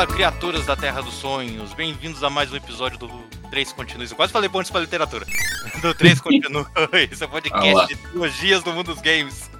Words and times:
Fala, 0.00 0.06
criaturas 0.14 0.64
da 0.64 0.74
Terra 0.74 1.02
dos 1.02 1.12
Sonhos! 1.12 1.74
Bem-vindos 1.74 2.24
a 2.24 2.30
mais 2.30 2.50
um 2.50 2.56
episódio 2.56 2.96
do 2.96 3.08
3 3.50 3.70
Continues. 3.74 4.10
Eu 4.10 4.16
quase 4.16 4.32
falei 4.32 4.48
bônus 4.48 4.70
pra 4.70 4.80
literatura. 4.80 5.26
Do 5.82 5.92
3 5.92 6.18
Continues, 6.22 6.66
esse 7.12 7.26
podcast 7.26 7.68
Olá. 7.74 7.84
de 7.84 7.96
trilogias 7.96 8.62
do 8.62 8.72
mundo 8.72 8.94
dos 8.94 9.02
games. 9.02 9.50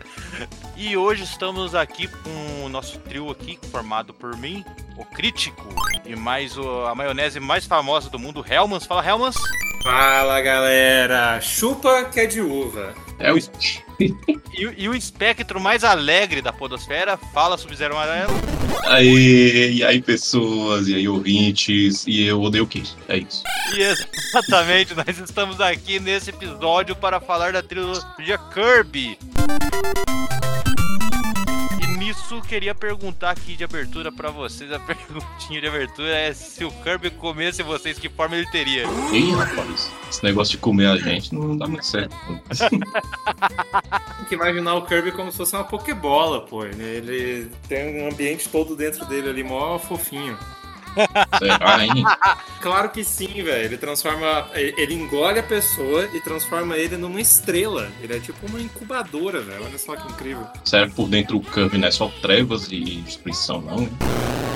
E 0.79 0.97
hoje 0.97 1.25
estamos 1.25 1.75
aqui 1.75 2.09
com 2.09 2.65
o 2.65 2.71
nosso 2.71 2.99
trio 3.01 3.31
aqui, 3.31 3.59
formado 3.71 4.15
por 4.15 4.35
mim, 4.35 4.65
o 4.97 5.05
Crítico, 5.05 5.69
e 6.07 6.17
mais 6.17 6.57
o- 6.57 6.87
a 6.87 6.95
maionese 6.95 7.39
mais 7.39 7.67
famosa 7.67 8.09
do 8.09 8.19
mundo, 8.19 8.43
Helmans. 8.49 8.87
Fala, 8.87 9.07
Helmans! 9.07 9.37
Fala 9.83 10.41
galera, 10.41 11.39
chupa 11.43 12.05
que 12.05 12.21
é 12.21 12.25
de 12.25 12.41
uva. 12.41 12.95
É 13.21 13.33
o. 13.33 13.39
E, 14.01 14.15
e 14.79 14.89
o 14.89 14.95
espectro 14.95 15.61
mais 15.61 15.85
alegre 15.85 16.41
da 16.41 16.53
podosfera, 16.53 17.17
fala 17.17 17.59
Sub-Zero 17.59 17.95
Amarelo. 17.95 18.33
Aí, 18.87 19.75
e 19.75 19.85
aí, 19.85 20.01
pessoas, 20.01 20.89
e 20.89 20.95
aí, 20.95 21.07
ouvintes, 21.07 22.07
e 22.07 22.25
eu 22.25 22.41
odeio 22.41 22.65
o 22.65 22.67
quê? 22.67 22.83
É 23.09 23.19
isso. 23.19 23.43
E 23.75 23.83
exatamente, 23.83 24.95
nós 24.97 25.19
estamos 25.19 25.61
aqui 25.61 26.01
nesse 26.01 26.31
episódio 26.31 26.97
para 26.97 27.21
falar 27.21 27.53
da 27.53 27.63
trilogia 27.63 28.39
Kirby. 28.53 29.19
Nisso 32.31 32.41
queria 32.47 32.73
perguntar 32.73 33.31
aqui 33.31 33.57
de 33.57 33.65
abertura 33.65 34.13
pra 34.13 34.31
vocês, 34.31 34.71
a 34.71 34.79
perguntinha 34.87 35.61
de 35.61 35.67
abertura 35.67 36.17
é 36.17 36.33
se 36.33 36.65
o 36.65 36.71
Kirby 36.71 37.11
comesse 37.11 37.61
vocês, 37.61 37.99
que 37.99 38.09
forma 38.09 38.37
ele 38.37 38.49
teria? 38.53 38.85
Ih, 39.13 39.33
rapaz, 39.33 39.91
esse 40.09 40.23
negócio 40.23 40.53
de 40.53 40.59
comer 40.59 40.87
a 40.87 40.97
gente 40.97 41.35
não 41.35 41.57
dá 41.57 41.67
muito 41.67 41.85
certo. 41.85 42.15
Tem 42.71 44.27
que 44.29 44.35
imaginar 44.37 44.77
o 44.77 44.87
Kirby 44.87 45.11
como 45.11 45.33
se 45.33 45.39
fosse 45.39 45.57
uma 45.57 45.65
Pokébola, 45.65 46.43
pô. 46.43 46.63
né? 46.63 46.75
Ele 46.79 47.51
tem 47.69 48.01
um 48.01 48.09
ambiente 48.09 48.49
todo 48.49 48.77
dentro 48.77 49.05
dele 49.07 49.29
ali, 49.29 49.43
mó 49.43 49.77
fofinho. 49.77 50.39
Será, 51.39 51.85
hein? 51.85 52.05
Claro 52.61 52.91
que 52.91 53.03
sim, 53.03 53.43
velho. 53.43 53.65
Ele 53.65 53.79
transforma. 53.79 54.51
Ele 54.55 54.95
engole 54.95 55.39
a 55.39 55.43
pessoa 55.43 56.09
e 56.13 56.21
transforma 56.21 56.77
ele 56.77 56.97
numa 56.99 57.21
estrela. 57.21 57.91
Ele 58.03 58.17
é 58.17 58.21
tipo 58.21 58.47
uma 58.47 58.61
incubadora, 58.61 59.41
velho. 59.41 59.65
Olha 59.65 59.79
só 59.79 59.97
que 59.97 60.07
incrível. 60.13 60.47
Será 60.65 60.87
que 60.87 60.95
por 60.95 61.09
dentro 61.09 61.39
o 61.39 61.41
Kirby 61.41 61.79
não 61.79 61.89
é 61.89 61.91
só 61.91 62.09
trevas 62.21 62.71
e 62.71 62.97
destruição, 62.97 63.63
não? 63.63 63.79
hein? 63.79 63.91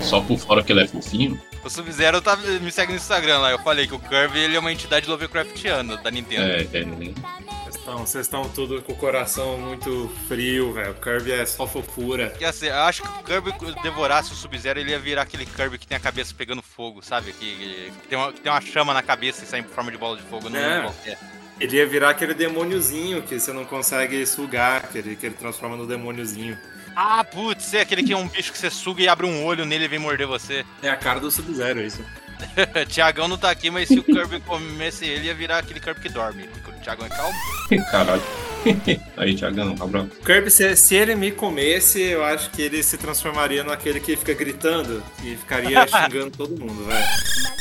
Só 0.02 0.20
por 0.20 0.38
fora 0.38 0.62
que 0.62 0.70
ele 0.70 0.82
é 0.82 0.86
fofinho? 0.86 1.40
O 1.64 1.70
Sub-Zero 1.70 2.20
tá, 2.20 2.36
me 2.36 2.70
segue 2.70 2.92
no 2.92 2.98
Instagram 2.98 3.38
lá, 3.38 3.50
eu 3.50 3.58
falei 3.60 3.86
que 3.86 3.94
o 3.94 3.98
Kirby 3.98 4.38
ele 4.38 4.55
é 4.55 4.58
uma 4.58 4.70
entidade 4.70 5.08
Lovecraftiana 5.08 5.96
da 5.96 6.10
Nintendo. 6.10 6.42
É, 6.42 6.60
é. 6.62 7.63
Estão- 7.84 7.98
Vocês 7.98 8.24
estão 8.24 8.48
tudo 8.48 8.80
com 8.80 8.92
o 8.94 8.96
coração 8.96 9.58
muito 9.58 10.10
frio, 10.27 10.72
velho. 10.72 10.92
O 10.92 10.94
Kirby 10.94 11.32
é 11.32 11.44
só 11.44 11.66
fofura. 11.66 12.30
Que 12.30 12.44
assim, 12.44 12.66
eu 12.66 12.74
acho 12.77 13.02
que 13.02 13.08
o 13.08 13.22
Kirby 13.22 13.52
devorasse 13.82 14.32
o 14.32 14.34
Sub-Zero, 14.34 14.80
ele 14.80 14.90
ia 14.92 14.98
virar 14.98 15.22
aquele 15.22 15.44
Kirby 15.44 15.77
que 15.78 15.86
tem 15.86 15.94
a 15.96 16.00
cabeça 16.00 16.32
pegando 16.36 16.62
fogo, 16.62 17.02
sabe? 17.02 17.34
Que, 17.34 17.90
que 18.00 18.08
tem, 18.08 18.16
uma, 18.16 18.32
que 18.32 18.40
tem 18.40 18.50
uma 18.50 18.60
chama 18.62 18.95
na 18.95 19.02
cabeça 19.02 19.45
e 19.45 19.46
sai 19.46 19.61
em 19.61 19.64
forma 19.64 19.90
de 19.90 19.98
bola 19.98 20.17
de 20.17 20.22
fogo, 20.22 20.48
não 20.48 20.58
É. 20.58 20.90
é. 21.06 21.18
Ele 21.61 21.77
ia 21.77 21.86
virar 21.86 22.08
aquele 22.11 22.33
demôniozinho 22.33 23.20
que 23.22 23.39
você 23.39 23.52
não 23.52 23.67
consegue 23.67 24.24
sugar, 24.27 24.89
que 24.89 24.96
ele, 24.98 25.14
que 25.14 25.27
ele 25.27 25.34
transforma 25.34 25.77
no 25.77 25.86
demôniozinho. 25.86 26.58
Ah, 26.96 27.22
putz, 27.22 27.74
é 27.74 27.83
aquele 27.83 28.02
que 28.02 28.12
é 28.14 28.16
um 28.16 28.27
bicho 28.28 28.51
que 28.51 28.56
você 28.58 28.70
suga 28.70 29.02
e 29.02 29.08
abre 29.08 29.27
um 29.27 29.45
olho 29.45 29.64
nele 29.66 29.84
e 29.84 29.89
vem 29.89 29.98
morder 29.98 30.27
você. 30.27 30.64
É 30.83 30.89
a 30.89 30.96
cara 30.96 31.20
do 31.20 31.30
Sub-Zero, 31.30 31.80
isso. 31.83 32.02
Tiagão 32.89 33.28
não 33.28 33.39
tá 33.39 33.50
aqui, 33.50 33.70
mas 33.70 33.89
se 33.89 33.98
o 33.98 34.05
Kirby 34.05 34.40
comesse 34.40 35.05
ele, 35.05 35.27
ia 35.27 35.34
virar 35.34 35.58
aquele 35.58 35.80
Kirby 35.80 36.00
que 36.00 36.08
dorme. 36.08 36.46
Porque 36.48 36.70
o 36.70 36.83
Tiagão 36.83 37.06
é 37.06 37.08
calmo. 37.08 37.39
Caralho. 37.90 38.22
Aí, 39.17 39.34
Thiagão, 39.34 39.77
abraço. 39.80 40.11
Kirby, 40.24 40.50
se, 40.50 40.77
se 40.77 40.95
ele 40.95 41.14
me 41.14 41.30
comesse, 41.30 42.00
eu 42.00 42.24
acho 42.24 42.50
que 42.50 42.62
ele 42.62 42.83
se 42.83 42.96
transformaria 42.96 43.62
naquele 43.62 44.00
que 44.00 44.17
fica 44.17 44.33
gritando 44.33 45.02
e 45.22 45.36
ficaria 45.36 45.86
xingando 45.86 46.30
todo 46.30 46.58
mundo, 46.58 46.84
velho. 46.86 47.06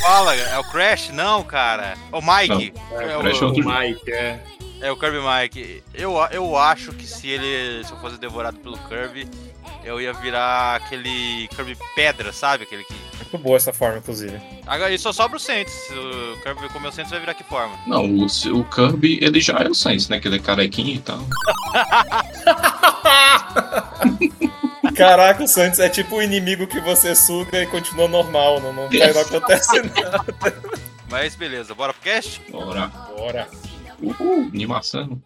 Fala, 0.01 0.35
é 0.35 0.57
o 0.57 0.63
Crash? 0.63 1.09
Não, 1.09 1.44
cara. 1.44 1.95
O 2.11 2.22
Mike. 2.22 2.73
É, 2.91 3.17
Crash 3.19 3.41
é 3.41 3.45
o, 3.45 3.47
outro 3.47 3.67
O 3.67 3.79
Mike, 3.79 4.11
é. 4.11 4.40
é 4.81 4.91
o 4.91 4.97
Kirby 4.97 5.19
Mike. 5.19 5.84
Eu, 5.94 6.16
eu 6.31 6.57
acho 6.57 6.91
que 6.94 7.05
se 7.05 7.28
ele. 7.28 7.84
Se 7.85 7.91
eu 7.91 7.97
fosse 8.00 8.17
devorado 8.17 8.57
pelo 8.57 8.78
Kirby, 8.78 9.28
eu 9.84 10.00
ia 10.01 10.13
virar 10.13 10.75
aquele 10.75 11.47
Kirby 11.50 11.78
pedra, 11.95 12.31
sabe? 12.31 12.63
Aquele 12.63 12.84
que. 12.84 12.94
Muito 13.33 13.44
boa 13.44 13.57
essa 13.57 13.73
forma, 13.73 13.97
inclusive. 13.97 14.39
Agora, 14.67 14.94
e 14.94 14.99
só 14.99 15.11
sobra 15.11 15.38
o 15.38 15.39
Saints. 15.39 15.73
Se 15.73 15.94
o 15.94 16.38
Kirby 16.44 16.69
comer 16.71 16.89
o 16.89 16.91
Saints, 16.91 17.09
vai 17.09 17.19
virar 17.19 17.33
que 17.33 17.44
forma? 17.44 17.75
Não, 17.88 18.05
o, 18.05 18.25
o 18.25 18.63
Kirby, 18.66 19.17
ele 19.23 19.41
já 19.41 19.57
é 19.57 19.67
o 19.67 19.73
Saints, 19.73 20.07
né? 20.07 20.19
Que 20.19 20.27
ele 20.27 20.35
é 20.35 20.39
carequinho 20.39 20.97
e 20.97 20.99
tal. 20.99 21.17
Caraca, 24.95 25.43
o 25.43 25.47
Santos 25.47 25.79
é 25.79 25.89
tipo 25.89 26.17
o 26.17 26.22
inimigo 26.22 26.67
que 26.67 26.79
você 26.79 27.16
suga 27.16 27.63
e 27.63 27.66
continua 27.66 28.07
normal, 28.07 28.61
não, 28.61 28.72
não, 28.72 28.88
não 28.88 29.22
acontece 29.22 29.81
nada. 29.81 30.23
Mas 31.09 31.35
beleza, 31.35 31.73
bora 31.73 31.91
pro 31.91 32.03
cast? 32.03 32.39
Bora. 32.51 32.91
Bora. 33.17 33.47
Uhul, 33.99 34.49
animação. 34.53 35.19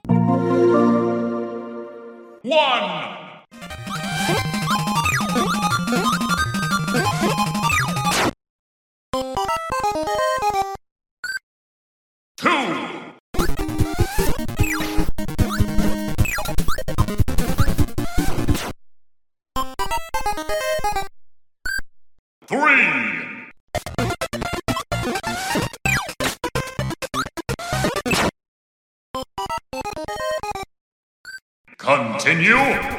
Continue. 32.27 32.97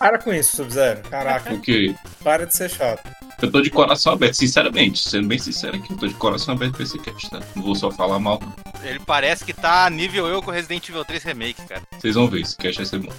Para 0.00 0.18
com 0.18 0.32
isso, 0.32 0.56
Sub-Zero. 0.56 1.02
Caraca, 1.08 1.50
Porque 1.50 1.94
para 2.24 2.44
de 2.44 2.56
ser 2.56 2.70
chato. 2.70 3.09
Eu 3.46 3.50
tô 3.50 3.60
de 3.60 3.70
coração 3.70 4.12
aberto, 4.12 4.34
sinceramente. 4.34 5.08
Sendo 5.08 5.28
bem 5.28 5.38
sincero 5.38 5.76
aqui, 5.76 5.92
eu 5.92 5.96
tô 5.96 6.06
de 6.06 6.14
coração 6.14 6.54
aberto 6.54 6.74
pra 6.74 6.82
esse 6.82 6.98
cast, 6.98 7.30
tá? 7.30 7.40
Não 7.54 7.62
vou 7.62 7.74
só 7.74 7.90
falar 7.90 8.18
mal. 8.18 8.40
Ele 8.82 9.00
parece 9.00 9.44
que 9.44 9.52
tá 9.52 9.88
nível 9.90 10.26
eu 10.26 10.42
com 10.42 10.50
Resident 10.50 10.88
Evil 10.88 11.04
3 11.04 11.22
Remake, 11.22 11.62
cara. 11.66 11.82
Vocês 11.98 12.14
vão 12.14 12.28
ver, 12.28 12.40
esse 12.40 12.56
cast 12.56 12.76
vai 12.76 12.86
ser 12.86 12.98
bom. 12.98 13.12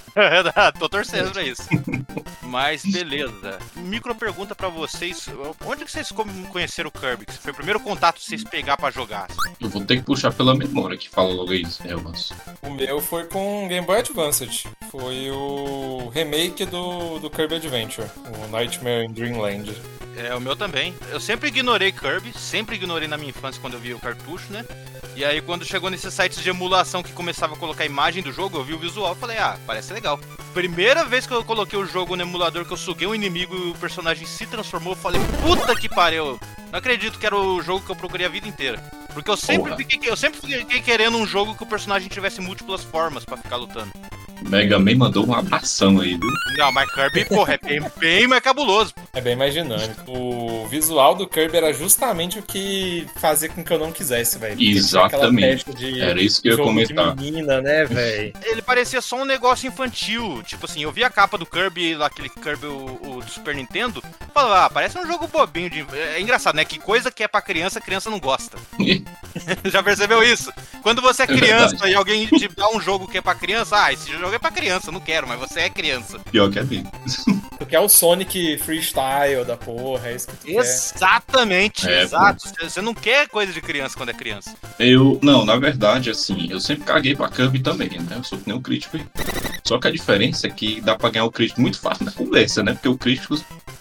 Tô 0.78 0.88
torcendo 0.88 1.30
pra 1.30 1.42
isso. 1.42 1.62
Mas 2.42 2.82
beleza. 2.82 3.58
Micro 3.76 4.14
pergunta 4.14 4.54
pra 4.54 4.68
vocês: 4.68 5.26
onde 5.64 5.86
que 5.86 5.90
vocês 5.90 6.12
conheceram 6.50 6.88
o 6.88 6.92
Kirby? 6.92 7.24
Que 7.24 7.32
foi 7.32 7.50
o 7.50 7.54
primeiro 7.54 7.80
contato 7.80 8.16
que 8.16 8.24
vocês 8.26 8.44
pegar 8.44 8.76
pra 8.76 8.90
jogar? 8.90 9.28
Eu 9.58 9.70
vou 9.70 9.82
ter 9.82 9.96
que 9.96 10.02
puxar 10.02 10.32
pela 10.34 10.54
memória 10.54 10.98
que 10.98 11.08
fala 11.08 11.32
logo 11.32 11.54
isso, 11.54 11.82
né, 11.82 11.92
Elmas? 11.92 12.30
O 12.60 12.70
meu 12.70 13.00
foi 13.00 13.24
com 13.24 13.66
Game 13.68 13.86
Boy 13.86 14.00
Advance. 14.00 14.68
Foi 14.90 15.30
o 15.30 16.10
remake 16.12 16.66
do, 16.66 17.18
do 17.20 17.30
Kirby 17.30 17.54
Adventure, 17.54 18.08
o 18.44 18.48
Nightmare 18.48 19.06
in 19.06 19.12
Dreamland. 19.12 19.72
É, 20.16 20.34
o 20.34 20.40
meu 20.40 20.54
também. 20.54 20.94
Eu 21.10 21.20
sempre 21.20 21.48
ignorei 21.48 21.90
Kirby, 21.90 22.32
sempre 22.36 22.76
ignorei 22.76 23.08
na 23.08 23.16
minha 23.16 23.30
infância 23.30 23.60
quando 23.60 23.74
eu 23.74 23.80
vi 23.80 23.94
o 23.94 23.98
cartucho, 23.98 24.52
né? 24.52 24.64
E 25.16 25.24
aí 25.24 25.40
quando 25.40 25.64
chegou 25.64 25.90
nesses 25.90 26.12
sites 26.12 26.42
de 26.42 26.48
emulação 26.48 27.02
que 27.02 27.12
começava 27.12 27.54
a 27.54 27.58
colocar 27.58 27.84
imagem 27.84 28.22
do 28.22 28.32
jogo, 28.32 28.58
eu 28.58 28.64
vi 28.64 28.74
o 28.74 28.78
visual 28.78 29.14
e 29.14 29.18
falei, 29.18 29.38
ah, 29.38 29.58
parece 29.66 29.92
legal. 29.92 30.18
Primeira 30.54 31.04
vez 31.04 31.26
que 31.26 31.32
eu 31.32 31.44
coloquei 31.44 31.78
o 31.78 31.86
jogo 31.86 32.14
no 32.16 32.22
emulador, 32.22 32.64
que 32.64 32.72
eu 32.72 32.76
suguei 32.76 33.06
um 33.06 33.14
inimigo 33.14 33.54
e 33.54 33.70
o 33.70 33.74
personagem 33.74 34.26
se 34.26 34.46
transformou, 34.46 34.92
eu 34.92 34.98
falei, 34.98 35.20
puta 35.42 35.74
que 35.74 35.88
pariu! 35.88 36.38
Não 36.70 36.78
acredito 36.78 37.18
que 37.18 37.26
era 37.26 37.36
o 37.36 37.60
jogo 37.60 37.84
que 37.84 37.90
eu 37.90 37.96
procurei 37.96 38.26
a 38.26 38.30
vida 38.30 38.48
inteira. 38.48 38.82
Porque 39.12 39.30
eu 39.30 39.36
sempre, 39.36 39.64
Porra. 39.64 39.76
fiquei, 39.76 40.10
eu 40.10 40.16
sempre 40.16 40.40
fiquei 40.40 40.80
querendo 40.80 41.18
um 41.18 41.26
jogo 41.26 41.54
que 41.54 41.62
o 41.62 41.66
personagem 41.66 42.08
tivesse 42.08 42.40
múltiplas 42.40 42.82
formas 42.82 43.24
pra 43.24 43.36
ficar 43.36 43.56
lutando. 43.56 43.92
Mega 44.48 44.78
Man 44.78 44.96
mandou 44.96 45.26
um 45.26 45.34
abração 45.34 46.00
aí, 46.00 46.16
viu? 46.16 46.30
Não, 46.58 46.72
mas 46.72 46.90
Kirby, 46.92 47.24
porra, 47.24 47.54
é 47.54 47.58
bem, 47.58 47.80
bem 47.98 48.26
mais 48.26 48.42
cabuloso. 48.42 48.92
É 49.12 49.20
bem 49.20 49.34
mais 49.36 49.52
dinâmico. 49.54 50.10
O 50.10 50.66
visual 50.68 51.14
do 51.14 51.26
Kirby 51.26 51.56
era 51.56 51.72
justamente 51.72 52.38
o 52.38 52.42
que 52.42 53.06
fazia 53.16 53.48
com 53.48 53.62
que 53.64 53.72
eu 53.72 53.78
não 53.78 53.92
quisesse, 53.92 54.38
velho. 54.38 54.60
Exatamente. 54.60 55.64
De 55.74 56.00
Era 56.00 56.20
isso 56.20 56.42
que 56.42 56.48
eu 56.48 56.58
ia 56.58 56.64
comentar. 56.64 57.14
De 57.14 57.24
menina, 57.24 57.60
né, 57.60 57.84
velho? 57.84 58.32
ele 58.44 58.62
parecia 58.62 59.00
só 59.00 59.16
um 59.16 59.24
negócio 59.24 59.66
infantil. 59.66 60.42
Tipo 60.46 60.66
assim, 60.66 60.82
eu 60.82 60.92
vi 60.92 61.04
a 61.04 61.10
capa 61.10 61.38
do 61.38 61.46
Kirby, 61.46 61.94
lá, 61.94 62.06
aquele 62.06 62.28
Kirby 62.28 62.66
o, 62.66 63.00
o 63.02 63.22
do 63.22 63.30
Super 63.30 63.54
Nintendo, 63.54 64.02
falava, 64.34 64.66
ah, 64.66 64.70
parece 64.70 64.98
um 64.98 65.06
jogo 65.06 65.26
bobinho 65.26 65.70
de. 65.70 65.86
É 65.94 66.20
engraçado, 66.20 66.54
né? 66.56 66.64
Que 66.64 66.78
coisa 66.78 67.10
que 67.10 67.22
é 67.22 67.28
pra 67.28 67.40
criança, 67.42 67.78
a 67.78 67.82
criança 67.82 68.10
não 68.10 68.20
gosta. 68.20 68.58
Já 69.64 69.82
percebeu 69.82 70.22
isso? 70.22 70.52
Quando 70.82 71.00
você 71.00 71.22
é 71.22 71.24
É 71.24 71.28
criança 71.28 71.68
verdade. 71.70 71.92
e 71.92 71.94
alguém 71.94 72.26
te 72.26 72.48
dá 72.48 72.68
um 72.70 72.80
jogo 72.80 73.08
que 73.08 73.18
é 73.18 73.22
pra 73.22 73.34
criança, 73.34 73.82
ah, 73.82 73.92
esse 73.92 74.10
jogo 74.10 74.31
é 74.36 74.38
pra 74.38 74.50
criança, 74.50 74.90
não 74.92 75.00
quero, 75.00 75.26
mas 75.28 75.38
você 75.38 75.60
é 75.60 75.70
criança. 75.70 76.18
Pior 76.30 76.50
que 76.50 76.58
é 76.58 76.64
mesmo. 76.64 76.90
Tu 77.58 77.66
quer 77.66 77.80
o 77.80 77.88
Sonic 77.88 78.58
freestyle 78.58 79.44
da 79.44 79.56
porra, 79.56 80.08
é 80.08 80.14
isso 80.16 80.28
que 80.28 80.36
tu 80.36 80.46
quer. 80.46 80.52
Exatamente, 80.58 81.88
É, 81.88 82.02
exato. 82.02 82.48
Você 82.60 82.80
não 82.80 82.94
quer 82.94 83.28
coisa 83.28 83.52
de 83.52 83.60
criança 83.60 83.96
quando 83.96 84.10
é 84.10 84.14
criança. 84.14 84.54
Eu, 84.78 85.18
não, 85.22 85.44
na 85.44 85.56
verdade, 85.56 86.10
assim, 86.10 86.48
eu 86.50 86.60
sempre 86.60 86.84
caguei 86.84 87.14
pra 87.14 87.28
Kirby 87.28 87.60
também, 87.60 87.88
né? 87.90 88.16
Eu 88.16 88.24
sou 88.24 88.38
que 88.38 88.46
nem 88.48 88.56
um 88.56 88.62
crítico 88.62 88.96
aí. 88.96 89.06
Só 89.64 89.78
que 89.78 89.88
a 89.88 89.90
diferença 89.92 90.46
é 90.46 90.50
que 90.50 90.80
dá 90.80 90.96
pra 90.96 91.10
ganhar 91.10 91.24
o 91.24 91.30
crítico 91.30 91.60
muito 91.60 91.78
fácil 91.80 92.04
na 92.04 92.12
conversa, 92.12 92.62
né? 92.62 92.72
Porque 92.74 92.88
o 92.88 92.98
crítico, 92.98 93.36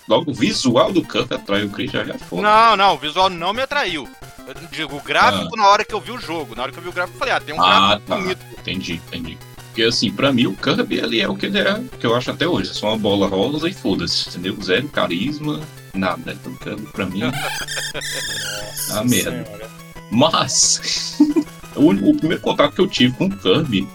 logo 0.08 0.32
o 0.32 0.34
visual 0.34 0.92
do 0.92 1.04
Kirby 1.04 1.34
atrai 1.36 1.64
o 1.64 1.70
crítico, 1.70 2.06
já 2.06 2.14
é 2.14 2.18
foda. 2.18 2.42
Não, 2.44 2.78
não, 2.78 2.94
o 2.96 2.98
visual 2.98 3.30
não 3.30 3.54
me 3.54 3.62
atraiu. 3.62 4.08
Eu 4.48 4.54
digo, 4.72 4.96
o 4.98 5.02
gráfico 5.02 5.56
na 5.56 5.68
hora 5.68 5.86
que 5.86 5.94
eu 5.94 6.02
vi 6.02 6.12
o 6.12 6.20
jogo. 6.20 6.56
Na 6.56 6.64
hora 6.64 6.72
que 6.72 6.78
eu 6.78 6.84
vi 6.84 6.90
o 6.90 6.94
gráfico, 6.94 7.16
eu 7.16 7.20
falei, 7.20 7.34
ah, 7.34 7.40
tem 7.40 7.56
um 7.56 7.62
Ah, 7.62 7.88
gráfico 7.88 8.08
tá. 8.08 8.16
bonito. 8.18 8.46
Entendi, 8.60 8.94
entendi. 9.08 9.38
Porque 9.72 9.84
assim, 9.84 10.12
pra 10.12 10.34
mim 10.34 10.48
o 10.48 10.54
Kirby 10.56 10.98
ele 11.00 11.22
é 11.22 11.30
o 11.30 11.36
que 11.36 11.46
ele 11.46 11.60
é, 11.60 11.82
que 12.00 12.06
eu 12.06 12.14
acho 12.14 12.30
até 12.30 12.46
hoje. 12.48 12.72
É 12.72 12.74
só 12.74 12.90
uma 12.90 12.98
bola 12.98 13.26
rosa 13.28 13.70
e 13.70 13.74
foda-se, 13.74 14.28
entendeu? 14.30 14.58
Zero 14.62 14.90
carisma, 14.90 15.62
nada. 15.94 16.34
Então, 16.34 16.54
Kirby, 16.56 16.86
pra 16.92 17.06
mim, 17.06 17.22
Nossa 17.32 19.00
Ah, 19.00 19.04
merda. 19.06 19.46
senhora. 19.46 19.70
Mas 20.12 21.18
o, 21.76 21.90
o 21.92 22.18
primeiro 22.18 22.42
contato 22.42 22.74
que 22.76 22.82
eu 22.82 22.88
tive 22.88 23.16
com 23.16 23.26
o 23.28 23.38
Kirby, 23.38 23.88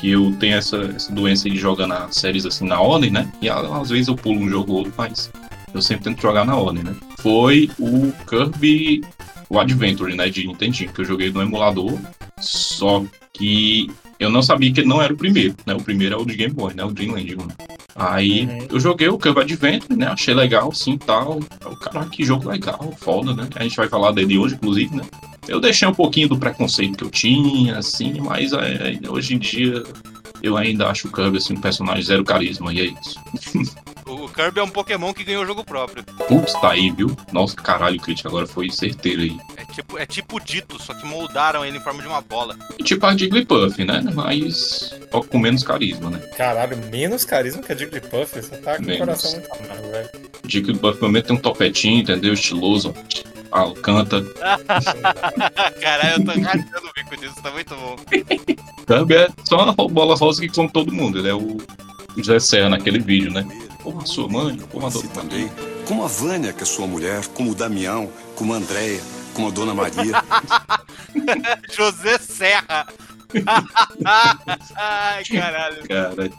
que 0.00 0.10
eu 0.10 0.34
tenho 0.40 0.56
essa, 0.56 0.76
essa 0.96 1.12
doença 1.12 1.48
de 1.48 1.56
jogar 1.56 1.86
nas 1.86 2.16
séries 2.16 2.44
assim 2.44 2.66
na 2.66 2.80
ordem, 2.80 3.10
né? 3.12 3.30
E 3.40 3.48
a- 3.48 3.60
às 3.80 3.90
vezes 3.90 4.08
eu 4.08 4.16
pulo 4.16 4.40
um 4.40 4.48
jogo 4.50 4.72
ou 4.72 4.78
outro, 4.78 4.92
mas 4.98 5.30
eu 5.72 5.80
sempre 5.80 6.04
tento 6.04 6.20
jogar 6.20 6.44
na 6.44 6.56
ordem, 6.56 6.82
né? 6.82 6.94
Foi 7.20 7.70
o 7.78 8.12
Kirby, 8.28 9.02
o 9.48 9.60
Adventure, 9.60 10.16
né? 10.16 10.28
De 10.28 10.44
Nintendinho, 10.46 10.92
que 10.92 11.00
eu 11.00 11.04
joguei 11.04 11.30
no 11.30 11.40
emulador. 11.40 11.96
Só 12.42 13.04
que 13.32 13.88
eu 14.18 14.30
não 14.30 14.42
sabia 14.42 14.72
que 14.72 14.80
ele 14.80 14.88
não 14.88 15.00
era 15.00 15.12
o 15.12 15.16
primeiro, 15.16 15.54
né? 15.66 15.74
O 15.74 15.80
primeiro 15.82 16.14
é 16.14 16.18
o 16.18 16.24
de 16.24 16.34
Game 16.36 16.52
Boy, 16.52 16.74
né? 16.74 16.84
O 16.84 16.90
Dreamland 16.92 17.34
1. 17.36 17.38
Aí 17.94 18.42
Uhum. 18.46 18.66
eu 18.70 18.80
joguei 18.80 19.08
o 19.08 19.18
Kirby 19.18 19.40
Adventure, 19.40 19.96
né? 19.96 20.06
Achei 20.06 20.34
legal, 20.34 20.72
sim, 20.72 20.96
tal. 20.98 21.40
O 21.64 21.76
cara, 21.76 22.04
que 22.06 22.24
jogo 22.24 22.48
legal, 22.48 22.92
foda, 22.98 23.34
né? 23.34 23.48
A 23.56 23.62
gente 23.62 23.76
vai 23.76 23.88
falar 23.88 24.12
dele 24.12 24.38
hoje, 24.38 24.54
inclusive, 24.54 24.94
né? 24.96 25.02
Eu 25.48 25.60
deixei 25.60 25.86
um 25.88 25.94
pouquinho 25.94 26.28
do 26.28 26.38
preconceito 26.38 26.96
que 26.98 27.04
eu 27.04 27.10
tinha, 27.10 27.78
assim, 27.78 28.20
mas 28.20 28.52
é, 28.52 28.98
hoje 29.08 29.34
em 29.34 29.38
dia 29.38 29.82
eu 30.42 30.56
ainda 30.56 30.88
acho 30.88 31.08
o 31.08 31.12
Kirby 31.12 31.38
assim, 31.38 31.54
um 31.54 31.60
personagem 31.60 32.02
zero 32.02 32.24
carisma, 32.24 32.72
e 32.72 32.80
é 32.80 32.84
isso. 32.84 33.18
O 34.06 34.28
Kirby 34.28 34.60
é 34.60 34.62
um 34.62 34.68
Pokémon 34.68 35.12
que 35.14 35.24
ganhou 35.24 35.46
jogo 35.46 35.64
próprio. 35.64 36.04
Putz, 36.28 36.52
tá 36.54 36.72
aí, 36.72 36.90
viu? 36.90 37.16
Nossa, 37.32 37.54
caralho, 37.56 37.98
o 37.98 38.00
crítico 38.00 38.28
agora 38.28 38.46
foi 38.46 38.70
certeiro 38.70 39.22
aí. 39.22 39.36
É 39.56 39.64
tipo, 39.64 39.98
é 39.98 40.06
tipo 40.06 40.40
dito, 40.40 40.80
só 40.82 40.92
que 40.94 41.06
moldaram 41.06 41.64
ele 41.64 41.78
em 41.78 41.80
forma 41.80 42.02
de 42.02 42.08
uma 42.08 42.20
bola. 42.20 42.56
E 42.78 42.82
tipo 42.82 43.06
a 43.06 43.16
Jigglypuff, 43.16 43.84
né? 43.84 44.02
Mas 44.14 44.94
só 45.10 45.22
com 45.22 45.38
menos 45.38 45.62
carisma, 45.62 46.10
né? 46.10 46.18
Caralho, 46.36 46.76
menos 46.90 47.24
carisma 47.24 47.62
que 47.62 47.72
a 47.72 47.76
Jigglypuff. 47.76 48.34
Você 48.34 48.56
tá 48.58 48.76
com 48.76 48.82
o 48.82 48.86
Menos. 48.86 48.98
coração 48.98 49.30
muito 49.32 49.52
amargo, 49.52 49.90
velho. 49.90 50.10
Jigglypuff 50.46 50.98
pelo 50.98 51.12
menos 51.12 51.28
tem 51.28 51.36
um 51.36 51.40
topetinho, 51.40 52.00
entendeu? 52.00 52.34
Estiloso. 52.34 52.94
Ah, 53.52 53.70
canta. 53.82 54.22
Caralho, 55.80 56.22
eu 56.22 56.24
tô 56.24 56.40
rachando 56.40 56.88
o 56.88 56.92
bico 56.94 57.16
disso, 57.18 57.42
tá 57.42 57.50
muito 57.50 57.74
bom. 57.74 57.96
Kirby 58.86 59.14
é 59.14 59.28
só 59.44 59.62
uma 59.62 59.72
bola 59.74 60.16
rosa 60.16 60.40
que 60.40 60.48
come 60.48 60.70
todo 60.70 60.92
mundo. 60.92 61.18
Ele 61.18 61.28
é 61.28 61.34
o 61.34 61.58
o 61.91 61.91
José 62.16 62.38
Serra 62.40 62.68
naquele 62.70 62.98
vídeo, 62.98 63.32
né? 63.32 63.46
Porra, 63.82 64.06
sua 64.06 64.28
mãe, 64.28 64.56
porra, 64.70 64.90
Você 64.90 65.02
dona 65.02 65.14
também, 65.14 65.50
como 65.86 66.04
a 66.04 66.06
Vânia, 66.08 66.52
que 66.52 66.62
é 66.62 66.66
sua 66.66 66.86
mulher, 66.86 67.26
como 67.28 67.50
o 67.50 67.54
Damião, 67.54 68.10
como 68.36 68.54
a 68.54 68.56
Andréia, 68.56 69.00
como 69.34 69.48
a 69.48 69.50
Dona 69.50 69.74
Maria. 69.74 70.22
José 71.74 72.18
Serra. 72.18 72.86
Ai, 74.76 75.24
caralho. 75.24 75.88
Cara, 75.88 76.30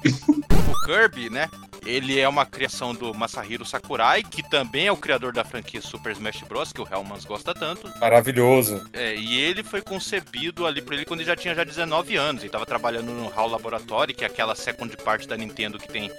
O 0.67 0.85
Kirby, 0.85 1.29
né? 1.29 1.49
Ele 1.85 2.19
é 2.19 2.27
uma 2.27 2.45
criação 2.45 2.93
do 2.93 3.13
Masahiro 3.13 3.65
Sakurai, 3.65 4.23
que 4.23 4.47
também 4.49 4.87
é 4.87 4.91
o 4.91 4.97
criador 4.97 5.33
da 5.33 5.43
franquia 5.43 5.81
Super 5.81 6.11
Smash 6.13 6.41
Bros, 6.47 6.71
que 6.71 6.81
o 6.81 6.87
Hellmans 6.89 7.25
gosta 7.25 7.53
tanto. 7.53 7.91
Maravilhoso. 7.99 8.83
É, 8.93 9.15
e 9.15 9.39
ele 9.39 9.63
foi 9.63 9.81
concebido 9.81 10.65
ali 10.65 10.81
por 10.81 10.93
ele 10.93 11.05
quando 11.05 11.21
ele 11.21 11.27
já 11.27 11.35
tinha 11.35 11.55
já 11.55 11.63
19 11.63 12.15
anos. 12.15 12.43
Ele 12.43 12.51
tava 12.51 12.65
trabalhando 12.65 13.11
no 13.11 13.31
HAL 13.33 13.49
Laboratory, 13.49 14.13
que 14.13 14.23
é 14.23 14.27
aquela 14.27 14.55
second 14.55 14.95
parte 14.97 15.27
da 15.27 15.35
Nintendo 15.35 15.77
que 15.77 15.87
tem 15.87 16.11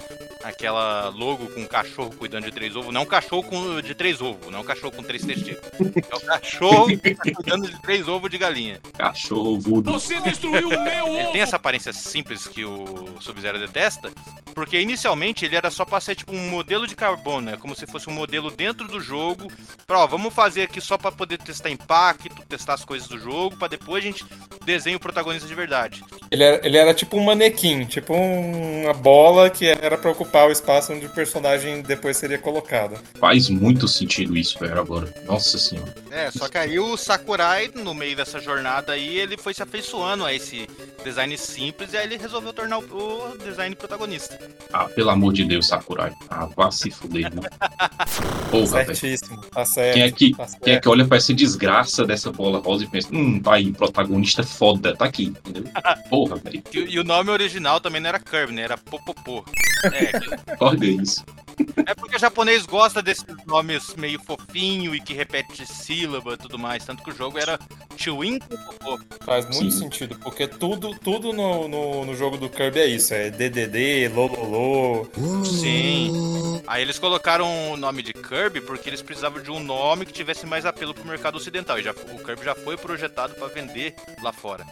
aquela 0.44 1.08
logo 1.08 1.46
com 1.49 1.61
um 1.61 1.67
cachorro 1.67 2.10
cuidando 2.17 2.44
de 2.44 2.52
três 2.52 2.76
ovos. 2.76 2.93
Não 2.93 3.02
um 3.02 3.06
cachorro 3.06 3.43
com, 3.43 3.81
de 3.81 3.94
três 3.94 4.20
ovos, 4.20 4.52
não 4.52 4.60
um 4.60 4.64
cachorro 4.64 4.93
com 4.93 5.02
três 5.02 5.25
testículos. 5.25 5.64
É 6.10 6.14
o 6.14 6.20
cachorro 6.20 6.87
que 6.87 7.14
tá 7.14 7.22
cuidando 7.34 7.70
de 7.70 7.81
três 7.81 8.06
ovos 8.06 8.31
de 8.31 8.38
galinha. 8.38 8.81
cachorro, 8.96 9.58
voodoo. 9.58 9.96
Ele 9.96 11.28
tem 11.32 11.40
essa 11.40 11.56
aparência 11.56 11.93
simples 11.93 12.46
que 12.46 12.64
o 12.64 13.17
Sub-Zero 13.20 13.58
detesta, 13.58 14.12
porque 14.55 14.81
inicialmente 14.81 15.44
ele 15.55 15.59
era 15.59 15.71
só 15.71 15.85
pra 15.85 16.01
ser 16.01 16.17
tipo 16.17 16.35
um 16.35 16.51
modelo 16.51 16.85
de 16.87 16.97
carbono, 16.97 17.43
né? 17.53 17.56
Como 17.56 17.75
se 17.77 17.87
fosse 17.87 18.11
um 18.11 18.12
modelo 18.12 18.51
dentro 18.51 18.89
do 18.89 19.01
jogo. 19.01 19.47
Pra, 19.87 20.01
ó, 20.01 20.06
vamos 20.06 20.35
fazer 20.35 20.62
aqui 20.62 20.81
só 20.81 20.99
pra 20.99 21.12
poder 21.12 21.39
testar 21.39 21.71
impacto, 21.71 22.29
testar 22.49 22.75
as 22.75 22.85
coisas 22.85 23.06
do 23.09 23.19
jogo, 23.19 23.56
pra 23.56 23.69
depois 23.69 24.03
a 24.05 24.06
gente 24.09 24.25
desenhar 24.65 24.97
o 24.97 25.01
protagonista 25.01 25.47
de 25.47 25.55
verdade. 25.55 26.03
Ele 26.31 26.43
era, 26.43 26.67
ele 26.67 26.77
era 26.77 26.93
tipo 26.93 27.17
um 27.17 27.25
manequim, 27.25 27.85
tipo 27.85 28.12
um- 28.15 28.83
uma 28.85 28.93
bola 28.95 29.49
que 29.49 29.67
era 29.67 29.97
pra 29.97 30.11
ocupar 30.11 30.49
o 30.49 30.53
espaço 30.53 30.93
onde 30.93 31.06
o 31.06 31.11
personagem 31.11 31.83
depois 31.83 32.17
seria 32.17 32.39
colocado. 32.39 32.99
Faz 33.21 33.49
muito 33.49 33.87
sentido 33.87 34.37
isso, 34.37 34.59
velho, 34.59 34.79
agora. 34.81 35.15
Nossa 35.25 35.56
senhora. 35.59 35.95
É, 36.11 36.31
só 36.33 36.49
que 36.49 36.59
aí 36.59 36.79
o 36.81 36.97
Sakurai, 36.97 37.71
no 37.75 37.95
meio 37.95 38.17
dessa 38.17 38.41
jornada 38.41 38.93
aí, 38.93 39.19
ele 39.19 39.37
foi 39.37 39.55
se 39.55 39.62
afeiçoando 39.62 40.25
a 40.25 40.33
esse 40.35 40.69
design 41.05 41.37
simples 41.39 41.93
e 41.93 41.96
aí 41.96 42.05
ele 42.06 42.17
resolveu 42.17 42.53
tornar 42.53 42.79
o, 42.79 43.32
o 43.32 43.39
design 43.39 43.75
protagonista. 43.77 44.39
Ah, 44.73 44.84
pelo 44.84 45.11
amor 45.11 45.32
de 45.32 45.44
Deus, 45.46 45.67
Sakurai. 45.67 46.13
Ah, 46.29 46.46
vá 46.56 46.70
se 46.70 46.91
fuder, 46.91 47.34
né? 47.34 47.48
Porra, 48.51 48.84
velho. 48.84 48.96
Certíssimo, 48.96 49.41
tá 49.43 49.65
certo. 49.65 49.94
Quem 49.94 50.03
é, 50.03 50.10
que, 50.10 50.34
tá 50.34 50.46
certo. 50.46 50.63
quem 50.63 50.74
é 50.74 50.81
que 50.81 50.89
olha 50.89 51.06
pra 51.06 51.17
essa 51.17 51.34
desgraça 51.34 52.05
dessa 52.05 52.31
bola 52.31 52.58
rosa 52.58 52.84
e 52.84 52.86
pensa, 52.86 53.08
hum, 53.13 53.41
tá 53.41 53.55
aí, 53.55 53.72
protagonista 53.72 54.43
foda, 54.43 54.96
tá 54.96 55.05
aqui, 55.05 55.24
entendeu? 55.24 55.65
Porra, 56.08 56.36
velho. 56.36 56.63
E, 56.72 56.79
e 56.79 56.98
o 56.98 57.05
nome 57.05 57.31
original 57.31 57.81
também 57.81 58.01
não 58.01 58.08
era 58.08 58.19
Kirby, 58.19 58.53
né? 58.53 58.63
Era 58.63 58.79
Popopô. 58.79 59.44
É, 59.84 60.56
Olha 60.60 60.86
isso. 60.86 61.24
É 61.87 61.94
porque 61.94 62.17
o 62.17 62.19
japonês 62.19 62.67
gosta 62.67 63.03
desses 63.03 63.25
nomes 63.46 63.94
meio 63.96 64.20
fofinho 64.20 64.94
e 64.94 65.01
que 65.01 65.13
repete 65.13 65.67
sílaba 65.67 66.34
e 66.34 66.37
tudo 66.37 66.58
mais. 66.58 66.84
Tanto 66.84 67.03
que 67.03 67.11
o 67.11 67.17
jogo 67.17 67.39
era 67.39 67.58
Chewin 67.96 68.39
Popopô. 68.39 68.99
Faz 69.25 69.44
muito 69.46 69.73
Sim. 69.73 69.84
sentido, 69.84 70.19
porque 70.19 70.46
tudo, 70.46 70.99
tudo 70.99 71.32
no, 71.32 71.69
no, 71.69 72.05
no 72.05 72.15
jogo 72.15 72.37
do 72.37 72.49
Kirby 72.49 72.81
é 72.81 72.87
isso, 72.87 73.15
é 73.15 73.31
DDD, 73.31 74.08
Lololô. 74.08 75.06
Sim. 75.44 76.63
Aí 76.67 76.82
eles 76.82 76.99
colocaram 76.99 77.73
o 77.73 77.77
nome 77.77 78.03
de 78.03 78.13
Kirby 78.13 78.61
porque 78.61 78.89
eles 78.89 79.03
precisavam 79.03 79.43
de 79.43 79.51
um 79.51 79.61
nome 79.61 80.06
que 80.06 80.13
tivesse 80.13 80.46
mais 80.46 80.65
apelo 80.65 80.94
pro 80.94 81.06
mercado 81.06 81.37
ocidental. 81.37 81.79
E 81.79 81.82
já, 81.82 81.93
o 81.93 82.25
Kirby 82.25 82.44
já 82.44 82.55
foi 82.55 82.77
projetado 82.77 83.34
para 83.34 83.49
vender 83.49 83.94
lá 84.23 84.32
fora. 84.32 84.65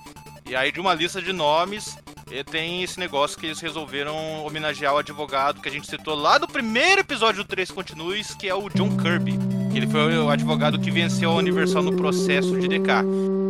E 0.48 0.56
aí 0.56 0.72
de 0.72 0.80
uma 0.80 0.94
lista 0.94 1.22
de 1.22 1.32
nomes, 1.32 1.96
eh, 2.30 2.44
tem 2.44 2.82
esse 2.82 2.98
negócio 2.98 3.38
que 3.38 3.46
eles 3.46 3.60
resolveram 3.60 4.44
homenagear 4.44 4.94
o 4.94 4.98
advogado 4.98 5.60
que 5.60 5.68
a 5.68 5.72
gente 5.72 5.86
citou 5.86 6.14
lá 6.14 6.38
no 6.38 6.46
primeiro 6.46 7.00
episódio 7.00 7.42
do 7.42 7.48
3 7.48 7.70
Continues, 7.70 8.34
que 8.34 8.48
é 8.48 8.54
o 8.54 8.68
John 8.68 8.96
Kirby. 8.96 9.38
Ele 9.74 9.86
foi 9.86 10.18
o 10.18 10.28
advogado 10.28 10.78
que 10.78 10.90
venceu 10.90 11.30
a 11.30 11.34
Universal 11.34 11.82
no 11.82 11.96
processo 11.96 12.58
de 12.60 12.68
DK. 12.68 13.04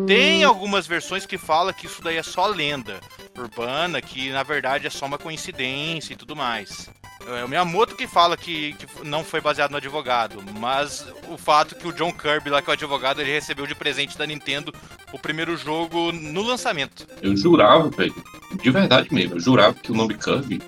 Tem 0.07 0.45
algumas 0.45 0.87
versões 0.87 1.27
que 1.27 1.37
fala 1.37 1.73
que 1.73 1.87
isso 1.87 2.03
daí 2.03 2.17
é 2.17 2.23
só 2.23 2.47
lenda 2.47 3.01
urbana, 3.37 4.01
que 4.01 4.31
na 4.31 4.43
verdade 4.43 4.87
é 4.87 4.91
só 4.91 5.07
uma 5.07 5.19
coincidência 5.19 6.13
e 6.13 6.17
tudo 6.17 6.37
mais. 6.37 6.89
É 7.27 7.45
o 7.45 7.49
Miyamoto 7.49 7.95
que 7.95 8.07
fala 8.07 8.37
que, 8.37 8.73
que 8.75 8.87
não 9.05 9.25
foi 9.25 9.41
baseado 9.41 9.71
no 9.71 9.77
advogado, 9.77 10.43
mas 10.59 11.07
o 11.29 11.39
fato 11.39 11.75
que 11.75 11.87
o 11.87 11.93
John 11.93 12.13
Kirby, 12.13 12.51
lá 12.51 12.61
que 12.61 12.69
é 12.69 12.73
o 12.73 12.75
advogado, 12.75 13.21
ele 13.21 13.33
recebeu 13.33 13.67
de 13.67 13.75
presente 13.75 14.19
da 14.19 14.27
Nintendo 14.27 14.73
o 15.13 15.19
primeiro 15.19 15.57
jogo 15.57 16.11
no 16.13 16.43
lançamento. 16.43 17.07
Eu 17.21 17.37
jurava, 17.37 17.89
velho, 17.91 18.15
de 18.61 18.71
verdade 18.71 19.13
mesmo, 19.13 19.37
eu 19.37 19.41
jurava 19.41 19.75
que 19.75 19.93
o 19.93 19.95
nome 19.95 20.15
Kirby 20.15 20.61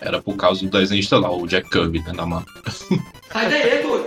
era 0.00 0.20
por 0.22 0.36
causa 0.36 0.64
do 0.64 0.70
desenhista 0.70 1.18
lá, 1.18 1.30
o 1.30 1.46
Jack 1.46 1.68
Kirby, 1.70 2.00
né, 2.00 2.12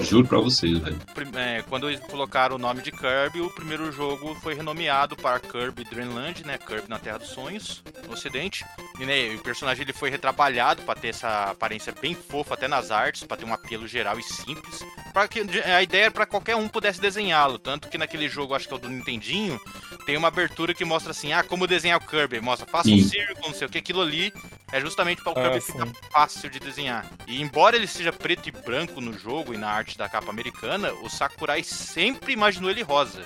Juro 0.01 0.27
pra 0.27 0.39
vocês, 0.39 0.79
velho. 0.79 0.99
É, 1.35 1.61
quando 1.69 1.87
eles 1.89 1.99
colocaram 2.01 2.55
o 2.55 2.59
nome 2.59 2.81
de 2.81 2.91
Kirby, 2.91 3.41
o 3.41 3.49
primeiro 3.49 3.91
jogo 3.91 4.35
foi 4.35 4.53
renomeado 4.53 5.15
para 5.15 5.39
Kirby 5.39 5.83
Dreamland, 5.83 6.45
né? 6.45 6.57
Kirby 6.57 6.89
na 6.89 6.97
Terra 6.99 7.19
dos 7.19 7.29
Sonhos, 7.29 7.83
no 8.07 8.13
Ocidente. 8.13 8.65
E 8.99 9.05
né, 9.05 9.33
o 9.35 9.39
personagem 9.39 9.83
ele 9.83 9.93
foi 9.93 10.09
retrabalhado 10.09 10.81
para 10.83 10.99
ter 10.99 11.09
essa 11.09 11.51
aparência 11.51 11.93
bem 12.01 12.15
fofa 12.15 12.55
até 12.55 12.67
nas 12.67 12.91
artes, 12.91 13.23
para 13.23 13.37
ter 13.37 13.45
um 13.45 13.53
apelo 13.53 13.87
geral 13.87 14.17
e 14.19 14.23
simples. 14.23 14.79
Para 15.13 15.27
que 15.27 15.41
a 15.41 15.81
ideia 15.83 16.03
era 16.03 16.11
para 16.11 16.25
qualquer 16.25 16.55
um 16.55 16.67
pudesse 16.67 16.99
desenhá-lo, 16.99 17.59
tanto 17.59 17.89
que 17.89 17.97
naquele 17.97 18.27
jogo, 18.27 18.55
acho 18.55 18.67
que 18.67 18.73
é 18.73 18.77
o 18.77 18.79
do 18.79 18.89
Nintendinho, 18.89 19.59
tem 20.05 20.17
uma 20.17 20.29
abertura 20.29 20.73
que 20.73 20.83
mostra 20.83 21.11
assim, 21.11 21.31
ah, 21.33 21.43
como 21.43 21.67
desenhar 21.67 21.99
o 21.99 22.05
Kirby, 22.07 22.39
mostra, 22.41 22.65
faça 22.65 22.89
um 22.89 22.97
Sim. 22.97 23.07
círculo, 23.07 23.47
não 23.47 23.53
sei 23.53 23.67
o 23.67 23.69
que, 23.69 23.77
aquilo 23.77 24.01
ali 24.01 24.33
é 24.71 24.79
justamente 24.79 25.21
para 25.21 25.33
o 25.33 25.37
Ah, 25.37 25.41
Kirby 25.43 25.61
sim. 25.61 25.71
ficar 25.73 25.87
fácil 26.11 26.49
de 26.49 26.59
desenhar. 26.59 27.05
E 27.27 27.41
embora 27.41 27.75
ele 27.75 27.87
seja 27.87 28.11
preto 28.13 28.47
e 28.47 28.51
branco 28.51 29.01
no 29.01 29.10
jogo 29.17 29.53
e 29.53 29.57
na 29.57 29.69
arte 29.69 29.97
da 29.97 30.09
capa 30.09 30.29
americana, 30.29 30.91
o 30.93 31.09
Sakurai 31.09 31.63
sempre 31.63 32.33
imaginou 32.33 32.69
ele 32.69 32.81
rosa. 32.81 33.25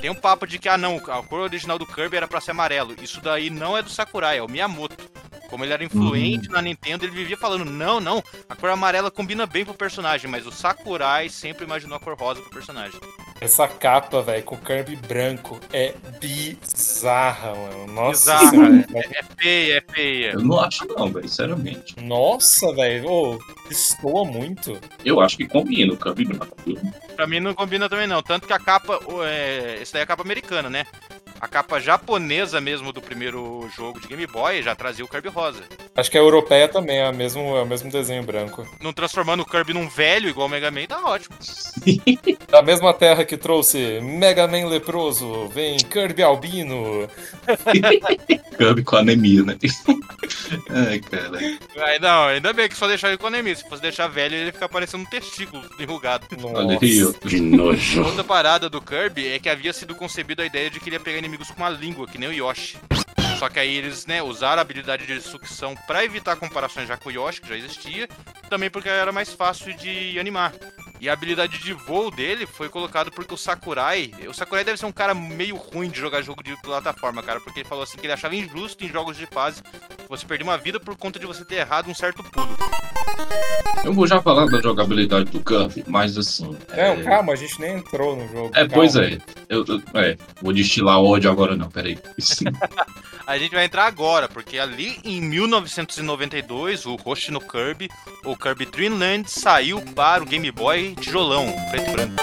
Tem 0.00 0.10
um 0.10 0.14
papo 0.14 0.46
de 0.46 0.58
que, 0.58 0.68
ah 0.68 0.78
não, 0.78 0.96
a 0.96 1.22
cor 1.22 1.40
original 1.40 1.78
do 1.78 1.86
Kirby 1.86 2.16
era 2.16 2.28
pra 2.28 2.40
ser 2.40 2.52
amarelo. 2.52 2.94
Isso 3.02 3.20
daí 3.20 3.50
não 3.50 3.76
é 3.76 3.82
do 3.82 3.90
Sakurai, 3.90 4.38
é 4.38 4.42
o 4.42 4.48
Miyamoto. 4.48 5.10
Como 5.48 5.64
ele 5.64 5.72
era 5.72 5.82
influente 5.84 6.48
na 6.48 6.60
Nintendo, 6.60 7.04
ele 7.04 7.12
vivia 7.12 7.36
falando, 7.36 7.64
não, 7.64 8.00
não, 8.00 8.22
a 8.48 8.54
cor 8.54 8.70
amarela 8.70 9.10
combina 9.10 9.46
bem 9.46 9.64
pro 9.64 9.74
personagem, 9.74 10.30
mas 10.30 10.46
o 10.46 10.52
Sakurai 10.52 11.28
sempre 11.28 11.64
imaginou 11.64 11.96
a 11.96 12.00
cor 12.00 12.16
rosa 12.16 12.40
pro 12.40 12.50
personagem. 12.50 13.00
Essa 13.40 13.68
capa, 13.68 14.20
velho, 14.20 14.42
com 14.42 14.56
o 14.56 14.58
Kirby 14.58 14.96
branco 14.96 15.60
é 15.72 15.94
bizarra, 16.20 17.54
mano. 17.54 17.86
Nossa 17.92 18.34
Bizarro, 18.34 18.50
senhora. 18.50 18.84
É 18.92 19.22
feia, 19.40 19.78
é 19.78 19.92
feia. 19.92 20.32
Eu 20.32 20.40
não 20.40 20.60
acho 20.60 20.84
não, 20.86 21.10
velho, 21.10 21.28
sinceramente. 21.28 21.94
Nossa, 22.02 22.74
velho. 22.74 23.08
Ô, 23.08 23.38
destoa 23.68 24.24
muito. 24.24 24.78
Eu 25.04 25.20
acho 25.20 25.36
que 25.36 25.46
combina 25.46 25.92
o 25.92 25.96
Kirby 25.96 26.24
branco. 26.24 26.56
viu? 26.66 26.80
Pra 27.14 27.26
mim 27.26 27.38
não 27.38 27.54
combina 27.54 27.88
também 27.88 28.08
não. 28.08 28.22
Tanto 28.22 28.46
que 28.46 28.52
a 28.52 28.58
capa. 28.58 28.98
É... 29.24 29.78
Essa 29.80 29.94
daí 29.94 30.00
é 30.00 30.04
a 30.04 30.06
capa 30.06 30.22
americana, 30.22 30.68
né? 30.68 30.84
A 31.40 31.46
capa 31.46 31.78
japonesa 31.78 32.60
mesmo 32.60 32.92
do 32.92 33.00
primeiro 33.00 33.68
jogo 33.76 34.00
de 34.00 34.08
Game 34.08 34.26
Boy 34.26 34.62
já 34.62 34.74
trazia 34.74 35.04
o 35.04 35.08
Kirby 35.08 35.28
rosa. 35.28 35.62
Acho 35.94 36.10
que 36.10 36.18
a 36.18 36.20
europeia 36.20 36.68
também 36.68 36.98
é 36.98 37.08
o 37.08 37.14
mesmo, 37.14 37.56
é 37.56 37.62
o 37.62 37.66
mesmo 37.66 37.90
desenho 37.90 38.22
branco. 38.22 38.66
Não 38.80 38.92
transformando 38.92 39.42
o 39.42 39.46
Kirby 39.46 39.74
num 39.74 39.88
velho 39.88 40.28
igual 40.28 40.46
o 40.46 40.50
Mega 40.50 40.70
Man, 40.70 40.86
tá 40.86 41.04
ótimo. 41.04 41.36
Da 42.48 42.62
mesma 42.62 42.94
terra 42.94 43.24
que 43.24 43.36
trouxe 43.36 44.00
Mega 44.00 44.46
Man 44.46 44.68
leproso, 44.68 45.48
vem 45.48 45.76
Kirby 45.76 46.22
albino. 46.22 47.08
Kirby 48.56 48.82
com 48.82 48.96
anemia, 48.96 49.42
né? 49.42 49.56
Ai, 50.70 50.98
cara. 51.00 51.38
Aí, 51.38 51.98
não, 52.00 52.24
ainda 52.24 52.52
bem 52.52 52.68
que 52.68 52.76
só 52.76 52.86
deixar 52.86 53.08
ele 53.08 53.18
com 53.18 53.26
anemia. 53.26 53.54
Se 53.54 53.68
fosse 53.68 53.82
deixar 53.82 54.08
velho, 54.08 54.34
ele 54.34 54.46
ia 54.46 54.52
ficar 54.52 54.68
parecendo 54.68 55.02
um 55.02 55.06
testículo 55.06 55.62
enrugado. 55.78 56.26
Olha 56.42 56.78
aí, 56.80 57.04
ó. 57.04 57.12
Que 57.12 57.40
nojo. 57.40 58.02
Outra 58.02 58.24
parada 58.24 58.68
do 58.68 58.80
Kirby 58.80 59.28
é 59.28 59.38
que 59.38 59.48
havia 59.48 59.72
sido 59.72 59.94
concebido 59.94 60.42
a 60.42 60.46
ideia 60.46 60.70
de 60.70 60.80
que 60.80 60.88
ele 60.88 60.96
ia 60.96 61.00
pegar 61.00 61.18
inimigos 61.28 61.50
com 61.50 61.58
uma 61.62 61.70
língua, 61.70 62.06
que 62.06 62.18
nem 62.18 62.28
o 62.28 62.32
Yoshi. 62.32 62.78
Só 63.38 63.48
que 63.48 63.60
aí 63.60 63.76
eles, 63.76 64.06
né, 64.06 64.20
usaram 64.20 64.58
a 64.58 64.62
habilidade 64.62 65.06
de 65.06 65.20
sucção 65.20 65.76
pra 65.86 66.04
evitar 66.04 66.34
comparações 66.34 66.88
já 66.88 66.96
com 66.96 67.08
o 67.08 67.12
Yoshi, 67.12 67.40
que 67.40 67.48
já 67.48 67.56
existia, 67.56 68.08
também 68.48 68.68
porque 68.68 68.88
era 68.88 69.12
mais 69.12 69.32
fácil 69.32 69.72
de 69.74 70.18
animar. 70.18 70.52
E 71.00 71.08
a 71.08 71.12
habilidade 71.12 71.58
de 71.58 71.72
voo 71.72 72.10
dele 72.10 72.46
foi 72.46 72.68
colocado 72.68 73.10
porque 73.12 73.32
o 73.32 73.36
Sakurai. 73.36 74.12
O 74.28 74.34
Sakurai 74.34 74.64
deve 74.64 74.78
ser 74.78 74.86
um 74.86 74.92
cara 74.92 75.14
meio 75.14 75.56
ruim 75.56 75.88
de 75.88 75.98
jogar 75.98 76.22
jogo 76.22 76.42
de 76.42 76.56
plataforma, 76.62 77.22
cara. 77.22 77.40
Porque 77.40 77.60
ele 77.60 77.68
falou 77.68 77.84
assim 77.84 77.96
que 77.98 78.06
ele 78.06 78.12
achava 78.12 78.34
injusto 78.34 78.84
em 78.84 78.88
jogos 78.88 79.16
de 79.16 79.26
fase 79.26 79.62
você 80.08 80.26
perder 80.26 80.44
uma 80.44 80.58
vida 80.58 80.80
por 80.80 80.96
conta 80.96 81.18
de 81.18 81.26
você 81.26 81.44
ter 81.44 81.56
errado 81.56 81.88
um 81.88 81.94
certo 81.94 82.22
pulo. 82.24 82.56
Eu 83.84 83.92
vou 83.92 84.06
já 84.06 84.20
falar 84.20 84.46
da 84.46 84.60
jogabilidade 84.60 85.30
do 85.30 85.40
Kirby, 85.40 85.84
mas 85.86 86.16
assim. 86.18 86.46
Não, 86.46 86.56
é- 86.76 87.02
calma, 87.02 87.32
a 87.32 87.36
gente 87.36 87.60
nem 87.60 87.76
entrou 87.76 88.16
no 88.16 88.26
jogo. 88.28 88.48
É, 88.54 88.60
calma. 88.60 88.74
pois 88.74 88.96
é. 88.96 89.18
Eu, 89.48 89.64
eu- 89.66 89.82
é, 89.94 90.16
vou 90.42 90.52
destilar 90.52 91.00
ódio 91.00 91.30
agora 91.30 91.56
não, 91.56 91.70
peraí. 91.70 91.98
A 93.26 93.36
gente 93.36 93.54
vai 93.54 93.66
entrar 93.66 93.84
agora, 93.84 94.26
porque 94.26 94.58
ali 94.58 94.98
em 95.04 95.20
1992, 95.20 96.86
o 96.86 96.96
Hoshino 97.04 97.38
Kirby, 97.38 97.90
o 98.24 98.34
Kirby 98.34 98.64
Dreamland, 98.64 99.30
saiu 99.30 99.82
para 99.94 100.22
o 100.22 100.26
Game 100.26 100.50
Boy 100.50 100.87
tijolão, 100.94 101.52
preto 101.70 101.88
e 101.88 101.92
branco. 101.92 102.14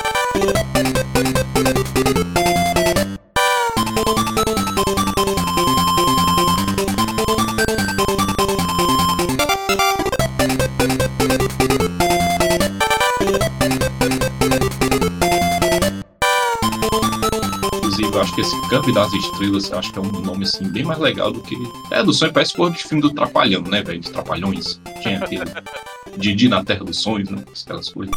Inclusive, 17.73 18.13
eu 18.13 18.21
acho 18.21 18.35
que 18.35 18.41
esse 18.41 18.69
Campo 18.69 18.91
das 18.91 19.13
Estrelas, 19.13 19.71
acho 19.71 19.91
que 19.91 19.99
é 19.99 20.01
um 20.01 20.11
nome 20.21 20.43
assim 20.43 20.67
bem 20.69 20.83
mais 20.83 20.99
legal 20.99 21.31
do 21.31 21.41
que. 21.41 21.55
É, 21.91 22.03
do 22.03 22.13
sonho 22.13 22.33
parece 22.33 22.53
cor 22.53 22.71
de 22.71 22.83
filme 22.83 23.01
do 23.01 23.13
Trapalhão, 23.13 23.61
né, 23.61 23.81
velho? 23.81 23.99
Dos 23.99 24.09
Trapalhões. 24.09 24.79
Tinha 25.01 25.19
aquele. 25.19 25.43
Didi 26.17 26.47
na 26.47 26.63
Terra 26.63 26.83
dos 26.83 27.01
Sonhos, 27.01 27.29
né? 27.29 27.43
Aquelas 27.63 27.89
coisas. 27.89 28.15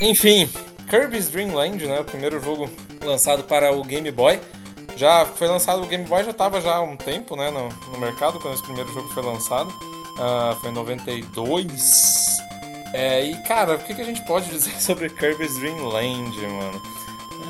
Enfim, 0.00 0.48
Kirby's 0.88 1.28
Dream 1.28 1.54
Land, 1.54 1.86
né? 1.86 2.00
O 2.00 2.04
primeiro 2.04 2.40
jogo 2.40 2.68
lançado 3.02 3.44
para 3.44 3.72
o 3.72 3.82
Game 3.84 4.10
Boy. 4.10 4.40
Já 4.96 5.24
foi 5.24 5.48
lançado, 5.48 5.82
o 5.82 5.86
Game 5.86 6.04
Boy 6.04 6.22
já 6.24 6.30
estava 6.30 6.60
já 6.60 6.76
há 6.76 6.80
um 6.80 6.96
tempo, 6.96 7.34
né, 7.34 7.50
no, 7.50 7.68
no 7.90 7.98
mercado, 7.98 8.38
quando 8.38 8.54
esse 8.54 8.62
primeiro 8.62 8.92
jogo 8.92 9.08
foi 9.08 9.24
lançado. 9.24 9.72
Ah, 10.18 10.56
foi 10.60 10.70
em 10.70 10.72
92. 10.72 12.24
É, 12.92 13.24
e, 13.24 13.36
cara, 13.42 13.74
o 13.74 13.78
que, 13.78 13.92
que 13.92 14.00
a 14.00 14.04
gente 14.04 14.24
pode 14.24 14.48
dizer 14.50 14.80
sobre 14.80 15.10
Kirby's 15.10 15.58
Dream 15.58 15.88
Land, 15.88 16.36
mano? 16.46 16.82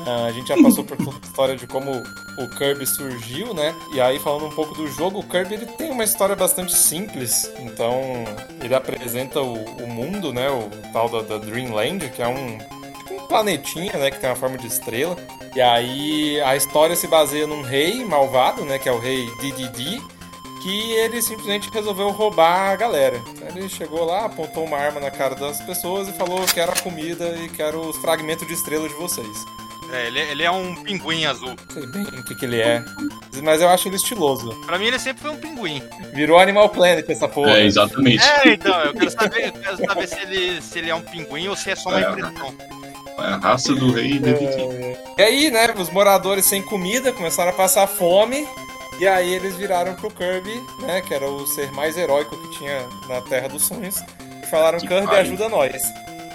Ah, 0.05 0.25
a 0.25 0.31
gente 0.31 0.47
já 0.47 0.61
passou 0.61 0.83
por 0.83 0.95
toda 0.97 1.17
a 1.17 1.27
história 1.27 1.55
de 1.55 1.65
como 1.65 1.91
o 2.37 2.47
Kirby 2.49 2.85
surgiu, 2.85 3.55
né? 3.55 3.73
E 3.91 3.99
aí, 3.99 4.19
falando 4.19 4.45
um 4.45 4.51
pouco 4.51 4.75
do 4.75 4.87
jogo, 4.87 5.19
o 5.19 5.23
Kirby 5.23 5.55
ele 5.55 5.65
tem 5.65 5.89
uma 5.89 6.03
história 6.03 6.35
bastante 6.35 6.75
simples. 6.75 7.51
Então, 7.59 7.99
ele 8.63 8.75
apresenta 8.75 9.41
o, 9.41 9.53
o 9.53 9.87
mundo, 9.87 10.31
né? 10.31 10.47
O 10.49 10.69
tal 10.93 11.09
da, 11.09 11.21
da 11.21 11.37
Dreamland, 11.39 12.07
que 12.11 12.21
é 12.21 12.27
um, 12.27 12.59
um 13.11 13.27
planetinha, 13.27 13.93
né? 13.93 14.11
Que 14.11 14.19
tem 14.19 14.29
uma 14.29 14.35
forma 14.35 14.59
de 14.59 14.67
estrela. 14.67 15.17
E 15.55 15.61
aí, 15.61 16.39
a 16.41 16.55
história 16.55 16.95
se 16.95 17.07
baseia 17.07 17.47
num 17.47 17.63
rei 17.63 18.05
malvado, 18.05 18.63
né? 18.63 18.77
Que 18.77 18.87
é 18.87 18.91
o 18.91 18.99
rei 18.99 19.27
Dididi. 19.41 19.99
Que 20.61 20.91
ele 20.93 21.21
simplesmente 21.21 21.69
resolveu 21.71 22.09
roubar 22.11 22.71
a 22.71 22.75
galera. 22.75 23.21
Ele 23.47 23.69
chegou 23.69 24.03
lá, 24.03 24.25
apontou 24.25 24.65
uma 24.65 24.77
arma 24.77 24.99
na 24.99 25.11
cara 25.11 25.35
das 25.35 25.61
pessoas 25.61 26.07
e 26.07 26.13
falou: 26.13 26.43
Quero 26.45 26.71
a 26.71 26.81
comida 26.81 27.37
e 27.37 27.49
quero 27.49 27.81
os 27.81 27.97
fragmentos 27.97 28.47
de 28.47 28.53
estrela 28.53 28.87
de 28.87 28.95
vocês. 28.95 29.45
É, 29.93 30.07
ele, 30.07 30.19
ele 30.19 30.43
é 30.43 30.51
um 30.51 30.75
pinguim 30.83 31.25
azul. 31.25 31.49
Não 31.49 31.73
sei 31.73 31.85
bem 31.87 32.03
o 32.03 32.23
que, 32.23 32.35
que 32.35 32.45
ele 32.45 32.59
é. 32.59 32.83
Mas 33.43 33.61
eu 33.61 33.69
acho 33.69 33.87
ele 33.87 33.95
estiloso. 33.95 34.49
Pra 34.65 34.77
mim, 34.79 34.85
ele 34.87 34.99
sempre 34.99 35.21
foi 35.21 35.31
um 35.31 35.37
pinguim. 35.37 35.81
Virou 36.13 36.39
Animal 36.39 36.69
Planet 36.69 37.07
essa 37.09 37.27
porra. 37.27 37.57
É, 37.59 37.65
exatamente. 37.65 38.23
É, 38.23 38.49
então, 38.53 38.79
eu 38.81 38.93
quero 38.93 39.11
saber, 39.11 39.47
eu 39.47 39.53
quero 39.53 39.77
saber 39.85 40.07
se, 40.07 40.19
ele, 40.21 40.61
se 40.61 40.79
ele 40.79 40.89
é 40.89 40.95
um 40.95 41.01
pinguim 41.01 41.47
ou 41.47 41.55
se 41.55 41.71
é 41.71 41.75
só 41.75 41.89
uma 41.89 41.99
É. 42.03 42.09
impressão. 42.09 42.53
É 43.17 43.21
a 43.21 43.37
raça 43.37 43.73
do 43.73 43.91
rei 43.93 44.19
Dididi. 44.19 44.97
E 45.17 45.21
aí, 45.21 45.49
né, 45.51 45.73
os 45.77 45.89
moradores 45.89 46.45
sem 46.45 46.61
comida 46.61 47.13
começaram 47.13 47.51
a 47.51 47.53
passar 47.53 47.87
fome. 47.87 48.45
E 48.99 49.07
aí 49.07 49.33
eles 49.33 49.55
viraram 49.57 49.93
pro 49.95 50.09
Kirby, 50.09 50.61
né, 50.79 51.01
que 51.01 51.13
era 51.13 51.29
o 51.29 51.45
ser 51.47 51.71
mais 51.73 51.97
heróico 51.97 52.35
que 52.37 52.57
tinha 52.57 52.85
na 53.09 53.21
Terra 53.21 53.47
dos 53.49 53.63
Sonhos. 53.63 53.95
E 54.41 54.45
falaram, 54.47 54.79
Que 54.79 54.87
Kirby, 54.87 55.05
pariu. 55.05 55.21
ajuda 55.21 55.49
nós. 55.49 55.81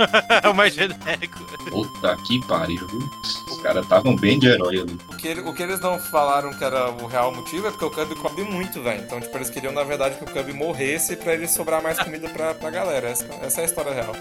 É 0.43 0.49
o 0.49 0.55
mais 0.55 0.75
genérico. 0.75 1.39
Puta 1.71 2.17
que 2.27 2.45
pariu, 2.47 2.87
viu? 2.89 3.11
Os 3.49 3.61
caras 3.63 3.83
estavam 3.85 4.17
bem 4.17 4.39
de 4.39 4.47
herói 4.49 4.81
ali. 4.81 4.99
O 5.09 5.17
que, 5.17 5.29
ele- 5.29 5.41
o 5.43 5.53
que 5.53 5.63
eles 5.63 5.81
não 5.81 5.99
falaram 5.99 6.53
que 6.53 6.65
era 6.65 6.91
o 6.91 7.07
real 7.07 7.33
motivo 7.35 7.67
é 7.67 7.71
porque 7.71 7.85
o 7.85 7.91
Kirby 7.91 8.15
come 8.17 8.43
muito, 8.43 8.83
velho. 8.83 9.03
Então, 9.03 9.21
tipo, 9.21 9.37
eles 9.37 9.51
queriam, 9.51 9.73
na 9.73 9.83
verdade, 9.85 10.17
que 10.17 10.25
o 10.25 10.27
Kirby 10.27 10.53
morresse 10.53 11.17
pra 11.17 11.35
ele 11.35 11.47
sobrar 11.47 11.83
mais 11.83 11.99
comida 11.99 12.29
pra, 12.31 12.55
pra 12.55 12.71
galera. 12.71 13.09
Essa, 13.09 13.27
essa 13.43 13.61
é 13.61 13.65
a 13.65 13.67
história 13.67 13.93
real. 13.93 14.13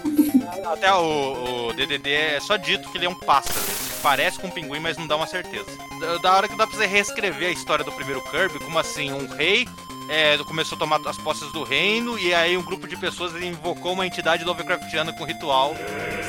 Até 0.72 0.92
o, 0.92 1.68
o 1.68 1.72
DDD 1.72 2.10
é 2.12 2.40
só 2.40 2.56
dito 2.56 2.88
que 2.90 2.98
ele 2.98 3.06
é 3.06 3.08
um 3.10 3.14
pássaro. 3.14 3.58
Parece 4.02 4.38
com 4.38 4.46
um 4.48 4.50
pinguim, 4.50 4.80
mas 4.80 4.96
não 4.96 5.06
dá 5.06 5.16
uma 5.16 5.26
certeza. 5.26 5.66
Da- 6.00 6.16
Da 6.18 6.34
hora 6.36 6.48
que 6.48 6.56
dá 6.56 6.66
pra 6.66 6.76
você 6.76 6.86
reescrever 6.86 7.48
a 7.48 7.52
história 7.52 7.84
do 7.84 7.92
primeiro 7.92 8.20
Kirby, 8.30 8.58
como 8.58 8.78
assim, 8.78 9.12
um 9.12 9.26
rei 9.34 9.66
é, 10.10 10.36
começou 10.38 10.74
a 10.74 10.78
tomar 10.80 11.00
as 11.06 11.16
posses 11.16 11.52
do 11.52 11.62
reino, 11.62 12.18
e 12.18 12.34
aí 12.34 12.56
um 12.56 12.62
grupo 12.62 12.88
de 12.88 12.96
pessoas 12.96 13.32
invocou 13.40 13.92
uma 13.92 14.04
entidade 14.04 14.44
Lovecraftiana 14.44 15.12
com 15.12 15.22
ritual 15.22 15.76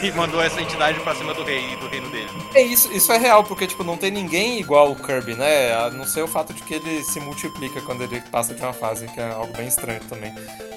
e 0.04 0.12
mandou 0.12 0.40
essa 0.40 0.62
entidade 0.62 1.00
pra 1.00 1.16
cima 1.16 1.34
do 1.34 1.44
rei 1.44 1.74
e 1.74 1.76
do 1.78 1.88
reino 1.88 2.08
dele. 2.12 2.30
É 2.54 2.62
isso, 2.62 2.94
isso 2.94 3.12
é 3.12 3.18
real, 3.18 3.44
porque 3.44 3.66
tipo, 3.66 3.84
não 3.84 3.98
tem 3.98 4.12
ninguém 4.12 4.60
igual 4.60 4.92
o 4.92 4.96
Kirby, 4.96 5.34
né? 5.34 5.74
A 5.74 5.90
não 5.90 6.06
ser 6.06 6.22
o 6.22 6.28
fato 6.28 6.54
de 6.54 6.62
que 6.62 6.76
ele 6.76 7.04
se 7.04 7.20
multiplica 7.20 7.82
quando 7.82 8.04
ele 8.04 8.22
passa 8.22 8.54
de 8.54 8.62
uma 8.62 8.72
fase, 8.72 9.08
que 9.08 9.20
é 9.20 9.32
algo 9.32 9.52
bem 9.58 9.68
estranho 9.68 10.02
também. 10.02 10.32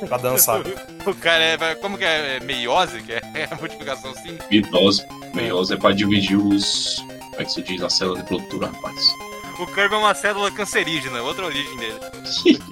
Pra 0.08 0.16
dançar. 0.16 0.62
O 1.06 1.14
cara 1.14 1.44
é. 1.44 1.74
Como 1.74 1.98
que 1.98 2.04
é? 2.04 2.36
é 2.36 2.40
meiose? 2.40 3.02
Que 3.02 3.12
é 3.12 3.20
a 3.50 3.56
multiplicação 3.56 4.12
assim? 4.12 4.38
Meiose. 4.50 5.04
Meiose 5.34 5.74
é 5.74 5.76
pra 5.76 5.92
dividir 5.92 6.38
os. 6.38 6.96
Como 6.96 7.42
é 7.42 7.44
que 7.44 7.52
se 7.52 7.62
diz? 7.62 7.82
A 7.82 7.90
célula 7.90 8.22
de 8.22 8.26
produtora, 8.26 8.68
rapaz. 8.68 9.04
O 9.58 9.66
Kirby 9.66 9.94
é 9.94 9.98
uma 9.98 10.14
célula 10.14 10.50
cancerígena, 10.50 11.22
outra 11.22 11.46
origem 11.46 11.76
dele. 11.76 11.94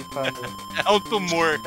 É 0.84 0.90
um 0.90 1.00
tumor. 1.00 1.60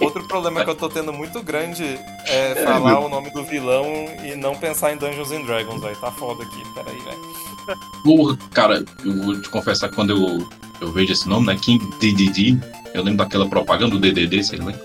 Outro 0.00 0.24
problema 0.24 0.64
que 0.64 0.70
eu 0.70 0.74
tô 0.74 0.88
tendo 0.88 1.12
muito 1.12 1.42
grande 1.42 1.98
é 2.26 2.54
falar 2.64 2.98
o 3.00 3.08
nome 3.08 3.30
do 3.30 3.44
vilão 3.44 3.84
e 4.24 4.34
não 4.36 4.54
pensar 4.56 4.92
em 4.92 4.96
Dungeons 4.96 5.30
and 5.32 5.42
Dragons, 5.42 5.80
velho. 5.80 5.96
Tá 5.96 6.10
foda 6.10 6.42
aqui, 6.44 6.62
peraí, 6.74 6.98
velho. 7.00 7.76
Porra, 8.04 8.36
cara, 8.52 8.84
eu 9.04 9.22
vou 9.22 9.40
te 9.40 9.48
confessar 9.48 9.88
que 9.88 9.94
quando 9.96 10.10
eu, 10.10 10.48
eu 10.80 10.92
vejo 10.92 11.12
esse 11.12 11.28
nome, 11.28 11.46
né? 11.46 11.56
King 11.60 11.84
DDD, 11.98 12.58
eu 12.92 13.02
lembro 13.02 13.24
daquela 13.24 13.48
propaganda 13.48 13.92
do 13.96 14.00
DDD, 14.00 14.42
você 14.44 14.56
lembra? 14.56 14.80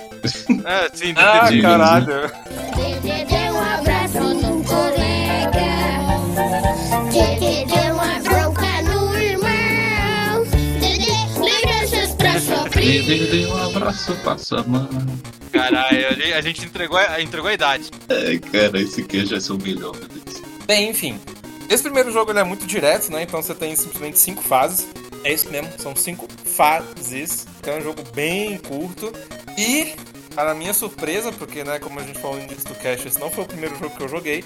É, 0.65 0.89
sim, 0.93 1.13
Ah, 1.17 1.41
DDD. 1.45 1.61
caralho. 1.61 2.31
Te 3.01 3.25
deu 3.25 3.53
um 3.53 3.59
abraço 3.59 4.19
num 4.35 4.63
colega. 4.63 5.18
Sofrer. 12.89 13.03
DDD, 13.03 13.45
um 13.47 13.57
abraço, 13.67 14.15
passa 14.23 14.59
a 14.59 14.63
mão. 14.63 14.87
Caralho, 15.51 16.07
a 16.35 16.41
gente- 16.41 16.65
entregou 16.65 16.97
a, 16.97 17.21
entregou 17.21 17.49
a 17.49 17.53
idade. 17.53 17.89
É, 18.07 18.37
cara, 18.37 18.79
esse 18.81 19.01
aqui 19.01 19.25
já 19.25 19.37
é 19.37 19.53
o 19.53 19.57
melhor, 19.57 19.95
meu 19.95 20.07
Deus. 20.07 20.41
Bem, 20.65 20.89
enfim. 20.89 21.19
Esse 21.69 21.83
primeiro 21.83 22.11
jogo 22.11 22.31
ele 22.31 22.39
é 22.39 22.43
muito 22.43 22.65
direto, 22.65 23.11
né? 23.11 23.23
Então 23.23 23.41
você 23.41 23.53
tem 23.53 23.75
simplesmente 23.75 24.17
cinco 24.19 24.41
fases. 24.41 24.87
É 25.23 25.33
isso 25.33 25.49
mesmo, 25.49 25.69
são 25.77 25.95
cinco 25.95 26.27
fases. 26.45 27.45
Então 27.59 27.75
é 27.75 27.77
um 27.77 27.81
jogo 27.81 28.03
bem 28.13 28.57
curto. 28.57 29.11
E, 29.57 29.93
para 30.33 30.53
minha 30.55 30.73
surpresa, 30.73 31.31
porque, 31.31 31.63
né, 31.63 31.79
como 31.79 31.99
a 31.99 32.03
gente 32.03 32.19
falou 32.19 32.37
no 32.37 32.43
início 32.43 32.65
do 32.65 32.75
cast, 32.75 33.07
esse 33.07 33.19
não 33.19 33.29
foi 33.29 33.43
o 33.43 33.47
primeiro 33.47 33.77
jogo 33.77 33.95
que 33.95 34.01
eu 34.03 34.09
joguei. 34.09 34.43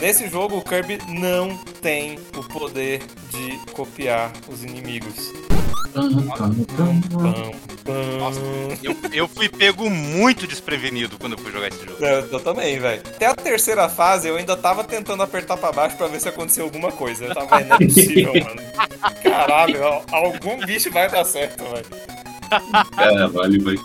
Nesse 0.00 0.28
jogo, 0.28 0.56
o 0.58 0.62
Kirby 0.62 0.98
não 1.08 1.56
tem 1.80 2.18
o 2.36 2.42
poder 2.44 3.00
de 3.30 3.72
copiar 3.72 4.32
os 4.48 4.62
inimigos. 4.62 5.32
Nossa, 8.18 8.40
eu, 8.82 8.96
eu 9.12 9.28
fui 9.28 9.48
pego 9.48 9.88
muito 9.88 10.46
desprevenido 10.46 11.16
quando 11.18 11.32
eu 11.32 11.38
fui 11.38 11.50
jogar 11.50 11.68
esse 11.68 11.78
jogo. 11.84 11.96
Eu, 12.04 12.26
eu 12.32 12.40
também, 12.40 12.78
velho. 12.78 13.00
Até 13.06 13.26
a 13.26 13.34
terceira 13.34 13.88
fase 13.88 14.28
eu 14.28 14.36
ainda 14.36 14.56
tava 14.56 14.84
tentando 14.84 15.22
apertar 15.22 15.56
pra 15.56 15.72
baixo 15.72 15.96
pra 15.96 16.06
ver 16.06 16.20
se 16.20 16.28
aconteceu 16.28 16.64
alguma 16.64 16.92
coisa. 16.92 17.24
Eu 17.24 17.34
tava, 17.34 17.56
"Véi, 17.56 17.64
não 17.66 17.76
é 17.76 17.78
possível, 17.78 18.32
mano. 18.44 18.60
Caralho, 19.22 19.82
al- 19.84 20.04
algum 20.12 20.58
bicho 20.66 20.90
vai 20.90 21.10
dar 21.10 21.24
certo, 21.24 21.64
velho. 21.64 21.86
Caralho, 22.94 23.64
velho. 23.64 23.80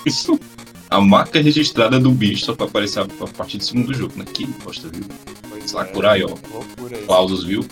A 0.90 1.02
marca 1.02 1.42
registrada 1.42 2.00
do 2.00 2.12
bicho 2.12 2.46
só 2.46 2.54
pra 2.56 2.66
aparecer 2.68 3.00
a 3.00 3.04
a 3.04 3.28
partir 3.28 3.58
do 3.58 3.64
segundo 3.64 3.94
jogo, 3.94 4.14
né? 4.18 4.26
Que 4.32 4.46
bosta, 4.46 4.90
viu? 4.90 5.04
Sakurai, 5.66 6.22
ó. 6.24 6.28
Loucura 6.28 6.98
aí. 6.98 7.04
Aplausos, 7.04 7.46
viu? 7.46 7.66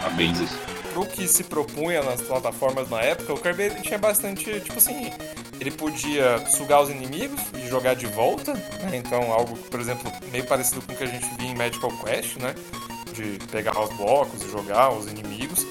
Parabéns 0.00 0.40
aí. 0.40 0.48
Pro 0.92 1.06
que 1.06 1.26
se 1.26 1.44
propunha 1.44 2.02
nas 2.02 2.20
plataformas 2.20 2.88
na 2.88 3.00
época, 3.00 3.32
o 3.32 3.38
Kirby 3.38 3.82
tinha 3.82 3.98
bastante, 3.98 4.60
tipo 4.60 4.78
assim, 4.78 5.10
ele 5.58 5.70
podia 5.70 6.38
sugar 6.46 6.82
os 6.82 6.90
inimigos 6.90 7.40
e 7.56 7.68
jogar 7.68 7.94
de 7.94 8.06
volta, 8.06 8.52
né? 8.54 8.90
Então 8.94 9.32
algo, 9.32 9.56
por 9.56 9.80
exemplo, 9.80 10.12
meio 10.30 10.46
parecido 10.46 10.82
com 10.82 10.92
o 10.92 10.96
que 10.96 11.04
a 11.04 11.06
gente 11.06 11.26
via 11.38 11.48
em 11.48 11.54
Magical 11.54 11.90
Quest, 12.04 12.36
né? 12.36 12.54
De 13.12 13.38
pegar 13.50 13.78
os 13.80 13.94
blocos 13.96 14.42
e 14.42 14.50
jogar 14.50 14.90
os 14.92 15.06
inimigos. 15.06 15.66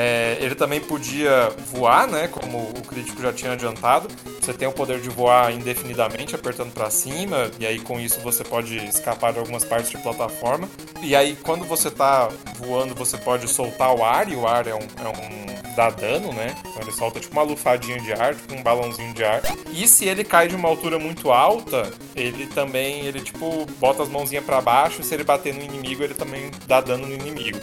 É, 0.00 0.38
ele 0.40 0.54
também 0.54 0.78
podia 0.78 1.50
voar, 1.72 2.06
né? 2.06 2.28
Como 2.28 2.56
o 2.56 2.82
crítico 2.82 3.20
já 3.20 3.32
tinha 3.32 3.50
adiantado. 3.54 4.06
Você 4.40 4.52
tem 4.52 4.68
o 4.68 4.72
poder 4.72 5.00
de 5.00 5.08
voar 5.08 5.52
indefinidamente, 5.52 6.36
apertando 6.36 6.72
pra 6.72 6.88
cima, 6.88 7.50
e 7.58 7.66
aí 7.66 7.80
com 7.80 7.98
isso 7.98 8.20
você 8.20 8.44
pode 8.44 8.76
escapar 8.76 9.32
de 9.32 9.40
algumas 9.40 9.64
partes 9.64 9.90
de 9.90 9.98
plataforma. 9.98 10.68
E 11.02 11.16
aí 11.16 11.36
quando 11.42 11.64
você 11.64 11.90
tá 11.90 12.28
voando, 12.58 12.94
você 12.94 13.16
pode 13.18 13.48
soltar 13.48 13.92
o 13.92 14.04
ar, 14.04 14.30
e 14.30 14.36
o 14.36 14.46
ar 14.46 14.68
é 14.68 14.74
um, 14.74 14.78
é 14.78 15.08
um 15.08 15.74
dá 15.74 15.90
dano, 15.90 16.32
né? 16.32 16.54
Então 16.60 16.80
ele 16.80 16.92
solta 16.92 17.18
tipo 17.18 17.32
uma 17.32 17.42
lufadinha 17.42 17.98
de 17.98 18.12
ar, 18.12 18.36
tipo 18.36 18.54
um 18.54 18.62
balãozinho 18.62 19.12
de 19.14 19.24
ar. 19.24 19.42
E 19.72 19.88
se 19.88 20.04
ele 20.04 20.22
cai 20.22 20.46
de 20.46 20.54
uma 20.54 20.68
altura 20.68 21.00
muito 21.00 21.32
alta, 21.32 21.90
ele 22.14 22.46
também, 22.46 23.04
ele 23.04 23.20
tipo 23.20 23.66
bota 23.80 24.04
as 24.04 24.08
mãozinhas 24.08 24.44
pra 24.44 24.60
baixo, 24.60 25.00
e 25.00 25.04
se 25.04 25.12
ele 25.12 25.24
bater 25.24 25.52
no 25.52 25.60
inimigo, 25.60 26.04
ele 26.04 26.14
também 26.14 26.52
dá 26.68 26.80
dano 26.80 27.04
no 27.04 27.14
inimigo. 27.14 27.58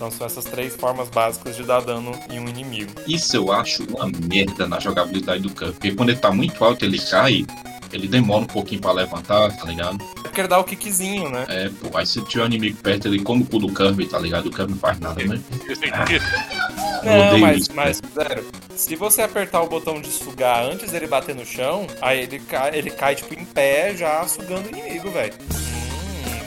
Então 0.00 0.10
são 0.10 0.26
essas 0.26 0.46
três 0.46 0.74
formas 0.74 1.10
básicas 1.10 1.54
de 1.54 1.62
dar 1.62 1.82
dano 1.82 2.18
em 2.30 2.40
um 2.40 2.48
inimigo. 2.48 2.90
Isso 3.06 3.36
eu 3.36 3.52
acho 3.52 3.84
uma 3.84 4.10
merda 4.26 4.66
na 4.66 4.80
jogabilidade 4.80 5.42
do 5.42 5.50
Kirby. 5.50 5.74
Porque 5.74 5.92
quando 5.92 6.08
ele 6.08 6.18
tá 6.18 6.32
muito 6.32 6.64
alto, 6.64 6.86
ele 6.86 6.98
cai, 6.98 7.44
ele 7.92 8.08
demora 8.08 8.44
um 8.44 8.46
pouquinho 8.46 8.80
pra 8.80 8.92
levantar, 8.92 9.54
tá 9.54 9.66
ligado? 9.66 10.02
É 10.20 10.22
porque 10.22 10.40
ele 10.40 10.48
dá 10.48 10.58
o 10.58 10.64
kickzinho, 10.64 11.28
né? 11.28 11.44
É, 11.50 11.68
pô, 11.68 11.94
aí 11.98 12.06
se 12.06 12.18
tiver 12.22 12.44
um 12.44 12.46
inimigo 12.46 12.78
perto, 12.78 13.08
ele 13.08 13.22
come 13.22 13.42
o 13.42 13.44
cu 13.44 13.58
do 13.58 13.74
Kirby, 13.74 14.06
tá 14.06 14.18
ligado? 14.18 14.46
O 14.46 14.50
Kirby 14.50 14.72
não 14.72 14.78
faz 14.78 14.98
nada, 14.98 15.22
né? 15.22 15.38
Eu 15.68 17.02
Não, 17.04 17.38
mas, 17.38 17.60
isso, 17.60 17.70
mas, 17.74 18.00
sério, 18.14 18.46
se 18.74 18.96
você 18.96 19.20
apertar 19.20 19.60
o 19.60 19.68
botão 19.68 20.00
de 20.00 20.08
sugar 20.08 20.64
antes 20.64 20.92
dele 20.92 21.08
bater 21.08 21.34
no 21.34 21.44
chão, 21.44 21.86
aí 22.00 22.20
ele 22.20 22.38
cai, 22.38 22.74
ele 22.74 22.90
cai 22.90 23.14
tipo, 23.16 23.34
em 23.34 23.44
pé 23.44 23.94
já 23.94 24.26
sugando 24.26 24.66
o 24.66 24.70
inimigo, 24.70 25.10
velho. 25.10 25.34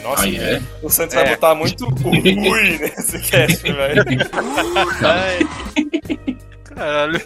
Nossa, 0.04 0.28
é. 0.28 0.60
o 0.82 0.88
Santos 0.90 1.14
vai 1.14 1.28
botar 1.30 1.54
muito 1.54 1.86
ui 2.06 2.20
nesse 2.78 3.18
cast, 3.22 3.62
velho. 3.72 4.04
Ai. 5.02 5.38
Caralho. 6.64 7.20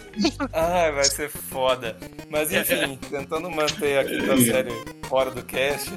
Ai, 0.53 0.91
vai 0.91 1.03
ser 1.03 1.29
foda. 1.29 1.97
Mas 2.29 2.51
enfim, 2.51 2.97
tentando 3.09 3.49
manter 3.51 3.99
aqui 3.99 4.17
a 4.29 4.37
série 4.37 4.71
fora 5.07 5.29
do 5.31 5.43
cast. 5.43 5.91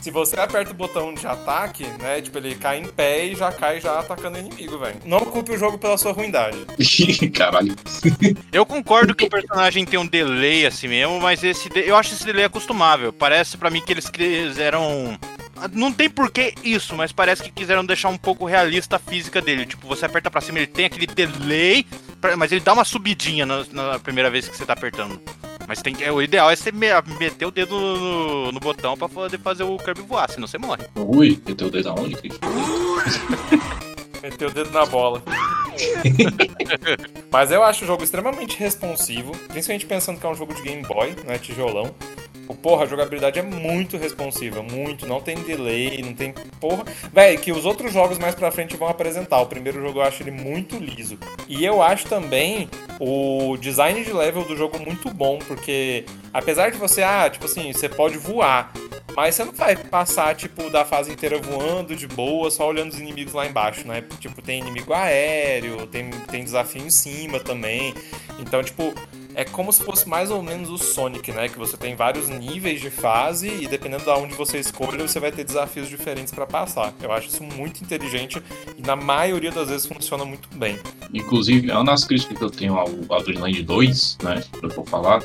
Se 0.00 0.10
você 0.10 0.38
aperta 0.38 0.70
o 0.70 0.74
botão 0.74 1.14
de 1.14 1.26
ataque, 1.26 1.84
né? 1.98 2.20
Tipo, 2.20 2.36
ele 2.36 2.54
cai 2.56 2.78
em 2.78 2.84
pé 2.84 3.24
e 3.24 3.34
já 3.34 3.50
cai 3.50 3.80
já 3.80 3.98
atacando 4.00 4.36
o 4.36 4.40
inimigo, 4.40 4.78
velho. 4.78 4.96
Não 5.06 5.20
culpe 5.20 5.52
o 5.52 5.56
jogo 5.58 5.78
pela 5.78 5.96
sua 5.96 6.12
ruindade. 6.12 6.58
Caralho. 7.32 7.74
Eu 8.52 8.66
concordo 8.66 9.14
que 9.14 9.24
o 9.24 9.30
personagem 9.30 9.84
tem 9.86 9.98
um 9.98 10.06
delay 10.06 10.66
assim 10.66 10.88
mesmo, 10.88 11.18
mas 11.20 11.42
esse 11.42 11.70
de- 11.70 11.88
eu 11.88 11.96
acho 11.96 12.12
esse 12.12 12.24
delay 12.26 12.44
acostumável. 12.44 13.14
Parece 13.14 13.56
pra 13.56 13.70
mim 13.70 13.80
que 13.80 13.92
eles 13.92 14.08
quiseram. 14.10 15.18
Não 15.72 15.92
tem 15.92 16.10
porquê 16.10 16.54
isso, 16.62 16.94
mas 16.94 17.12
parece 17.12 17.42
que 17.42 17.50
quiseram 17.50 17.84
deixar 17.84 18.08
um 18.08 18.18
pouco 18.18 18.44
realista 18.44 18.96
a 18.96 18.98
física 18.98 19.40
dele. 19.40 19.66
Tipo, 19.66 19.86
você 19.86 20.04
aperta 20.06 20.30
pra 20.30 20.40
cima, 20.40 20.58
ele 20.58 20.66
tem 20.66 20.84
aquele 20.84 21.06
delay, 21.06 21.86
pra- 22.20 22.36
mas 22.36 22.52
ele 22.52 22.60
dá 22.60 22.72
uma 22.72 22.84
subidinha 22.84 23.46
na, 23.46 23.64
na 23.72 23.98
primeira 23.98 24.30
vez 24.30 24.48
que 24.48 24.56
você 24.56 24.66
tá 24.66 24.74
apertando. 24.74 25.20
Mas 25.66 25.80
tem 25.80 25.94
que, 25.94 26.08
o 26.10 26.20
ideal 26.20 26.50
é 26.50 26.56
você 26.56 26.70
me- 26.70 26.88
meter 27.18 27.46
o 27.46 27.50
dedo 27.50 27.74
no, 27.78 28.52
no 28.52 28.60
botão 28.60 28.96
pra 28.96 29.08
poder 29.08 29.38
fazer 29.40 29.62
o 29.62 29.78
Kirby 29.78 30.02
voar, 30.02 30.30
senão 30.30 30.46
você 30.46 30.58
morre. 30.58 30.84
Ui, 30.94 31.40
meteu 31.46 31.68
o 31.68 31.70
dedo 31.70 31.88
aonde? 31.88 32.16
Meteu 34.22 34.48
o 34.48 34.52
dedo 34.52 34.70
na 34.70 34.86
bola. 34.86 35.22
Mas 37.30 37.50
eu 37.50 37.62
acho 37.62 37.84
o 37.84 37.86
jogo 37.86 38.02
extremamente 38.02 38.56
responsivo, 38.58 39.32
principalmente 39.48 39.84
pensando 39.86 40.18
que 40.18 40.24
é 40.26 40.28
um 40.30 40.34
jogo 40.34 40.54
de 40.54 40.62
Game 40.62 40.82
Boy, 40.82 41.14
não 41.26 41.34
é 41.34 41.38
tijolão. 41.38 41.94
Pô, 42.46 42.54
Porra, 42.54 42.84
a 42.84 42.86
jogabilidade 42.86 43.38
é 43.38 43.42
muito 43.42 43.96
responsiva, 43.96 44.62
muito, 44.62 45.06
não 45.06 45.20
tem 45.20 45.36
delay, 45.36 46.02
não 46.02 46.14
tem 46.14 46.32
porra. 46.60 46.84
Véi, 47.12 47.36
que 47.36 47.52
os 47.52 47.64
outros 47.64 47.92
jogos 47.92 48.18
mais 48.18 48.34
pra 48.34 48.50
frente 48.50 48.76
vão 48.76 48.88
apresentar. 48.88 49.40
O 49.40 49.46
primeiro 49.46 49.80
jogo 49.80 49.98
eu 49.98 50.02
acho 50.02 50.22
ele 50.22 50.30
muito 50.30 50.76
liso. 50.76 51.18
E 51.48 51.64
eu 51.64 51.82
acho 51.82 52.06
também 52.06 52.68
o 52.98 53.56
design 53.58 54.02
de 54.02 54.12
level 54.12 54.44
do 54.44 54.56
jogo 54.56 54.78
muito 54.78 55.12
bom, 55.12 55.38
porque 55.46 56.04
apesar 56.32 56.70
de 56.70 56.78
você, 56.78 57.02
ah, 57.02 57.28
tipo 57.30 57.44
assim, 57.44 57.72
você 57.72 57.88
pode 57.88 58.18
voar, 58.18 58.72
mas 59.16 59.34
você 59.34 59.44
não 59.44 59.52
vai 59.52 59.76
passar, 59.76 60.34
tipo, 60.34 60.68
da 60.70 60.84
fase 60.84 61.12
inteira 61.12 61.38
voando 61.38 61.94
de 61.94 62.06
boa, 62.08 62.50
só 62.50 62.66
olhando 62.66 62.92
os 62.92 62.98
inimigos 62.98 63.32
lá 63.32 63.46
embaixo, 63.46 63.86
né? 63.86 64.02
Tipo, 64.18 64.42
tem 64.42 64.60
inimigo 64.60 64.92
aéreo, 64.92 65.86
tem, 65.86 66.10
tem 66.10 66.42
desafio 66.42 66.82
em 66.82 66.90
cima 66.90 67.38
também. 67.38 67.94
Então, 68.40 68.62
tipo, 68.62 68.92
é 69.34 69.44
como 69.44 69.72
se 69.72 69.82
fosse 69.82 70.08
mais 70.08 70.30
ou 70.30 70.42
menos 70.42 70.70
o 70.70 70.78
Sonic, 70.78 71.32
né? 71.32 71.48
Que 71.48 71.58
você 71.58 71.76
tem 71.76 71.96
vários 71.96 72.28
níveis 72.28 72.80
de 72.80 72.90
fase 72.90 73.48
e 73.48 73.66
dependendo 73.66 74.04
da 74.04 74.16
onde 74.16 74.34
você 74.34 74.58
escolha, 74.58 75.06
você 75.06 75.18
vai 75.18 75.32
ter 75.32 75.44
desafios 75.44 75.88
diferentes 75.88 76.32
pra 76.32 76.46
passar. 76.46 76.94
Eu 77.02 77.12
acho 77.12 77.28
isso 77.28 77.42
muito 77.42 77.82
inteligente 77.82 78.40
e 78.76 78.82
na 78.82 78.94
maioria 78.94 79.50
das 79.50 79.68
vezes 79.68 79.86
funciona 79.86 80.24
muito 80.24 80.48
bem. 80.56 80.78
Inclusive, 81.12 81.70
uma 81.70 81.84
das 81.84 82.04
críticas 82.04 82.38
que 82.38 82.44
eu 82.44 82.50
tenho 82.50 82.74
ao, 82.76 82.88
Dreamland 83.22 83.62
2, 83.62 84.18
né? 84.22 84.42
Que 84.52 84.64
eu 84.64 84.70
vou 84.70 84.86
falar, 84.86 85.22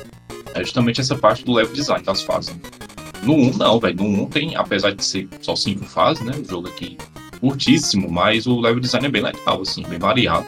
é 0.54 0.60
justamente 0.60 1.00
essa 1.00 1.16
parte 1.16 1.44
do 1.44 1.52
level 1.52 1.72
design 1.72 2.04
das 2.04 2.22
fases. 2.22 2.54
No 3.22 3.34
1, 3.34 3.56
não, 3.58 3.78
velho. 3.78 3.96
No 3.96 4.24
1 4.24 4.26
tem, 4.26 4.56
apesar 4.56 4.92
de 4.92 5.04
ser 5.04 5.28
só 5.40 5.54
cinco 5.54 5.84
fases, 5.84 6.24
né? 6.24 6.32
O 6.36 6.44
jogo 6.44 6.68
aqui 6.68 6.98
curtíssimo, 7.40 8.10
mas 8.10 8.46
o 8.46 8.60
level 8.60 8.80
design 8.80 9.06
é 9.06 9.10
bem 9.10 9.22
legal, 9.22 9.62
assim, 9.62 9.82
bem 9.82 9.98
variado. 9.98 10.46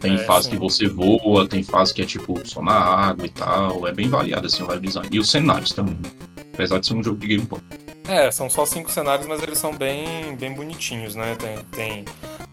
Tem 0.00 0.14
É, 0.14 0.18
fase 0.24 0.44
sim. 0.44 0.50
que 0.52 0.56
você 0.58 0.88
voa, 0.88 1.46
tem 1.46 1.62
fase 1.62 1.92
que 1.92 2.00
é 2.02 2.06
tipo 2.06 2.40
só 2.48 2.62
na 2.62 2.72
água 2.72 3.26
e 3.26 3.30
tal. 3.30 3.86
É 3.86 3.92
bem 3.92 4.08
variado, 4.08 4.46
assim, 4.46 4.62
o 4.62 4.66
level 4.66 4.80
design. 4.82 5.08
E 5.12 5.18
os 5.18 5.30
cenários 5.30 5.72
também. 5.72 5.94
né? 5.94 6.10
Apesar 6.54 6.78
de 6.80 6.86
ser 6.86 6.94
um 6.94 7.02
jogo 7.02 7.18
de 7.18 7.26
Game 7.26 7.44
Boy. 7.44 7.60
É, 8.08 8.30
são 8.30 8.48
só 8.50 8.64
cinco 8.66 8.90
cenários, 8.90 9.26
mas 9.26 9.42
eles 9.42 9.58
são 9.58 9.72
bem, 9.74 10.34
bem 10.36 10.52
bonitinhos, 10.54 11.14
né? 11.14 11.36
Tem, 11.36 11.58
tem 11.70 12.04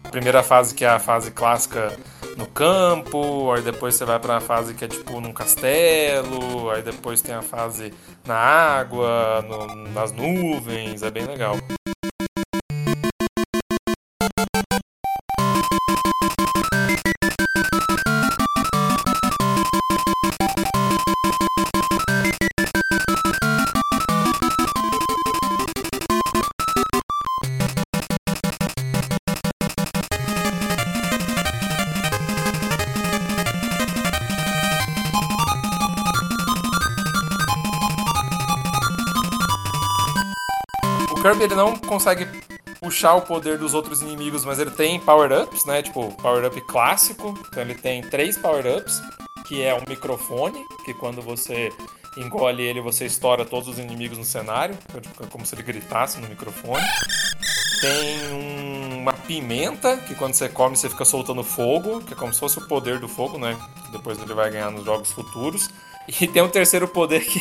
a 0.04 0.08
primeira 0.08 0.42
fase 0.42 0.74
que 0.74 0.84
é 0.84 0.88
a 0.88 0.98
fase 0.98 1.30
clássica 1.30 1.98
no 2.36 2.46
campo, 2.46 3.50
aí 3.50 3.62
depois 3.62 3.96
você 3.96 4.04
vai 4.04 4.20
pra 4.20 4.40
fase 4.40 4.72
que 4.74 4.84
é 4.84 4.88
tipo 4.88 5.20
num 5.20 5.32
castelo, 5.32 6.70
aí 6.70 6.82
depois 6.82 7.20
tem 7.20 7.34
a 7.34 7.42
fase 7.42 7.92
na 8.24 8.36
água, 8.36 9.44
no- 9.48 9.88
nas 9.92 10.12
nuvens, 10.12 11.02
é 11.02 11.10
bem 11.10 11.24
legal. 11.26 11.56
Ele 41.40 41.54
não 41.54 41.76
consegue 41.76 42.26
puxar 42.80 43.14
o 43.14 43.22
poder 43.22 43.58
dos 43.58 43.74
outros 43.74 44.00
inimigos, 44.02 44.44
mas 44.44 44.58
ele 44.58 44.70
tem 44.70 44.98
power-ups, 45.00 45.64
né? 45.64 45.82
Tipo, 45.82 46.12
power-up 46.22 46.60
clássico. 46.62 47.38
Então 47.48 47.62
ele 47.62 47.74
tem 47.74 48.02
três 48.02 48.36
power-ups, 48.36 49.00
que 49.46 49.62
é 49.62 49.74
um 49.74 49.82
microfone, 49.88 50.64
que 50.84 50.92
quando 50.94 51.20
você 51.22 51.72
engole 52.16 52.62
ele, 52.62 52.80
você 52.80 53.06
estoura 53.06 53.44
todos 53.44 53.68
os 53.68 53.78
inimigos 53.78 54.18
no 54.18 54.24
cenário. 54.24 54.76
É 55.20 55.26
como 55.26 55.46
se 55.46 55.54
ele 55.54 55.62
gritasse 55.62 56.18
no 56.20 56.28
microfone. 56.28 56.84
Tem 57.80 58.32
um- 58.32 58.98
uma 59.02 59.12
pimenta, 59.12 59.96
que 59.98 60.14
quando 60.14 60.34
você 60.34 60.48
come 60.48 60.76
você 60.76 60.88
fica 60.90 61.04
soltando 61.04 61.44
fogo, 61.44 62.00
que 62.00 62.12
é 62.12 62.16
como 62.16 62.32
se 62.34 62.40
fosse 62.40 62.58
o 62.58 62.66
poder 62.66 62.98
do 62.98 63.08
fogo, 63.08 63.38
né? 63.38 63.56
Que 63.86 63.92
depois 63.92 64.20
ele 64.20 64.34
vai 64.34 64.50
ganhar 64.50 64.70
nos 64.70 64.84
jogos 64.84 65.10
futuros. 65.12 65.70
E 66.20 66.26
tem 66.26 66.42
um 66.42 66.48
terceiro 66.48 66.88
poder 66.88 67.20
que. 67.24 67.40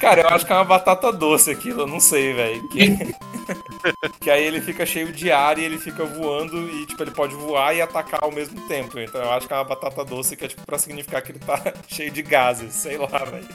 Cara, 0.00 0.22
eu 0.22 0.28
acho 0.28 0.46
que 0.46 0.52
é 0.52 0.56
uma 0.56 0.64
batata 0.64 1.12
doce 1.12 1.50
aquilo, 1.50 1.82
eu 1.82 1.86
não 1.86 2.00
sei, 2.00 2.32
velho. 2.32 2.68
Que... 2.68 3.14
que 4.20 4.30
aí 4.30 4.44
ele 4.44 4.60
fica 4.60 4.84
cheio 4.84 5.12
de 5.12 5.30
ar 5.30 5.58
e 5.58 5.64
ele 5.64 5.78
fica 5.78 6.04
voando 6.04 6.68
e, 6.68 6.86
tipo, 6.86 7.02
ele 7.02 7.10
pode 7.10 7.34
voar 7.34 7.74
e 7.74 7.80
atacar 7.80 8.20
ao 8.22 8.32
mesmo 8.32 8.60
tempo. 8.66 8.98
Então 8.98 9.20
eu 9.20 9.30
acho 9.32 9.46
que 9.46 9.52
é 9.52 9.56
uma 9.56 9.64
batata 9.64 10.04
doce 10.04 10.36
que 10.36 10.44
é, 10.44 10.48
tipo, 10.48 10.64
pra 10.64 10.78
significar 10.78 11.22
que 11.22 11.32
ele 11.32 11.38
tá 11.38 11.60
cheio 11.88 12.10
de 12.10 12.22
gases, 12.22 12.74
sei 12.74 12.96
lá, 12.98 13.24
velho. 13.24 13.46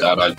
Caralho. 0.00 0.36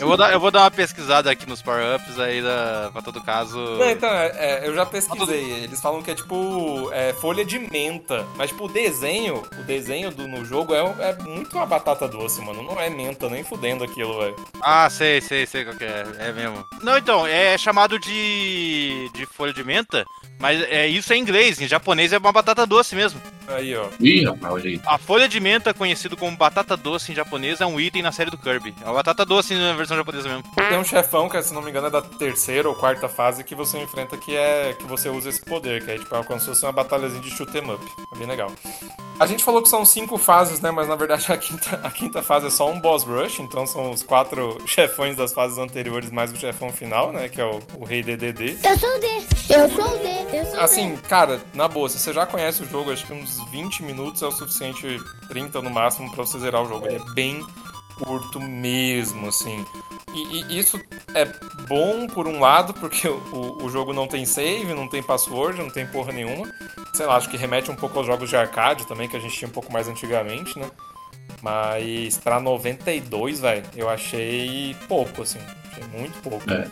Eu 0.00 0.08
vou, 0.08 0.16
dar, 0.16 0.32
eu 0.32 0.40
vou 0.40 0.50
dar 0.50 0.62
uma 0.62 0.70
pesquisada 0.70 1.30
aqui 1.30 1.48
nos 1.48 1.60
power-ups 1.60 2.18
aí, 2.18 2.40
da, 2.40 2.90
pra 2.92 3.02
todo 3.02 3.20
caso. 3.20 3.58
Não, 3.58 3.90
então, 3.90 4.08
é, 4.08 4.32
é, 4.34 4.68
eu 4.68 4.74
já 4.74 4.86
pesquisei. 4.86 5.64
Eles 5.64 5.80
falam 5.80 6.02
que 6.02 6.10
é 6.10 6.14
tipo 6.14 6.90
é, 6.92 7.12
folha 7.12 7.44
de 7.44 7.58
menta. 7.58 8.26
Mas, 8.36 8.50
tipo, 8.50 8.64
o 8.64 8.68
desenho, 8.68 9.42
o 9.58 9.62
desenho 9.62 10.10
do, 10.10 10.26
no 10.26 10.44
jogo 10.44 10.74
é, 10.74 10.80
é 10.80 11.22
muito 11.22 11.56
uma 11.56 11.66
batata 11.66 12.08
doce, 12.08 12.40
mano. 12.40 12.62
Não 12.62 12.80
é 12.80 12.88
menta, 12.88 13.28
nem 13.28 13.44
fudendo 13.44 13.84
aquilo, 13.84 14.18
velho. 14.18 14.33
Ah, 14.60 14.88
sei, 14.88 15.20
sei, 15.20 15.46
sei 15.46 15.64
qual 15.64 15.76
que 15.76 15.84
é. 15.84 16.04
É 16.18 16.32
mesmo. 16.32 16.64
Não, 16.82 16.96
então, 16.96 17.26
é 17.26 17.56
chamado 17.58 17.98
de. 17.98 19.10
de 19.14 19.26
folha 19.26 19.52
de 19.52 19.62
menta, 19.62 20.04
mas 20.40 20.62
é 20.62 20.86
isso 20.86 21.12
é 21.12 21.16
em 21.16 21.20
inglês. 21.20 21.60
Em 21.60 21.68
japonês 21.68 22.12
é 22.12 22.18
uma 22.18 22.32
batata 22.32 22.66
doce 22.66 22.94
mesmo. 22.96 23.20
Aí, 23.46 23.76
ó. 23.76 23.88
Ih, 24.00 24.24
rapaz, 24.24 24.54
olha 24.54 24.70
aí. 24.70 24.80
A 24.86 24.96
folha 24.96 25.28
de 25.28 25.38
menta, 25.38 25.74
conhecido 25.74 26.16
como 26.16 26.36
batata 26.36 26.76
doce 26.76 27.12
em 27.12 27.14
japonês, 27.14 27.60
é 27.60 27.66
um 27.66 27.78
item 27.78 28.02
na 28.02 28.12
série 28.12 28.30
do 28.30 28.38
Kirby. 28.38 28.74
É 28.80 28.84
uma 28.86 28.94
batata 28.94 29.24
doce 29.24 29.54
na 29.54 29.74
versão 29.74 29.96
japonesa 29.96 30.28
mesmo. 30.28 30.44
Tem 30.56 30.78
um 30.78 30.84
chefão, 30.84 31.28
que 31.28 31.42
se 31.42 31.52
não 31.52 31.60
me 31.60 31.70
engano 31.70 31.88
é 31.88 31.90
da 31.90 32.00
terceira 32.00 32.68
ou 32.68 32.74
quarta 32.74 33.08
fase 33.08 33.44
que 33.44 33.54
você 33.54 33.78
enfrenta 33.78 34.16
que 34.16 34.34
é 34.34 34.74
que 34.78 34.84
você 34.84 35.08
usa 35.10 35.28
esse 35.28 35.44
poder, 35.44 35.84
que 35.84 35.90
é 35.90 35.98
tipo 35.98 36.14
é 36.14 36.24
como 36.24 36.40
se 36.40 36.46
fosse 36.46 36.64
uma 36.64 36.72
batalhazinha 36.72 37.20
de 37.20 37.30
shoot 37.30 37.54
'em 37.56 37.70
up. 37.70 37.84
É 38.14 38.18
bem 38.18 38.26
legal. 38.26 38.50
A 39.18 39.26
gente 39.26 39.44
falou 39.44 39.62
que 39.62 39.68
são 39.68 39.84
cinco 39.84 40.18
fases, 40.18 40.60
né? 40.60 40.70
Mas 40.70 40.88
na 40.88 40.96
verdade 40.96 41.30
a 41.32 41.36
quinta, 41.36 41.80
a 41.82 41.90
quinta 41.90 42.22
fase 42.22 42.46
é 42.46 42.50
só 42.50 42.70
um 42.70 42.80
boss 42.80 43.04
rush, 43.04 43.40
então 43.40 43.66
são 43.66 43.90
os 43.90 44.02
quatro 44.02 44.58
chefões 44.66 45.16
das 45.16 45.32
fases 45.32 45.58
anteriores 45.58 46.10
mais 46.10 46.32
o 46.32 46.36
chefão 46.36 46.72
final, 46.72 47.12
né? 47.12 47.28
Que 47.28 47.40
é 47.40 47.44
o, 47.44 47.60
o 47.78 47.84
rei 47.84 48.02
DDD. 48.02 48.58
Eu 48.64 48.78
sou 48.78 49.00
desse, 49.00 49.52
eu 49.52 49.68
sou 49.70 49.98
desse, 49.98 50.36
eu 50.36 50.46
sou 50.46 50.60
Assim, 50.60 50.96
cara, 51.08 51.40
na 51.54 51.68
boa, 51.68 51.88
se 51.88 51.98
você 51.98 52.12
já 52.12 52.26
conhece 52.26 52.62
o 52.62 52.68
jogo, 52.68 52.90
acho 52.90 53.06
que 53.06 53.12
uns 53.12 53.38
20 53.50 53.82
minutos 53.82 54.22
é 54.22 54.26
o 54.26 54.32
suficiente, 54.32 54.98
30 55.28 55.62
no 55.62 55.70
máximo, 55.70 56.10
pra 56.10 56.24
você 56.24 56.38
zerar 56.38 56.62
o 56.62 56.68
jogo. 56.68 56.86
Ele 56.86 56.96
é 56.96 57.14
bem 57.14 57.44
curto 57.98 58.40
mesmo, 58.40 59.28
assim. 59.28 59.64
E, 60.14 60.42
e 60.44 60.58
isso 60.58 60.80
é 61.14 61.24
bom 61.68 62.06
por 62.06 62.26
um 62.26 62.38
lado, 62.40 62.72
porque 62.74 63.08
o, 63.08 63.58
o- 63.62 63.68
jogo 63.70 63.92
não 63.92 64.06
tem 64.06 64.24
save, 64.24 64.72
não 64.74 64.88
tem 64.88 65.02
password, 65.02 65.58
não 65.58 65.70
tem 65.70 65.86
porra 65.86 66.12
nenhuma. 66.12 66.46
Sei 66.94 67.06
lá, 67.06 67.16
acho 67.16 67.28
que 67.28 67.36
remete 67.36 67.70
um 67.70 67.74
pouco 67.76 67.98
aos 67.98 68.06
jogos 68.06 68.28
de 68.30 68.36
arcade 68.36 68.86
também, 68.86 69.08
que 69.08 69.16
a 69.16 69.20
gente 69.20 69.36
tinha 69.36 69.48
um 69.48 69.52
pouco 69.52 69.72
mais 69.72 69.88
antigamente, 69.88 70.58
né? 70.58 70.70
Mas 71.42 72.16
pra 72.18 72.40
92, 72.40 73.40
velho, 73.40 73.62
eu 73.76 73.88
achei 73.88 74.74
pouco, 74.88 75.22
assim. 75.22 75.38
Achei 75.70 75.84
muito 75.98 76.18
pouco. 76.22 76.48
É. 76.50 76.68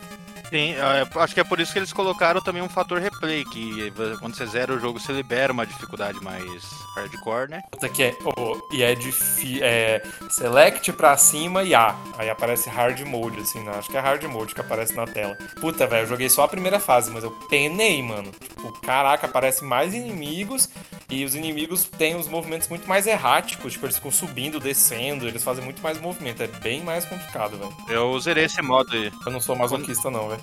Sim, 0.53 0.75
é, 0.75 1.19
acho 1.19 1.33
que 1.33 1.39
é 1.39 1.43
por 1.43 1.59
isso 1.59 1.73
que 1.73 1.79
eles 1.79 1.91
colocaram 1.91 2.39
também 2.39 2.61
um 2.61 2.69
fator 2.69 2.99
replay, 2.99 3.43
que 3.43 3.91
quando 4.19 4.35
você 4.35 4.45
zera 4.45 4.71
o 4.71 4.79
jogo, 4.79 4.99
você 4.99 5.11
libera 5.11 5.51
uma 5.51 5.65
dificuldade 5.65 6.23
mais 6.23 6.63
hardcore, 6.95 7.49
né? 7.49 7.63
Puta 7.71 7.89
que 7.89 8.03
é. 8.03 8.15
oh, 8.23 8.59
e 8.71 8.83
é 8.83 8.93
difícil. 8.93 9.63
É, 9.63 10.03
select 10.29 10.93
pra 10.93 11.17
cima 11.17 11.63
e 11.63 11.73
A. 11.73 11.95
Aí 12.19 12.29
aparece 12.29 12.69
hard 12.69 12.99
mode, 13.01 13.39
assim, 13.39 13.63
né? 13.63 13.71
Acho 13.75 13.89
que 13.89 13.97
é 13.97 13.99
hard 13.99 14.23
mode 14.25 14.53
que 14.53 14.61
aparece 14.61 14.95
na 14.95 15.07
tela. 15.07 15.35
Puta, 15.59 15.87
velho, 15.87 16.03
eu 16.03 16.07
joguei 16.07 16.29
só 16.29 16.43
a 16.43 16.47
primeira 16.47 16.79
fase, 16.79 17.09
mas 17.09 17.23
eu 17.23 17.31
penei, 17.49 18.03
mano. 18.03 18.31
Tipo, 18.31 18.71
caraca, 18.81 19.25
aparece 19.25 19.63
mais 19.63 19.91
inimigos. 19.95 20.69
E 21.09 21.25
os 21.25 21.33
inimigos 21.35 21.85
têm 21.85 22.15
os 22.15 22.27
movimentos 22.27 22.67
muito 22.67 22.87
mais 22.87 23.07
erráticos. 23.07 23.73
Tipo, 23.73 23.87
eles 23.87 23.95
ficam 23.95 24.11
subindo, 24.11 24.59
descendo. 24.59 25.27
Eles 25.27 25.43
fazem 25.43 25.63
muito 25.63 25.81
mais 25.81 25.99
movimento. 25.99 26.43
É 26.43 26.47
bem 26.47 26.83
mais 26.83 27.05
complicado, 27.05 27.57
velho. 27.57 27.75
Eu 27.89 28.19
zerei 28.19 28.45
esse 28.45 28.61
modo 28.61 28.93
aí. 28.93 29.11
Eu 29.25 29.31
não 29.31 29.41
sou 29.41 29.55
masoquista, 29.55 30.11
não, 30.11 30.29
velho. 30.29 30.42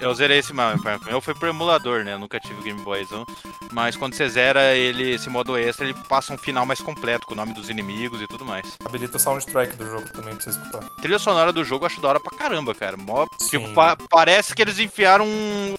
Eu 0.00 0.14
zerei 0.14 0.38
esse 0.38 0.52
modo. 0.52 0.80
Eu 1.08 1.20
fui 1.20 1.34
pro 1.34 1.48
emulador, 1.48 2.04
né? 2.04 2.12
Eu 2.12 2.18
nunca 2.18 2.38
tive 2.38 2.60
o 2.60 2.62
Game 2.62 2.80
Boyzão. 2.82 3.24
Mas 3.72 3.96
quando 3.96 4.14
você 4.14 4.28
zera 4.28 4.74
ele, 4.74 5.14
esse 5.14 5.28
modo 5.30 5.56
extra, 5.56 5.86
ele 5.86 5.94
passa 6.08 6.32
um 6.32 6.38
final 6.38 6.66
mais 6.66 6.80
completo, 6.80 7.26
com 7.26 7.32
o 7.32 7.36
nome 7.36 7.52
dos 7.54 7.68
inimigos 7.70 8.20
e 8.20 8.26
tudo 8.26 8.44
mais. 8.44 8.76
Habilita 8.84 9.16
o 9.16 9.20
soundtrack 9.20 9.74
do 9.76 9.86
jogo 9.86 10.08
também 10.12 10.34
pra 10.34 10.42
você 10.44 10.50
escutar. 10.50 10.84
A 10.84 11.00
trilha 11.00 11.18
sonora 11.18 11.52
do 11.52 11.64
jogo 11.64 11.84
eu 11.84 11.86
acho 11.86 12.00
da 12.00 12.08
hora 12.08 12.20
pra 12.20 12.36
caramba, 12.36 12.74
cara. 12.74 12.96
Mó, 12.96 13.26
tipo, 13.48 13.68
pa- 13.72 13.96
parece 14.10 14.54
que 14.54 14.62
eles 14.62 14.78
enfiaram 14.78 15.26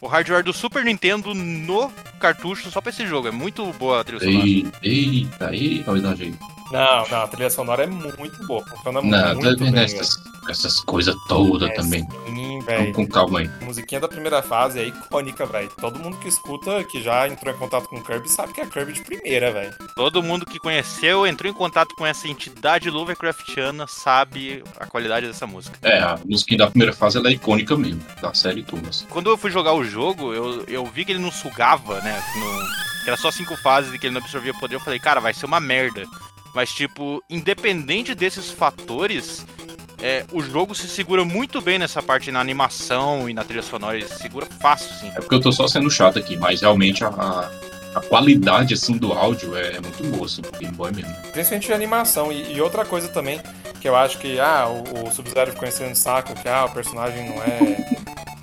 o 0.02 0.08
hardware 0.08 0.44
do 0.44 0.52
Super 0.54 0.84
Nintendo 0.84 1.34
no 1.36 1.92
cartucho 2.20 2.70
só 2.72 2.82
pra 2.82 2.90
esse 2.92 3.06
jogo. 3.06 3.28
É 3.28 3.32
muito 3.32 3.66
boa 3.74 4.02
a 4.02 4.04
trilha 4.04 4.20
sonora. 4.24 4.46
Ei, 4.48 4.68
eita, 4.84 5.50
aí, 5.50 5.84
olha 5.88 5.94
o 5.94 5.98
exagero. 5.98 6.38
Não, 6.72 7.08
não, 7.08 7.22
a 7.22 7.28
trilha 7.28 7.50
sonora 7.50 7.84
é 7.84 7.88
muito 7.88 8.46
boa. 8.46 8.62
Funciona 8.68 9.02
Não, 9.02 9.10
tá 9.10 9.36
muito 9.36 9.72
bem, 9.72 9.84
essas, 9.84 10.10
essas 10.50 10.82
coisas 10.82 11.16
todas 11.30 11.70
É, 11.70 11.74
também. 11.74 12.06
Sim, 12.26 12.60
velho. 12.60 12.92
com 12.94 13.08
calma 13.08 13.40
aí. 13.40 13.50
Musiquinha 13.62 14.02
da 14.02 14.07
primeira 14.08 14.42
fase 14.42 14.80
é 14.80 14.86
icônica, 14.86 15.46
velho. 15.46 15.70
Todo 15.80 16.00
mundo 16.00 16.18
que 16.18 16.28
escuta, 16.28 16.84
que 16.84 17.02
já 17.02 17.28
entrou 17.28 17.54
em 17.54 17.58
contato 17.58 17.88
com 17.88 17.98
o 17.98 18.04
Kirby, 18.04 18.30
sabe 18.30 18.54
que 18.54 18.62
é 18.62 18.66
Kirby 18.66 18.94
de 18.94 19.02
primeira, 19.02 19.52
velho. 19.52 19.74
Todo 19.96 20.24
mundo 20.24 20.46
que 20.46 20.60
conheceu, 20.60 21.26
entrou 21.26 21.50
em 21.50 21.54
contato 21.54 21.96
com 21.96 22.06
essa 22.06 22.28
entidade 22.28 22.90
Lovecraftiana, 22.90 23.86
sabe 23.88 24.64
a 24.80 24.86
qualidade 24.86 25.28
dessa 25.28 25.48
música. 25.48 25.78
É, 25.82 26.00
a 26.00 26.20
música 26.26 26.58
da 26.58 26.70
primeira 26.70 26.94
fase 26.94 27.18
ela 27.18 27.30
é 27.30 27.34
icônica 27.34 27.76
mesmo, 27.76 28.04
da 28.22 28.34
série 28.34 28.66
assim. 28.90 29.06
Quando 29.10 29.30
eu 29.30 29.38
fui 29.38 29.52
jogar 29.52 29.74
o 29.74 29.84
jogo, 29.84 30.34
eu, 30.34 30.64
eu 30.68 30.86
vi 30.86 31.06
que 31.06 31.12
ele 31.12 31.20
não 31.20 31.32
sugava, 31.32 32.02
né? 32.02 32.22
que 33.04 33.10
era 33.10 33.18
só 33.18 33.32
cinco 33.32 33.56
fases 33.56 33.94
e 33.94 34.00
que 34.00 34.08
ele 34.08 34.14
não 34.14 34.22
absorvia 34.22 34.54
poder. 34.54 34.76
Eu 34.76 34.80
falei, 34.80 35.00
cara, 35.00 35.22
vai 35.22 35.34
ser 35.34 35.46
uma 35.46 35.60
merda. 35.60 36.06
Mas, 36.54 36.72
tipo, 36.74 37.24
independente 37.30 38.14
desses 38.16 38.50
fatores, 38.50 39.46
é, 40.02 40.26
o 40.32 40.42
jogo 40.42 40.76
se 40.76 40.88
segura 40.88 41.26
muito 41.26 41.60
bem 41.62 41.80
nessa 41.80 42.02
parte 42.02 42.32
na 42.32 42.40
animação 42.40 43.30
e 43.30 43.34
na 43.34 43.44
trilha 43.44 43.64
sonora. 43.64 43.98
Ele 43.98 44.08
se 44.08 44.20
segura 44.20 44.46
fácil, 44.60 44.94
sim. 44.96 45.10
É 45.10 45.20
porque 45.20 45.36
eu 45.36 45.42
tô 45.42 45.52
só 45.52 45.68
sendo 45.68 45.90
chato 45.90 46.20
aqui, 46.20 46.38
mas 46.38 46.62
realmente 46.62 47.04
a, 47.04 47.08
a, 47.08 47.52
a 47.96 48.02
qualidade 48.02 48.76
assim 48.76 48.98
do 48.98 49.12
áudio 49.12 49.58
é 49.58 49.80
muito 49.80 50.04
boa, 50.04 50.26
assim, 50.26 50.42
pro 50.42 50.60
Game 50.60 50.76
Boy 50.76 50.92
mesmo. 50.92 51.14
Principalmente 51.32 51.68
de 51.68 51.74
animação. 51.74 52.32
E, 52.32 52.54
e 52.54 52.62
outra 52.62 52.86
coisa 52.86 53.08
também, 53.08 53.42
que 53.82 53.90
eu 53.90 53.96
acho 53.96 54.20
que, 54.20 54.40
ah, 54.40 54.68
o, 54.68 55.08
o 55.08 55.12
Sub-Zero 55.12 55.52
ficou 55.52 55.68
enchendo 55.68 55.92
o 55.92 55.96
saco, 55.96 56.34
que, 56.36 56.48
ah, 56.48 56.66
o 56.66 56.72
personagem 56.72 57.28
não 57.28 57.44
é, 57.44 57.60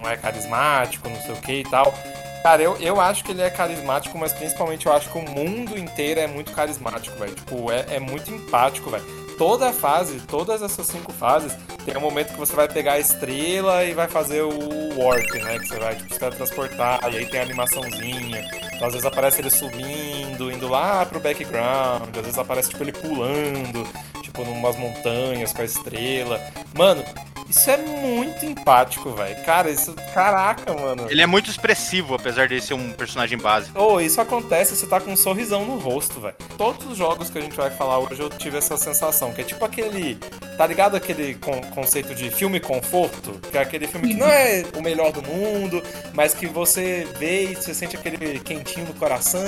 não 0.03 0.11
é 0.11 0.17
carismático, 0.17 1.09
não 1.09 1.21
sei 1.21 1.33
o 1.33 1.37
que 1.37 1.53
e 1.61 1.64
tal. 1.64 1.95
Cara, 2.43 2.62
eu, 2.62 2.77
eu 2.77 3.01
acho 3.01 3.25
que 3.25 3.31
ele 3.31 3.40
é 3.40 3.49
carismático, 3.49 4.19
mas 4.19 4.33
principalmente 4.33 4.85
eu 4.85 4.93
acho 4.93 5.11
que 5.11 5.17
o 5.17 5.23
mundo 5.23 5.79
inteiro 5.79 6.21
é 6.21 6.27
muito 6.27 6.53
carismático, 6.53 7.17
velho. 7.17 7.35
Tipo, 7.35 7.71
é, 7.71 7.87
é 7.88 8.01
muito 8.01 8.31
empático, 8.31 8.90
velho. 8.90 9.24
Toda 9.37 9.73
fase, 9.73 10.20
todas 10.20 10.62
essas 10.62 10.87
cinco 10.87 11.12
fases, 11.12 11.57
tem 11.85 11.97
um 11.97 12.01
momento 12.01 12.33
que 12.33 12.38
você 12.38 12.55
vai 12.55 12.68
pegar 12.68 12.94
a 12.94 13.01
estrela 13.01 13.85
e 13.85 13.92
vai 13.92 14.07
fazer 14.07 14.42
o 14.42 14.99
warp, 14.99 15.35
né? 15.35 15.59
Que 15.59 15.68
você 15.68 15.79
vai, 15.79 15.97
tipo, 15.97 16.12
se 16.12 16.20
teletransportar, 16.20 17.01
e 17.12 17.18
aí 17.18 17.27
tem 17.27 17.40
a 17.40 17.42
animaçãozinha. 17.42 18.49
Então, 18.75 18.87
às 18.87 18.92
vezes 18.94 19.05
aparece 19.05 19.40
ele 19.40 19.51
subindo, 19.51 20.53
indo 20.53 20.68
lá 20.68 21.05
pro 21.05 21.20
background, 21.20 22.16
às 22.16 22.23
vezes 22.23 22.38
aparece, 22.38 22.70
tipo, 22.70 22.85
ele 22.85 22.92
pulando, 22.92 23.87
tipo, 24.23 24.44
numas 24.44 24.77
montanhas 24.77 25.53
com 25.53 25.62
a 25.62 25.64
estrela. 25.64 26.40
Mano, 26.77 27.05
isso 27.49 27.71
é 27.71 27.77
muito 27.77 28.45
empático, 28.45 29.11
velho. 29.13 29.37
Cara, 29.45 29.71
isso. 29.71 29.95
Caraca, 30.13 30.73
mano. 30.75 31.07
Ele 31.11 31.23
é 31.23 31.27
muito 31.27 31.51
expressivo, 31.51 32.15
apesar 32.15 32.49
de 32.49 32.61
ser 32.61 32.75
um 32.75 32.93
personagem 32.93 33.39
básico. 33.39 33.79
Oh, 33.81 34.01
isso 34.01 34.21
acontece, 34.21 34.75
você 34.77 34.87
tá 34.87 35.01
com 35.01 35.13
um 35.13 35.17
sorrisão 35.17 35.65
no 35.65 35.79
rosto, 35.79 36.21
velho. 36.21 36.35
Todos 36.57 36.87
os 36.91 36.97
jogos 36.97 37.31
que 37.31 37.39
a 37.39 37.41
gente 37.41 37.57
vai 37.57 37.71
falar 37.71 37.99
hoje 37.99 38.21
eu 38.21 38.31
tive 38.31 38.59
essa 38.59 38.77
sensação, 38.77 39.33
que 39.33 39.41
é 39.41 39.45
tipo 39.45 39.65
aquele. 39.65 40.17
Tá 40.57 40.67
ligado 40.67 40.97
aquele 40.97 41.35
con- 41.35 41.61
conceito 41.75 42.15
de 42.15 42.31
filme 42.31 42.61
conforto? 42.61 43.33
Que 43.51 43.59
é 43.59 43.61
aquele 43.61 43.87
filme 43.89 44.09
que 44.09 44.15
não 44.15 44.27
é 44.29 44.65
o 44.77 44.81
melhor 44.83 45.11
do 45.13 45.21
mundo, 45.23 45.83
mas 46.13 46.33
que 46.33 46.47
você 46.47 47.07
vê 47.19 47.47
e 47.51 47.55
você 47.57 47.75
sente 47.75 47.97
aquele 47.97 48.39
quentinho 48.41 48.87
no 48.87 48.95
coração, 48.95 49.43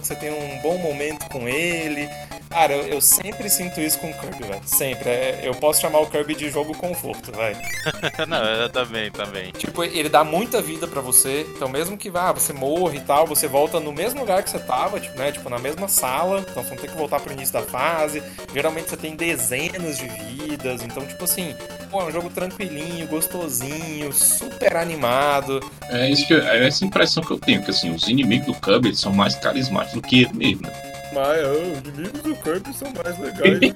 que 0.00 0.06
você 0.06 0.14
tem 0.16 0.30
um 0.32 0.58
bom 0.60 0.76
momento 0.78 1.28
com 1.28 1.48
ele. 1.48 2.08
Cara, 2.50 2.72
eu, 2.72 2.86
eu 2.88 3.00
sempre 3.00 3.48
sinto 3.50 3.78
isso 3.80 3.98
com 3.98 4.10
o 4.10 4.14
Kirby, 4.14 4.44
velho. 4.44 4.60
Sempre. 4.64 5.08
É, 5.10 5.40
eu 5.44 5.54
posso 5.54 5.80
chamar 5.82 6.00
o 6.00 6.06
Kirby 6.06 6.34
de 6.34 6.48
jogo 6.50 6.74
conforto, 6.76 7.30
velho. 7.38 7.56
não, 8.28 8.44
eu 8.44 8.68
também, 8.68 9.10
também. 9.10 9.50
Tipo, 9.52 9.82
ele 9.84 10.08
dá 10.10 10.22
muita 10.24 10.60
vida 10.60 10.86
pra 10.86 11.00
você. 11.00 11.46
Então, 11.56 11.68
mesmo 11.68 11.96
que 11.96 12.10
vá, 12.10 12.32
você 12.32 12.52
morra 12.52 12.96
e 12.96 13.00
tal, 13.00 13.26
você 13.26 13.46
volta 13.48 13.80
no 13.80 13.92
mesmo 13.92 14.20
lugar 14.20 14.42
que 14.42 14.50
você 14.50 14.58
tava, 14.58 15.00
tipo, 15.00 15.16
né? 15.18 15.32
Tipo, 15.32 15.48
na 15.48 15.58
mesma 15.58 15.88
sala. 15.88 16.44
Então, 16.50 16.62
você 16.62 16.70
não 16.70 16.76
tem 16.76 16.90
que 16.90 16.96
voltar 16.96 17.20
pro 17.20 17.32
início 17.32 17.52
da 17.54 17.62
fase. 17.62 18.22
Geralmente 18.52 18.90
você 18.90 18.96
tem 18.96 19.16
dezenas 19.16 19.96
de 19.96 20.06
vidas. 20.08 20.82
Então, 20.82 21.06
tipo 21.06 21.24
assim, 21.24 21.54
pô, 21.90 22.02
é 22.02 22.04
um 22.04 22.10
jogo 22.12 22.28
tranquilinho, 22.30 23.06
gostosinho, 23.06 24.12
super 24.12 24.76
animado. 24.76 25.60
É, 25.88 26.10
isso 26.10 26.26
que, 26.26 26.34
eu- 26.34 26.42
é 26.42 26.66
essa 26.66 26.84
impressão 26.84 27.22
que 27.22 27.30
eu 27.30 27.38
tenho, 27.38 27.62
que 27.62 27.70
assim, 27.70 27.90
os 27.94 28.06
inimigos 28.08 28.46
do 28.46 28.54
Kirby 28.54 28.88
eles 28.88 29.00
são 29.00 29.12
mais 29.12 29.34
carismáticos 29.36 29.94
do 30.00 30.06
que 30.06 30.22
ele 30.22 30.32
mesmo. 30.34 30.62
né? 30.62 30.87
Mas 31.12 31.38
oh, 31.46 31.72
os 31.72 31.94
inimigos 31.94 32.22
do 32.22 32.36
Kirby 32.36 32.72
são 32.74 32.92
mais 32.92 33.18
legais. 33.18 33.72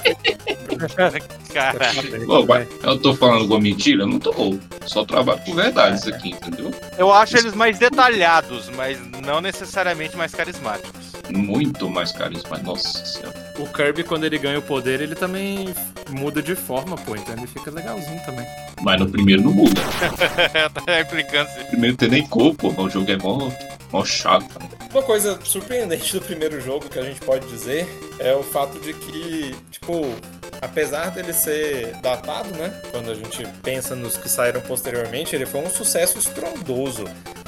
Caralho. 1.53 2.31
Ô, 2.31 2.88
eu 2.88 2.99
tô 2.99 3.14
falando 3.14 3.40
alguma 3.40 3.61
mentira? 3.61 4.03
Eu 4.03 4.09
não 4.09 4.18
tô. 4.18 4.59
Só 4.87 5.05
trabalho 5.05 5.40
com 5.45 5.55
verdades 5.55 6.07
aqui, 6.07 6.31
entendeu? 6.31 6.73
Eu 6.99 7.12
acho 7.12 7.37
eles 7.37 7.55
mais 7.55 7.79
detalhados, 7.79 8.68
mas 8.77 8.99
não 9.25 9.40
necessariamente 9.40 10.16
mais 10.16 10.35
carismáticos. 10.35 11.12
Muito 11.31 11.88
mais 11.88 12.12
carismático. 12.12 12.66
Nossa 12.66 13.05
senhora. 13.05 13.55
o 13.59 13.66
Kirby, 13.66 14.05
quando 14.05 14.25
ele 14.25 14.38
ganha 14.38 14.59
o 14.59 14.62
poder, 14.62 15.01
ele 15.01 15.14
também 15.14 15.75
muda 16.11 16.42
de 16.42 16.55
forma, 16.55 16.97
pô. 16.97 17.16
Então 17.16 17.35
ele 17.35 17.47
fica 17.47 17.71
legalzinho 17.71 18.21
também. 18.25 18.47
Mas 18.83 19.01
no 19.01 19.09
primeiro 19.09 19.42
não 19.42 19.53
muda. 19.53 19.81
tá 20.85 21.01
implicando 21.01 21.49
No 21.59 21.64
primeiro 21.66 21.97
tem 21.97 22.09
nem 22.09 22.27
cor, 22.27 22.55
pô. 22.55 22.68
O 22.68 22.90
jogo 22.90 23.11
é 23.11 23.16
mó, 23.16 23.51
mó 23.90 24.05
chato. 24.05 24.47
cara. 24.49 24.82
Uma 24.92 25.02
coisa 25.02 25.38
surpreendente 25.42 26.12
do 26.12 26.20
primeiro 26.20 26.61
jogo 26.61 26.87
que 26.87 26.98
a 26.98 27.02
gente 27.02 27.18
pode 27.20 27.46
dizer 27.46 27.88
é 28.18 28.35
o 28.35 28.42
fato 28.42 28.78
de 28.78 28.92
que, 28.92 29.57
tipo, 29.70 30.14
apesar 30.61 31.11
dele 31.11 31.33
ser 31.33 31.96
datado, 32.02 32.50
né? 32.50 32.78
Quando 32.90 33.11
a 33.11 33.14
gente 33.14 33.42
pensa 33.62 33.96
nos 33.96 34.18
que 34.18 34.28
saíram 34.28 34.61
posteriormente, 34.61 35.35
ele 35.35 35.46
foi 35.46 35.62
um 35.62 35.70
sucesso 35.70 36.18
estrondoso. 36.18 37.05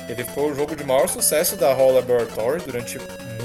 Ele 0.08 0.24
foi 0.24 0.52
o 0.52 0.54
jogo 0.54 0.74
de 0.74 0.84
maior 0.84 1.06
sucesso 1.06 1.54
da 1.54 1.70
Hall 1.74 1.92
Laboratory 1.92 2.62
durante 2.62 2.98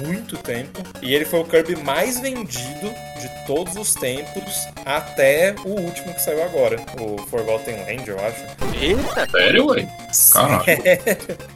muito 0.05 0.37
tempo. 0.37 0.81
E 1.01 1.13
ele 1.13 1.25
foi 1.25 1.41
o 1.41 1.45
Kirby 1.45 1.75
mais 1.75 2.21
vendido 2.21 2.89
de 3.19 3.45
todos 3.45 3.75
os 3.75 3.93
tempos 3.93 4.65
até 4.85 5.55
o 5.65 5.71
último 5.71 6.13
que 6.13 6.21
saiu 6.21 6.41
agora, 6.43 6.77
o 6.99 7.17
Forgotten 7.27 7.75
Land, 7.83 8.09
eu 8.09 8.19
acho. 8.19 8.43
Eita, 8.81 9.29
Sério, 9.29 9.67
ué? 9.67 9.87
Caralho. 10.31 10.63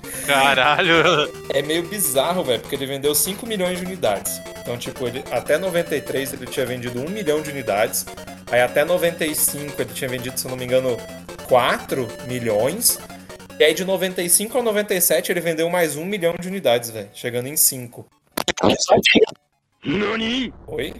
caralho. 0.26 1.32
É 1.50 1.62
meio 1.62 1.84
bizarro, 1.84 2.44
velho, 2.44 2.60
porque 2.60 2.76
ele 2.76 2.86
vendeu 2.86 3.14
5 3.14 3.46
milhões 3.46 3.80
de 3.80 3.86
unidades. 3.86 4.42
Então, 4.62 4.78
tipo, 4.78 5.08
ele, 5.08 5.24
até 5.32 5.58
93 5.58 6.34
ele 6.34 6.46
tinha 6.46 6.66
vendido 6.66 7.02
1 7.02 7.10
milhão 7.10 7.42
de 7.42 7.50
unidades. 7.50 8.06
Aí 8.52 8.62
até 8.62 8.86
95 8.86 9.82
ele 9.82 9.94
tinha 9.94 10.10
vendido, 10.10 10.40
se 10.40 10.46
eu 10.46 10.52
não 10.52 10.58
me 10.58 10.66
engano, 10.66 10.98
4 11.48 12.08
milhões. 12.28 13.00
E 13.60 13.64
aí 13.64 13.74
de 13.74 13.86
95 13.86 14.58
a 14.58 14.64
97 14.64 15.32
ele 15.32 15.42
vendeu 15.42 15.70
mais 15.70 15.96
1 15.96 16.06
milhão 16.06 16.36
de 16.40 16.48
unidades, 16.48 16.90
velho. 16.90 17.10
Chegando 17.14 17.48
em 17.48 17.58
5. 17.58 18.06
Oi? 20.68 20.94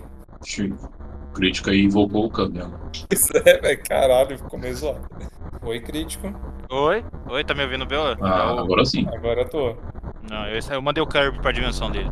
Chico. 1.34 1.40
Crítica 1.40 1.72
aí 1.72 1.84
invocou 1.84 2.26
o 2.26 2.30
caminhão. 2.32 2.74
Pois 3.10 3.30
é, 3.32 3.60
velho. 3.60 3.84
Caralho, 3.84 4.38
ficou 4.38 4.60
meio 4.60 4.76
zoado. 4.76 5.02
Oi, 5.64 5.80
crítico. 5.80 6.34
Oi? 6.70 7.04
Oi, 7.30 7.44
tá 7.44 7.54
me 7.54 7.64
ouvindo, 7.64 7.86
Bela? 7.86 8.18
Ah, 8.22 8.28
Não, 8.48 8.60
agora 8.60 8.86
sim. 8.86 9.08
Agora 9.14 9.42
eu 9.42 9.50
tô. 9.50 9.76
Não, 10.30 10.48
eu, 10.48 10.60
eu 10.72 10.82
mandei 10.82 11.04
o 11.04 11.08
Kirby 11.08 11.40
pra 11.42 11.52
dimensão 11.52 11.90
dele. 11.92 12.10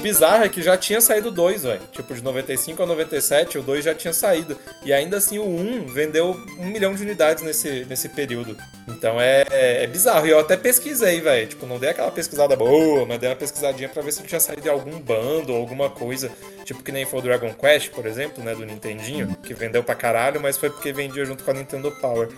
Bizarro 0.00 0.44
é 0.44 0.48
que 0.48 0.62
já 0.62 0.76
tinha 0.76 1.00
saído 1.00 1.30
dois, 1.30 1.62
velho. 1.62 1.80
Tipo, 1.92 2.14
de 2.14 2.22
95 2.22 2.82
a 2.82 2.86
97, 2.86 3.58
o 3.58 3.62
2 3.62 3.84
já 3.84 3.94
tinha 3.94 4.12
saído. 4.12 4.58
E 4.84 4.92
ainda 4.92 5.18
assim, 5.18 5.38
o 5.38 5.44
1 5.44 5.86
vendeu 5.86 6.36
um 6.58 6.66
milhão 6.66 6.94
de 6.94 7.02
unidades 7.02 7.42
nesse, 7.44 7.84
nesse 7.84 8.08
período. 8.08 8.56
Então 8.88 9.20
é, 9.20 9.44
é 9.50 9.86
bizarro. 9.86 10.26
E 10.26 10.30
eu 10.30 10.38
até 10.38 10.56
pesquisei, 10.56 11.20
velho. 11.20 11.46
Tipo, 11.46 11.66
não 11.66 11.78
dei 11.78 11.90
aquela 11.90 12.10
pesquisada 12.10 12.56
boa, 12.56 13.06
mas 13.06 13.18
dei 13.18 13.28
uma 13.28 13.36
pesquisadinha 13.36 13.88
pra 13.88 14.02
ver 14.02 14.12
se 14.12 14.22
tinha 14.22 14.40
saído 14.40 14.62
de 14.62 14.68
algum 14.68 14.98
bando 14.98 15.52
ou 15.52 15.60
alguma 15.60 15.90
coisa. 15.90 16.30
Tipo, 16.64 16.82
que 16.82 16.92
nem 16.92 17.04
foi 17.04 17.20
o 17.20 17.22
Dragon 17.22 17.52
Quest, 17.54 17.90
por 17.90 18.06
exemplo, 18.06 18.42
né, 18.42 18.54
do 18.54 18.64
Nintendinho, 18.64 19.36
que 19.42 19.54
vendeu 19.54 19.82
pra 19.82 19.94
caralho, 19.94 20.40
mas 20.40 20.56
foi 20.56 20.70
porque 20.70 20.92
vendia 20.92 21.24
junto 21.24 21.44
com 21.44 21.50
a 21.50 21.54
Nintendo 21.54 21.90
Power. 22.00 22.28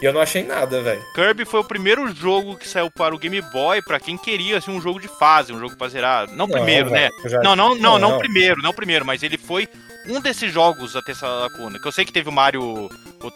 E 0.00 0.04
eu 0.04 0.12
não 0.12 0.20
achei 0.20 0.42
nada, 0.42 0.80
velho. 0.80 1.02
Kirby 1.14 1.44
foi 1.44 1.60
o 1.60 1.64
primeiro 1.64 2.08
jogo 2.14 2.56
que 2.56 2.66
saiu 2.66 2.90
para 2.90 3.14
o 3.14 3.18
Game 3.18 3.40
Boy 3.52 3.82
pra 3.82 4.00
quem 4.00 4.16
queria 4.16 4.56
assim, 4.58 4.70
um 4.70 4.80
jogo 4.80 4.98
de 4.98 5.08
fase, 5.08 5.52
um 5.52 5.60
jogo 5.60 5.76
pra 5.76 5.88
zerar. 5.88 6.26
Não, 6.30 6.48
primeiro, 6.48 6.88
né? 6.90 7.10
já- 7.26 7.40
Não, 7.40 7.54
não, 7.54 7.74
não, 7.74 7.98
não, 7.98 8.10
Não. 8.12 8.18
primeiro, 8.18 8.62
não 8.62 8.72
primeiro, 8.72 9.04
mas 9.04 9.22
ele 9.22 9.36
foi 9.36 9.68
um 10.08 10.18
desses 10.20 10.50
jogos 10.52 10.96
a 10.96 11.02
ter 11.02 11.12
essa 11.12 11.26
lacuna. 11.28 11.78
Que 11.78 11.86
eu 11.86 11.92
sei 11.92 12.04
que 12.06 12.12
teve 12.12 12.28
o 12.30 12.32
Mario, 12.32 12.88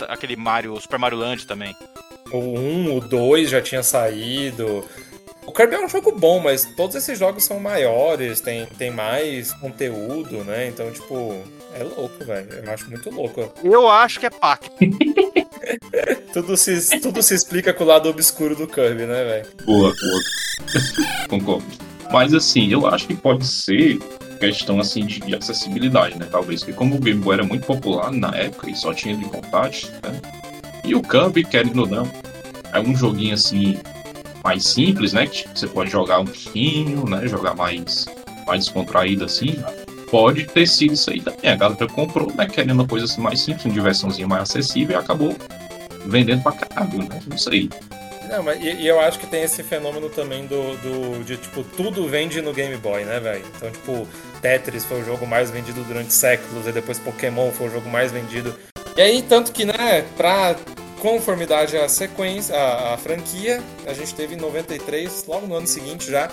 aquele 0.09 0.37
Mario, 0.37 0.81
Super 0.81 0.99
Mario 0.99 1.19
Land 1.19 1.47
também. 1.47 1.77
O 2.33 2.39
1, 2.39 2.97
o 2.97 3.01
2 3.01 3.51
já 3.51 3.61
tinha 3.61 3.83
saído. 3.83 4.83
O 5.47 5.53
Kirby 5.53 5.75
é 5.75 5.85
um 5.85 5.89
jogo 5.91 6.11
bom, 6.19 6.41
mas 6.41 6.65
todos 6.75 6.97
esses 6.97 7.19
jogos 7.19 7.45
são 7.45 7.61
maiores, 7.61 8.41
tem, 8.41 8.65
tem 8.79 8.91
mais 8.91 9.53
conteúdo, 9.53 10.43
né? 10.45 10.67
Então, 10.69 10.91
tipo, 10.91 11.45
é 11.75 11.83
louco, 11.83 12.25
velho. 12.25 12.49
Eu 12.53 12.73
acho 12.73 12.89
muito 12.89 13.11
louco. 13.11 13.53
Eu 13.63 13.89
acho 13.89 14.21
que 14.21 14.27
é 14.27 14.31
pack. 14.31 14.71
Tudo 16.33 16.57
se, 16.57 17.01
tudo 17.01 17.23
se 17.23 17.33
explica 17.33 17.73
com 17.73 17.85
o 17.85 17.87
lado 17.87 18.09
obscuro 18.09 18.57
do 18.57 18.67
Kirby, 18.67 19.07
né, 19.07 19.25
velho? 19.25 19.47
Boa, 19.65 19.95
boa. 19.95 21.29
Concordo. 21.29 21.65
Mas 22.13 22.35
assim, 22.35 22.71
eu 22.71 22.87
acho 22.87 23.07
que 23.07 23.15
pode 23.15 23.47
ser 23.47 23.99
questão 24.41 24.81
assim 24.81 25.07
de, 25.07 25.21
de 25.21 25.35
acessibilidade, 25.35 26.19
né? 26.19 26.27
Talvez. 26.31 26.61
Porque 26.61 26.73
como 26.73 26.97
o 26.97 26.99
Game 26.99 27.21
Boy 27.21 27.35
era 27.35 27.45
muito 27.45 27.65
popular 27.65 28.11
na 28.13 28.35
época 28.37 28.69
e 28.69 28.75
só 28.75 28.93
tinha 28.93 29.17
de 29.17 29.25
vontade, 29.25 29.91
né? 30.03 30.21
E 30.85 30.95
o 30.95 31.03
Kirby, 31.03 31.45
querendo 31.45 31.83
ou 31.83 31.87
não, 31.87 32.11
é 32.73 32.81
um 32.81 32.95
joguinho 32.95 33.35
assim 33.35 33.79
mais 34.43 34.67
simples, 34.67 35.13
né? 35.13 35.27
Que 35.27 35.49
você 35.49 35.67
pode 35.67 35.91
jogar 35.91 36.19
um 36.19 36.25
pouquinho, 36.25 37.09
né? 37.09 37.27
Jogar 37.27 37.55
mais, 37.55 38.07
mais 38.47 38.65
descontraído 38.65 39.25
assim. 39.25 39.57
Pode 40.11 40.45
ter 40.47 40.67
sido 40.67 40.95
isso 40.95 41.11
aí 41.11 41.21
também. 41.21 41.51
A 41.51 41.57
galera 41.57 41.87
comprou, 41.89 42.33
né? 42.35 42.47
Querendo 42.47 42.73
uma 42.73 42.87
coisa 42.87 43.07
assim 43.07 43.21
mais 43.21 43.41
simples, 43.41 43.65
uma 43.65 43.75
diversãozinha 43.75 44.27
mais 44.27 44.43
acessível 44.43 44.97
e 44.97 45.01
acabou 45.01 45.37
vendendo 46.07 46.43
pra 46.43 46.53
caralho, 46.53 46.99
né? 46.99 47.21
Não 47.27 47.39
sei. 47.39 47.69
Não, 48.29 48.43
mas 48.43 48.63
e, 48.63 48.71
e 48.71 48.87
eu 48.87 49.01
acho 49.01 49.19
que 49.19 49.27
tem 49.27 49.43
esse 49.43 49.63
fenômeno 49.63 50.09
também 50.09 50.47
do, 50.47 50.77
do 50.79 51.25
de 51.25 51.37
tipo 51.37 51.63
tudo 51.63 52.09
vende 52.09 52.41
no 52.41 52.53
Game 52.53 52.77
Boy, 52.77 53.05
né, 53.05 53.21
velho? 53.21 53.45
Então, 53.57 53.71
tipo, 53.71 54.09
Tetris 54.41 54.85
foi 54.85 55.01
o 55.03 55.05
jogo 55.05 55.27
mais 55.27 55.51
vendido 55.51 55.83
durante 55.85 56.13
séculos 56.13 56.67
e 56.67 56.73
depois 56.73 56.99
Pokémon 56.99 57.51
foi 57.53 57.69
o 57.69 57.71
jogo 57.71 57.89
mais 57.89 58.11
vendido. 58.11 58.55
E 58.97 59.01
aí, 59.01 59.23
tanto 59.23 59.53
que, 59.53 59.65
né, 59.65 60.05
pra 60.17 60.57
conformidade 61.05 61.77
à 61.77 61.87
sequência, 61.87 62.57
à, 62.57 62.95
à 62.95 62.97
franquia, 62.97 63.63
a 63.87 63.93
gente 63.93 64.15
teve 64.15 64.37
em 64.37 64.39
93, 64.39 65.27
logo 65.29 65.47
no 65.47 65.55
ano 65.55 65.67
seguinte 65.67 66.11
já, 66.11 66.31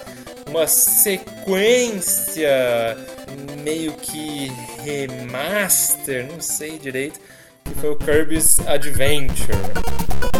uma 0.48 0.66
sequência 0.66 2.50
meio 3.66 3.92
que 3.92 4.50
remaster, 4.82 6.26
não 6.32 6.40
sei 6.40 6.80
direito, 6.80 7.20
que 7.66 7.74
foi 7.82 7.90
o 7.90 7.98
Kirby's 7.98 8.62
Adventure. 8.66 10.31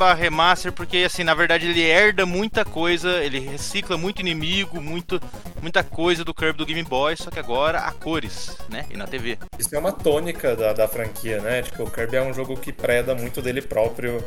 Barra 0.00 0.14
remaster, 0.14 0.72
porque 0.72 0.96
assim, 0.98 1.22
na 1.22 1.34
verdade 1.34 1.68
ele 1.68 1.82
herda 1.82 2.24
muita 2.24 2.64
coisa, 2.64 3.22
ele 3.22 3.38
recicla 3.38 3.98
muito 3.98 4.20
inimigo, 4.20 4.80
muito, 4.80 5.20
muita 5.60 5.84
coisa 5.84 6.24
do 6.24 6.32
Kirby 6.32 6.56
do 6.56 6.64
Game 6.64 6.82
Boy, 6.82 7.14
só 7.18 7.30
que 7.30 7.38
agora 7.38 7.80
a 7.80 7.92
cores, 7.92 8.56
né? 8.70 8.86
E 8.90 8.96
na 8.96 9.06
TV. 9.06 9.36
Isso 9.58 9.76
é 9.76 9.78
uma 9.78 9.92
tônica 9.92 10.56
da, 10.56 10.72
da 10.72 10.88
franquia, 10.88 11.42
né? 11.42 11.60
Tipo, 11.60 11.82
o 11.82 11.90
Kirby 11.90 12.16
é 12.16 12.22
um 12.22 12.32
jogo 12.32 12.56
que 12.56 12.72
preda 12.72 13.14
muito 13.14 13.42
dele 13.42 13.60
próprio 13.60 14.24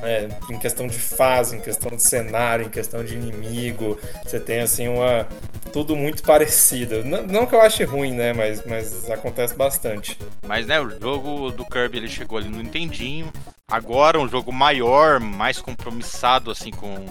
né? 0.00 0.28
em 0.48 0.56
questão 0.56 0.86
de 0.86 0.98
fase, 0.98 1.56
em 1.56 1.60
questão 1.60 1.90
de 1.90 2.00
cenário, 2.00 2.66
em 2.66 2.70
questão 2.70 3.04
de 3.04 3.14
inimigo. 3.14 3.98
Você 4.24 4.38
tem, 4.38 4.60
assim, 4.60 4.86
uma... 4.86 5.26
Tudo 5.72 5.96
muito 5.96 6.22
parecido. 6.22 7.04
Não, 7.04 7.24
não 7.24 7.46
que 7.46 7.56
eu 7.56 7.60
ache 7.60 7.82
ruim, 7.82 8.12
né? 8.12 8.32
Mas, 8.32 8.64
mas 8.64 9.10
acontece 9.10 9.54
bastante. 9.54 10.16
Mas 10.46 10.66
né, 10.66 10.80
o 10.80 10.88
jogo 10.88 11.50
do 11.50 11.64
Kirby 11.64 11.98
ele 11.98 12.08
chegou 12.08 12.38
ali 12.38 12.48
no 12.48 12.62
Nintendinho. 12.62 13.32
Agora 13.70 14.18
um 14.18 14.26
jogo 14.26 14.50
maior, 14.50 15.20
mais 15.20 15.60
compromissado 15.60 16.50
assim 16.50 16.70
com, 16.70 17.04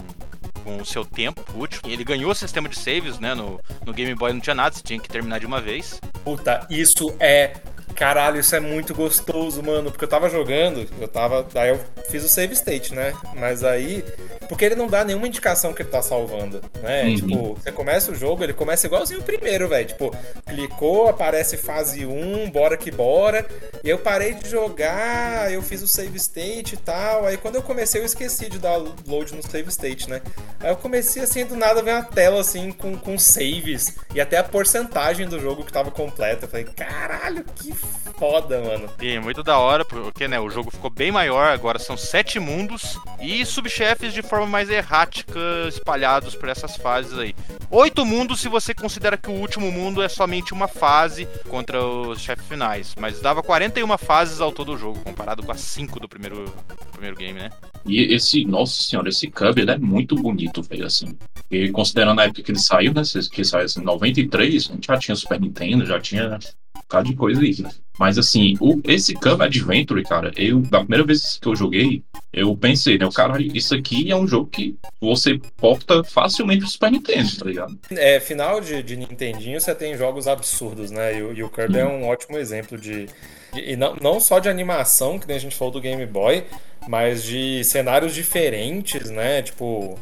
com 0.64 0.78
o 0.78 0.84
seu 0.84 1.04
tempo 1.04 1.40
útil. 1.56 1.80
Ele 1.86 2.02
ganhou 2.02 2.32
o 2.32 2.34
sistema 2.34 2.68
de 2.68 2.76
saves, 2.76 3.20
né? 3.20 3.32
No, 3.32 3.60
no 3.86 3.92
Game 3.92 4.12
Boy 4.16 4.32
não 4.32 4.40
tinha 4.40 4.56
nada, 4.56 4.74
você 4.74 4.82
tinha 4.82 4.98
que 4.98 5.08
terminar 5.08 5.38
de 5.38 5.46
uma 5.46 5.60
vez. 5.60 6.00
Puta, 6.24 6.66
isso 6.68 7.14
é. 7.20 7.52
Caralho, 7.94 8.40
isso 8.40 8.56
é 8.56 8.60
muito 8.60 8.92
gostoso, 8.92 9.62
mano. 9.62 9.92
Porque 9.92 10.04
eu 10.04 10.08
tava 10.08 10.28
jogando, 10.28 10.84
eu 11.00 11.06
tava. 11.06 11.46
Daí 11.54 11.68
eu 11.68 11.80
fiz 12.10 12.24
o 12.24 12.28
save 12.28 12.54
state, 12.54 12.92
né? 12.92 13.14
Mas 13.36 13.62
aí. 13.62 14.04
Porque 14.48 14.64
ele 14.64 14.74
não 14.74 14.86
dá 14.86 15.04
nenhuma 15.04 15.26
indicação 15.26 15.74
que 15.74 15.82
ele 15.82 15.90
tá 15.90 16.00
salvando, 16.00 16.60
né? 16.82 17.04
Uhum. 17.04 17.14
Tipo, 17.16 17.54
você 17.54 17.70
começa 17.70 18.12
o 18.12 18.14
jogo, 18.14 18.42
ele 18.42 18.52
começa 18.52 18.86
igualzinho 18.86 19.20
o 19.20 19.22
primeiro, 19.22 19.68
velho. 19.68 19.86
Tipo, 19.86 20.14
clicou, 20.46 21.08
aparece 21.08 21.56
fase 21.56 22.06
1, 22.06 22.50
bora 22.50 22.76
que 22.76 22.90
bora. 22.90 23.46
E 23.84 23.88
eu 23.88 23.98
parei 23.98 24.34
de 24.34 24.48
jogar, 24.48 25.52
eu 25.52 25.62
fiz 25.62 25.82
o 25.82 25.88
save 25.88 26.16
state 26.16 26.74
e 26.74 26.78
tal. 26.78 27.26
Aí 27.26 27.36
quando 27.36 27.56
eu 27.56 27.62
comecei, 27.62 28.00
eu 28.00 28.06
esqueci 28.06 28.48
de 28.48 28.58
dar 28.58 28.76
load 29.06 29.34
no 29.34 29.42
save 29.42 29.68
state, 29.68 30.08
né? 30.08 30.22
Aí 30.60 30.70
eu 30.70 30.76
comecei 30.76 31.22
assim, 31.22 31.44
do 31.44 31.56
nada, 31.56 31.82
ver 31.82 31.92
uma 31.92 32.02
tela 32.02 32.40
assim 32.40 32.72
com, 32.72 32.96
com 32.96 33.18
saves 33.18 33.96
e 34.14 34.20
até 34.20 34.38
a 34.38 34.44
porcentagem 34.44 35.28
do 35.28 35.38
jogo 35.38 35.64
que 35.64 35.72
tava 35.72 35.90
completa. 35.90 36.46
Eu 36.46 36.48
falei, 36.48 36.64
caralho, 36.64 37.44
que 37.54 37.72
foda, 38.18 38.60
mano. 38.60 38.88
E 39.00 39.18
muito 39.18 39.42
da 39.42 39.58
hora, 39.58 39.84
porque 39.84 40.26
né, 40.26 40.40
o 40.40 40.50
jogo 40.50 40.70
ficou 40.70 40.90
bem 40.90 41.12
maior, 41.12 41.52
agora 41.52 41.78
são 41.78 41.96
sete 41.96 42.40
mundos 42.40 42.98
e 43.20 43.44
subchefes 43.44 44.12
de 44.12 44.22
forma 44.22 44.37
mais 44.46 44.70
errática 44.70 45.38
espalhados 45.68 46.34
por 46.34 46.48
essas 46.48 46.76
fases 46.76 47.18
aí. 47.18 47.34
Oito 47.70 48.04
mundos 48.04 48.40
se 48.40 48.48
você 48.48 48.74
considera 48.74 49.16
que 49.16 49.30
o 49.30 49.34
último 49.34 49.70
mundo 49.70 50.02
é 50.02 50.08
somente 50.08 50.52
uma 50.52 50.68
fase 50.68 51.26
contra 51.48 51.84
os 51.84 52.20
chefes 52.20 52.46
finais, 52.46 52.94
mas 52.98 53.20
dava 53.20 53.42
41 53.42 53.98
fases 53.98 54.40
ao 54.40 54.52
todo 54.52 54.72
o 54.72 54.78
jogo, 54.78 55.00
comparado 55.00 55.42
com 55.42 55.52
as 55.52 55.60
5 55.60 56.00
do 56.00 56.08
primeiro, 56.08 56.52
primeiro 56.92 57.16
game, 57.16 57.38
né? 57.38 57.50
E 57.86 58.14
esse, 58.14 58.44
nossa 58.44 58.82
senhora, 58.82 59.08
esse 59.08 59.28
Cub 59.30 59.58
ele 59.58 59.70
é 59.70 59.78
muito 59.78 60.14
bonito, 60.14 60.62
velho, 60.62 60.86
assim. 60.86 61.16
E 61.50 61.70
considerando 61.70 62.20
a 62.20 62.24
época 62.24 62.42
que 62.42 62.50
ele 62.50 62.58
saiu, 62.58 62.92
né? 62.92 63.02
Que 63.32 63.44
saiu 63.44 63.64
assim, 63.64 63.80
em 63.80 63.84
93, 63.84 64.68
a 64.70 64.74
gente 64.74 64.86
já 64.86 64.98
tinha 64.98 65.16
Super 65.16 65.40
Nintendo, 65.40 65.86
já 65.86 65.98
tinha 65.98 66.38
bocado 66.82 67.08
de 67.10 67.16
coisa 67.16 67.40
aí. 67.40 67.54
Mas 67.98 68.16
assim, 68.16 68.54
o, 68.60 68.80
esse 68.84 69.12
Cub 69.14 69.40
Adventure, 69.42 70.02
cara, 70.04 70.30
eu, 70.36 70.60
da 70.60 70.78
primeira 70.80 71.04
vez 71.04 71.38
que 71.40 71.48
eu 71.48 71.56
joguei, 71.56 72.02
eu 72.32 72.56
pensei, 72.56 72.96
né? 72.96 73.04
O 73.06 73.12
cara, 73.12 73.40
isso 73.42 73.74
aqui 73.74 74.10
é 74.10 74.14
um 74.16 74.26
jogo 74.26 74.46
que 74.46 74.76
você 75.00 75.40
porta 75.56 76.04
facilmente 76.04 76.60
pro 76.60 76.68
Super 76.68 76.92
Nintendo, 76.92 77.36
tá 77.36 77.44
ligado? 77.44 77.78
É, 77.90 78.20
final 78.20 78.60
de, 78.60 78.82
de 78.84 78.96
Nintendinho 78.96 79.60
você 79.60 79.74
tem 79.74 79.96
jogos 79.96 80.28
absurdos, 80.28 80.90
né? 80.92 81.18
E, 81.18 81.22
o- 81.22 81.32
e 81.34 81.42
o 81.42 81.48
Kirby 81.50 81.78
é 81.78 81.86
um 81.86 82.06
ótimo 82.06 82.38
exemplo 82.38 82.78
de. 82.78 83.06
de- 83.52 83.60
e 83.72 83.74
não, 83.76 83.96
não 83.96 84.20
só 84.20 84.38
de 84.38 84.48
animação, 84.48 85.18
que 85.18 85.26
nem 85.26 85.36
a 85.36 85.40
gente 85.40 85.56
falou 85.56 85.72
do 85.72 85.80
Game 85.80 86.06
Boy, 86.06 86.44
mas 86.86 87.24
de 87.24 87.64
cenários 87.64 88.14
diferentes, 88.14 89.10
né? 89.10 89.42
Tipo. 89.42 89.98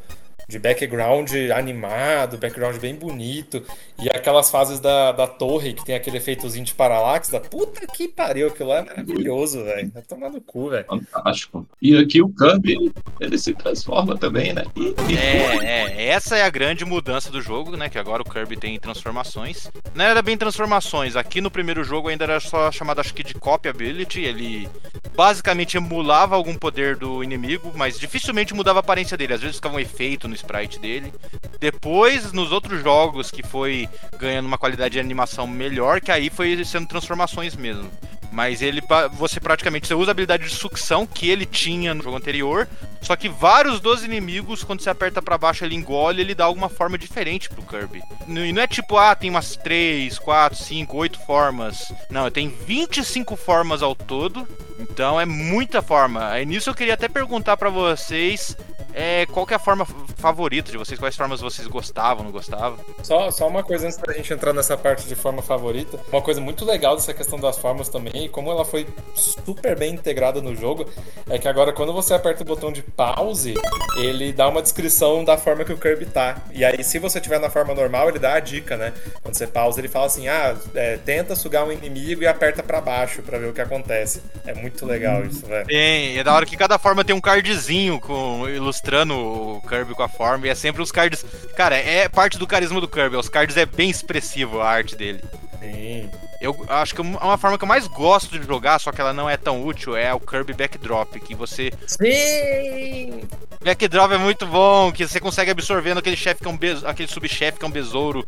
De 0.48 0.60
background 0.60 1.28
animado, 1.54 2.38
background 2.38 2.76
bem 2.76 2.94
bonito. 2.94 3.64
E 4.00 4.08
aquelas 4.08 4.48
fases 4.48 4.78
da, 4.78 5.10
da 5.10 5.26
torre 5.26 5.72
que 5.74 5.84
tem 5.84 5.96
aquele 5.96 6.18
efeitozinho 6.18 6.64
de 6.64 6.72
paralaxe. 6.72 7.32
Da 7.32 7.40
puta 7.40 7.84
que 7.86 8.06
pariu, 8.06 8.46
aquilo 8.46 8.68
lá 8.68 8.78
é 8.78 8.82
maravilhoso, 8.84 9.64
velho. 9.64 9.90
Vai 9.92 10.02
tomar 10.02 10.30
no 10.30 10.40
cu, 10.40 10.70
velho. 10.70 10.84
Fantástico. 10.86 11.66
E 11.82 11.96
aqui 11.96 12.22
o 12.22 12.28
Cub, 12.28 12.64
ele, 12.64 12.92
ele 13.20 13.38
se 13.38 13.54
transforma 13.54 14.16
também, 14.16 14.52
né? 14.52 14.62
E, 14.76 14.94
e- 15.12 15.16
É, 15.18 15.64
é, 15.64 16.06
essa 16.10 16.36
é 16.36 16.42
a 16.42 16.50
grande 16.50 16.84
mudança 16.84 17.28
do 17.28 17.42
jogo, 17.42 17.76
né? 17.76 17.88
Que 17.88 17.98
agora 17.98 18.22
o 18.22 18.30
Kirby 18.30 18.56
tem 18.56 18.78
transformações. 18.78 19.68
Não 19.96 20.04
era 20.04 20.22
bem 20.22 20.36
transformações, 20.36 21.16
aqui 21.16 21.40
no 21.40 21.50
primeiro 21.50 21.82
jogo 21.82 22.08
ainda 22.08 22.22
era 22.24 22.38
só 22.38 22.70
chamado, 22.70 23.00
acho 23.00 23.12
que, 23.12 23.24
de 23.24 23.34
Copy 23.34 23.68
Ability. 23.68 24.20
Ele 24.20 24.68
basicamente 25.16 25.76
emulava 25.76 26.36
algum 26.36 26.54
poder 26.54 26.94
do 26.94 27.24
inimigo, 27.24 27.72
mas 27.74 27.98
dificilmente 27.98 28.54
mudava 28.54 28.78
a 28.78 28.80
aparência 28.80 29.16
dele. 29.16 29.32
Às 29.34 29.40
vezes 29.40 29.56
ficava 29.56 29.74
um 29.74 29.80
efeito 29.80 30.28
no 30.28 30.35
sprite 30.36 30.78
dele. 30.78 31.12
Depois, 31.58 32.32
nos 32.32 32.52
outros 32.52 32.82
jogos, 32.82 33.30
que 33.30 33.42
foi 33.42 33.88
ganhando 34.18 34.46
uma 34.46 34.58
qualidade 34.58 34.92
de 34.92 35.00
animação 35.00 35.46
melhor, 35.46 36.00
que 36.00 36.12
aí 36.12 36.30
foi 36.30 36.64
sendo 36.64 36.86
transformações 36.86 37.56
mesmo. 37.56 37.90
Mas 38.36 38.60
ele, 38.60 38.82
você 39.14 39.40
praticamente 39.40 39.86
você 39.86 39.94
usa 39.94 40.10
a 40.10 40.12
habilidade 40.12 40.44
de 40.44 40.50
sucção 40.50 41.06
que 41.06 41.30
ele 41.30 41.46
tinha 41.46 41.94
no 41.94 42.02
jogo 42.02 42.18
anterior, 42.18 42.68
só 43.00 43.16
que 43.16 43.30
vários 43.30 43.80
dos 43.80 44.04
inimigos, 44.04 44.62
quando 44.62 44.82
você 44.82 44.90
aperta 44.90 45.22
pra 45.22 45.38
baixo, 45.38 45.64
ele 45.64 45.74
engole, 45.74 46.20
ele 46.20 46.34
dá 46.34 46.44
alguma 46.44 46.68
forma 46.68 46.98
diferente 46.98 47.48
pro 47.48 47.62
Kirby. 47.62 48.02
E 48.28 48.52
não 48.52 48.60
é 48.60 48.66
tipo, 48.66 48.98
ah, 48.98 49.14
tem 49.14 49.30
umas 49.30 49.56
3, 49.56 50.18
4, 50.18 50.54
5, 50.54 50.94
8 50.94 51.18
formas. 51.20 51.90
Não, 52.10 52.30
tem 52.30 52.50
25 52.50 53.36
formas 53.36 53.82
ao 53.82 53.94
todo. 53.94 54.46
Então 54.78 55.18
é 55.18 55.24
muita 55.24 55.80
forma. 55.80 56.28
Aí 56.28 56.44
nisso 56.44 56.68
eu 56.68 56.74
queria 56.74 56.92
até 56.92 57.08
perguntar 57.08 57.56
pra 57.56 57.70
vocês 57.70 58.54
é, 58.98 59.26
qual 59.26 59.46
que 59.46 59.52
é 59.52 59.56
a 59.56 59.60
forma 59.60 59.86
favorita 60.16 60.72
de 60.72 60.78
vocês, 60.78 60.98
quais 60.98 61.14
formas 61.14 61.42
vocês 61.42 61.68
gostavam, 61.68 62.24
não 62.24 62.32
gostavam. 62.32 62.78
Só, 63.02 63.30
só 63.30 63.46
uma 63.46 63.62
coisa 63.62 63.86
antes 63.86 63.98
da 63.98 64.10
gente 64.14 64.32
entrar 64.32 64.54
nessa 64.54 64.74
parte 64.74 65.06
de 65.06 65.14
forma 65.14 65.42
favorita. 65.42 66.00
Uma 66.10 66.22
coisa 66.22 66.40
muito 66.40 66.64
legal 66.64 66.96
dessa 66.96 67.12
questão 67.12 67.38
das 67.38 67.58
formas 67.58 67.90
também, 67.90 68.25
e 68.26 68.28
como 68.28 68.50
ela 68.50 68.64
foi 68.64 68.86
super 69.14 69.76
bem 69.76 69.94
integrada 69.94 70.42
no 70.42 70.54
jogo, 70.54 70.86
é 71.30 71.38
que 71.38 71.48
agora 71.48 71.72
quando 71.72 71.92
você 71.92 72.12
aperta 72.12 72.42
o 72.42 72.46
botão 72.46 72.70
de 72.70 72.82
pause, 72.82 73.54
ele 73.96 74.32
dá 74.32 74.48
uma 74.48 74.60
descrição 74.60 75.24
da 75.24 75.38
forma 75.38 75.64
que 75.64 75.72
o 75.72 75.78
Kirby 75.78 76.06
tá. 76.06 76.42
E 76.52 76.64
aí, 76.64 76.84
se 76.84 76.98
você 76.98 77.20
tiver 77.20 77.40
na 77.40 77.48
forma 77.48 77.74
normal, 77.74 78.08
ele 78.08 78.18
dá 78.18 78.34
a 78.34 78.40
dica, 78.40 78.76
né? 78.76 78.92
Quando 79.22 79.34
você 79.34 79.46
pausa, 79.46 79.80
ele 79.80 79.88
fala 79.88 80.06
assim: 80.06 80.28
ah, 80.28 80.56
é, 80.74 80.96
tenta 80.98 81.34
sugar 81.34 81.64
um 81.64 81.72
inimigo 81.72 82.22
e 82.22 82.26
aperta 82.26 82.62
pra 82.62 82.80
baixo 82.80 83.22
pra 83.22 83.38
ver 83.38 83.46
o 83.46 83.52
que 83.52 83.60
acontece. 83.60 84.20
É 84.44 84.54
muito 84.54 84.84
legal 84.84 85.24
isso, 85.24 85.46
velho. 85.46 85.66
Tem, 85.66 86.14
e 86.14 86.18
é 86.18 86.24
da 86.24 86.34
hora 86.34 86.44
que 86.44 86.56
cada 86.56 86.78
forma 86.78 87.04
tem 87.04 87.14
um 87.14 87.20
cardzinho 87.20 88.00
com, 88.00 88.48
ilustrando 88.48 89.14
o 89.14 89.62
Kirby 89.68 89.94
com 89.94 90.02
a 90.02 90.08
forma, 90.08 90.46
e 90.46 90.50
é 90.50 90.54
sempre 90.54 90.82
os 90.82 90.92
cards. 90.92 91.24
Cara, 91.56 91.76
é 91.76 92.08
parte 92.08 92.38
do 92.38 92.46
carisma 92.46 92.80
do 92.80 92.88
Kirby, 92.88 93.16
os 93.16 93.28
cards 93.28 93.56
é 93.56 93.64
bem 93.64 93.88
expressivo 93.88 94.60
a 94.60 94.68
arte 94.68 94.96
dele. 94.96 95.22
Sim. 95.60 96.10
Eu 96.40 96.64
acho 96.68 96.94
que 96.94 97.00
uma 97.00 97.38
forma 97.38 97.56
que 97.56 97.64
eu 97.64 97.68
mais 97.68 97.86
gosto 97.86 98.38
de 98.38 98.46
jogar, 98.46 98.78
só 98.78 98.92
que 98.92 99.00
ela 99.00 99.12
não 99.12 99.28
é 99.28 99.36
tão 99.36 99.64
útil, 99.64 99.96
é 99.96 100.12
o 100.12 100.20
Kirby 100.20 100.52
Backdrop, 100.52 101.18
que 101.20 101.34
você 101.34 101.72
Sim! 101.86 103.22
Backdrop 103.62 104.12
é 104.12 104.18
muito 104.18 104.46
bom, 104.46 104.92
que 104.92 105.06
você 105.06 105.18
consegue 105.18 105.50
absorvendo 105.50 105.98
aquele 105.98 106.16
chefe 106.16 106.40
que 106.40 106.46
é 106.46 106.50
um 106.50 106.56
bes... 106.56 106.84
aquele 106.84 107.08
subchefe 107.08 107.58
que 107.58 107.64
é 107.64 107.68
um 107.68 107.70
besouro. 107.70 108.26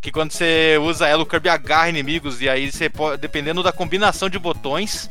Que 0.00 0.10
quando 0.10 0.32
você 0.32 0.78
usa 0.80 1.06
ela, 1.06 1.22
o 1.22 1.26
Kirby 1.26 1.50
agarra 1.50 1.90
inimigos, 1.90 2.40
e 2.40 2.48
aí 2.48 2.72
você 2.72 2.88
pode, 2.88 3.20
dependendo 3.20 3.62
da 3.62 3.70
combinação 3.70 4.30
de 4.30 4.38
botões, 4.38 5.10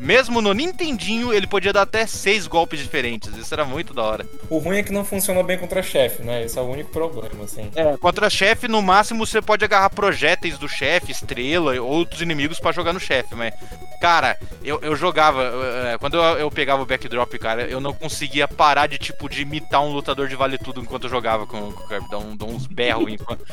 mesmo 0.00 0.40
no 0.40 0.52
Nintendinho, 0.52 1.32
ele 1.32 1.46
podia 1.46 1.72
dar 1.72 1.82
até 1.82 2.06
seis 2.06 2.46
golpes 2.46 2.80
diferentes. 2.80 3.36
Isso 3.36 3.52
era 3.54 3.64
muito 3.64 3.92
da 3.94 4.02
hora. 4.02 4.26
O 4.48 4.58
ruim 4.58 4.78
é 4.78 4.82
que 4.82 4.92
não 4.92 5.04
funciona 5.04 5.42
bem 5.42 5.58
contra 5.58 5.82
chefe, 5.82 6.22
né? 6.22 6.44
Esse 6.44 6.58
é 6.58 6.62
o 6.62 6.64
único 6.64 6.90
problema, 6.90 7.44
assim. 7.44 7.70
Contra 8.00 8.28
chefe, 8.30 8.66
no 8.68 8.82
máximo, 8.82 9.26
você 9.26 9.40
pode 9.42 9.64
agarrar 9.64 9.90
projéteis 9.90 10.58
do 10.58 10.68
chefe, 10.68 11.12
estrela, 11.12 11.80
outros 11.80 12.20
inimigos 12.20 12.58
pra 12.58 12.72
jogar 12.72 12.92
no 12.92 13.00
chefe, 13.00 13.34
mas. 13.34 13.52
Cara, 14.00 14.38
eu, 14.64 14.78
eu 14.80 14.96
jogava. 14.96 15.42
eh, 15.92 15.98
Quando 15.98 16.16
eu, 16.16 16.22
eu 16.38 16.50
pegava 16.50 16.82
o 16.82 16.86
backdrop, 16.86 17.34
cara, 17.38 17.64
eu 17.64 17.80
não 17.80 17.92
conseguia 17.92 18.48
parar 18.48 18.86
de, 18.86 18.96
tipo, 18.96 19.28
de 19.28 19.42
imitar 19.42 19.82
um 19.82 19.92
lutador 19.92 20.26
de 20.26 20.34
vale 20.34 20.56
tudo 20.56 20.80
enquanto 20.80 21.04
eu 21.04 21.10
jogava 21.10 21.46
com, 21.46 21.68
o 21.68 21.72
Kirby. 21.86 22.14
Um, 22.14 22.34
dar 22.34 22.46
uns 22.46 22.66
berros 22.66 23.12
enquanto, 23.12 23.44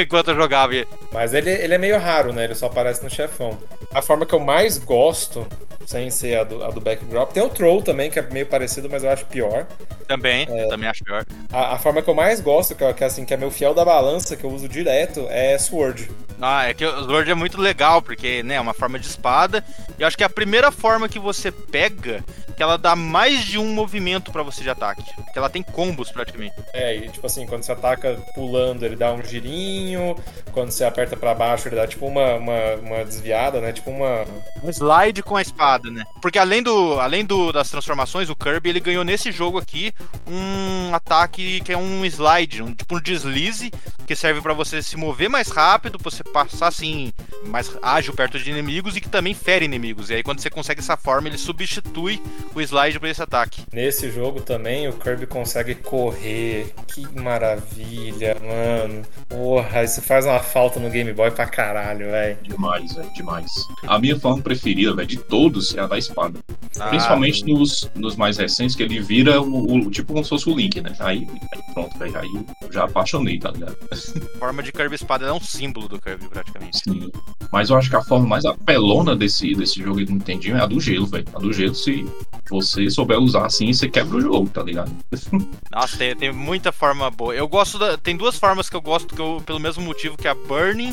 enquanto 0.00 0.28
eu 0.30 0.36
jogava. 0.36 0.72
Mas 1.12 1.34
ele, 1.34 1.50
ele 1.50 1.74
é 1.74 1.78
meio 1.78 1.98
raro, 1.98 2.32
né? 2.32 2.44
Ele 2.44 2.54
só 2.54 2.66
aparece 2.66 3.02
no 3.02 3.10
chefão. 3.10 3.58
A 3.92 4.00
forma 4.00 4.24
que 4.24 4.32
eu 4.34 4.38
mais 4.40 4.78
gosto, 4.78 5.46
sem 5.86 6.10
ser 6.10 6.38
a 6.38 6.44
do, 6.44 6.64
a 6.64 6.70
do 6.70 6.80
backdrop, 6.80 7.32
tem 7.32 7.42
o 7.42 7.48
Troll 7.48 7.82
também, 7.82 8.10
que 8.10 8.18
é 8.18 8.22
meio 8.22 8.46
parecido, 8.46 8.88
mas 8.90 9.02
eu 9.04 9.10
acho 9.10 9.26
pior. 9.26 9.66
Também, 10.06 10.46
também 10.68 10.88
acho 10.88 11.04
pior. 11.04 11.24
A, 11.52 11.74
a 11.74 11.78
forma 11.78 12.02
que 12.02 12.10
eu 12.10 12.14
mais 12.14 12.40
gosto, 12.40 12.74
que, 12.74 12.84
é- 12.84 12.92
que 12.92 13.02
é 13.04 13.06
assim, 13.06 13.24
que 13.24 13.32
é 13.32 13.36
meu 13.36 13.50
fiel 13.50 13.72
da 13.74 13.84
balança, 13.84 14.36
que 14.36 14.44
eu 14.44 14.50
uso 14.50 14.68
direto, 14.68 15.26
é 15.30 15.56
Sword. 15.58 16.10
Ah, 16.40 16.68
é 16.68 16.74
que 16.74 16.84
o 16.84 17.04
Sword 17.04 17.30
é 17.30 17.34
muito 17.34 17.60
legal, 17.60 18.02
porque, 18.02 18.42
né, 18.42 18.54
é 18.56 18.60
uma 18.60 18.74
forma 18.74 18.98
de 18.98 19.06
espada. 19.06 19.64
E 19.98 20.02
eu 20.02 20.06
acho 20.08 20.16
que 20.16 20.24
é 20.24 20.26
a 20.26 20.30
primeira 20.30 20.72
forma 20.72 21.08
que 21.08 21.18
você 21.18 21.52
pega, 21.52 22.24
que 22.56 22.62
ela 22.62 22.76
dá 22.76 22.96
mais 22.96 23.44
de 23.44 23.58
um 23.58 23.72
movimento 23.72 24.32
pra 24.32 24.42
você 24.42 24.60
de 24.62 24.68
ataque. 24.68 25.04
Que 25.32 25.38
ela 25.38 25.48
tem 25.48 25.62
combos 25.62 26.10
praticamente. 26.10 26.54
É, 26.74 26.96
e 26.96 27.08
tipo 27.08 27.24
assim, 27.26 27.46
quando 27.46 27.62
você 27.62 27.70
ataca 27.72 28.18
pulando, 28.34 28.84
ele 28.84 28.96
dá 28.96 29.12
um 29.12 29.22
girinho. 29.22 30.16
Quando 30.52 30.72
você 30.72 30.84
aperta 30.84 31.16
pra 31.16 31.32
baixo, 31.34 31.68
ele 31.68 31.76
dá 31.76 31.86
tipo 31.86 32.06
uma, 32.06 32.34
uma, 32.34 32.74
uma 32.82 33.04
desviada, 33.04 33.60
né? 33.60 33.72
Tipo 33.72 33.90
uma. 33.90 34.24
Um 34.62 34.68
slide 34.68 35.22
com 35.22 35.36
a 35.36 35.42
espada, 35.42 35.61
né? 35.90 36.04
Porque 36.20 36.38
além, 36.38 36.62
do, 36.62 36.98
além 36.98 37.24
do, 37.24 37.52
das 37.52 37.70
transformações, 37.70 38.28
o 38.28 38.36
Kirby 38.36 38.70
ele 38.70 38.80
ganhou 38.80 39.04
nesse 39.04 39.30
jogo 39.30 39.58
aqui 39.58 39.92
um 40.26 40.94
ataque 40.94 41.60
que 41.60 41.72
é 41.72 41.76
um 41.76 42.04
slide, 42.04 42.62
um 42.62 42.74
tipo 42.74 42.96
um 42.96 43.00
deslize, 43.00 43.70
que 44.06 44.16
serve 44.16 44.40
pra 44.40 44.52
você 44.52 44.82
se 44.82 44.96
mover 44.96 45.28
mais 45.28 45.48
rápido, 45.48 45.98
pra 45.98 46.10
você 46.10 46.24
passar 46.24 46.68
assim, 46.68 47.12
mais 47.46 47.70
ágil 47.82 48.12
perto 48.12 48.38
de 48.38 48.50
inimigos 48.50 48.96
e 48.96 49.00
que 49.00 49.08
também 49.08 49.34
fere 49.34 49.64
inimigos. 49.64 50.10
E 50.10 50.14
aí 50.14 50.22
quando 50.22 50.40
você 50.40 50.50
consegue 50.50 50.80
essa 50.80 50.96
forma, 50.96 51.28
ele 51.28 51.38
substitui 51.38 52.20
o 52.54 52.60
slide 52.60 52.98
pra 52.98 53.10
esse 53.10 53.22
ataque. 53.22 53.64
Nesse 53.72 54.10
jogo 54.10 54.40
também 54.40 54.88
o 54.88 54.92
Kirby 54.92 55.26
consegue 55.26 55.74
correr. 55.74 56.74
Que 56.86 57.06
maravilha, 57.18 58.36
mano. 58.40 59.02
Porra, 59.28 59.84
isso 59.84 60.02
faz 60.02 60.26
uma 60.26 60.40
falta 60.40 60.78
no 60.78 60.90
Game 60.90 61.12
Boy 61.12 61.30
pra 61.30 61.46
caralho, 61.46 62.06
velho. 62.10 62.38
Demais, 62.42 62.94
velho, 62.94 63.12
demais. 63.14 63.50
A 63.86 63.98
minha 63.98 64.18
forma 64.18 64.42
preferida, 64.42 64.94
velho, 64.94 65.08
de 65.08 65.18
todos 65.52 65.74
é 65.74 65.80
a 65.80 65.86
da 65.86 65.98
espada. 65.98 66.38
Ah, 66.80 66.88
Principalmente 66.88 67.44
nos, 67.44 67.90
nos 67.94 68.16
mais 68.16 68.38
recentes, 68.38 68.74
que 68.74 68.82
ele 68.82 69.00
vira 69.00 69.40
o, 69.40 69.86
o- 69.86 69.90
tipo 69.90 70.12
como 70.12 70.24
se 70.24 70.30
fosse 70.30 70.48
o 70.48 70.56
Link, 70.56 70.80
né? 70.80 70.94
Aí, 70.98 71.26
aí 71.52 71.60
pronto, 71.74 71.96
velho. 71.98 72.18
Aí 72.18 72.30
eu 72.62 72.72
já 72.72 72.84
apaixonei, 72.84 73.38
tá 73.38 73.50
ligado? 73.50 73.76
A 73.92 74.38
forma 74.38 74.62
de 74.62 74.72
Kirby 74.72 74.94
Espada 74.94 75.26
é 75.26 75.32
um 75.32 75.40
símbolo 75.40 75.88
do 75.88 76.00
Kirby, 76.00 76.26
praticamente. 76.28 76.78
Sim. 76.78 77.10
Mas 77.52 77.70
eu 77.70 77.76
acho 77.76 77.90
que 77.90 77.96
a 77.96 78.02
forma 78.02 78.26
mais 78.26 78.44
apelona 78.44 79.14
desse, 79.14 79.54
desse 79.54 79.82
jogo 79.82 79.98
aí 79.98 80.04
do 80.04 80.12
Nintendinho 80.12 80.56
é 80.56 80.60
a 80.60 80.66
do 80.66 80.80
gelo, 80.80 81.06
velho. 81.06 81.26
A 81.34 81.38
do 81.38 81.52
gelo, 81.52 81.74
se 81.74 82.04
você 82.50 82.88
souber 82.90 83.18
usar 83.18 83.46
assim, 83.46 83.72
você 83.72 83.88
quebra 83.88 84.16
o 84.16 84.20
jogo, 84.20 84.48
tá 84.48 84.62
ligado? 84.62 84.90
Nossa, 85.70 85.96
tem, 85.96 86.16
tem 86.16 86.32
muita 86.32 86.72
forma 86.72 87.10
boa. 87.10 87.34
Eu 87.34 87.46
gosto 87.48 87.78
da. 87.78 87.96
Tem 87.96 88.16
duas 88.16 88.38
formas 88.38 88.68
que 88.70 88.76
eu 88.76 88.80
gosto, 88.80 89.14
que 89.14 89.20
eu, 89.20 89.42
pelo 89.44 89.60
mesmo 89.60 89.82
motivo, 89.84 90.16
que 90.16 90.26
é 90.26 90.30
a 90.30 90.34
Burning, 90.34 90.92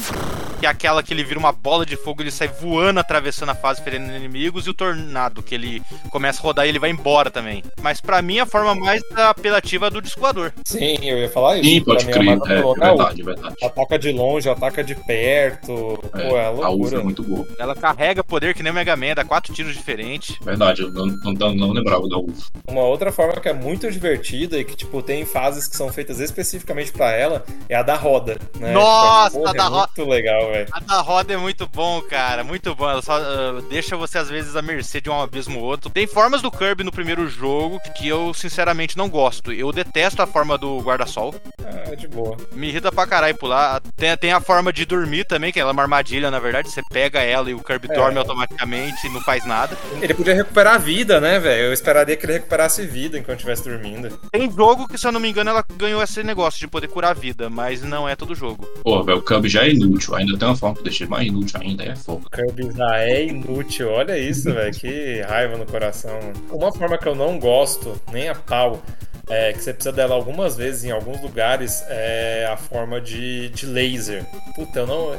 que 0.60 0.66
é 0.66 0.70
aquela 0.70 1.01
que 1.03 1.14
ele 1.14 1.24
vira 1.24 1.39
uma 1.39 1.51
bola 1.51 1.86
de 1.86 1.95
fogo, 1.95 2.22
ele 2.22 2.32
sai 2.32 2.47
voando, 2.47 2.99
atravessando 2.99 3.49
a 3.49 3.55
fase, 3.55 3.82
ferindo 3.82 4.12
inimigos, 4.50 4.68
e 4.68 4.70
o 4.70 4.74
Tornado, 4.74 5.41
que 5.43 5.56
ele 5.56 5.82
começa 6.10 6.39
a 6.39 6.43
rodar 6.43 6.66
e 6.66 6.70
ele 6.70 6.80
vai 6.80 6.89
embora 6.89 7.30
também. 7.30 7.64
Mas 7.82 8.02
pra 8.02 8.22
mim, 8.22 8.39
a 8.39 8.45
forma 8.45 8.76
mais 8.76 9.02
apelativa 9.16 9.88
é 9.88 9.89
do 9.89 10.02
Discoador. 10.02 10.52
Sim, 10.66 10.97
eu 11.04 11.18
ia 11.20 11.30
falar 11.30 11.58
isso. 11.58 11.70
Sim, 11.70 11.82
pode 11.82 12.06
crer. 12.06 12.28
É, 12.30 12.60
é 12.60 12.62
verdade, 12.80 13.22
é 13.22 13.26
verdade. 13.26 13.56
Ataca 13.64 14.00
de 14.00 14.12
longe, 14.12 14.50
ataca 14.50 14.84
de 14.84 14.95
perto. 14.95 16.00
É, 16.14 16.30
Pô, 16.30 16.38
é 16.38 16.45
a 16.45 16.50
loucura. 16.50 17.00
é 17.00 17.04
muito 17.04 17.24
boa. 17.24 17.47
Ela 17.58 17.76
carrega 17.76 18.24
poder 18.24 18.54
que 18.54 18.64
nem 18.64 18.72
o 18.72 18.76
Mega 18.76 18.95
Man, 18.95 19.14
dá 19.16 19.24
quatro 19.24 19.54
tiros 19.54 19.74
diferentes. 19.76 20.36
Verdade, 20.41 20.82
eu 20.82 20.91
não, 20.91 21.06
não, 21.06 21.56
não- 21.56 21.70
lembrava 21.72 22.08
da 22.10 22.18
uva. 22.18 22.34
Uma 22.68 22.82
outra 22.82 23.12
forma 23.12 23.39
que 23.39 23.47
é 23.47 23.54
muito 23.54 23.89
divertida 23.91 24.58
e 24.58 24.64
que, 24.66 24.76
tipo, 24.76 25.02
tem 25.02 25.24
fases 25.26 25.68
que 25.68 25.76
são 25.78 25.91
feitas 25.93 26.20
especificamente 26.20 26.91
pra 26.91 27.12
ela 27.12 27.43
é 27.70 27.76
a 27.76 27.84
da 27.84 27.95
roda, 27.95 28.38
né? 28.60 28.72
Nossa, 28.72 29.30
Tipo, 29.32 29.39
porra, 29.43 29.52
a 29.52 29.54
da 29.54 29.64
é 29.64 29.68
roda. 29.68 29.89
Muito 29.95 30.10
legal, 30.10 30.47
velho. 30.52 30.68
A 30.72 30.80
da 30.80 31.02
roda 31.02 31.34
é 31.34 31.38
muito 31.38 31.68
bom, 31.68 32.02
cara. 32.02 32.43
Muito 32.43 32.74
bom. 32.76 32.89
Ela 32.89 33.02
só 33.02 33.14
ah, 33.18 33.62
deixa 33.70 33.95
você, 33.95 34.18
às 34.18 34.29
vezes, 34.30 34.56
à 34.56 34.62
mercê 34.62 35.02
de 35.02 35.10
um 35.10 35.20
abismo 35.22 35.60
ou 35.60 35.66
outro. 35.66 35.90
Tem 35.90 36.08
formas 36.08 36.42
do 36.42 36.52
Kirby 36.52 36.84
no 36.84 36.92
primeiro 36.92 37.28
jogo 37.28 37.80
que 37.96 38.08
eu, 38.08 38.34
sinceramente, 38.34 38.98
não 38.98 39.10
gosto. 39.10 39.52
Eu 39.52 39.72
detesto 39.72 40.22
a 40.22 40.28
forma 40.28 40.58
do 40.58 40.80
guarda-sol. 40.80 41.34
Ah, 41.64 41.96
de 41.96 42.08
boa. 42.08 42.38
Me 42.54 42.68
irrita 42.70 42.92
pra 42.92 43.06
caralho 43.08 43.36
pular. 43.36 43.82
Tem, 43.96 44.16
tem 44.18 44.32
a 44.34 44.40
forma 44.42 44.72
de 44.72 44.86
dormir 44.86 45.26
também, 45.26 45.52
que 45.52 45.60
ela 45.60 45.72
é 45.72 45.74
uma 45.74 45.82
armadilha, 45.82 46.30
na 46.32 46.40
verdade. 46.40 46.70
Você 46.70 46.82
pega 46.92 47.20
ela 47.22 47.50
e 47.50 47.54
o 47.54 47.60
Kirby 47.64 47.88
É. 47.92 47.96
dorme 47.96 48.18
automaticamente 48.18 49.08
e 49.08 49.10
não 49.10 49.22
faz 49.22 49.46
nada. 49.46 49.78
Ele 50.02 50.14
podia 50.14 50.34
recuperar 50.36 50.76
a 50.76 50.78
vida, 50.78 51.20
né, 51.20 51.40
velho? 51.40 51.64
Eu 51.66 51.74
esperaria 51.74 52.16
que 52.16 52.26
ele 52.26 52.34
recuperasse 52.34 52.86
vida 52.86 53.18
enquanto 53.18 53.40
estivesse 53.40 53.64
dormindo. 53.68 54.10
Tem 54.32 54.50
jogo 54.52 54.88
que, 54.88 54.98
se 54.98 55.08
eu 55.08 55.12
não 55.12 55.20
me 55.20 55.30
engano, 55.30 55.50
ela 55.50 55.66
ganhou 55.78 56.02
esse 56.04 56.24
negócio 56.24 56.60
de 56.60 56.68
poder 56.68 56.88
curar 56.88 57.12
a 57.12 57.14
vida, 57.14 57.50
mas 57.50 57.82
não 57.82 58.08
é 58.08 58.16
todo 58.16 58.36
jogo. 58.36 58.66
Pô, 58.84 59.04
velho, 59.04 59.20
o 59.20 59.22
Kirby 59.22 59.50
já 59.50 59.64
é 59.64 59.70
inútil. 59.72 60.16
Ainda 60.16 60.38
tem 60.38 60.48
uma 60.48 60.56
forma 60.56 60.76
que 60.76 60.84
deixa 60.84 61.06
mais 61.08 61.28
inútil 61.28 61.60
ainda, 61.62 61.84
é 61.84 61.96
fogo. 61.96 62.26
Kirby 62.32 62.72
já 62.76 63.00
é 63.00 63.26
inútil, 63.26 63.90
olha 63.90 64.18
isso, 64.20 64.53
velho. 64.53 64.74
Que 64.74 65.22
raiva 65.22 65.57
no 65.57 65.65
coração. 65.65 66.20
Uma 66.51 66.72
forma 66.72 66.97
que 66.97 67.07
eu 67.07 67.15
não 67.15 67.39
gosto, 67.39 67.99
nem 68.11 68.30
a 68.30 68.36
pau, 68.36 68.82
é 69.30 69.54
que 69.54 69.62
você 69.64 69.74
precisa 69.74 69.92
dela 69.94 70.16
algumas 70.16 70.56
vezes 70.56 70.84
em 70.84 70.92
alguns 70.92 71.22
lugares, 71.22 71.84
é 71.88 72.50
a 72.52 72.58
forma 72.58 73.00
de, 73.00 73.50
de 73.50 73.66
laser. 73.66 74.26
Puta, 74.56 74.80
eu 74.80 74.88
não. 74.88 75.14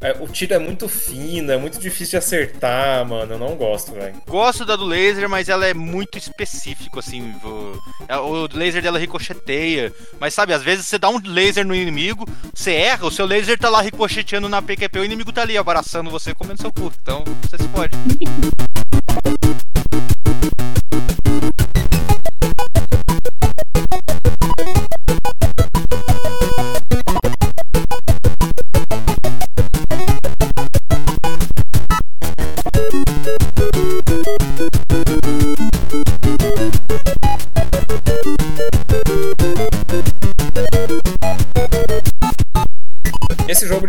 é, 0.00 0.12
o 0.20 0.28
tiro 0.28 0.54
é 0.54 0.58
muito 0.58 0.88
fino, 0.88 1.50
é 1.50 1.56
muito 1.56 1.78
difícil 1.78 2.10
de 2.12 2.16
acertar, 2.18 3.04
mano. 3.06 3.34
Eu 3.34 3.38
não 3.38 3.56
gosto, 3.56 3.92
velho. 3.92 4.14
Gosto 4.28 4.64
da 4.64 4.76
do 4.76 4.84
laser, 4.84 5.28
mas 5.28 5.48
ela 5.48 5.66
é 5.66 5.72
muito 5.74 6.18
específico, 6.18 6.98
assim. 6.98 7.32
vo- 7.42 7.80
é, 8.08 8.16
O 8.18 8.46
laser 8.52 8.82
dela 8.82 8.98
ricocheteia. 8.98 9.92
Mas 10.20 10.34
sabe, 10.34 10.52
às 10.52 10.62
vezes 10.62 10.86
você 10.86 10.98
dá 10.98 11.08
um 11.08 11.18
laser 11.24 11.64
no 11.66 11.74
inimigo, 11.74 12.26
você 12.52 12.72
erra, 12.72 13.06
o 13.06 13.10
seu 13.10 13.24
laser 13.26 13.58
tá 13.58 13.68
lá 13.68 13.80
ricocheteando 13.80 14.48
na 14.48 14.60
PQP, 14.60 14.98
o 14.98 15.04
inimigo 15.04 15.32
tá 15.32 15.42
ali 15.42 15.56
abraçando 15.56 16.10
você 16.10 16.34
comendo 16.34 16.60
seu 16.60 16.72
cu. 16.72 16.92
Então 17.02 17.24
você 17.42 17.56
se 17.62 17.68
pode. 17.68 17.96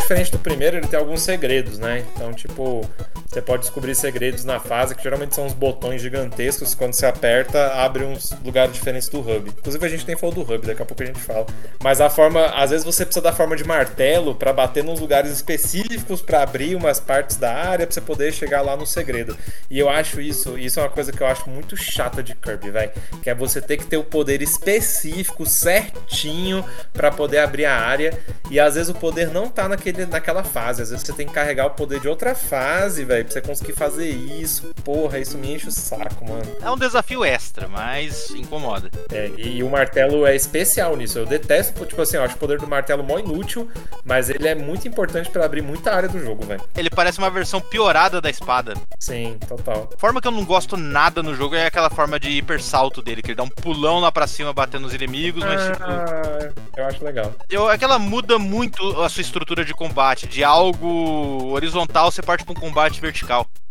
Diferente 0.06 0.32
do 0.32 0.40
primeiro, 0.40 0.78
ele 0.78 0.88
tem 0.88 1.00
alguns 1.00 1.22
segredos, 1.22 1.80
né? 1.80 2.06
Então, 2.14 2.32
tipo, 2.32 2.88
você 3.36 3.42
pode 3.42 3.64
descobrir 3.64 3.94
segredos 3.96 4.46
na 4.46 4.62
fase, 4.62 4.96
que 4.96 5.04
geralmente 5.04 5.36
são 5.36 5.46
uns 5.46 5.52
botões 5.52 6.02
gigantescos, 6.02 6.74
quando 6.74 6.94
você 6.94 7.06
aperta, 7.06 7.74
abre 7.74 8.06
uns 8.06 8.34
lugares 8.46 8.74
diferentes 8.74 9.10
do 9.10 9.20
hub. 9.20 9.50
Inclusive, 9.50 9.86
a 9.86 9.90
gente 9.90 10.08
nem 10.08 10.16
falou 10.16 10.34
do 10.34 10.42
hub, 10.42 10.66
daqui 10.66 10.82
a 10.82 10.86
pouco 10.86 11.04
a 11.04 11.06
gente 11.06 11.20
fala. 11.20 11.46
Mas 11.84 12.00
a 12.00 12.10
forma, 12.10 12.46
às 12.46 12.70
vezes 12.70 12.86
você 12.86 13.04
precisa 13.04 13.22
da 13.22 13.34
forma 13.34 13.58
de 13.58 13.66
martelo 13.66 14.36
pra 14.36 14.54
bater 14.54 14.86
nos 14.86 15.02
lugares 15.02 15.32
específicos 15.32 16.22
pra 16.22 16.44
abrir 16.44 16.78
umas 16.78 17.02
partes 17.02 17.36
da 17.36 17.54
área, 17.54 17.86
pra 17.86 17.94
você 17.94 18.00
poder 18.00 18.32
chegar 18.32 18.62
lá 18.62 18.78
no 18.78 18.88
segredo. 18.88 19.38
E 19.70 19.78
eu 19.78 19.90
acho 19.90 20.22
isso, 20.22 20.58
isso 20.58 20.80
é 20.80 20.84
uma 20.84 20.90
coisa 20.90 21.12
que 21.12 21.22
eu 21.22 21.28
acho 21.28 21.50
muito 21.50 21.76
chata 21.76 22.24
de 22.24 22.34
Kirby, 22.36 22.72
velho. 22.72 22.92
Que 23.22 23.30
é 23.30 23.36
você 23.36 23.60
ter 23.60 23.76
que 23.76 23.86
ter 23.86 23.98
o 23.98 24.04
poder 24.06 24.42
específico, 24.42 25.46
certinho, 25.46 26.64
pra 26.94 27.12
poder 27.12 27.40
abrir 27.40 27.66
a 27.66 27.76
área. 27.76 28.18
E 28.50 28.62
às 28.62 28.76
vezes 28.76 28.88
o 28.88 28.94
poder 28.94 29.28
não 29.28 29.50
tá 29.50 29.68
naquele, 29.68 30.06
naquela 30.06 30.42
fase. 30.46 30.84
Às 30.84 30.92
vezes 30.92 31.06
você 31.06 31.12
tem 31.12 31.28
que 31.28 31.34
carregar 31.34 31.66
o 31.66 31.72
poder 31.72 32.00
de 32.00 32.08
outra 32.08 32.34
fase, 32.34 33.04
velho, 33.04 33.25
pra 33.26 33.34
você 33.34 33.42
conseguir 33.42 33.74
fazer 33.74 34.10
isso. 34.10 34.74
Porra, 34.84 35.20
isso 35.20 35.38
me 35.38 35.54
enche 35.54 35.68
o 35.68 35.72
saco, 35.72 36.28
mano. 36.28 36.46
É 36.62 36.70
um 36.70 36.78
desafio 36.78 37.24
extra, 37.24 37.68
mas 37.68 38.30
incomoda. 38.32 38.90
É, 39.12 39.32
e, 39.38 39.64
o 39.64 39.70
martelo 39.70 40.26
é 40.26 40.36
especial 40.36 40.96
nisso. 40.96 41.20
Eu 41.20 41.26
detesto, 41.26 41.86
tipo 41.86 42.02
assim, 42.02 42.18
eu 42.18 42.24
acho 42.24 42.36
o 42.36 42.40
poder 42.40 42.60
do 42.60 42.68
martelo 42.68 43.04
mó 43.04 43.18
inútil, 43.18 43.70
mas 44.04 44.30
ele 44.30 44.48
é 44.48 44.56
muito 44.56 44.88
importante 44.88 45.30
pra 45.30 45.46
abrir 45.46 45.62
muita 45.62 45.94
área 45.94 46.10
do 46.10 46.20
jogo, 46.20 46.46
velho. 46.46 46.62
Ele 46.78 46.90
parece 46.90 47.18
uma 47.18 47.30
versão 47.30 47.60
piorada 47.60 48.22
da 48.22 48.30
espada. 48.30 48.74
Sim, 49.00 49.38
total. 49.48 49.90
A 49.94 49.98
forma 49.98 50.22
que 50.22 50.28
eu 50.28 50.32
não 50.32 50.46
gosto 50.46 50.78
nada 50.78 51.22
no 51.22 51.36
jogo 51.36 51.56
é 51.56 51.66
aquela 51.66 51.90
forma 51.90 52.20
de 52.20 52.30
hiper 52.30 52.62
salto 52.62 53.02
dele, 53.02 53.22
que 53.22 53.30
ele 53.30 53.36
dá 53.36 53.44
um 53.44 53.50
pulão 53.50 54.00
lá 54.00 54.12
pra 54.12 54.28
cima 54.28 54.54
batendo 54.54 54.84
nos 54.84 54.94
inimigos, 54.94 55.44
mas 55.44 55.64
tipo. 55.66 55.84
Ah, 55.84 56.50
eu 56.78 56.86
acho 56.86 57.04
legal. 57.04 57.34
Eu, 57.50 57.70
é 57.70 57.78
que 57.78 57.84
ela 57.84 58.00
muda 58.00 58.38
muito 58.38 59.02
a 59.02 59.10
sua 59.10 59.22
estrutura 59.22 59.66
de 59.66 59.74
combate. 59.74 60.28
De 60.28 60.44
algo 60.44 61.52
horizontal, 61.52 62.12
você 62.12 62.22
parte 62.22 62.44
pra 62.44 62.54
um 62.54 62.60
combate 62.60 63.00
vertical. 63.02 63.15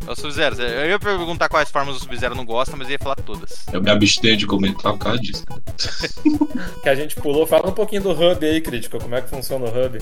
É 0.07 0.11
o 0.11 0.15
Sub-Zero. 0.17 0.61
Eu 0.61 0.87
ia 0.91 0.99
perguntar 0.99 1.49
quais 1.49 1.71
formas 1.71 1.97
o 1.97 1.99
Sub-Zero 2.01 2.35
não 2.35 2.45
gosta, 2.45 2.77
mas 2.77 2.89
eu 2.89 2.93
ia 2.93 2.99
falar 2.99 3.17
todas. 3.17 3.65
Eu 3.73 3.81
me 3.83 3.91
abstenho 3.91 4.37
de 4.37 4.47
comentar 4.47 4.93
por 4.93 4.99
causa 4.99 5.19
disso. 5.21 5.45
Que 6.83 6.89
a 6.89 6.95
gente 6.95 7.17
pulou. 7.17 7.47
Fala 7.47 7.69
um 7.69 7.73
pouquinho 7.73 8.03
do 8.03 8.11
hub 8.13 8.45
aí, 8.47 8.61
crítico. 8.61 8.99
Como 8.99 9.15
é 9.15 9.21
que 9.23 9.29
funciona 9.29 9.65
o 9.65 9.69
hub? 9.69 9.99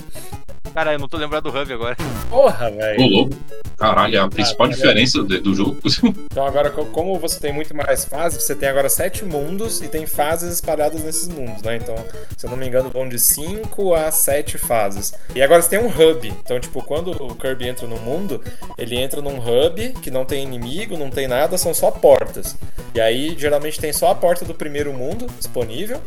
Cara, 0.73 0.93
eu 0.93 0.99
não 0.99 1.07
tô 1.07 1.17
lembrado 1.17 1.43
do 1.51 1.55
Hub 1.61 1.71
agora. 1.71 1.95
Porra, 2.31 2.67
Ô, 2.69 2.75
velho. 2.75 3.01
louco. 3.07 3.35
Caralho, 3.77 4.15
é 4.15 4.19
a 4.19 4.27
principal 4.27 4.67
tá 4.67 4.73
diferença 4.73 5.23
de- 5.23 5.39
do 5.39 5.53
jogo. 5.53 5.77
Então 6.31 6.47
agora, 6.47 6.71
co- 6.71 6.85
como 6.85 7.17
você 7.19 7.39
tem 7.39 7.53
muito 7.53 7.75
mais 7.75 8.05
fases, 8.05 8.41
você 8.43 8.55
tem 8.55 8.67
agora 8.69 8.89
sete 8.89 9.23
mundos 9.23 9.81
e 9.81 9.87
tem 9.87 10.07
fases 10.07 10.51
espalhadas 10.55 11.03
nesses 11.03 11.27
mundos, 11.27 11.61
né? 11.61 11.75
Então, 11.75 11.95
se 12.35 12.45
eu 12.45 12.49
não 12.49 12.57
me 12.57 12.67
engano, 12.67 12.89
vão 12.89 13.07
de 13.07 13.19
5 13.19 13.93
a 13.93 14.09
7 14.09 14.57
fases. 14.57 15.13
E 15.35 15.41
agora 15.43 15.61
você 15.61 15.69
tem 15.69 15.79
um 15.79 15.87
hub. 15.87 16.27
Então, 16.27 16.59
tipo, 16.59 16.81
quando 16.83 17.11
o 17.23 17.35
Kirby 17.35 17.67
entra 17.67 17.85
no 17.87 17.97
mundo, 17.97 18.43
ele 18.77 18.95
entra 18.97 19.21
num 19.21 19.32
hub 19.39 19.93
que 20.01 20.09
não 20.11 20.25
tem 20.25 20.43
inimigo, 20.43 20.97
não 20.97 21.09
tem 21.09 21.27
nada, 21.27 21.57
são 21.57 21.73
só 21.73 21.89
portas. 21.91 22.55
E 22.93 23.01
aí, 23.01 23.35
geralmente, 23.37 23.79
tem 23.79 23.91
só 23.93 24.09
a 24.11 24.15
porta 24.15 24.45
do 24.45 24.53
primeiro 24.53 24.93
mundo 24.93 25.27
disponível. 25.37 25.99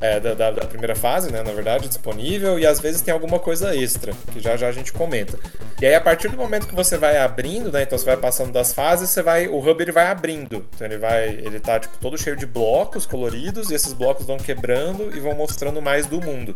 é, 0.00 0.20
da, 0.20 0.34
da- 0.34 0.50
da 0.50 0.66
primeira 0.66 0.94
fase, 0.94 1.32
né? 1.32 1.42
Na 1.42 1.52
verdade, 1.52 1.88
disponível. 1.88 2.58
E 2.58 2.66
às 2.66 2.78
vezes 2.80 3.00
tem 3.00 3.14
alguma 3.14 3.38
coisa 3.38 3.74
extra, 3.74 4.12
que 4.32 4.40
já 4.40 4.54
já 4.56 4.68
a 4.68 4.72
gente 4.72 4.92
comenta. 4.92 5.38
E 5.80 5.86
aí, 5.86 5.94
a 5.94 6.00
partir 6.00 6.28
do 6.28 6.36
momento 6.36 6.66
que 6.66 6.74
você 6.74 6.98
vai 6.98 7.16
abrindo, 7.16 7.72
né? 7.72 7.84
Então 7.84 7.96
você 7.96 8.04
vai 8.04 8.16
passando 8.16 8.52
das 8.52 8.74
fases, 8.74 9.08
você 9.08 9.22
vai. 9.22 9.46
O 9.46 9.58
hub 9.66 9.80
ele 9.82 9.92
vai 9.92 10.06
abrindo. 10.08 10.66
Então 10.74 10.86
ele 10.86 10.98
vai. 10.98 11.28
Ele 11.28 11.58
tá 11.58 11.78
tipo, 11.80 11.96
todo 11.98 12.18
cheio 12.18 12.36
de 12.36 12.44
blocos 12.44 13.06
coloridos, 13.06 13.70
e 13.70 13.74
esses 13.74 13.92
blocos 13.94 14.26
vão 14.26 14.36
quebrando 14.36 15.16
e 15.16 15.20
vão 15.20 15.34
mostrando 15.34 15.80
mais 15.80 16.06
do 16.06 16.20
mundo. 16.20 16.54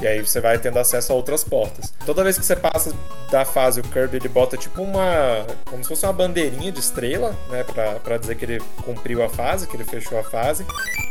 E 0.00 0.06
aí 0.06 0.20
você 0.20 0.40
vai 0.40 0.58
tendo 0.58 0.78
acesso 0.78 1.12
a 1.12 1.16
outras 1.16 1.44
portas. 1.44 1.92
Toda 2.06 2.24
vez 2.24 2.38
que 2.38 2.44
você 2.44 2.56
passa 2.56 2.94
da 3.30 3.44
fase, 3.44 3.80
o 3.80 3.82
Kirby 3.84 4.16
ele 4.16 4.28
bota 4.28 4.56
tipo 4.56 4.82
uma. 4.82 5.46
como 5.66 5.82
se 5.82 5.88
fosse 5.88 6.06
uma 6.06 6.12
bandeirinha 6.12 6.72
de 6.72 6.80
estrela, 6.80 7.36
né? 7.50 7.62
Pra, 7.64 7.92
pra 8.00 8.16
dizer 8.16 8.34
que 8.36 8.44
ele 8.44 8.62
cumpriu 8.82 9.22
a 9.22 9.28
fase, 9.28 9.66
que 9.66 9.76
ele 9.76 9.84
fechou 9.84 10.18
a 10.18 10.22
fase. 10.22 10.64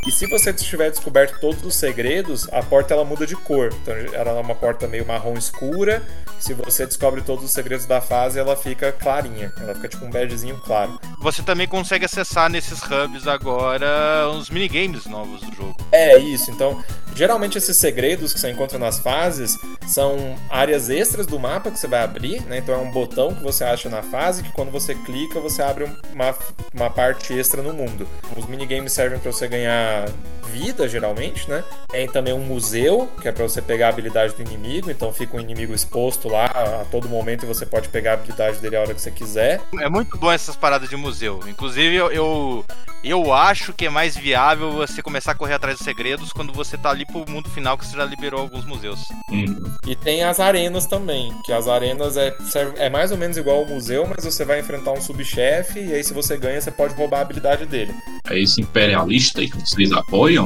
E 0.08 0.12
se 0.12 0.28
você 0.28 0.52
tiver 0.54 0.90
descoberto 0.90 1.40
todos 1.40 1.62
dos 1.62 1.76
segredos, 1.76 2.48
a 2.52 2.64
porta 2.64 2.94
ela 2.94 3.06
muda 3.06 3.28
de 3.28 3.36
cor. 3.36 3.72
Então 3.82 3.94
ela 3.94 4.32
é 4.32 4.42
uma 4.42 4.56
porta 4.56 4.88
meio 4.88 5.06
marrom 5.06 5.34
escura. 5.34 6.02
Se 6.40 6.54
você 6.54 6.86
descobre 6.86 7.22
todos 7.22 7.44
os 7.44 7.52
segredos 7.52 7.86
da 7.86 8.00
fase, 8.00 8.40
ela 8.40 8.56
fica 8.56 8.92
clarinha. 8.92 9.54
Ela 9.60 9.76
fica 9.76 9.90
tipo 9.90 10.06
um 10.06 10.10
badgezinho 10.10 10.58
claro. 10.66 11.00
Você 11.22 11.44
também 11.44 11.68
consegue 11.68 12.06
acessar 12.06 12.50
nesses 12.50 12.82
hubs 12.82 13.28
agora 13.28 14.30
os 14.30 14.50
minigames 14.50 15.06
novos 15.06 15.42
do 15.42 15.56
jogo. 15.56 15.76
É 15.92 16.18
isso. 16.18 16.50
Então, 16.50 16.82
geralmente 17.16 17.58
esses 17.58 17.78
segredos 17.78 18.34
que 18.34 18.40
você 18.40 18.50
encontra 18.50 18.78
nas 18.78 19.00
fases 19.00 19.58
são 19.88 20.36
áreas 20.50 20.90
extras 20.90 21.26
do 21.26 21.40
mapa 21.40 21.72
que 21.72 21.80
você 21.80 21.88
vai 21.88 22.02
abrir, 22.02 22.42
né? 22.44 22.58
Então 22.58 22.76
é 22.76 22.78
um 22.78 22.92
botão 22.92 23.34
que 23.34 23.44
você 23.44 23.64
acha 23.64 23.90
na 23.90 24.02
fase 24.02 24.44
que 24.44 24.52
quando 24.52 24.72
você 24.72 24.96
clica 24.96 25.40
você 25.40 25.62
abre 25.62 25.86
uma, 26.14 26.36
uma 26.74 26.90
parte 26.90 27.34
extra 27.34 27.62
no 27.62 27.74
mundo. 27.74 28.08
Os 28.38 28.46
minigames 28.46 28.94
servem 28.94 29.20
para 29.20 29.32
você 29.32 29.48
ganhar 29.48 30.10
vida, 30.50 30.88
geralmente, 30.88 31.50
né? 31.50 31.64
Tem 31.90 32.08
também 32.08 32.34
um 32.34 32.40
museu, 32.44 33.10
que 33.22 33.28
é 33.28 33.32
para 33.32 33.44
você 33.48 33.62
pegar 33.62 33.88
a 33.88 33.90
habilidade 33.90 34.34
do 34.34 34.42
inimigo, 34.42 34.90
então 34.92 35.14
fica 35.14 35.38
um 35.38 35.40
inimigo 35.40 35.74
exposto 35.74 36.28
lá 36.28 36.46
a 36.46 36.86
todo 36.92 37.08
momento 37.08 37.44
e 37.44 37.48
você 37.48 37.66
pode 37.66 37.88
pegar 37.90 38.12
a 38.12 38.14
habilidade 38.16 38.58
dele 38.60 38.76
a 38.76 38.82
hora 38.82 38.94
que 38.94 39.02
você 39.02 39.12
quiser. 39.12 39.62
É 39.80 39.90
muito 39.90 40.18
bom 40.18 40.32
essas 40.32 40.56
paradas 40.56 40.90
de 40.90 40.96
museu. 40.96 41.40
Inclusive, 41.48 41.96
eu, 41.96 42.12
eu, 42.12 42.66
eu 43.04 43.34
acho 43.34 43.74
que 43.74 43.86
é 43.86 43.90
mais 43.90 44.16
viável 44.16 44.72
você 44.72 45.02
começar 45.02 45.32
a 45.32 45.36
correr 45.36 45.54
atrás 45.54 45.78
dos 45.78 45.86
segredos 45.86 46.34
quando 46.34 46.52
você 46.54 46.78
tá 46.78 46.90
ali 46.90 47.06
pro 47.06 47.26
mundo 47.30 47.50
final 47.50 47.78
que 47.78 47.86
você 47.86 47.96
já 47.96 48.06
liberou 48.06 48.42
alguns 48.42 48.66
museus. 48.66 49.00
Hum. 49.32 49.56
E 49.88 49.96
tem 49.96 50.24
as 50.24 50.40
arenas 50.40 50.86
também, 50.86 51.34
que 51.46 51.52
as 51.54 51.68
arenas 51.68 52.18
é, 52.18 52.36
serve- 52.50 52.78
é 52.78 52.90
mais 52.90 53.12
ou 53.12 53.18
menos 53.18 53.38
igual 53.38 53.58
ao 53.60 53.66
museu, 53.66 54.08
mas 54.08 54.24
você 54.26 54.44
vai 54.46 54.60
enfrentar 54.60 54.92
um 54.92 55.02
subchefe 55.02 55.80
e 55.80 55.94
aí 55.94 56.04
se 56.04 56.14
você 56.14 56.38
ganha, 56.38 56.60
você 56.62 56.72
pode 56.72 56.94
roubar 56.94 57.20
a 57.20 57.22
habilidade 57.22 57.66
dele. 57.66 57.94
É 58.30 58.40
esse 58.40 58.62
imperialista 58.62 59.42
aí 59.42 59.50
que 59.50 59.58
vocês 59.60 59.92
apoiam, 59.92 60.39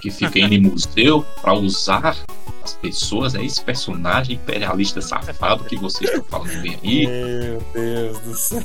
que 0.00 0.10
fica 0.10 0.38
em 0.38 0.60
museu 0.60 1.22
pra 1.42 1.52
usar 1.52 2.16
as 2.62 2.74
pessoas, 2.74 3.34
é 3.34 3.44
esse 3.44 3.62
personagem 3.62 4.36
imperialista 4.36 5.00
safado 5.00 5.64
que 5.64 5.76
vocês 5.76 6.10
estão 6.10 6.24
falando 6.24 6.60
bem 6.62 6.78
aí. 6.82 7.06
Meu 7.06 7.62
Deus 7.72 8.18
do 8.20 8.34
céu. 8.34 8.62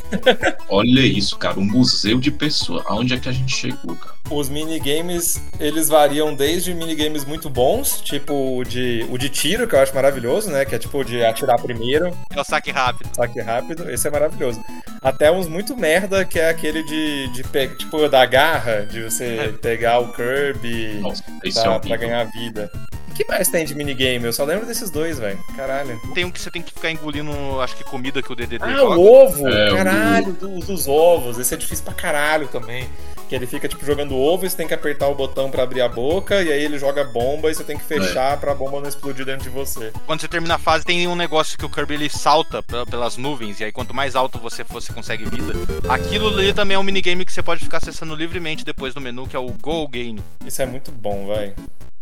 Olha 0.69 0.99
isso, 1.01 1.37
cara, 1.37 1.59
um 1.59 1.65
museu 1.65 2.19
de 2.19 2.31
pessoas. 2.31 2.83
Aonde 2.87 3.13
é 3.13 3.17
que 3.19 3.29
a 3.29 3.31
gente 3.31 3.53
chegou, 3.55 3.95
cara? 3.95 4.15
Os 4.31 4.49
minigames, 4.49 5.39
eles 5.59 5.87
variam 5.87 6.33
desde 6.33 6.73
minigames 6.73 7.23
muito 7.23 7.47
bons, 7.47 8.01
tipo 8.01 8.57
o 8.57 8.63
de, 8.63 9.05
o 9.11 9.17
de 9.19 9.29
tiro, 9.29 9.67
que 9.67 9.75
eu 9.75 9.79
acho 9.79 9.93
maravilhoso, 9.93 10.49
né? 10.49 10.65
Que 10.65 10.73
é 10.73 10.79
tipo 10.79 11.03
de 11.03 11.23
atirar 11.23 11.61
primeiro, 11.61 12.11
É 12.31 12.41
o 12.41 12.43
saque 12.43 12.71
rápido. 12.71 13.07
saque 13.15 13.39
rápido, 13.39 13.89
esse 13.91 14.07
é 14.07 14.11
maravilhoso. 14.11 14.59
Até 15.01 15.31
uns 15.31 15.47
muito 15.47 15.77
merda, 15.77 16.25
que 16.25 16.39
é 16.39 16.49
aquele 16.49 16.81
de, 16.83 17.27
de 17.33 17.43
pe- 17.43 17.67
tipo, 17.75 18.09
da 18.09 18.25
garra, 18.25 18.83
de 18.87 19.03
você 19.03 19.53
pegar 19.61 19.99
o 19.99 20.11
Kirby 20.11 20.97
Nossa, 21.01 21.23
é 21.43 21.51
pra, 21.51 21.61
horrível. 21.69 21.79
pra 21.81 21.97
ganhar 21.97 22.23
vida. 22.31 22.71
O 23.15 23.17
que 23.17 23.25
mais 23.29 23.47
tem 23.47 23.63
de 23.63 23.73
minigame? 23.73 24.25
Eu 24.25 24.33
só 24.33 24.43
lembro 24.43 24.65
desses 24.65 24.89
dois, 24.89 25.17
velho. 25.17 25.39
Caralho. 25.55 25.97
Tem 26.13 26.25
um 26.25 26.29
que 26.31 26.37
você 26.41 26.51
tem 26.51 26.61
que 26.61 26.73
ficar 26.73 26.91
engolindo, 26.91 27.31
acho 27.61 27.73
que 27.77 27.83
comida 27.85 28.21
que 28.21 28.29
o 28.29 28.35
DDD 28.35 28.57
Ah, 28.61 28.71
joga. 28.75 28.99
o 28.99 29.05
ovo! 29.25 29.47
É, 29.47 29.71
o 29.71 29.75
caralho, 29.77 30.33
dos, 30.33 30.65
dos 30.67 30.85
ovos. 30.85 31.39
Esse 31.39 31.53
é 31.53 31.57
difícil 31.57 31.85
pra 31.85 31.93
caralho 31.93 32.49
também. 32.49 32.89
Que 33.29 33.33
ele 33.35 33.47
fica, 33.47 33.69
tipo, 33.69 33.85
jogando 33.85 34.17
ovo 34.17 34.45
e 34.45 34.49
você 34.49 34.57
tem 34.57 34.67
que 34.67 34.73
apertar 34.73 35.07
o 35.07 35.15
botão 35.15 35.49
pra 35.49 35.63
abrir 35.63 35.79
a 35.81 35.87
boca, 35.87 36.43
e 36.43 36.51
aí 36.51 36.61
ele 36.61 36.77
joga 36.77 37.05
bomba 37.05 37.49
e 37.49 37.55
você 37.55 37.63
tem 37.63 37.77
que 37.77 37.85
fechar 37.85 38.37
pra 38.37 38.53
bomba 38.53 38.81
não 38.81 38.89
explodir 38.89 39.25
dentro 39.25 39.43
de 39.43 39.49
você. 39.49 39.93
Quando 40.05 40.19
você 40.19 40.27
termina 40.27 40.55
a 40.55 40.59
fase, 40.59 40.83
tem 40.83 41.07
um 41.07 41.15
negócio 41.15 41.57
que 41.57 41.65
o 41.65 41.69
Kirby 41.69 41.93
ele 41.93 42.09
salta 42.09 42.61
pe- 42.61 42.85
pelas 42.85 43.15
nuvens, 43.15 43.61
e 43.61 43.63
aí 43.63 43.71
quanto 43.71 43.93
mais 43.95 44.13
alto 44.15 44.37
você 44.39 44.65
for, 44.65 44.81
você 44.81 44.91
consegue 44.91 45.23
vida. 45.23 45.53
Aquilo 45.87 46.27
ali 46.27 46.51
também 46.53 46.75
é 46.75 46.79
um 46.79 46.83
minigame 46.83 47.23
que 47.25 47.31
você 47.31 47.41
pode 47.41 47.63
ficar 47.63 47.77
acessando 47.77 48.13
livremente 48.13 48.65
depois 48.65 48.93
no 48.93 48.99
menu, 49.01 49.25
que 49.25 49.35
é 49.37 49.39
o 49.39 49.47
Go 49.53 49.87
Game. 49.87 50.21
Isso 50.45 50.61
é 50.61 50.65
muito 50.65 50.91
bom, 50.91 51.25
velho. 51.27 51.55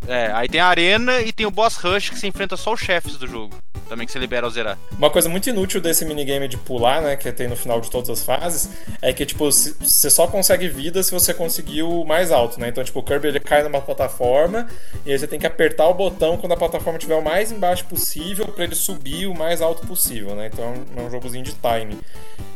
É, 0.08 0.32
aí 0.34 0.47
tem 0.47 0.60
a 0.60 0.68
arena 0.68 1.22
e 1.22 1.32
tem 1.32 1.45
o 1.45 1.51
boss 1.51 1.76
rush 1.78 2.10
que 2.10 2.20
você 2.20 2.28
enfrenta 2.28 2.58
só 2.58 2.74
os 2.74 2.80
chefes 2.80 3.18
do 3.18 3.28
jogo. 3.28 3.56
Também 3.88 4.06
que 4.06 4.12
você 4.12 4.20
libera 4.20 4.45
ao 4.47 4.49
zerar. 4.49 4.78
Uma 4.97 5.10
coisa 5.10 5.30
muito 5.30 5.49
inútil 5.49 5.80
desse 5.80 6.04
minigame 6.06 6.47
de 6.47 6.58
pular, 6.58 7.01
né, 7.01 7.16
que 7.16 7.32
tem 7.32 7.47
no 7.47 7.56
final 7.56 7.80
de 7.80 7.91
todas 7.91 8.10
as 8.10 8.24
fases, 8.24 8.70
é 9.01 9.14
que, 9.14 9.26
tipo, 9.26 9.45
você 9.45 10.10
só 10.10 10.26
consegue 10.26 10.68
vida 10.68 11.04
se 11.04 11.12
você 11.12 11.34
conseguir 11.34 11.84
o 11.84 12.04
mais 12.04 12.32
alto, 12.32 12.60
né? 12.60 12.70
Então, 12.70 12.84
tipo, 12.84 12.99
o 12.99 13.04
Kirby 13.04 13.28
ele 13.28 13.39
cai 13.39 13.62
numa 13.62 13.82
plataforma 13.82 14.68
e 15.06 15.12
aí 15.12 15.20
você 15.20 15.28
tem 15.28 15.39
que 15.39 15.45
apertar 15.45 15.88
o 15.88 15.93
botão 15.93 16.38
quando 16.38 16.54
a 16.54 16.58
plataforma 16.58 16.97
estiver 16.97 17.16
o 17.16 17.22
mais 17.22 17.51
embaixo 17.51 17.86
possível 17.86 18.47
pra 18.47 18.64
ele 18.64 18.76
subir 18.76 19.28
o 19.28 19.36
mais 19.36 19.62
alto 19.62 19.86
possível, 19.86 20.34
né? 20.36 20.49
Então 20.51 20.74
é 20.97 21.01
um, 21.01 21.12
jogozinho 21.12 21.43
de 21.43 21.54
time. 21.54 21.99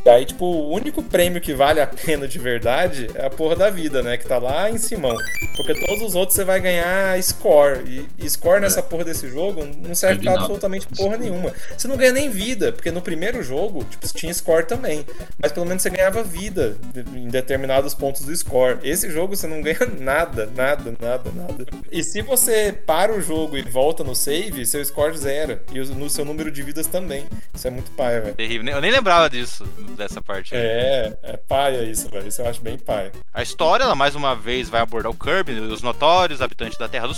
E 0.06 0.10
aí, 0.10 0.26
tipo, 0.26 0.46
o 0.46 0.72
único 0.72 1.04
prêmio 1.04 1.42
que 1.42 1.54
vale 1.54 1.82
a 1.82 1.88
pena 1.88 2.28
de 2.28 2.40
verdade 2.40 3.10
é 3.14 3.26
a 3.26 3.30
porra 3.30 3.56
da 3.56 3.70
vida, 3.70 4.02
né? 4.02 4.18
Que 4.18 4.26
tá 4.26 4.38
lá 4.38 4.72
em 4.72 4.78
cima. 4.78 5.14
Porque 5.56 5.74
todos 5.86 6.02
os 6.02 6.16
outros 6.16 6.36
você 6.36 6.46
vai 6.46 6.60
ganhar 6.60 7.20
score. 7.38 7.80
E, 7.88 8.08
e 8.26 8.30
score 8.30 8.60
nessa 8.60 8.82
porra 8.82 9.04
desse 9.06 9.30
jogo 9.30 9.66
não 9.66 9.94
serve 9.96 10.28
É 10.28 10.32
pra 10.32 10.42
absolutamente 10.42 10.88
porra 10.88 11.18
nenhuma. 11.18 11.54
Você 11.78 11.88
não 11.88 11.98
ganha 11.98 12.12
nem 12.12 12.30
vida, 12.30 12.72
porque 12.72 12.92
no 12.92 13.02
primeiro 13.02 13.42
jogo, 13.44 13.84
tipo, 13.86 14.08
tinha 14.14 14.34
score 14.34 14.66
também. 14.66 15.06
Mas 15.42 15.52
pelo 15.52 15.66
menos 15.66 15.82
você 15.84 15.90
ganhava 15.90 16.24
vida 16.24 16.78
em 17.16 17.28
determinados 17.28 17.94
pontos 17.94 18.22
do 18.24 18.36
score. 18.36 18.80
Esse 18.84 19.10
jogo 19.10 19.36
você 19.36 19.48
não 19.48 19.62
ganha 19.62 19.80
nada, 20.00 20.50
nada, 20.56 20.94
nada, 21.00 21.32
nada. 21.34 21.66
E 21.92 22.04
se 22.04 22.22
você 22.22 22.72
para 22.86 23.14
o 23.14 23.22
jogo 23.22 23.58
e 23.58 23.62
volta 23.62 24.04
no 24.04 24.16
save, 24.16 24.66
seu 24.66 24.84
score 24.84 25.18
zero. 25.18 25.60
E 25.72 25.80
o- 25.80 25.86
no 25.96 26.10
seu 26.10 26.26
número 26.26 26.52
de 26.52 26.62
vidas 26.62 26.88
também. 26.88 27.26
Isso 27.54 27.68
é 27.68 27.72
muito 27.72 27.92
paia, 27.92 28.22
velho. 28.22 28.36
Terrível. 28.36 28.74
Eu 28.74 28.82
nem 28.82 28.92
lembrava 28.92 29.30
disso, 29.30 29.64
dessa 29.96 30.22
parte. 30.22 30.56
É, 30.56 31.18
é 31.24 31.38
paia 31.38 31.84
isso, 31.84 32.10
velho. 32.10 32.28
Isso 32.28 32.42
eu 32.42 32.48
acho 32.50 32.62
bem 32.62 32.78
paia. 32.78 33.12
A 33.34 33.42
história, 33.44 33.84
ela 33.84 33.96
mais 33.96 34.16
uma 34.16 34.36
vez 34.36 34.70
vai 34.70 34.82
abordar 34.82 35.12
o 35.12 35.16
Kirby, 35.16 35.54
os 35.54 35.82
notórios 35.82 36.42
habitantes 36.42 36.78
da 36.78 36.88
Terra 36.88 37.08
dos 37.08 37.18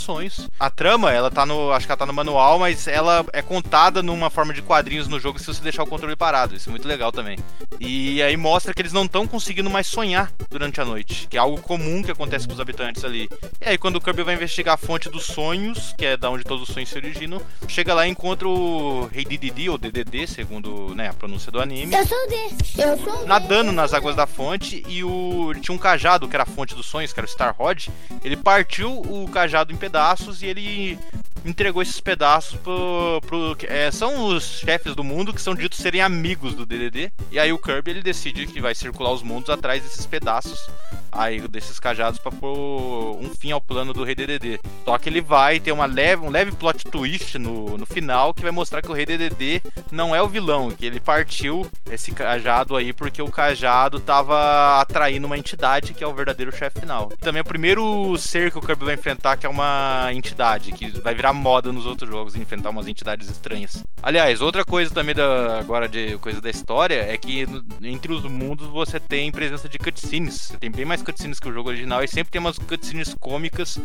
A 0.59 0.69
trama, 0.69 1.11
ela 1.11 1.29
tá 1.29 1.45
no. 1.45 1.71
Acho 1.71 1.85
que 1.85 1.91
ela 1.91 1.97
tá 1.97 2.05
no 2.05 2.13
manual, 2.13 2.59
mas 2.59 2.87
ela 2.87 3.25
é 3.31 3.41
contada 3.41 4.01
numa 4.01 4.29
forma 4.29 4.53
de 4.53 4.61
quadrinhos 4.61 5.07
no 5.07 5.19
jogo 5.19 5.39
se 5.39 5.45
você 5.45 5.61
deixar 5.61 5.83
o 5.83 5.87
controle 5.87 6.15
parado. 6.15 6.55
Isso 6.55 6.69
é 6.69 6.71
muito 6.71 6.87
legal 6.87 7.11
também. 7.11 7.37
E 7.79 8.21
aí 8.21 8.35
mostra 8.35 8.73
que 8.73 8.81
eles 8.81 8.93
não 8.93 9.05
estão 9.05 9.27
conseguindo 9.27 9.69
mais 9.69 9.87
sonhar 9.87 10.31
durante 10.49 10.81
a 10.81 10.85
noite, 10.85 11.27
que 11.27 11.37
é 11.37 11.39
algo 11.39 11.61
comum 11.61 12.01
que 12.01 12.11
acontece 12.11 12.47
com 12.47 12.53
os 12.53 12.59
habitantes 12.59 13.03
ali. 13.03 13.29
E 13.61 13.69
aí, 13.69 13.77
quando 13.77 13.97
o 13.97 14.01
Kirby 14.01 14.23
vai 14.23 14.35
investigar 14.35 14.73
a 14.73 14.77
fonte 14.77 15.09
dos 15.09 15.25
sonhos, 15.25 15.93
que 15.97 16.05
é 16.05 16.17
da 16.17 16.29
onde 16.29 16.43
todos 16.43 16.67
os 16.67 16.73
sonhos 16.73 16.89
se 16.89 16.97
originam, 16.97 17.41
chega 17.67 17.93
lá 17.93 18.07
e 18.07 18.09
encontra 18.09 18.47
o 18.47 19.07
Rei 19.11 19.23
Dididi, 19.23 19.69
ou 19.69 19.77
DDD, 19.77 20.27
segundo 20.27 20.95
né, 20.95 21.09
a 21.09 21.13
pronúncia 21.13 21.51
do 21.51 21.61
anime 21.61 21.93
Eu 21.93 22.05
sou 22.05 22.17
o 22.17 22.27
D. 22.27 22.35
Eu 22.77 22.97
sou 22.97 23.13
o 23.13 23.17
D. 23.19 23.25
nadando 23.25 23.71
nas 23.71 23.93
águas 23.93 24.15
da 24.15 24.25
fonte 24.25 24.83
e 24.87 25.03
o 25.03 25.51
ele 25.51 25.61
tinha 25.61 25.75
um 25.75 25.77
cajado 25.77 26.27
que 26.27 26.35
era 26.35 26.43
a 26.43 26.45
fonte 26.45 26.73
dos 26.75 26.85
sonhos, 26.85 27.13
que 27.13 27.19
era 27.19 27.27
o 27.27 27.29
Star 27.29 27.55
Rod. 27.57 27.87
Ele 28.23 28.35
partiu 28.35 28.91
o 28.91 29.29
cajado 29.31 29.73
em 29.73 29.75
pedaços 29.75 29.98
e 30.41 30.45
ele 30.45 30.99
entregou 31.45 31.81
esses 31.81 31.99
pedaços 31.99 32.59
pro. 32.59 33.21
pro 33.25 33.57
é, 33.63 33.91
são 33.91 34.25
os 34.25 34.43
chefes 34.43 34.95
do 34.95 35.03
mundo 35.03 35.33
que 35.33 35.41
são 35.41 35.55
ditos 35.55 35.79
serem 35.79 36.01
amigos 36.01 36.53
do 36.53 36.65
DDD. 36.65 37.11
E 37.31 37.39
aí 37.39 37.51
o 37.51 37.57
Kirby 37.57 37.91
ele 37.91 38.01
decide 38.01 38.47
que 38.47 38.61
vai 38.61 38.75
circular 38.75 39.11
os 39.11 39.23
mundos 39.23 39.49
atrás 39.49 39.83
desses 39.83 40.05
pedaços 40.05 40.69
aí 41.11 41.45
desses 41.47 41.79
cajados 41.79 42.19
pra 42.19 42.31
pôr 42.31 43.17
um 43.19 43.29
fim 43.29 43.51
ao 43.51 43.61
plano 43.61 43.93
do 43.93 44.03
Rei 44.03 44.15
DDD. 44.15 44.59
Só 44.85 44.97
que 44.97 45.09
ele 45.09 45.21
vai 45.21 45.59
ter 45.59 45.71
uma 45.71 45.85
leve, 45.85 46.23
um 46.23 46.29
leve 46.29 46.51
plot 46.51 46.85
twist 46.85 47.37
no, 47.37 47.77
no 47.77 47.85
final 47.85 48.33
que 48.33 48.41
vai 48.41 48.51
mostrar 48.51 48.81
que 48.81 48.89
o 48.89 48.93
Rei 48.93 49.05
DDD 49.05 49.61
não 49.91 50.15
é 50.15 50.21
o 50.21 50.27
vilão, 50.27 50.71
que 50.71 50.85
ele 50.85 50.99
partiu 50.99 51.69
esse 51.89 52.11
cajado 52.11 52.75
aí 52.75 52.93
porque 52.93 53.21
o 53.21 53.31
cajado 53.31 53.99
tava 53.99 54.79
atraindo 54.79 55.25
uma 55.25 55.37
entidade 55.37 55.93
que 55.93 56.03
é 56.03 56.07
o 56.07 56.13
verdadeiro 56.13 56.55
chefe 56.55 56.81
final. 56.81 57.11
Também 57.19 57.41
o 57.41 57.45
primeiro 57.45 58.17
ser 58.17 58.51
que 58.51 58.57
o 58.57 58.61
Kirby 58.61 58.85
vai 58.85 58.93
enfrentar 58.93 59.37
que 59.37 59.45
é 59.45 59.49
uma 59.49 59.88
entidade, 60.13 60.71
que 60.71 60.89
vai 61.01 61.13
virar 61.13 61.33
moda 61.33 61.71
nos 61.71 61.85
outros 61.85 62.09
jogos, 62.09 62.35
enfrentar 62.35 62.69
umas 62.69 62.87
entidades 62.87 63.29
estranhas. 63.29 63.83
Aliás, 64.01 64.41
outra 64.41 64.63
coisa 64.63 64.93
também 64.93 65.13
da, 65.13 65.59
agora 65.59 65.87
de 65.87 66.17
coisa 66.19 66.39
da 66.41 66.49
história 66.49 66.95
é 66.95 67.17
que 67.17 67.45
entre 67.81 68.13
os 68.13 68.23
mundos 68.23 68.67
você 68.67 68.99
tem 68.99 69.31
presença 69.31 69.67
de 69.67 69.77
cutscenes. 69.77 70.35
Você 70.35 70.57
tem 70.57 70.71
bem 70.71 70.85
mais 70.85 71.01
cutscenes 71.01 71.39
que 71.39 71.49
o 71.49 71.53
jogo 71.53 71.69
original 71.69 72.03
e 72.03 72.07
sempre 72.07 72.31
tem 72.31 72.39
umas 72.39 72.57
cutscenes 72.57 73.13
cômicas 73.19 73.77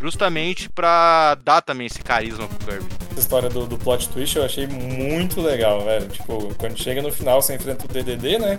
justamente 0.00 0.68
pra 0.68 1.36
dar 1.44 1.60
também 1.62 1.86
esse 1.86 2.02
carisma 2.02 2.46
pro 2.48 2.66
Kirby. 2.66 2.88
Essa 3.10 3.20
história 3.20 3.48
do, 3.48 3.66
do 3.66 3.78
plot 3.78 4.08
twist 4.10 4.36
eu 4.36 4.44
achei 4.44 4.66
muito 4.66 5.40
legal, 5.40 5.84
velho. 5.84 6.08
Tipo, 6.08 6.54
quando 6.56 6.78
chega 6.78 7.02
no 7.02 7.12
final 7.12 7.42
você 7.42 7.54
enfrenta 7.54 7.84
o 7.84 7.88
DDD, 7.88 8.38
né? 8.38 8.58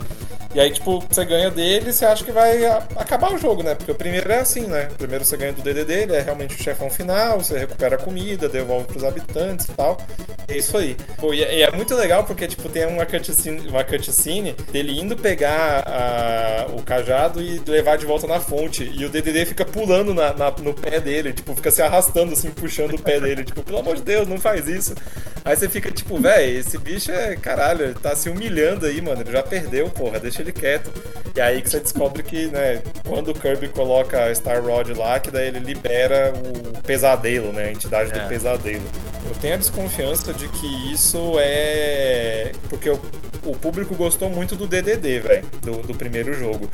E 0.54 0.60
aí, 0.60 0.72
tipo, 0.72 1.04
você 1.08 1.24
ganha 1.26 1.52
dele 1.52 1.90
e 1.90 1.94
você 1.94 2.06
acha 2.06 2.24
que 2.24 2.32
vai 2.32 2.66
acabar 2.96 3.32
o 3.34 3.38
jogo, 3.38 3.62
né? 3.62 3.76
Porque 3.76 3.92
o 3.92 3.96
primeiro 3.96 4.32
é 4.32 4.40
assim, 4.40 4.62
né? 4.62 4.86
Primeiro 4.98 5.24
você 5.24 5.38
ganha 5.38 5.54
do 5.54 5.62
DDD, 5.62 5.94
ele 5.94 6.16
é 6.16 6.22
realmente 6.22 6.56
o 6.56 6.58
chefão 6.78 6.90
final, 6.90 7.40
você 7.40 7.58
recupera 7.58 7.96
a 7.96 7.98
comida, 7.98 8.48
devolve 8.48 8.86
pros 8.86 9.04
habitantes 9.04 9.66
e 9.68 9.72
tal. 9.74 9.98
É 10.48 10.56
isso 10.58 10.78
aí. 10.78 10.96
Pô, 11.18 11.34
e, 11.34 11.44
é, 11.44 11.62
é 11.62 11.72
muito 11.72 11.94
legal 11.96 12.24
porque, 12.24 12.48
tipo, 12.48 12.70
tem 12.70 12.86
uma 12.86 13.06
cutscene, 13.06 13.68
uma 13.68 13.84
cutscene 13.84 14.54
dele 14.72 14.98
indo 15.00 15.18
pegar 15.18 15.84
a- 15.88 16.68
o 16.72 16.82
cajado 16.84 17.42
e 17.42 17.60
levar 17.68 17.98
de 17.98 18.06
volta 18.06 18.28
na 18.28 18.40
fonte. 18.40 18.84
E 18.96 19.04
o 19.06 19.10
DDD 19.10 19.46
fica 19.46 19.66
pulando 19.66 20.14
na- 20.14 20.34
na- 20.34 20.52
no 20.62 20.74
pé 20.74 21.00
dele, 21.00 21.34
tipo, 21.34 21.54
fica 21.56 21.72
se 21.72 21.82
arrastando, 21.82 22.34
assim, 22.34 22.52
puxando 22.52 22.94
o 22.94 23.02
pé 23.02 23.20
dele. 23.20 23.44
Tipo, 23.44 23.64
pelo 23.64 23.80
amor 23.80 23.96
de 23.96 24.04
Deus, 24.04 24.28
não 24.28 24.38
faz 24.40 24.68
isso? 24.68 24.94
Aí 25.44 25.56
você 25.56 25.68
fica 25.70 25.90
tipo, 25.92 26.18
velho, 26.20 26.60
esse 26.60 26.78
bicho 26.78 27.10
é 27.12 27.36
caralho, 27.38 27.86
ele 27.86 27.94
tá 27.96 28.16
se 28.16 28.30
humilhando 28.30 28.86
aí, 28.86 29.02
mano. 29.02 29.22
Ele 29.22 29.32
já 29.32 29.42
perdeu, 29.42 29.90
porra, 29.90 30.20
deixa 30.20 30.42
ele 30.42 30.52
quieto. 30.52 30.92
E 31.36 31.40
aí 31.42 31.62
que 31.62 31.70
você 31.70 31.80
descobre 31.80 32.22
que, 32.24 32.48
né, 32.48 32.82
quando 33.08 33.30
o 33.32 33.34
Kirby 33.34 33.68
coloca 33.70 34.26
a 34.26 34.34
Star 34.36 34.62
Rod 34.64 34.90
lá, 34.98 35.20
que 35.20 35.30
daí 35.32 35.48
ele 35.48 35.60
libera 35.60 36.34
o 36.36 36.67
pesadelo, 36.84 37.52
né? 37.54 37.66
A 37.66 37.72
entidade 37.72 38.12
É. 38.12 38.20
do 38.24 38.28
pesadelo. 38.30 38.84
Eu 39.26 39.36
tenho 39.42 39.56
a 39.56 39.58
desconfiança 39.58 40.34
de 40.34 40.48
que 40.48 40.92
isso 40.94 41.36
é. 41.40 42.52
Porque 42.70 42.90
o, 42.90 43.00
o 43.46 43.56
público 43.56 43.96
gostou 43.96 44.30
muito 44.30 44.56
do 44.56 44.66
DDD, 44.68 45.20
velho, 45.20 45.46
do, 45.62 45.78
do 45.84 45.94
primeiro 45.96 46.34
jogo. 46.34 46.70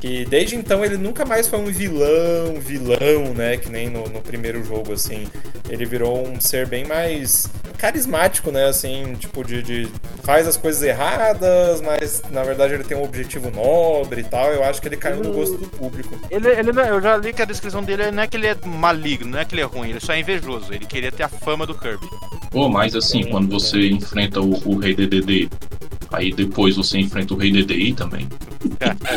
Que 0.00 0.24
desde 0.24 0.56
então 0.56 0.82
ele 0.82 0.96
nunca 0.96 1.26
mais 1.26 1.46
foi 1.46 1.58
um 1.58 1.66
vilão, 1.66 2.58
vilão, 2.58 3.34
né? 3.34 3.58
Que 3.58 3.68
nem 3.70 3.90
no, 3.90 4.08
no 4.08 4.22
primeiro 4.22 4.64
jogo, 4.64 4.92
assim. 4.94 5.26
Ele 5.68 5.84
virou 5.84 6.26
um 6.26 6.40
ser 6.40 6.66
bem 6.66 6.84
mais 6.86 7.46
carismático, 7.80 8.50
né? 8.52 8.66
Assim, 8.66 9.14
tipo, 9.18 9.42
de, 9.42 9.62
de 9.62 9.88
faz 10.22 10.46
as 10.46 10.56
coisas 10.56 10.82
erradas, 10.82 11.80
mas 11.80 12.22
na 12.30 12.42
verdade 12.44 12.74
ele 12.74 12.84
tem 12.84 12.96
um 12.96 13.02
objetivo 13.02 13.50
nobre 13.50 14.20
e 14.20 14.24
tal. 14.24 14.52
Eu 14.52 14.62
acho 14.62 14.80
que 14.80 14.88
ele 14.88 14.96
caiu 14.96 15.22
no 15.22 15.32
gosto 15.32 15.56
do 15.56 15.66
público. 15.68 16.18
Ele, 16.30 16.48
ele 16.48 16.72
não 16.72 16.82
é- 16.82 16.90
eu 16.90 17.00
já 17.00 17.16
li 17.16 17.32
que 17.32 17.42
a 17.42 17.46
descrição 17.46 17.82
dele 17.82 18.10
não 18.10 18.22
é 18.22 18.26
que 18.26 18.36
ele 18.36 18.46
é 18.46 18.56
maligno, 18.66 19.30
não 19.30 19.38
é 19.38 19.44
que 19.44 19.54
ele 19.54 19.62
é 19.62 19.64
ruim, 19.64 19.90
ele 19.90 20.00
só 20.00 20.12
é 20.12 20.20
invejoso. 20.20 20.72
Ele 20.72 20.84
queria 20.84 21.10
ter 21.10 21.22
a 21.22 21.28
fama 21.28 21.66
do 21.66 21.74
Kirby. 21.74 22.06
Pô, 22.50 22.68
mas 22.68 22.94
assim, 22.94 23.24
quando 23.24 23.48
você 23.48 23.88
enfrenta 23.88 24.40
o, 24.40 24.50
o 24.68 24.76
Rei 24.78 24.94
DDD, 24.94 25.48
aí 26.12 26.32
depois 26.32 26.76
você 26.76 26.98
enfrenta 26.98 27.32
o 27.32 27.36
Rei 27.36 27.50
DDI 27.50 27.94
também. 27.94 28.28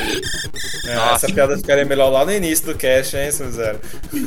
É, 0.86 0.96
Nossa. 0.96 1.28
essa 1.28 1.34
piada 1.34 1.56
ficaria 1.56 1.86
melhor 1.86 2.10
lá 2.10 2.26
no 2.26 2.32
início 2.34 2.66
do 2.66 2.76
cast, 2.76 3.16
hein, 3.16 3.32
Sub-Zero? 3.32 3.80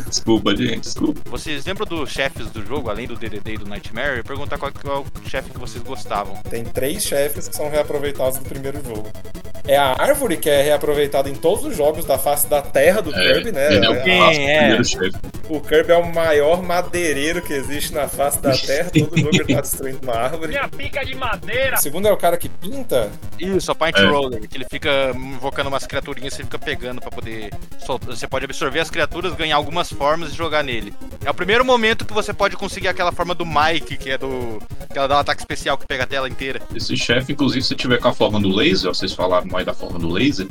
Desculpa, 0.08 0.56
gente, 0.56 0.80
desculpa. 0.80 1.20
Vocês 1.26 1.66
lembram 1.66 1.86
dos 1.86 2.10
chefes 2.10 2.50
do 2.50 2.64
jogo, 2.64 2.88
além 2.88 3.06
do 3.06 3.14
DDD 3.14 3.52
e 3.52 3.58
do 3.58 3.68
Nightmare? 3.68 4.22
Perguntar 4.26 4.58
qual 4.58 4.72
que 4.72 4.86
é 4.88 4.90
o 4.92 5.04
chefe 5.28 5.50
que 5.50 5.58
vocês 5.58 5.82
gostavam. 5.84 6.34
Tem 6.50 6.64
três 6.64 7.02
chefes 7.04 7.48
que 7.48 7.54
são 7.56 7.70
reaproveitados 7.70 8.38
do 8.38 8.44
primeiro 8.48 8.82
jogo. 8.84 9.08
É 9.68 9.76
a 9.76 9.94
árvore 9.98 10.36
que 10.36 10.48
é 10.48 10.62
reaproveitada 10.62 11.28
em 11.28 11.34
todos 11.34 11.64
os 11.64 11.76
jogos 11.76 12.04
da 12.04 12.16
face 12.18 12.46
da 12.48 12.62
terra 12.62 13.00
do 13.00 13.12
É, 13.14 13.32
Kirby, 13.34 13.52
né? 13.52 13.74
ele 13.74 13.86
é 13.86 13.88
o 13.90 13.92
A- 13.92 13.96
clássico 14.02 14.46
é? 14.48 14.78
O 15.48 15.60
Kirby 15.60 15.92
é 15.92 15.96
o 15.96 16.12
maior 16.12 16.60
madeireiro 16.62 17.40
que 17.40 17.52
existe 17.52 17.92
na 17.94 18.08
face 18.08 18.40
da 18.42 18.56
Terra. 18.56 18.90
Todo 18.90 19.16
jogo 19.16 19.30
ele 19.36 19.54
tá 19.54 19.60
destruindo 19.60 20.00
uma 20.02 20.14
árvore. 20.16 20.48
Minha 20.48 20.68
pica 20.68 21.04
de 21.04 21.14
madeira! 21.14 21.76
O 21.76 21.80
segundo 21.80 22.08
é 22.08 22.12
o 22.12 22.16
cara 22.16 22.36
que 22.36 22.48
pinta. 22.48 23.10
Isso, 23.38 23.70
a 23.70 23.74
Paint 23.74 23.96
É. 23.96 24.06
Roller, 24.06 24.48
que 24.48 24.56
ele 24.56 24.66
fica 24.68 25.12
invocando 25.14 25.68
umas 25.68 25.86
criaturinhas, 25.86 26.34
você 26.34 26.42
fica 26.42 26.58
pegando 26.58 27.00
pra 27.00 27.10
poder 27.10 27.50
soltar. 27.84 28.10
Você 28.16 28.26
pode 28.26 28.44
absorver 28.44 28.80
as 28.80 28.90
criaturas, 28.90 29.34
ganhar 29.34 29.56
algumas 29.56 29.92
formas 29.92 30.32
e 30.32 30.36
jogar 30.36 30.64
nele. 30.64 30.92
É 31.24 31.30
o 31.30 31.34
primeiro 31.34 31.64
momento 31.64 32.04
que 32.04 32.12
você 32.12 32.32
pode 32.32 32.56
conseguir 32.56 32.88
aquela 32.88 33.12
forma 33.12 33.34
do 33.34 33.46
Mike, 33.46 33.96
que 33.96 34.10
é 34.10 34.18
do. 34.18 34.58
que 34.92 34.98
ela 34.98 35.06
dá 35.06 35.16
um 35.16 35.20
ataque 35.20 35.40
especial 35.42 35.78
que 35.78 35.86
pega 35.86 36.02
a 36.04 36.06
tela 36.06 36.28
inteira. 36.28 36.60
Esse 36.74 36.96
chefe, 36.96 37.32
inclusive, 37.32 37.62
se 37.64 37.74
tiver 37.76 37.98
com 37.98 38.08
a 38.08 38.12
forma 38.12 38.40
do 38.40 38.48
laser, 38.48 38.92
vocês 38.92 39.12
falaram 39.12 39.46
mais 39.46 39.64
da 39.64 39.72
forma 39.74 39.98
do 39.98 40.08
laser, 40.08 40.48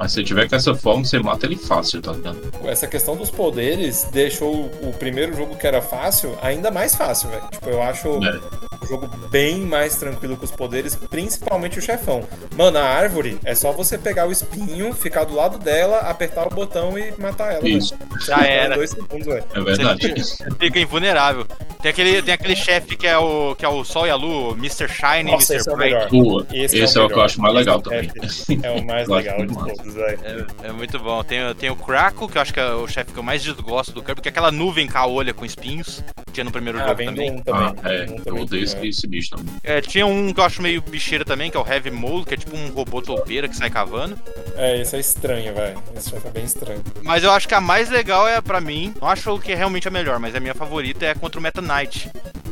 mas 0.00 0.12
se 0.12 0.24
tiver 0.24 0.48
com 0.48 0.56
essa 0.56 0.74
forma, 0.74 1.04
você 1.04 1.18
mata 1.18 1.44
ele 1.44 1.56
fácil, 1.56 2.00
tá 2.00 2.12
ligado? 2.12 2.38
Essa 2.64 2.86
questão 2.86 3.14
dos 3.16 3.28
poderes 3.30 4.04
deixou 4.10 4.64
o 4.82 4.94
primeiro 4.98 5.36
jogo 5.36 5.56
que 5.56 5.66
era 5.66 5.82
fácil 5.82 6.36
ainda 6.40 6.70
mais 6.70 6.94
fácil, 6.94 7.28
velho. 7.28 7.42
Tipo, 7.50 7.68
eu 7.68 7.82
acho 7.82 8.08
É. 8.24 8.40
o 8.82 8.86
jogo 8.86 9.06
bem 9.28 9.60
mais 9.60 9.96
tranquilo 9.96 10.38
com 10.38 10.44
os 10.46 10.50
poderes, 10.50 10.96
principalmente 10.96 11.78
o 11.78 11.82
chefão. 11.82 12.26
Mano, 12.56 12.78
a 12.78 12.82
árvore 12.82 13.38
é 13.44 13.54
só 13.54 13.72
você 13.72 13.98
pegar 13.98 14.26
o 14.26 14.32
espinho, 14.32 14.94
ficar 14.94 15.24
do 15.24 15.34
lado 15.34 15.58
dela, 15.58 15.98
apertar 15.98 16.46
o 16.46 16.50
botão 16.50 16.98
e 16.98 17.12
matar 17.20 17.52
ela. 17.52 17.68
Isso, 17.68 17.94
velho. 17.94 18.20
Já 18.24 18.38
era. 18.46 18.76
Dois 18.76 18.90
segundos, 18.90 19.26
velho. 19.26 19.44
é 19.54 19.60
verdade. 19.60 20.14
Você 20.18 20.48
fica 20.58 20.80
invulnerável. 20.80 21.46
Tem 21.82 21.90
aquele, 21.90 22.20
tem 22.22 22.34
aquele 22.34 22.56
chefe 22.56 22.94
que 22.94 23.06
é 23.06 23.16
o 23.16 23.54
que 23.54 23.64
é 23.64 23.68
o 23.68 23.82
Sol 23.84 24.06
e 24.06 24.10
a 24.10 24.14
Lua, 24.14 24.52
o 24.52 24.52
Mr. 24.52 24.86
Shine 24.86 25.30
e 25.30 25.34
Mr. 25.34 25.54
esse 25.56 25.70
é 25.70 25.76
melhor. 25.76 26.10
Boa. 26.10 26.46
Esse, 26.52 26.78
Esse, 26.78 26.98
é 26.98 27.02
o 27.02 27.08
que 27.08 27.14
eu 27.14 27.22
acho 27.22 27.40
mais 27.40 27.54
legal 27.54 27.82
Esse 27.90 28.46
também. 28.46 28.60
É 28.62 28.70
o 28.70 28.84
mais 28.84 29.08
legal 29.08 29.46
de 29.46 29.54
massa. 29.54 29.82
Velho. 29.94 30.46
É, 30.62 30.68
é 30.68 30.72
muito 30.72 30.98
bom. 30.98 31.22
Tem, 31.24 31.40
tem 31.54 31.70
o 31.70 31.76
Kraco, 31.76 32.28
que 32.28 32.38
eu 32.38 32.42
acho 32.42 32.52
que 32.52 32.60
é 32.60 32.72
o 32.72 32.86
chefe 32.86 33.12
que 33.12 33.18
eu 33.18 33.22
mais 33.22 33.42
desgosto 33.42 33.92
do 33.92 34.02
Kirby, 34.02 34.20
que 34.22 34.28
é 34.28 34.30
aquela 34.30 34.50
nuvem 34.50 34.86
caolha 34.86 35.32
com 35.34 35.44
espinhos, 35.44 36.02
que 36.26 36.32
tinha 36.32 36.44
no 36.44 36.50
primeiro 36.52 36.78
Ah, 36.80 36.88
jogo 36.88 37.04
também. 37.04 37.30
1 37.32 37.42
também. 37.42 37.74
Ah, 37.82 37.92
é, 37.92 38.06
Um 38.10 38.22
eu 38.24 38.42
odeio 38.42 38.64
esse, 38.64 38.76
tinha. 38.76 38.88
esse 38.90 39.06
bicho 39.06 39.30
também. 39.30 39.54
É, 39.62 39.80
tinha 39.80 40.06
um 40.06 40.32
que 40.32 40.40
eu 40.40 40.44
acho 40.44 40.62
meio 40.62 40.80
bicheira 40.82 41.24
também, 41.24 41.50
que 41.50 41.56
é 41.56 41.60
o 41.60 41.66
Heavy 41.66 41.90
Mole, 41.90 42.24
que 42.24 42.34
é 42.34 42.36
tipo 42.36 42.56
um 42.56 42.68
robô 42.70 43.00
toupeira 43.02 43.48
que 43.48 43.56
sai 43.56 43.70
cavando. 43.70 44.18
É, 44.56 44.80
esse 44.80 44.96
é 44.96 45.00
estranho, 45.00 45.54
velho. 45.54 45.82
Esse 45.96 46.10
chefe 46.10 46.28
é 46.28 46.30
bem 46.30 46.44
estranho. 46.44 46.82
Mas 47.02 47.24
eu 47.24 47.30
acho 47.32 47.46
que 47.48 47.54
a 47.54 47.60
mais 47.60 47.88
legal 47.90 48.26
é, 48.28 48.40
pra 48.40 48.60
mim, 48.60 48.94
não 49.00 49.08
acho 49.08 49.38
que 49.38 49.52
é 49.52 49.54
realmente 49.54 49.86
a 49.88 49.90
melhor, 49.90 50.18
mas 50.18 50.34
a 50.34 50.40
minha 50.40 50.54
favorita 50.54 51.04
é 51.06 51.14
contra 51.14 51.38
o 51.38 51.42
Meta 51.42 51.60
Knight. 51.62 52.10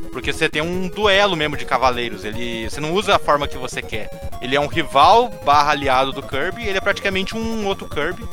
Porque 0.09 0.33
você 0.33 0.49
tem 0.49 0.63
um 0.63 0.89
duelo 0.89 1.37
mesmo 1.37 1.57
de 1.57 1.65
cavaleiros. 1.65 2.25
Ele, 2.25 2.69
você 2.69 2.81
não 2.81 2.93
usa 2.93 3.17
a 3.17 3.19
forma 3.19 3.49
que 3.49 3.59
você 3.59 3.83
quer. 3.83 4.09
Ele 4.41 4.55
é 4.55 4.61
um 4.61 4.67
rival 4.67 5.29
barra 5.45 5.73
aliado 5.73 6.13
do 6.13 6.23
Kirby, 6.23 6.67
ele 6.67 6.79
é 6.79 6.81
praticamente 6.81 7.37
um 7.37 7.67
outro 7.67 7.89
Kirby. 7.89 8.25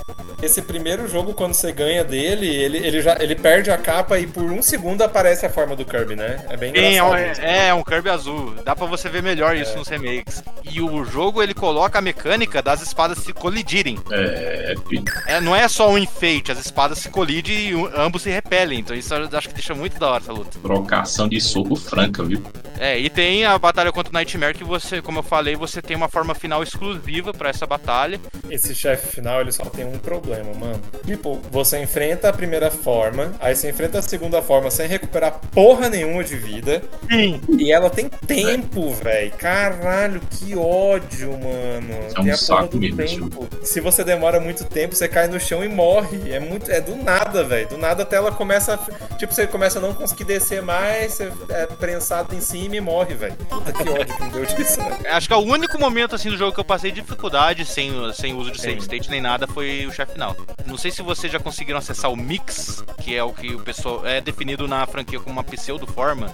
Esse 0.41 0.61
primeiro 0.61 1.07
jogo, 1.07 1.33
quando 1.33 1.53
você 1.53 1.71
ganha 1.71 2.03
dele, 2.03 2.47
ele, 2.47 2.77
ele 2.77 3.01
já 3.01 3.17
ele 3.19 3.35
perde 3.35 3.71
a 3.71 3.77
capa 3.77 4.19
e 4.19 4.27
por 4.27 4.43
um 4.43 4.61
segundo 4.61 5.01
aparece 5.01 5.45
a 5.45 5.49
forma 5.49 5.75
do 5.75 5.85
Kirby, 5.85 6.15
né? 6.15 6.45
É 6.49 6.57
bem 6.57 6.73
Sim, 6.73 6.97
é, 6.97 7.03
um, 7.03 7.17
engraçado. 7.17 7.45
é, 7.45 7.67
é 7.69 7.73
um 7.73 7.83
Kirby 7.83 8.09
azul. 8.09 8.53
Dá 8.63 8.75
pra 8.75 8.85
você 8.85 9.09
ver 9.09 9.23
melhor 9.23 9.55
isso 9.55 9.75
nos 9.77 9.87
remakes. 9.87 10.43
E 10.69 10.81
o 10.81 11.03
jogo 11.05 11.41
ele 11.41 11.53
coloca 11.53 11.97
a 11.97 12.01
mecânica 12.01 12.61
das 12.61 12.81
espadas 12.81 13.19
se 13.19 13.33
colidirem. 13.33 13.97
É, 14.11 14.73
é. 14.73 15.35
É, 15.35 15.41
não 15.41 15.55
é 15.55 15.67
só 15.67 15.89
um 15.89 15.97
enfeite, 15.97 16.51
as 16.51 16.59
espadas 16.59 16.99
se 16.99 17.09
colidem 17.09 17.55
e 17.55 17.89
ambos 17.95 18.21
se 18.23 18.29
repelem. 18.29 18.79
Então 18.79 18.95
isso 18.95 19.13
acho 19.13 19.47
que 19.47 19.53
deixa 19.55 19.73
muito 19.73 19.97
da 19.97 20.09
hora 20.09 20.23
essa 20.23 20.33
luta. 20.33 20.59
Trocação 20.61 21.27
de 21.27 21.39
soco 21.39 21.64
franca, 21.75 22.23
viu? 22.23 22.41
É, 22.77 22.99
e 22.99 23.09
tem 23.09 23.45
a 23.45 23.57
batalha 23.57 23.89
contra 23.91 24.09
o 24.11 24.13
Nightmare 24.13 24.53
que 24.53 24.63
você, 24.65 25.01
como 25.01 25.19
eu 25.19 25.23
falei, 25.23 25.55
você 25.55 25.81
tem 25.81 25.95
uma 25.95 26.09
forma 26.09 26.35
final 26.35 26.61
exclusiva 26.61 27.33
pra 27.33 27.49
essa 27.49 27.65
batalha. 27.65 28.19
Esse 28.49 28.75
chefe 28.75 29.07
final, 29.15 29.39
ele 29.39 29.51
só 29.53 29.63
tem 29.65 29.85
um 29.85 29.97
problema, 29.97 30.53
mano. 30.53 30.81
Tipo, 31.05 31.39
você 31.49 31.81
enfrenta 31.81 32.27
a 32.27 32.33
primeira 32.33 32.69
forma, 32.69 33.33
aí 33.39 33.55
você 33.55 33.69
enfrenta 33.69 33.99
a 33.99 34.01
segunda 34.01 34.41
forma 34.41 34.69
sem 34.69 34.89
recuperar 34.89 35.39
porra 35.53 35.87
nenhuma 35.89 36.21
de 36.23 36.35
vida. 36.35 36.83
Sim. 37.09 37.39
E 37.57 37.71
ela 37.71 37.89
tem 37.89 38.09
tempo, 38.09 38.93
velho. 38.93 39.31
Caralho, 39.37 40.19
que 40.29 40.53
ódio, 40.55 41.31
mano. 41.31 41.93
É 42.13 42.19
um 42.19 42.23
tem 42.23 42.31
a 42.33 42.37
porra 42.37 42.37
saco 42.37 42.67
do 42.77 42.79
mesmo, 42.95 43.29
tempo. 43.29 43.47
Se 43.63 43.79
você 43.79 44.03
demora 44.03 44.37
muito 44.39 44.65
tempo, 44.65 44.93
você 44.95 45.07
cai 45.07 45.27
no 45.29 45.39
chão 45.39 45.63
e 45.63 45.69
morre. 45.69 46.29
É 46.29 46.39
muito. 46.41 46.69
É 46.69 46.81
do 46.81 46.95
nada, 46.97 47.41
velho. 47.43 47.69
Do 47.69 47.77
nada 47.77 48.03
a 48.03 48.05
tela 48.05 48.33
começa. 48.33 48.73
a- 48.73 49.15
Tipo, 49.15 49.33
você 49.33 49.47
começa 49.47 49.79
a 49.79 49.81
não 49.81 49.93
conseguir 49.93 50.25
descer 50.25 50.61
mais, 50.61 51.13
você 51.13 51.31
é 51.55 51.65
prensado 51.65 52.35
em 52.35 52.41
cima 52.41 52.75
e 52.75 52.81
morre, 52.81 53.15
velho. 53.15 53.35
Puta 53.49 53.71
que 53.71 53.89
ódio 53.89 54.17
que 54.17 54.23
me 54.23 54.29
deu 54.29 54.45
disso? 54.45 54.79
Acho 55.09 55.27
que 55.27 55.33
é 55.33 55.37
o 55.37 55.41
único 55.41 55.79
momento 55.79 56.15
assim 56.15 56.29
do 56.29 56.37
jogo 56.37 56.53
que 56.53 56.59
eu 56.59 56.65
passei 56.65 56.91
dificuldade 56.91 57.65
sem, 57.65 57.91
sem 58.13 58.33
uso 58.33 58.51
de 58.51 58.59
save 58.59 58.79
state 58.79 59.09
nem 59.09 59.21
nada 59.21 59.47
foi 59.47 59.85
o 59.85 59.91
chefe 59.91 60.13
final. 60.13 60.35
Não 60.65 60.77
sei 60.77 60.91
se 60.91 61.01
vocês 61.01 61.31
já 61.31 61.39
conseguiram 61.39 61.79
acessar 61.79 62.11
o 62.11 62.15
Mix, 62.15 62.83
que 63.01 63.15
é 63.15 63.23
o 63.23 63.33
que 63.33 63.53
o 63.53 63.59
pessoal 63.59 64.05
é 64.05 64.19
definido 64.19 64.67
na 64.67 64.85
franquia 64.85 65.19
como 65.19 65.33
uma 65.33 65.43
pseudo 65.43 65.87
forma. 65.87 66.33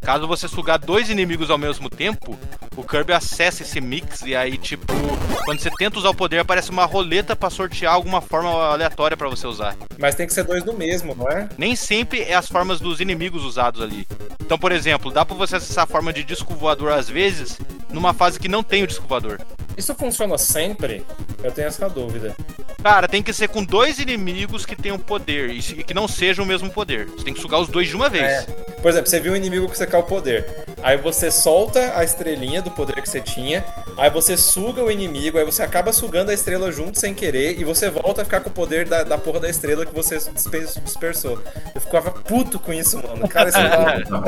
Caso 0.00 0.26
você 0.26 0.48
sugar 0.48 0.78
dois 0.78 1.10
inimigos 1.10 1.50
ao 1.50 1.58
mesmo 1.58 1.90
tempo, 1.90 2.38
o 2.74 2.82
Kirby 2.82 3.12
acessa 3.12 3.62
esse 3.62 3.80
mix 3.80 4.22
e 4.22 4.34
aí, 4.34 4.56
tipo, 4.56 4.86
quando 5.44 5.60
você 5.60 5.70
tenta 5.70 5.98
usar 5.98 6.10
o 6.10 6.14
poder, 6.14 6.38
aparece 6.38 6.70
uma 6.70 6.86
roleta 6.86 7.36
pra 7.36 7.50
sortear 7.50 7.92
alguma 7.92 8.20
forma 8.20 8.50
aleatória 8.50 9.16
pra 9.16 9.28
você 9.28 9.46
usar. 9.46 9.76
Mas 9.98 10.14
tem 10.14 10.26
que 10.26 10.32
ser 10.32 10.44
dois 10.44 10.64
do 10.64 10.72
mesmo, 10.72 11.14
não 11.14 11.28
é? 11.28 11.48
Nem 11.58 11.76
sempre 11.76 12.22
é 12.22 12.34
as 12.34 12.48
formas 12.48 12.80
dos 12.80 13.00
inimigos 13.00 13.44
usados 13.44 13.82
ali. 13.82 14.06
Então, 14.40 14.58
por 14.58 14.72
exemplo, 14.72 15.12
dá 15.12 15.24
pra 15.24 15.36
você 15.36 15.56
acessar 15.56 15.84
a 15.84 15.86
forma 15.86 16.12
de 16.12 16.24
disco 16.24 16.54
voador 16.54 16.92
às 16.92 17.08
vezes 17.08 17.58
numa 17.90 18.14
fase 18.14 18.38
que 18.38 18.48
não 18.48 18.62
tem 18.62 18.82
o 18.82 18.86
disco 18.86 19.06
voador. 19.06 19.40
Isso 19.76 19.94
funciona 19.94 20.36
sempre? 20.38 21.04
Eu 21.42 21.52
tenho 21.52 21.68
essa 21.68 21.88
dúvida. 21.88 22.34
Cara, 22.82 23.06
tem 23.06 23.22
que 23.22 23.32
ser 23.32 23.48
com 23.48 23.62
dois 23.62 23.98
inimigos 23.98 24.64
que 24.64 24.74
tenham 24.74 24.98
poder 24.98 25.50
e 25.50 25.60
que 25.60 25.92
não 25.92 26.08
sejam 26.08 26.44
o 26.44 26.48
mesmo 26.48 26.70
poder. 26.70 27.06
Você 27.06 27.24
tem 27.24 27.34
que 27.34 27.40
sugar 27.40 27.60
os 27.60 27.68
dois 27.68 27.88
de 27.88 27.96
uma 27.96 28.08
vez. 28.08 28.24
É. 28.24 28.46
Por 28.80 28.90
exemplo, 28.90 29.08
você 29.10 29.20
viu 29.20 29.32
um 29.32 29.36
inimigo 29.36 29.68
que 29.68 29.76
você 29.76 29.86
quer 29.86 29.96
o 29.98 30.02
poder. 30.02 30.64
Aí 30.82 30.96
você 30.96 31.30
solta 31.30 31.92
a 31.96 32.02
estrelinha 32.04 32.62
do 32.62 32.70
poder 32.70 33.00
que 33.02 33.08
você 33.08 33.20
tinha. 33.20 33.64
Aí 33.96 34.08
você 34.10 34.36
suga 34.36 34.82
o 34.82 34.90
inimigo. 34.90 35.38
Aí 35.38 35.44
você 35.44 35.62
acaba 35.62 35.92
sugando 35.92 36.30
a 36.30 36.34
estrela 36.34 36.72
junto 36.72 36.98
sem 36.98 37.14
querer. 37.14 37.60
E 37.60 37.64
você 37.64 37.90
volta 37.90 38.22
a 38.22 38.24
ficar 38.24 38.40
com 38.40 38.48
o 38.50 38.52
poder 38.52 38.88
da, 38.88 39.02
da 39.02 39.18
porra 39.18 39.40
da 39.40 39.48
estrela 39.50 39.84
que 39.84 39.94
você 39.94 40.18
disper- 40.18 40.66
dispersou. 40.82 41.38
Eu 41.74 41.80
ficava 41.80 42.10
puto 42.10 42.58
com 42.58 42.72
isso, 42.72 42.96
mano. 43.02 43.28
Cara, 43.28 43.48
isso 43.50 43.58
é 43.58 43.62
Não, 44.08 44.18
uma 44.18 44.20
não, 44.20 44.22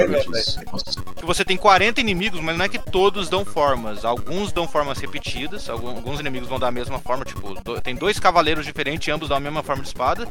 Que 1.23 1.27
você 1.27 1.45
tem 1.45 1.57
40 1.57 2.01
inimigos, 2.01 2.41
mas 2.41 2.59
não 2.59 2.64
é 2.64 2.68
que 2.68 2.81
todos 2.81 3.29
dão 3.29 3.45
formas. 3.45 4.05
Alguns 4.05 4.51
dão 4.51 4.66
formas 4.66 4.99
repetidas, 4.99 5.70
alguns 5.70 6.18
inimigos 6.18 6.49
vão 6.49 6.59
dar 6.59 6.66
a 6.66 6.73
mesma 6.73 6.99
forma, 6.99 7.25
tipo, 7.25 7.55
tem 7.81 7.95
dois 7.95 8.18
cavaleiros 8.18 8.66
diferentes, 8.66 9.07
ambos 9.14 9.29
dão 9.29 9.37
a 9.37 9.41
mesma 9.41 9.62
forma 9.62 9.83
de 9.83 9.89
espada. 9.89 10.27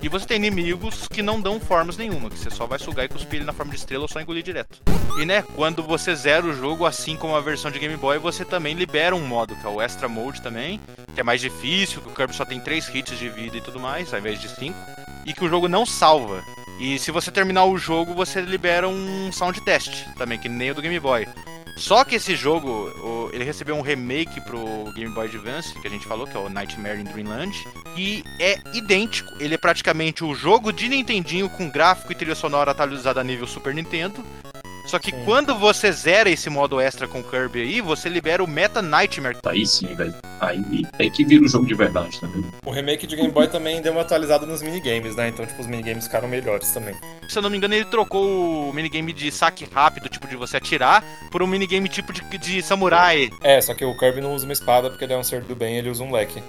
E 0.00 0.08
você 0.08 0.24
tem 0.24 0.36
inimigos 0.36 1.08
que 1.08 1.22
não 1.22 1.40
dão 1.40 1.58
formas 1.58 1.96
nenhuma, 1.96 2.30
que 2.30 2.38
você 2.38 2.50
só 2.50 2.66
vai 2.66 2.78
sugar 2.78 3.04
e 3.04 3.08
cuspir 3.08 3.38
ele 3.40 3.46
na 3.46 3.52
forma 3.52 3.72
de 3.72 3.78
estrela 3.78 4.02
ou 4.04 4.08
só 4.08 4.20
engolir 4.20 4.44
direto. 4.44 4.80
E 5.20 5.26
né, 5.26 5.42
quando 5.56 5.82
você 5.82 6.14
zera 6.14 6.46
o 6.46 6.54
jogo, 6.54 6.86
assim 6.86 7.16
como 7.16 7.34
a 7.34 7.40
versão 7.40 7.72
de 7.72 7.80
Game 7.80 7.96
Boy, 7.96 8.18
você 8.18 8.44
também 8.44 8.74
libera 8.74 9.16
um 9.16 9.26
modo, 9.26 9.56
que 9.56 9.66
é 9.66 9.68
o 9.68 9.82
Extra 9.82 10.08
Mode 10.08 10.40
também, 10.40 10.80
que 11.16 11.20
é 11.20 11.24
mais 11.24 11.40
difícil, 11.40 12.00
que 12.00 12.10
o 12.10 12.14
Kirby 12.14 12.32
só 12.32 12.44
tem 12.44 12.60
3 12.60 12.94
hits 12.94 13.18
de 13.18 13.28
vida 13.28 13.56
e 13.56 13.60
tudo 13.60 13.80
mais, 13.80 14.14
ao 14.14 14.20
invés 14.20 14.40
de 14.40 14.48
5. 14.48 14.72
E 15.26 15.32
que 15.32 15.44
o 15.44 15.48
jogo 15.48 15.66
não 15.66 15.84
salva. 15.84 16.44
E 16.78 16.98
se 16.98 17.10
você 17.10 17.30
terminar 17.30 17.64
o 17.64 17.76
jogo, 17.76 18.14
você 18.14 18.40
libera 18.40 18.88
um 18.88 19.32
sound 19.32 19.60
test 19.62 20.06
também, 20.16 20.38
que 20.38 20.48
nem 20.48 20.70
o 20.70 20.74
do 20.74 20.82
Game 20.82 20.98
Boy. 21.00 21.26
Só 21.76 22.04
que 22.04 22.16
esse 22.16 22.34
jogo, 22.34 23.30
ele 23.32 23.44
recebeu 23.44 23.76
um 23.76 23.80
remake 23.80 24.40
pro 24.40 24.92
Game 24.94 25.12
Boy 25.14 25.26
Advance, 25.26 25.78
que 25.80 25.86
a 25.86 25.90
gente 25.90 26.06
falou, 26.06 26.26
que 26.26 26.36
é 26.36 26.40
o 26.40 26.48
Nightmare 26.48 27.00
in 27.00 27.04
Dreamland, 27.04 27.52
e 27.96 28.24
é 28.40 28.58
idêntico. 28.74 29.32
Ele 29.38 29.54
é 29.54 29.58
praticamente 29.58 30.24
o 30.24 30.34
jogo 30.34 30.72
de 30.72 30.88
Nintendinho 30.88 31.48
com 31.48 31.70
gráfico 31.70 32.10
e 32.10 32.16
trilha 32.16 32.34
sonora 32.34 32.72
atualizada 32.72 33.20
a 33.20 33.24
nível 33.24 33.46
Super 33.46 33.74
Nintendo. 33.74 34.24
Só 34.88 34.98
que 34.98 35.10
Sim. 35.10 35.22
quando 35.26 35.54
você 35.54 35.92
zera 35.92 36.30
esse 36.30 36.48
modo 36.48 36.80
extra 36.80 37.06
com 37.06 37.22
Kirby 37.22 37.60
aí, 37.60 37.80
você 37.82 38.08
libera 38.08 38.42
o 38.42 38.46
Meta 38.46 38.80
Nightmare. 38.80 39.36
Aí 39.44 39.66
sim, 39.66 39.94
velho. 39.94 40.14
Aí 40.40 40.86
é 40.98 41.10
que 41.10 41.24
vira 41.24 41.44
o 41.44 41.48
jogo 41.48 41.66
de 41.66 41.74
verdade, 41.74 42.18
tá 42.18 42.26
vendo? 42.26 42.50
O 42.64 42.70
remake 42.70 43.06
de 43.06 43.14
Game 43.14 43.30
Boy 43.30 43.48
também 43.48 43.82
deu 43.82 43.92
uma 43.92 44.00
atualizada 44.00 44.46
nos 44.46 44.62
minigames, 44.62 45.14
né? 45.14 45.28
Então, 45.28 45.44
tipo, 45.44 45.60
os 45.60 45.66
minigames 45.66 46.04
ficaram 46.04 46.26
melhores 46.26 46.70
também. 46.70 46.94
Se 47.28 47.38
eu 47.38 47.42
não 47.42 47.50
me 47.50 47.58
engano, 47.58 47.74
ele 47.74 47.84
trocou 47.84 48.70
o 48.70 48.72
minigame 48.72 49.12
de 49.12 49.30
saque 49.30 49.68
rápido, 49.70 50.08
tipo 50.08 50.26
de 50.26 50.36
você 50.36 50.56
atirar, 50.56 51.04
por 51.30 51.42
um 51.42 51.46
minigame 51.46 51.88
tipo 51.88 52.10
de, 52.10 52.22
de 52.38 52.62
samurai. 52.62 53.30
É, 53.42 53.60
só 53.60 53.74
que 53.74 53.84
o 53.84 53.96
Kirby 53.96 54.22
não 54.22 54.34
usa 54.34 54.46
uma 54.46 54.52
espada 54.54 54.88
porque 54.88 55.04
ele 55.04 55.12
é 55.12 55.18
um 55.18 55.22
ser 55.22 55.42
do 55.42 55.54
bem, 55.54 55.76
ele 55.76 55.90
usa 55.90 56.02
um 56.02 56.12
leque. 56.12 56.42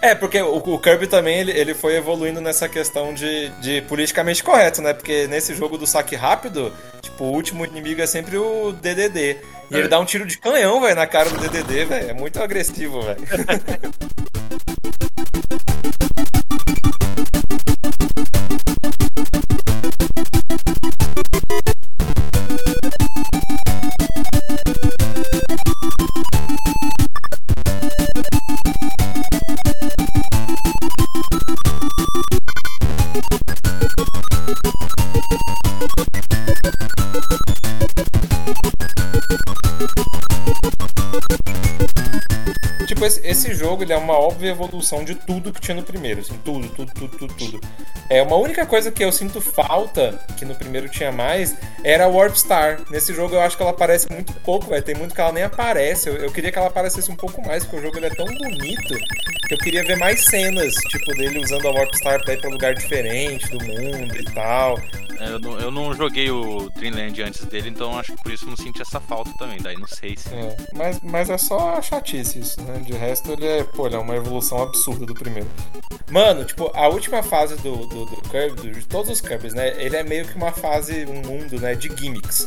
É, 0.00 0.14
porque 0.14 0.40
o, 0.40 0.56
o 0.56 0.78
Kirby 0.78 1.06
também 1.06 1.38
ele, 1.38 1.52
ele 1.52 1.74
foi 1.74 1.96
evoluindo 1.96 2.40
nessa 2.40 2.68
questão 2.68 3.14
de, 3.14 3.48
de 3.60 3.80
politicamente 3.82 4.42
correto, 4.42 4.80
né? 4.82 4.92
Porque 4.92 5.26
nesse 5.26 5.54
jogo 5.54 5.78
do 5.78 5.86
saque 5.86 6.14
rápido, 6.16 6.72
tipo, 7.00 7.21
o 7.22 7.32
último 7.32 7.64
inimigo 7.64 8.00
é 8.02 8.06
sempre 8.06 8.36
o 8.36 8.72
DDD. 8.72 9.38
E 9.70 9.74
É. 9.74 9.78
ele 9.78 9.88
dá 9.88 9.98
um 10.00 10.04
tiro 10.04 10.26
de 10.26 10.36
canhão, 10.38 10.80
velho, 10.80 10.96
na 10.96 11.06
cara 11.06 11.30
do 11.30 11.38
DDD, 11.38 11.84
velho. 11.84 12.10
É 12.10 12.12
muito 12.12 12.42
agressivo, 12.42 13.00
velho. 13.02 13.20
Tipo, 43.02 43.06
esse, 43.06 43.26
esse 43.26 43.54
jogo 43.54 43.82
ele 43.82 43.92
é 43.92 43.96
uma 43.96 44.16
óbvia 44.16 44.50
evolução 44.50 45.04
de 45.04 45.16
tudo 45.16 45.52
que 45.52 45.60
tinha 45.60 45.74
no 45.74 45.82
primeiro, 45.82 46.20
assim, 46.20 46.38
tudo, 46.44 46.68
tudo, 46.68 46.92
tudo, 46.92 47.18
tudo, 47.18 47.34
tudo. 47.34 47.60
É 48.08 48.22
uma 48.22 48.36
única 48.36 48.64
coisa 48.64 48.92
que 48.92 49.02
eu 49.02 49.10
sinto 49.10 49.40
falta, 49.40 50.24
que 50.38 50.44
no 50.44 50.54
primeiro 50.54 50.88
tinha 50.88 51.10
mais, 51.10 51.56
era 51.82 52.04
a 52.04 52.08
Warp 52.08 52.36
Star. 52.36 52.80
Nesse 52.90 53.12
jogo 53.12 53.34
eu 53.34 53.40
acho 53.40 53.56
que 53.56 53.62
ela 53.62 53.72
aparece 53.72 54.08
muito 54.08 54.32
pouco, 54.44 54.68
velho. 54.68 54.82
Tem 54.82 54.94
muito 54.94 55.14
que 55.14 55.20
ela 55.20 55.32
nem 55.32 55.42
aparece. 55.42 56.08
Eu, 56.08 56.16
eu 56.16 56.30
queria 56.30 56.52
que 56.52 56.58
ela 56.58 56.68
aparecesse 56.68 57.10
um 57.10 57.16
pouco 57.16 57.44
mais, 57.44 57.64
porque 57.64 57.78
o 57.78 57.82
jogo 57.82 57.96
ele 57.96 58.06
é 58.06 58.10
tão 58.10 58.26
bonito 58.26 58.94
que 59.48 59.54
eu 59.54 59.58
queria 59.58 59.82
ver 59.82 59.96
mais 59.96 60.24
cenas, 60.26 60.72
tipo, 60.74 61.12
dele 61.14 61.40
usando 61.40 61.66
a 61.66 61.72
Warp 61.72 61.94
Star 61.94 62.22
pra 62.22 62.34
ir 62.34 62.40
pra 62.40 62.50
lugar 62.50 62.74
diferente 62.74 63.48
do 63.48 63.64
mundo 63.64 64.16
e 64.16 64.24
tal. 64.32 64.78
Eu 65.30 65.38
não, 65.38 65.60
eu 65.60 65.70
não 65.70 65.94
joguei 65.94 66.30
o 66.30 66.70
Dreamland 66.70 67.22
antes 67.22 67.44
dele, 67.44 67.68
então 67.68 67.98
acho 67.98 68.12
que 68.14 68.22
por 68.22 68.32
isso 68.32 68.44
eu 68.44 68.50
não 68.50 68.56
senti 68.56 68.82
essa 68.82 69.00
falta 69.00 69.30
também. 69.38 69.58
Daí 69.60 69.76
não 69.76 69.86
sei 69.86 70.16
se. 70.16 70.32
É, 70.34 70.56
mas, 70.74 71.00
mas 71.02 71.30
é 71.30 71.38
só 71.38 71.80
chatice 71.80 72.38
isso, 72.38 72.60
né? 72.62 72.78
De 72.78 72.92
resto, 72.92 73.32
ele 73.32 73.46
é, 73.46 73.64
pô, 73.64 73.86
ele 73.86 73.96
é 73.96 73.98
uma 73.98 74.16
evolução 74.16 74.62
absurda 74.62 75.06
do 75.06 75.14
primeiro. 75.14 75.48
Mano, 76.10 76.44
tipo, 76.44 76.70
a 76.74 76.88
última 76.88 77.22
fase 77.22 77.56
do, 77.56 77.86
do, 77.86 78.04
do 78.04 78.16
Kirby, 78.28 78.70
de 78.70 78.86
todos 78.86 79.10
os 79.10 79.20
Kirby's, 79.20 79.54
né? 79.54 79.72
Ele 79.82 79.96
é 79.96 80.02
meio 80.02 80.26
que 80.26 80.36
uma 80.36 80.52
fase, 80.52 81.06
um 81.06 81.22
mundo, 81.22 81.60
né? 81.60 81.74
De 81.74 81.88
gimmicks. 81.96 82.46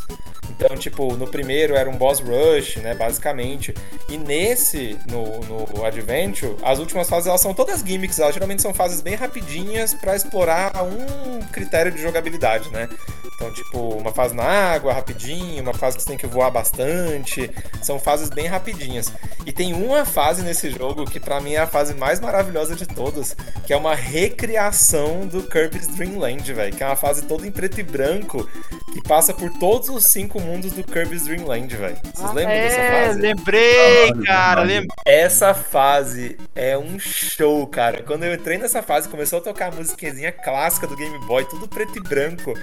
Então, 0.50 0.76
tipo, 0.78 1.16
no 1.16 1.28
primeiro 1.28 1.76
era 1.76 1.90
um 1.90 1.98
boss 1.98 2.20
rush, 2.20 2.78
né? 2.78 2.96
Basicamente. 2.96 3.74
E 4.08 4.18
nesse, 4.18 4.98
no, 5.10 5.40
no 5.42 5.86
Adventure, 5.86 6.56
as 6.64 6.80
últimas 6.80 7.10
fases 7.10 7.28
elas 7.28 7.42
são 7.42 7.54
todas 7.54 7.82
gimmicks. 7.82 8.20
Elas 8.20 8.34
geralmente 8.34 8.62
são 8.62 8.74
fases 8.74 9.02
bem 9.02 9.16
rapidinhas 9.16 9.94
pra 9.94 10.16
explorar 10.16 10.72
um 10.84 11.42
critério 11.52 11.92
de 11.92 12.02
jogabilidade, 12.02 12.65
né? 12.72 12.90
Então, 13.36 13.52
tipo, 13.52 13.78
uma 13.96 14.14
fase 14.14 14.34
na 14.34 14.44
água, 14.44 14.94
rapidinho, 14.94 15.62
uma 15.62 15.74
fase 15.74 15.98
que 15.98 16.04
você 16.04 16.10
tem 16.10 16.18
que 16.18 16.28
voar 16.28 16.50
bastante. 16.50 17.52
São 17.82 18.00
fases 18.00 18.30
bem 18.30 18.48
rapidinhas. 18.48 19.12
E 19.46 19.52
tem 19.52 19.74
uma 19.74 20.06
fase 20.06 20.42
nesse 20.42 20.72
jogo 20.72 21.06
que 21.06 21.20
pra 21.20 21.42
mim 21.42 21.54
é 21.54 21.60
a 21.60 21.68
fase 21.68 21.94
mais 21.94 22.20
maravilhosa 22.20 22.76
de 22.76 22.88
todas, 22.88 23.36
que 23.66 23.74
é 23.74 23.78
uma 23.78 23.94
recriação 23.94 25.28
do 25.28 25.44
Kirby's 25.44 25.88
Dream 25.88 26.18
Land, 26.18 26.52
velho. 26.54 26.76
Que 26.76 26.84
é 26.84 26.88
uma 26.88 26.96
fase 26.96 27.24
toda 27.24 27.46
em 27.46 27.52
preto 27.52 27.80
e 27.80 27.84
branco, 27.84 28.50
que 28.94 29.02
passa 29.04 29.34
por 29.34 29.50
todos 29.60 29.90
os 29.90 30.06
cinco 30.06 30.40
mundos 30.40 30.72
do 30.72 30.84
Kirby's 30.84 31.26
Dream 31.26 31.46
Land, 31.46 31.76
velho. 31.76 31.98
Vocês 32.14 32.34
lembram 32.34 32.56
dessa 32.56 32.80
é, 32.80 33.06
fase? 33.08 33.20
lembrei, 33.20 34.08
Caralho, 34.08 34.24
cara, 34.24 34.62
lembrei. 34.62 34.88
Essa 35.06 35.54
fase 35.54 36.38
é 36.56 36.78
um 36.78 36.98
show, 36.98 37.68
cara. 37.68 38.02
Quando 38.02 38.24
eu 38.24 38.34
entrei 38.34 38.58
nessa 38.58 38.82
fase, 38.82 39.10
começou 39.10 39.40
a 39.40 39.42
tocar 39.42 39.74
a 39.74 39.76
musiquinha 39.76 40.32
clássica 40.32 40.88
do 40.88 40.96
Game 40.96 41.20
Boy, 41.28 41.46
tudo 41.46 41.68
preto 41.68 41.98
e 41.98 42.02
branco. 42.02 42.55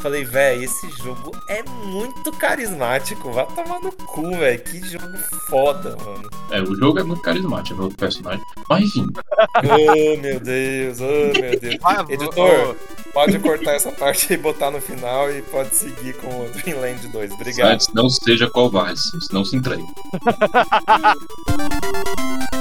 Falei, 0.00 0.24
velho, 0.24 0.64
esse 0.64 0.90
jogo 1.02 1.32
é 1.48 1.62
muito 1.62 2.32
carismático. 2.32 3.32
Vai 3.32 3.46
tomar 3.46 3.80
no 3.80 3.92
cu, 3.92 4.30
velho. 4.30 4.62
Que 4.62 4.88
jogo 4.88 5.16
foda, 5.48 5.96
mano. 6.04 6.28
É, 6.50 6.62
o 6.62 6.74
jogo 6.74 6.98
é 6.98 7.02
muito 7.02 7.22
carismático, 7.22 7.82
é 7.82 7.86
o 7.86 7.90
personagem. 7.90 8.44
Mas 8.68 8.84
enfim, 8.84 9.06
Oh, 9.62 10.20
meu 10.20 10.40
Deus, 10.40 10.98
oh, 11.00 11.40
meu 11.40 11.60
Deus. 11.60 11.76
Editor, 12.08 12.76
pode 13.12 13.38
cortar 13.38 13.74
essa 13.74 13.92
parte 13.92 14.32
e 14.32 14.36
botar 14.36 14.70
no 14.70 14.80
final 14.80 15.30
e 15.30 15.42
pode 15.42 15.74
seguir 15.74 16.14
com 16.14 16.28
o 16.28 16.48
Dreamland 16.50 17.06
2. 17.08 17.32
Obrigado. 17.32 17.86
não 17.94 18.08
seja 18.08 18.48
covarde, 18.48 19.00
não 19.32 19.44
se 19.44 19.56
entregue. 19.56 19.84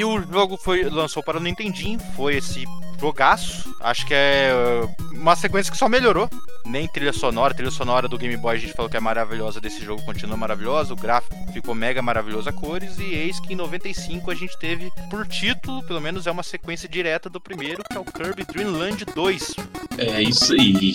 E 0.00 0.04
o 0.04 0.18
jogo 0.32 0.56
foi 0.56 0.82
lançou 0.84 1.22
para 1.22 1.36
o 1.36 1.42
Nintendinho, 1.42 2.00
foi 2.16 2.36
esse 2.36 2.64
jogaço. 2.98 3.76
Acho 3.80 4.06
que 4.06 4.14
é 4.14 4.50
uh, 4.50 5.14
uma 5.14 5.36
sequência 5.36 5.70
que 5.70 5.76
só 5.76 5.90
melhorou. 5.90 6.26
Nem 6.64 6.88
trilha 6.88 7.12
sonora, 7.12 7.52
trilha 7.52 7.70
sonora 7.70 8.08
do 8.08 8.16
Game 8.16 8.34
Boy 8.38 8.56
a 8.56 8.58
gente 8.58 8.72
falou 8.72 8.90
que 8.90 8.96
é 8.96 9.00
maravilhosa 9.00 9.60
desse 9.60 9.84
jogo, 9.84 10.02
continua 10.02 10.38
maravilhosa. 10.38 10.94
O 10.94 10.96
gráfico 10.96 11.36
ficou 11.52 11.74
mega 11.74 12.00
maravilhoso 12.00 12.48
a 12.48 12.52
cores. 12.52 12.98
E 12.98 13.12
eis 13.12 13.38
que 13.40 13.52
em 13.52 13.56
95 13.56 14.30
a 14.30 14.34
gente 14.34 14.58
teve 14.58 14.90
por 15.10 15.26
título, 15.26 15.82
pelo 15.82 16.00
menos 16.00 16.26
é 16.26 16.30
uma 16.30 16.42
sequência 16.42 16.88
direta 16.88 17.28
do 17.28 17.38
primeiro, 17.38 17.82
que 17.84 17.94
é 17.94 18.00
o 18.00 18.04
Kirby 18.04 18.46
Dream 18.50 18.70
Land 18.70 19.04
2. 19.04 19.54
É 19.98 20.22
isso 20.22 20.54
aí. 20.54 20.94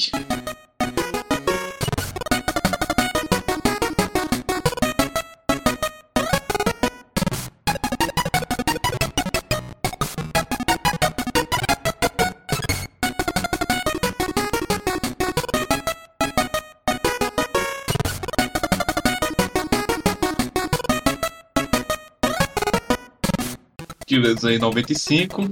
Tivemos 24.05 24.43
em 24.43 24.59
95, 24.59 25.49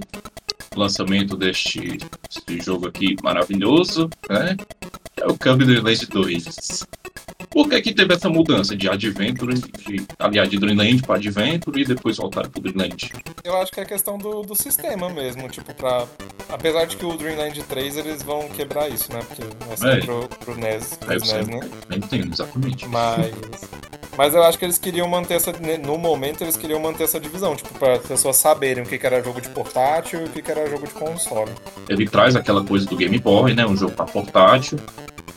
lançamento 0.75 1.35
deste, 1.35 1.97
jogo 2.63 2.87
aqui 2.87 3.15
maravilhoso, 3.23 4.09
né? 4.29 4.55
É 5.17 5.25
o 5.25 5.37
Kirby 5.37 5.65
Dreamland 5.65 6.05
2. 6.05 6.85
Por 7.53 7.69
que 7.69 7.79
que 7.81 7.93
teve 7.93 8.15
essa 8.15 8.27
mudança 8.27 8.75
de 8.75 8.89
Adventure, 8.89 9.53
de, 9.53 10.03
aliás, 10.17 10.49
de 10.49 10.57
Dreamland 10.57 11.03
para 11.03 11.15
Adventure 11.17 11.79
e 11.79 11.85
depois 11.85 12.17
voltar 12.17 12.47
para 12.49 12.59
o 12.59 12.63
Dreamland? 12.63 13.11
Eu 13.43 13.55
acho 13.57 13.71
que 13.71 13.79
é 13.79 13.85
questão 13.85 14.17
do, 14.17 14.41
do 14.41 14.55
sistema 14.55 15.07
mesmo, 15.09 15.47
tipo, 15.47 15.71
pra. 15.75 16.07
Apesar 16.49 16.85
de 16.85 16.97
que 16.97 17.05
o 17.05 17.15
Dreamland 17.15 17.61
3 17.61 17.97
eles 17.97 18.23
vão 18.23 18.49
quebrar 18.49 18.89
isso, 18.89 19.13
né? 19.13 19.19
Porque 19.27 19.43
vai 19.67 19.77
ser 19.77 19.99
É. 19.99 20.05
pro, 20.05 20.27
pro 20.43 20.55
NES, 20.55 20.97
pros 20.97 21.23
você 21.23 21.37
NES, 21.37 21.47
né? 21.47 21.59
eu 21.89 21.97
entendo, 21.97 22.33
exatamente. 22.33 22.87
Mas. 22.87 23.31
Mas 24.17 24.33
eu 24.35 24.43
acho 24.43 24.59
que 24.59 24.65
eles 24.65 24.77
queriam 24.77 25.07
manter 25.07 25.35
essa. 25.35 25.51
No 25.83 25.97
momento, 25.97 26.43
eles 26.43 26.57
queriam 26.57 26.79
manter 26.79 27.03
essa 27.03 27.19
divisão, 27.19 27.55
tipo, 27.55 27.77
para 27.77 27.93
as 27.95 28.05
pessoas 28.05 28.35
saberem 28.37 28.83
o 28.83 28.85
que 28.87 28.99
era 29.03 29.23
jogo 29.23 29.39
de 29.41 29.49
portátil 29.49 30.21
e 30.21 30.25
o 30.25 30.29
que 30.29 30.41
que 30.41 30.51
era 30.51 30.69
jogo 30.69 30.87
de 30.87 30.93
console. 30.93 31.51
Ele 31.87 32.07
traz 32.07 32.35
aquela 32.35 32.63
coisa 32.63 32.85
do 32.85 32.95
Game 32.95 33.17
Boy, 33.19 33.53
né? 33.53 33.65
Um 33.65 33.75
jogo 33.75 33.93
para 33.93 34.05
portátil. 34.05 34.79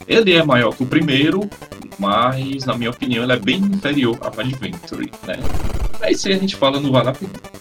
Ele 0.06 0.32
é 0.32 0.42
maior 0.42 0.74
que 0.74 0.82
o 0.82 0.86
primeiro, 0.86 1.48
mas, 1.98 2.64
na 2.64 2.76
minha 2.76 2.90
opinião, 2.90 3.24
ele 3.24 3.32
é 3.32 3.38
bem 3.38 3.58
inferior 3.58 4.18
ao 4.20 4.38
Adventure, 4.38 5.10
né? 5.26 5.36
Aí 6.00 6.14
se 6.16 6.32
a 6.32 6.38
gente 6.38 6.54
fala 6.54 6.78
no 6.78 6.92
Vale 6.92 7.12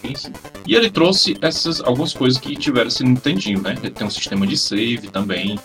enfim. 0.04 0.32
E 0.66 0.74
ele 0.74 0.90
trouxe 0.90 1.36
essas 1.40 1.80
algumas 1.80 2.12
coisas 2.12 2.38
que 2.38 2.54
tiveram 2.54 2.88
esse 2.88 3.02
Nintendinho, 3.02 3.60
né? 3.60 3.74
Ele 3.82 3.90
tem 3.90 4.06
um 4.06 4.10
sistema 4.10 4.46
de 4.46 4.56
save 4.56 5.08
também, 5.08 5.58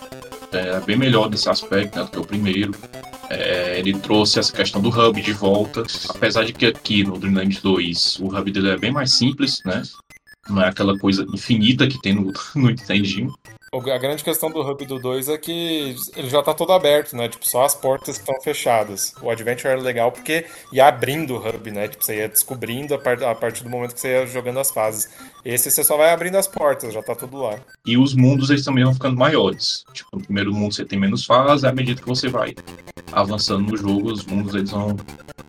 é 0.52 0.80
bem 0.82 0.98
melhor 0.98 1.30
nesse 1.30 1.50
aspecto 1.50 1.98
né, 1.98 2.04
do 2.04 2.12
que 2.12 2.20
o 2.20 2.26
primeiro. 2.26 2.74
É, 3.30 3.80
ele 3.80 3.94
trouxe 3.94 4.40
essa 4.40 4.52
questão 4.52 4.82
do 4.82 4.90
hub 4.90 5.22
de 5.22 5.32
volta, 5.32 5.84
apesar 6.10 6.44
de 6.44 6.52
que 6.52 6.66
aqui 6.66 7.04
no 7.04 7.18
Dreamland 7.18 7.62
2 7.62 8.20
o 8.20 8.28
hub 8.28 8.52
dele 8.52 8.72
é 8.72 8.78
bem 8.78 8.92
mais 8.92 9.14
simples, 9.14 9.62
né? 9.66 9.82
Não 10.50 10.62
é 10.62 10.68
aquela 10.68 10.98
coisa 10.98 11.26
infinita 11.34 11.88
que 11.88 12.02
tem 12.02 12.14
no, 12.14 12.34
no 12.56 12.70
Nintendinho. 12.70 13.34
A 13.74 13.98
grande 13.98 14.22
questão 14.22 14.52
do 14.52 14.60
hub 14.60 14.86
do 14.86 15.00
2 15.00 15.30
é 15.30 15.38
que 15.38 15.96
ele 16.18 16.30
já 16.30 16.44
tá 16.44 16.54
todo 16.54 16.74
aberto, 16.74 17.16
né? 17.16 17.30
Tipo, 17.30 17.50
só 17.50 17.64
as 17.64 17.74
portas 17.74 18.18
que 18.18 18.24
estão 18.24 18.36
fechadas. 18.42 19.14
O 19.22 19.30
Adventure 19.30 19.70
era 19.70 19.80
legal 19.80 20.12
porque 20.12 20.46
ia 20.74 20.88
abrindo 20.90 21.36
o 21.36 21.38
hub, 21.38 21.72
né? 21.72 21.88
Tipo, 21.88 22.04
você 22.04 22.18
ia 22.18 22.28
descobrindo 22.28 22.94
a, 22.94 23.00
par- 23.00 23.24
a 23.24 23.34
partir 23.34 23.64
do 23.64 23.70
momento 23.70 23.94
que 23.94 24.02
você 24.02 24.10
ia 24.10 24.28
jogando 24.28 24.60
as 24.60 24.72
fases. 24.72 25.10
Esse 25.46 25.72
você 25.72 25.86
só 25.86 25.96
vai 25.96 26.12
abrindo 26.12 26.36
as 26.36 26.50
portas, 26.50 26.94
já 26.94 27.02
tá 27.02 27.16
tudo 27.16 27.38
lá. 27.38 27.60
E 27.86 27.98
os 27.98 28.14
mundos 28.14 28.50
eles 28.50 28.66
também 28.66 28.84
vão 28.84 28.94
ficando 28.94 29.16
maiores. 29.16 29.86
Tipo, 29.94 30.18
no 30.18 30.22
primeiro 30.22 30.54
mundo 30.54 30.76
você 30.76 30.84
tem 30.84 31.00
menos 31.00 31.24
fases, 31.24 31.64
à 31.64 31.72
medida 31.72 32.02
que 32.02 32.08
você 32.10 32.28
vai 32.28 32.54
avançando 33.14 33.72
no 33.72 33.78
jogo, 33.78 34.12
os 34.12 34.26
mundos 34.26 34.54
eles 34.54 34.72
vão 34.72 34.98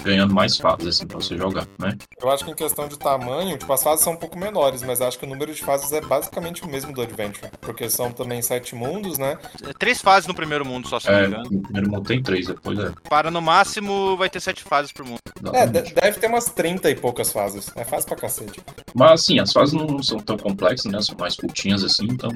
ganhando 0.03 0.35
mais 0.35 0.57
fases 0.57 0.87
assim 0.89 1.07
pra 1.07 1.17
você 1.19 1.37
jogar, 1.37 1.67
né? 1.79 1.97
Eu 2.21 2.31
acho 2.31 2.45
que 2.45 2.51
em 2.51 2.55
questão 2.55 2.89
de 2.89 2.99
tamanho, 2.99 3.57
tipo, 3.59 3.73
as 3.73 3.83
fases 3.83 4.05
são 4.05 4.13
um 4.15 4.17
pouco 4.17 4.39
menores, 4.39 4.83
mas 4.83 5.01
acho 5.01 5.19
que 5.19 5.25
o 5.25 5.29
número 5.29 5.53
de 5.55 5.63
fases 5.63 5.93
é 5.93 6.01
basicamente 6.01 6.63
o 6.65 6.69
mesmo 6.69 6.93
do 6.93 7.03
Adventure. 7.03 7.51
Porque 7.61 7.89
são 7.91 8.13
também 8.13 8.41
sete 8.43 8.75
mundos, 8.75 9.19
né? 9.19 9.39
É 9.67 9.73
Três 9.73 10.01
fases 10.01 10.27
no 10.27 10.35
primeiro 10.35 10.65
mundo, 10.65 10.89
só 10.89 10.99
se 11.01 11.07
não 11.11 11.15
me 11.19 11.25
É, 11.25 11.27
engano. 11.29 11.49
no 11.51 11.63
primeiro 11.63 11.91
mundo 11.91 12.05
tem 12.07 12.23
três, 12.23 12.47
depois 12.47 12.79
é. 12.79 12.93
Para 13.09 13.31
no 13.31 13.41
máximo, 13.43 14.17
vai 14.17 14.29
ter 14.31 14.41
sete 14.41 14.63
fases 14.63 14.93
por 14.93 15.05
mundo. 15.05 15.19
É, 15.53 15.67
de- 15.67 15.93
deve 15.95 16.19
ter 16.21 16.27
umas 16.29 16.47
30 16.47 16.91
e 16.91 16.95
poucas 16.95 17.33
fases. 17.33 17.71
É 17.77 17.85
fácil 17.85 18.09
pra 18.09 18.17
cacete. 18.17 18.61
Mas 18.95 19.23
assim, 19.23 19.39
as 19.39 19.53
fases 19.53 19.75
não 19.75 20.03
são 20.03 20.19
tão 20.19 20.37
complexas, 20.37 20.91
né? 20.91 21.01
São 21.03 21.17
mais 21.19 21.35
curtinhas 21.37 21.83
assim, 21.85 22.05
então 22.05 22.31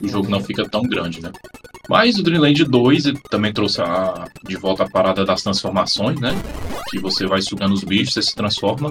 o 0.00 0.08
jogo 0.08 0.28
não 0.28 0.40
fica 0.42 0.68
tão 0.68 0.82
grande, 0.82 1.20
né? 1.22 1.30
Mas 1.88 2.18
o 2.18 2.22
Dreamland 2.22 2.64
2 2.64 3.06
ele 3.06 3.18
também 3.30 3.52
trouxe 3.52 3.80
a- 3.80 4.24
de 4.44 4.56
volta 4.56 4.84
a 4.84 4.90
parada 4.90 5.24
das 5.24 5.42
transformações, 5.42 6.20
né? 6.20 6.30
Que 6.96 7.02
você 7.02 7.26
vai 7.26 7.42
sugando 7.42 7.74
os 7.74 7.84
bichos, 7.84 8.14
você 8.14 8.22
se 8.22 8.34
transforma. 8.34 8.90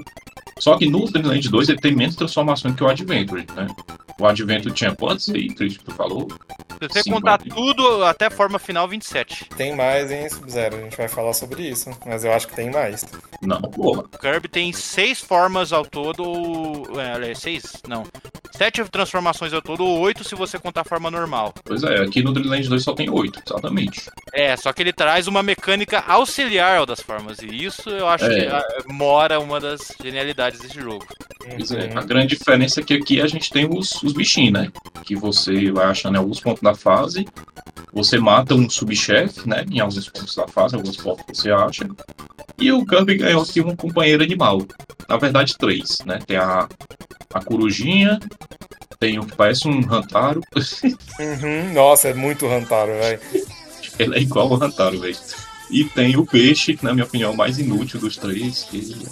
Só 0.60 0.78
que 0.78 0.88
no 0.88 1.10
Dreamland 1.10 1.50
2 1.50 1.70
ele 1.70 1.80
tem 1.80 1.96
menos 1.96 2.16
transformações 2.16 2.76
que 2.76 2.84
o 2.84 2.88
Adventure, 2.88 3.48
né? 3.56 3.68
O 4.20 4.28
Adventure 4.28 4.72
tinha 4.72 4.96
quantos 4.96 5.28
aí, 5.30 5.48
Cris, 5.48 5.78
que 5.78 5.86
tu 5.86 5.92
falou? 5.92 6.28
Se 6.82 6.88
você 6.90 7.04
Sim, 7.04 7.12
contar 7.12 7.38
tudo 7.38 8.04
até 8.04 8.30
forma 8.30 8.60
final, 8.60 8.88
27. 8.88 9.46
Tem 9.56 9.76
mais 9.76 10.12
em 10.12 10.28
Sub-Zero, 10.30 10.76
a 10.78 10.82
gente 10.82 10.98
vai 10.98 11.08
falar 11.08 11.34
sobre 11.34 11.64
isso. 11.64 11.90
Mas 12.06 12.24
eu 12.24 12.34
acho 12.34 12.48
que 12.48 12.56
tem 12.56 12.70
mais. 12.72 13.06
Não, 13.42 13.62
porra. 13.62 14.02
O 14.02 14.18
Kirby 14.18 14.48
tem 14.48 14.74
seis 14.74 15.22
formas 15.22 15.72
ao 15.72 15.86
todo, 15.86 16.24
ou... 16.24 17.00
É, 17.00 17.34
seis? 17.34 17.64
Não. 17.88 18.04
Sete 18.52 18.84
transformações 18.86 19.54
ao 19.54 19.62
todo, 19.62 19.84
ou 19.84 20.00
oito 20.00 20.24
se 20.24 20.34
você 20.36 20.58
contar 20.58 20.82
a 20.82 20.86
forma 20.86 21.12
normal. 21.12 21.54
Pois 21.64 21.84
é, 21.84 22.02
aqui 22.02 22.22
no 22.22 22.32
Dreamland 22.32 22.70
2 22.70 22.84
só 22.84 22.94
tem 22.94 23.10
oito, 23.10 23.42
exatamente. 23.46 24.10
É, 24.34 24.56
só 24.56 24.72
que 24.72 24.82
ele 24.82 24.94
traz 24.94 25.28
uma 25.28 25.44
mecânica 25.44 26.04
auxiliar 26.08 26.78
ao 26.78 26.86
das 26.86 27.02
formas, 27.02 27.40
e 27.40 27.48
isso 27.48 27.90
eu 27.90 28.08
acho 28.08 28.26
É. 28.26 28.30
que 28.30 28.48
ah, 28.48 28.64
mora 28.88 29.40
uma 29.40 29.60
das 29.60 29.94
genialidades 30.02 30.60
desse 30.62 30.80
jogo. 30.80 31.06
Pois 31.50 31.72
é, 31.72 31.86
Uhum. 31.92 31.98
a 32.00 32.04
grande 32.04 32.36
diferença 32.36 32.80
é 32.80 32.84
que 32.84 32.94
aqui 32.94 33.22
a 33.22 33.28
gente 33.28 33.52
tem 33.52 33.68
os, 33.70 34.02
os 34.04 34.14
bichinhos, 34.14 34.54
né? 34.54 34.72
Que 35.04 35.16
você 35.16 35.72
vai 35.72 35.86
achando 35.86 36.16
em 36.16 36.18
alguns 36.20 36.40
pontos 36.40 36.62
da 36.62 36.74
fase, 36.74 37.26
você 37.94 38.18
mata 38.18 38.56
um 38.56 38.70
subchefe, 38.70 39.48
né? 39.48 39.64
Em 39.72 39.80
alguns 39.80 40.10
pontos 40.10 40.36
da 40.36 40.48
fase, 40.48 40.76
alguns 40.76 40.98
pontos 40.98 41.24
que 41.26 41.36
você 41.38 41.52
acha. 41.52 41.88
E 42.58 42.72
o 42.72 42.86
Kirby 42.86 43.16
ganhou 43.18 43.44
aqui 43.44 43.62
um 43.62 43.76
companheiro 43.76 44.24
animal. 44.24 44.62
Na 45.08 45.18
verdade, 45.18 45.56
três, 45.58 46.00
né? 46.06 46.20
Tem 46.26 46.38
a, 46.38 46.68
a 47.34 47.44
corujinha, 47.44 48.18
tem 49.00 49.20
o 49.20 49.26
que 49.26 49.36
parece 49.36 49.68
um 49.68 49.82
Rantaro. 49.82 50.42
Uhum, 51.20 51.74
Nossa, 51.74 52.10
é 52.10 52.14
muito 52.14 52.48
Rantaro, 52.48 52.92
velho. 52.92 53.20
Ele 54.00 54.16
é 54.18 54.22
igual 54.22 54.52
ao 54.52 54.56
Rantaro, 54.58 55.00
velho. 55.00 55.16
E 55.72 55.84
tem 55.86 56.16
o 56.18 56.26
peixe, 56.26 56.76
que 56.76 56.84
na 56.84 56.94
minha 56.94 57.06
opinião 57.06 57.32
é 57.32 57.34
o 57.34 57.38
mais 57.38 57.58
inútil 57.58 58.00
dos 58.00 58.18
três. 58.18 58.64
Que 58.70 59.06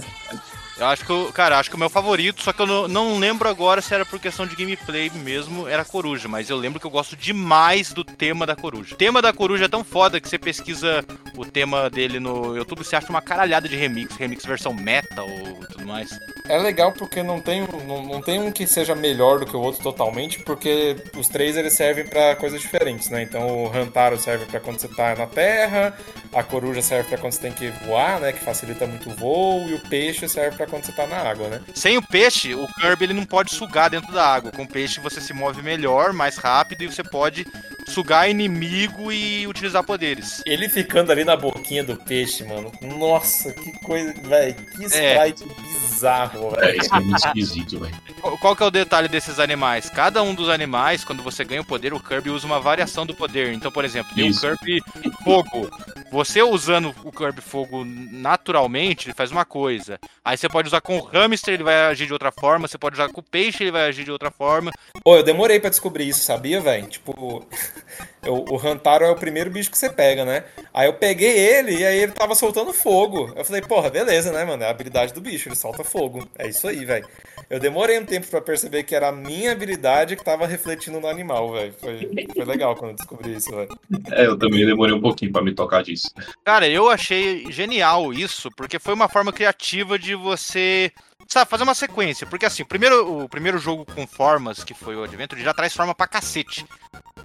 Eu 0.78 0.88
acho 0.88 1.05
que, 1.05 1.32
cara, 1.34 1.59
acho 1.59 1.69
que 1.69 1.76
o 1.76 1.80
meu 1.80 1.89
favorito, 1.89 2.41
só 2.41 2.51
que 2.51 2.61
eu 2.61 2.65
não, 2.65 2.88
não 2.88 3.19
lembro 3.19 3.47
agora 3.47 3.80
se 3.80 3.93
era 3.93 4.05
por 4.05 4.19
questão 4.19 4.47
de 4.47 4.55
gameplay 4.55 5.11
mesmo, 5.11 5.67
era 5.67 5.86
coruja, 5.86 6.28
mas 6.28 6.49
eu 6.49 6.57
lembro 6.57 6.80
que 6.80 6.88
eu 6.88 6.91
gosto 6.91 7.15
demais 7.15 7.93
do 7.93 8.03
tema 8.03 8.45
da 8.45 8.55
coruja. 8.55 8.95
O 8.95 8.97
tema 8.97 9.21
da 9.21 9.32
coruja 9.32 9.65
é 9.65 9.67
tão 9.67 9.84
foda 9.84 10.19
que 10.19 10.28
você 10.28 10.39
pesquisa 10.39 11.05
o 11.38 11.45
tema 11.45 11.89
dele 11.89 12.19
no 12.19 12.57
YouTube, 12.57 12.84
você 12.84 12.95
acha 12.95 13.09
uma 13.09 13.21
caralhada 13.21 13.69
de 13.69 13.76
remix, 13.76 14.15
remix 14.15 14.45
versão 14.45 14.74
metal 14.74 15.28
ou 15.30 15.65
tudo 15.67 15.86
mais. 15.86 16.09
É 16.49 16.57
legal 16.57 16.91
porque 16.91 17.21
não 17.21 17.39
tem, 17.39 17.65
não, 17.86 18.03
não 18.03 18.21
tem 18.21 18.39
um 18.39 18.51
que 18.51 18.65
seja 18.65 18.95
melhor 18.95 19.39
do 19.39 19.45
que 19.45 19.55
o 19.55 19.61
outro 19.61 19.82
totalmente, 19.82 20.39
porque 20.39 20.95
os 21.15 21.30
três 21.30 21.55
eles 21.55 21.74
servem 21.74 22.05
pra 22.05 22.36
coisas 22.36 22.59
diferentes, 22.59 23.09
né? 23.09 23.21
Então 23.21 23.63
o 23.63 23.67
Rantaro 23.67 24.19
serve 24.19 24.45
pra 24.45 24.59
quando 24.59 24.80
você 24.80 24.88
tá 24.88 25.15
na 25.15 25.28
terra, 25.28 25.95
a 26.34 26.43
coruja 26.43 26.82
serve 26.82 27.09
pra 27.09 27.17
quando 27.19 27.34
você 27.34 27.41
tem 27.41 27.51
que 27.51 27.69
voar, 27.86 28.19
né? 28.19 28.34
Que 28.34 28.43
facilita 28.43 28.88
muito 28.88 29.09
o 29.09 29.15
voo, 29.15 29.69
e 29.69 29.76
o 29.76 29.80
peixe 29.88 30.28
serve 30.28 30.57
pra 30.57 30.62
quando 30.68 30.86
você 30.86 30.91
tá 30.91 31.05
na 31.07 31.18
água, 31.18 31.47
né? 31.49 31.61
Sem 31.74 31.97
o 31.97 32.01
peixe, 32.01 32.53
o 32.55 32.68
Kirby 32.76 33.05
ele 33.05 33.14
não 33.14 33.26
pode 33.26 33.53
sugar 33.53 33.89
dentro 33.89 34.11
da 34.11 34.26
água. 34.26 34.51
Com 34.51 34.64
o 34.64 34.68
peixe 34.68 34.99
você 34.99 35.20
se 35.22 35.34
move 35.34 35.61
melhor, 35.61 36.14
mais 36.14 36.38
rápido 36.38 36.84
e 36.84 36.88
você 36.88 37.03
pode 37.03 37.45
sugar 37.88 38.30
inimigo 38.30 39.11
e 39.11 39.45
utilizar 39.47 39.84
poderes. 39.84 40.41
Ele 40.45 40.70
ficando 40.70 41.11
ali 41.11 41.24
na 41.24 41.36
boquinha 41.36 41.84
do 41.84 41.95
peixe, 41.97 42.43
mano. 42.43 42.72
Nossa, 42.82 43.51
que 43.51 43.72
coisa, 43.80 44.14
velho. 44.22 44.55
Que 44.55 44.86
É. 44.95 45.28
sprite 45.28 45.45
bizarro, 45.72 46.53
é, 46.57 46.68
velho. 46.68 46.82
isso 46.82 46.95
é 46.95 46.99
muito 46.99 47.26
esquisito, 47.26 47.80
velho. 47.80 48.03
Qual 48.39 48.55
que 48.55 48.64
é 48.64 48.66
o 48.66 48.72
detalhe 48.72 49.07
desses 49.09 49.38
animais? 49.39 49.89
Cada 49.89 50.24
um 50.24 50.34
dos 50.34 50.47
animais, 50.49 51.03
quando 51.03 51.22
você 51.22 51.43
ganha 51.43 51.61
o 51.61 51.66
poder, 51.66 51.93
o 51.93 51.99
Kirby 51.99 52.30
usa 52.30 52.47
uma 52.47 52.59
variação 52.59 53.05
do 53.05 53.14
poder. 53.14 53.53
Então, 53.53 53.72
por 53.72 53.84
exemplo, 53.84 54.16
tem 54.16 54.26
o 54.26 54.28
Isso. 54.28 54.41
Kirby 54.41 54.82
Fogo. 55.24 55.70
Você 56.11 56.41
usando 56.41 56.93
o 57.03 57.11
Kirby 57.11 57.41
Fogo 57.41 57.84
naturalmente, 57.86 59.07
ele 59.07 59.14
faz 59.16 59.32
uma 59.32 59.43
coisa. 59.45 59.99
Aí 60.24 60.38
você 60.38 60.47
pode 60.54 60.68
usar 60.68 60.82
com 60.82 60.99
o 60.99 61.04
Hamster, 61.06 61.56
ele 61.56 61.64
vai 61.64 61.74
agir 61.86 62.06
de 62.06 62.14
outra 62.14 62.32
forma. 62.32 62.68
Você 62.68 62.78
pode 62.78 62.93
usar 62.93 63.10
com 63.10 63.20
o 63.20 63.24
peixe, 63.24 63.64
ele 63.64 63.72
vai 63.72 63.88
agir 63.89 64.04
de 64.04 64.12
outra 64.12 64.30
forma. 64.30 64.72
Pô, 65.04 65.18
eu 65.18 65.24
demorei 65.24 65.60
pra 65.60 65.72
descobrir 65.72 66.08
isso, 66.08 66.22
sabia, 66.24 66.62
velho? 66.62 66.86
Tipo, 66.88 67.43
eu- 68.24 68.45
o 68.49 68.56
Rantaro 68.56 69.04
é 69.04 69.10
o 69.10 69.16
primeiro 69.16 69.49
bicho 69.49 69.72
que 69.72 69.78
você 69.78 69.89
pega, 69.89 70.24
né? 70.24 70.43
Aí 70.72 70.88
eu 70.88 70.93
peguei 70.93 71.38
ele 71.38 71.76
e 71.78 71.86
aí 71.86 71.97
ele 71.97 72.12
tava 72.12 72.36
soltando 72.36 72.72
fogo. 72.72 73.34
Eu 73.36 73.43
falei, 73.43 73.62
porra, 73.64 73.89
beleza, 73.89 74.32
né, 74.32 74.45
mano? 74.45 74.64
É 74.64 74.68
a 74.68 74.70
habilidade 74.70 75.12
do 75.14 75.20
bicho, 75.22 75.49
ele 75.49 75.56
solta 75.56 75.84
fogo. 75.84 76.28
É 76.38 76.47
isso 76.47 76.68
aí, 76.68 76.86
velho. 76.86 77.08
Eu 77.49 77.59
demorei 77.59 77.99
um 77.99 78.05
tempo 78.05 78.27
pra 78.27 78.41
perceber 78.41 78.83
que 78.83 78.95
era 78.95 79.09
a 79.09 79.11
minha 79.11 79.51
habilidade 79.51 80.15
que 80.15 80.23
tava 80.23 80.47
refletindo 80.47 80.99
no 80.99 81.07
animal, 81.07 81.51
velho. 81.51 81.73
Foi, 81.79 82.09
foi 82.33 82.45
legal 82.45 82.75
quando 82.75 82.91
eu 82.91 82.95
descobri 82.95 83.35
isso, 83.35 83.51
velho. 83.51 83.69
É, 84.11 84.25
eu 84.25 84.37
também 84.37 84.65
demorei 84.65 84.93
um 84.93 85.01
pouquinho 85.01 85.31
pra 85.31 85.41
me 85.41 85.53
tocar 85.53 85.83
disso. 85.83 86.09
Cara, 86.43 86.67
eu 86.67 86.89
achei 86.89 87.51
genial 87.51 88.13
isso, 88.13 88.49
porque 88.55 88.79
foi 88.79 88.93
uma 88.93 89.09
forma 89.09 89.31
criativa 89.31 89.97
de 89.97 90.15
você. 90.15 90.91
Sabe, 91.34 91.49
fazer 91.49 91.63
uma 91.63 91.73
sequência. 91.73 92.27
Porque 92.27 92.45
assim, 92.45 92.63
primeiro, 92.63 93.23
o 93.23 93.27
primeiro 93.27 93.57
jogo 93.57 93.88
com 93.88 94.05
formas, 94.05 94.63
que 94.63 94.75
foi 94.75 94.95
o 94.95 95.03
Adventure, 95.03 95.41
já 95.41 95.51
traz 95.51 95.73
forma 95.73 95.95
pra 95.95 96.05
cacete. 96.05 96.63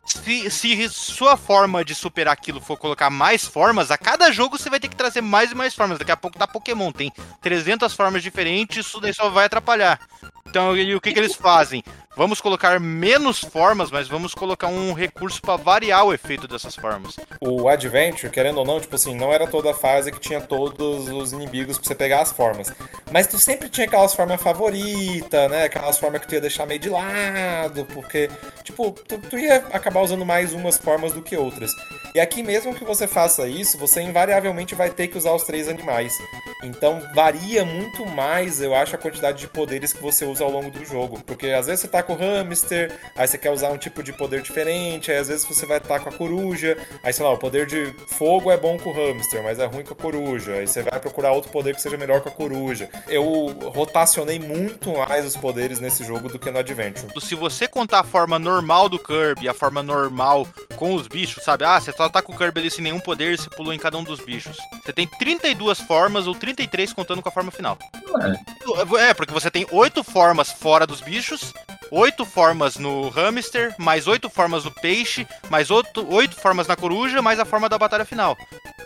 Se, 0.02 0.50
se 0.50 0.88
sua 0.88 1.36
forma 1.36 1.84
de 1.84 1.94
superar 1.94 2.32
aquilo 2.32 2.58
for 2.58 2.78
colocar 2.78 3.10
mais 3.10 3.44
formas, 3.44 3.90
a 3.90 3.98
cada 3.98 4.32
jogo 4.32 4.56
você 4.56 4.70
vai 4.70 4.80
ter 4.80 4.88
que 4.88 4.96
trazer 4.96 5.20
mais 5.20 5.52
e 5.52 5.54
mais 5.54 5.74
formas. 5.74 5.98
Daqui 5.98 6.10
a 6.10 6.16
pouco 6.16 6.38
tá 6.38 6.46
Pokémon, 6.46 6.90
tem 6.90 7.12
300 7.42 7.92
formas 7.92 8.22
diferentes, 8.22 8.86
isso 8.86 8.98
daí 8.98 9.12
só 9.12 9.28
vai 9.28 9.44
atrapalhar. 9.44 10.00
Então, 10.46 10.74
e 10.74 10.94
o 10.94 11.00
que, 11.02 11.12
que 11.12 11.18
eles 11.18 11.34
fazem? 11.34 11.84
Vamos 12.18 12.40
colocar 12.40 12.80
menos 12.80 13.38
formas, 13.38 13.92
mas 13.92 14.08
vamos 14.08 14.34
colocar 14.34 14.66
um 14.66 14.92
recurso 14.92 15.40
pra 15.40 15.54
variar 15.54 16.04
o 16.04 16.12
efeito 16.12 16.48
dessas 16.48 16.74
formas. 16.74 17.14
O 17.40 17.68
Adventure, 17.68 18.28
querendo 18.28 18.58
ou 18.58 18.64
não, 18.64 18.80
tipo 18.80 18.96
assim, 18.96 19.14
não 19.14 19.32
era 19.32 19.46
toda 19.46 19.70
a 19.70 19.74
fase 19.74 20.10
que 20.10 20.18
tinha 20.18 20.40
todos 20.40 21.06
os 21.06 21.32
inimigos 21.32 21.78
pra 21.78 21.86
você 21.86 21.94
pegar 21.94 22.22
as 22.22 22.32
formas. 22.32 22.72
Mas 23.12 23.28
tu 23.28 23.38
sempre 23.38 23.68
tinha 23.68 23.86
aquelas 23.86 24.14
formas 24.14 24.42
favoritas, 24.42 25.48
né? 25.48 25.62
Aquelas 25.62 25.96
formas 25.96 26.20
que 26.20 26.26
tu 26.26 26.34
ia 26.34 26.40
deixar 26.40 26.66
meio 26.66 26.80
de 26.80 26.88
lado, 26.88 27.84
porque, 27.94 28.28
tipo, 28.64 28.90
tu, 28.90 29.16
tu 29.18 29.38
ia 29.38 29.58
acabar 29.72 30.00
usando 30.00 30.26
mais 30.26 30.52
umas 30.52 30.76
formas 30.76 31.12
do 31.12 31.22
que 31.22 31.36
outras. 31.36 31.70
E 32.16 32.18
aqui, 32.18 32.42
mesmo 32.42 32.74
que 32.74 32.84
você 32.84 33.06
faça 33.06 33.46
isso, 33.46 33.78
você 33.78 34.02
invariavelmente 34.02 34.74
vai 34.74 34.90
ter 34.90 35.06
que 35.06 35.16
usar 35.16 35.34
os 35.34 35.44
três 35.44 35.68
animais. 35.68 36.18
Então 36.64 37.00
varia 37.14 37.64
muito 37.64 38.04
mais, 38.04 38.60
eu 38.60 38.74
acho, 38.74 38.96
a 38.96 38.98
quantidade 38.98 39.38
de 39.38 39.46
poderes 39.46 39.92
que 39.92 40.02
você 40.02 40.24
usa 40.24 40.42
ao 40.42 40.50
longo 40.50 40.68
do 40.68 40.84
jogo. 40.84 41.22
Porque 41.24 41.46
às 41.50 41.66
vezes 41.66 41.82
você 41.82 41.88
tá 41.88 42.07
com 42.08 42.14
o 42.14 42.16
hamster, 42.16 42.98
aí 43.14 43.28
você 43.28 43.36
quer 43.36 43.50
usar 43.50 43.68
um 43.68 43.76
tipo 43.76 44.02
de 44.02 44.14
poder 44.14 44.40
diferente, 44.40 45.12
aí 45.12 45.18
às 45.18 45.28
vezes 45.28 45.44
você 45.44 45.66
vai 45.66 45.76
estar 45.76 46.00
com 46.00 46.08
a 46.08 46.12
coruja, 46.12 46.78
aí 47.02 47.12
sei 47.12 47.24
lá, 47.24 47.32
o 47.32 47.36
poder 47.36 47.66
de 47.66 47.94
fogo 48.08 48.50
é 48.50 48.56
bom 48.56 48.78
com 48.78 48.88
o 48.88 48.92
hamster, 48.94 49.42
mas 49.42 49.58
é 49.58 49.66
ruim 49.66 49.84
com 49.84 49.92
a 49.92 49.96
coruja. 49.96 50.54
Aí 50.54 50.66
você 50.66 50.82
vai 50.82 50.98
procurar 50.98 51.32
outro 51.32 51.50
poder 51.50 51.74
que 51.74 51.82
seja 51.82 51.98
melhor 51.98 52.22
com 52.22 52.30
a 52.30 52.32
coruja. 52.32 52.88
Eu 53.08 53.54
rotacionei 53.74 54.38
muito 54.38 54.90
mais 54.92 55.26
os 55.26 55.36
poderes 55.36 55.80
nesse 55.80 56.02
jogo 56.02 56.30
do 56.30 56.38
que 56.38 56.50
no 56.50 56.58
Adventure. 56.58 57.12
se 57.20 57.34
você 57.34 57.68
contar 57.68 58.00
a 58.00 58.04
forma 58.04 58.38
normal 58.38 58.88
do 58.88 58.98
Kirby 58.98 59.44
e 59.44 59.48
a 59.48 59.54
forma 59.54 59.82
normal 59.82 60.48
com 60.76 60.94
os 60.94 61.06
bichos, 61.06 61.44
sabe? 61.44 61.64
Ah, 61.64 61.78
você 61.78 61.92
só 61.92 62.08
tá 62.08 62.22
com 62.22 62.32
o 62.32 62.36
Kirby 62.36 62.60
ali 62.60 62.70
sem 62.70 62.82
nenhum 62.82 63.00
poder 63.00 63.34
e 63.34 63.36
você 63.36 63.50
pulou 63.50 63.74
em 63.74 63.78
cada 63.78 63.98
um 63.98 64.04
dos 64.04 64.20
bichos. 64.20 64.56
Você 64.82 64.92
tem 64.94 65.06
32 65.06 65.80
formas 65.80 66.26
ou 66.26 66.34
33 66.34 66.92
contando 66.94 67.20
com 67.20 67.28
a 67.28 67.32
forma 67.32 67.50
final. 67.50 67.76
É, 68.98 69.12
porque 69.12 69.34
você 69.34 69.50
tem 69.50 69.66
8 69.70 70.02
formas 70.02 70.50
fora 70.50 70.86
dos 70.86 71.00
bichos, 71.00 71.52
8 71.98 72.24
formas 72.24 72.76
no 72.76 73.08
hamster, 73.08 73.74
mais 73.76 74.06
8 74.06 74.30
formas 74.30 74.64
no 74.64 74.70
peixe, 74.70 75.26
mais 75.50 75.68
8, 75.68 76.06
8 76.08 76.36
formas 76.36 76.68
na 76.68 76.76
coruja, 76.76 77.20
mais 77.20 77.40
a 77.40 77.44
forma 77.44 77.68
da 77.68 77.76
batalha 77.76 78.04
final. 78.04 78.36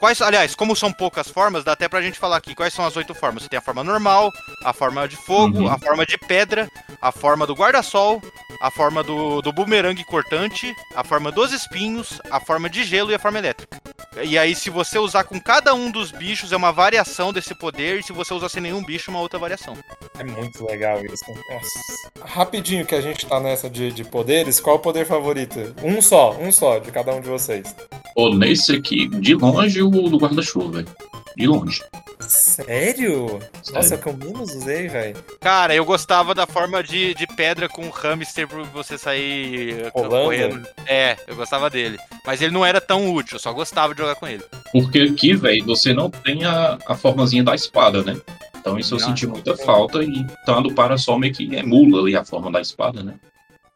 Quais, 0.00 0.22
aliás, 0.22 0.54
como 0.54 0.74
são 0.74 0.90
poucas 0.90 1.28
formas, 1.28 1.62
dá 1.62 1.72
até 1.72 1.88
pra 1.88 2.00
gente 2.00 2.18
falar 2.18 2.38
aqui 2.38 2.54
quais 2.54 2.72
são 2.72 2.86
as 2.86 2.96
oito 2.96 3.14
formas. 3.14 3.42
Você 3.42 3.50
tem 3.50 3.58
a 3.58 3.62
forma 3.62 3.84
normal, 3.84 4.32
a 4.64 4.72
forma 4.72 5.06
de 5.06 5.16
fogo, 5.16 5.58
Uhum. 5.60 5.68
a 5.68 5.78
forma 5.78 6.06
de 6.06 6.16
pedra, 6.16 6.68
a 7.02 7.12
forma 7.12 7.46
do 7.46 7.54
guarda-sol, 7.54 8.20
a 8.60 8.70
forma 8.70 9.02
do, 9.02 9.40
do 9.42 9.52
bumerangue 9.52 10.04
cortante, 10.04 10.74
a 10.94 11.04
forma 11.04 11.30
dos 11.30 11.52
espinhos, 11.52 12.20
a 12.30 12.40
forma 12.40 12.68
de 12.68 12.84
gelo 12.84 13.10
e 13.10 13.14
a 13.14 13.18
forma 13.18 13.38
elétrica. 13.38 13.80
E 14.22 14.36
aí, 14.36 14.54
se 14.54 14.68
você 14.68 14.98
usar 14.98 15.24
com 15.24 15.40
cada 15.40 15.74
um 15.74 15.90
dos 15.90 16.10
bichos, 16.10 16.52
é 16.52 16.56
uma 16.56 16.72
variação 16.72 17.32
desse 17.32 17.54
poder, 17.54 18.00
e 18.00 18.02
se 18.02 18.12
você 18.12 18.34
usar 18.34 18.48
sem 18.48 18.62
nenhum 18.62 18.84
bicho, 18.84 19.10
é 19.10 19.14
uma 19.14 19.20
outra 19.20 19.38
variação. 19.38 19.76
É 20.18 20.24
muito 20.24 20.64
legal 20.66 21.02
isso. 21.04 21.24
Nossa. 21.50 22.34
Rapidinho 22.34 22.84
que 22.84 22.94
a 22.94 23.00
gente 23.00 23.26
tá 23.26 23.40
nessa 23.40 23.70
de, 23.70 23.90
de 23.90 24.04
poderes, 24.04 24.60
qual 24.60 24.76
o 24.76 24.80
poder 24.80 25.06
favorito? 25.06 25.74
Um 25.82 26.02
só, 26.02 26.36
um 26.38 26.52
só, 26.52 26.78
de 26.78 26.90
cada 26.90 27.14
um 27.14 27.20
de 27.20 27.28
vocês. 27.28 27.74
Ou 28.14 28.34
nesse 28.34 28.76
aqui, 28.76 29.08
de 29.08 29.34
longe, 29.34 29.82
o 29.82 29.90
do 29.90 30.18
guarda-chuva, 30.18 30.82
velho. 30.82 30.88
De 31.36 31.46
longe. 31.46 31.82
Sério? 32.20 33.38
Nossa, 33.72 33.88
Sério. 33.88 33.96
o 33.96 34.02
que 34.02 34.08
eu 34.24 34.28
menos 34.28 34.54
usei, 34.54 34.88
velho. 34.88 35.16
Cara, 35.40 35.74
eu 35.74 35.84
gostava 35.84 36.34
da 36.34 36.46
forma 36.46 36.82
de, 36.82 37.14
de 37.14 37.26
pedra 37.26 37.68
com 37.68 37.88
hamster 37.90 38.46
pra 38.48 38.62
você 38.64 38.96
sair 38.98 39.86
uh, 39.86 39.90
Rolando? 40.00 40.24
correndo. 40.24 40.68
É, 40.86 41.16
eu 41.26 41.36
gostava 41.36 41.68
dele. 41.70 41.98
Mas 42.26 42.40
ele 42.42 42.52
não 42.52 42.64
era 42.64 42.80
tão 42.80 43.12
útil, 43.12 43.36
eu 43.36 43.40
só 43.40 43.52
gostava 43.52 43.94
de 43.94 44.00
jogar 44.00 44.14
com 44.14 44.26
ele. 44.26 44.44
Porque 44.72 45.00
aqui, 45.00 45.34
velho, 45.34 45.64
você 45.64 45.92
não 45.92 46.10
tem 46.10 46.44
a, 46.44 46.78
a 46.86 46.94
formazinha 46.94 47.42
da 47.42 47.54
espada, 47.54 48.02
né? 48.02 48.16
Então 48.56 48.78
isso 48.78 48.94
eu 48.94 49.00
Não. 49.00 49.08
senti 49.08 49.26
muita 49.26 49.56
falta 49.56 50.02
e 50.04 50.24
tanto 50.46 50.68
o 50.68 50.74
parasol 50.74 51.18
meio 51.18 51.34
que 51.34 51.52
emula 51.54 52.00
ali 52.00 52.16
a 52.16 52.24
forma 52.24 52.50
da 52.50 52.60
espada, 52.60 53.02
né? 53.02 53.14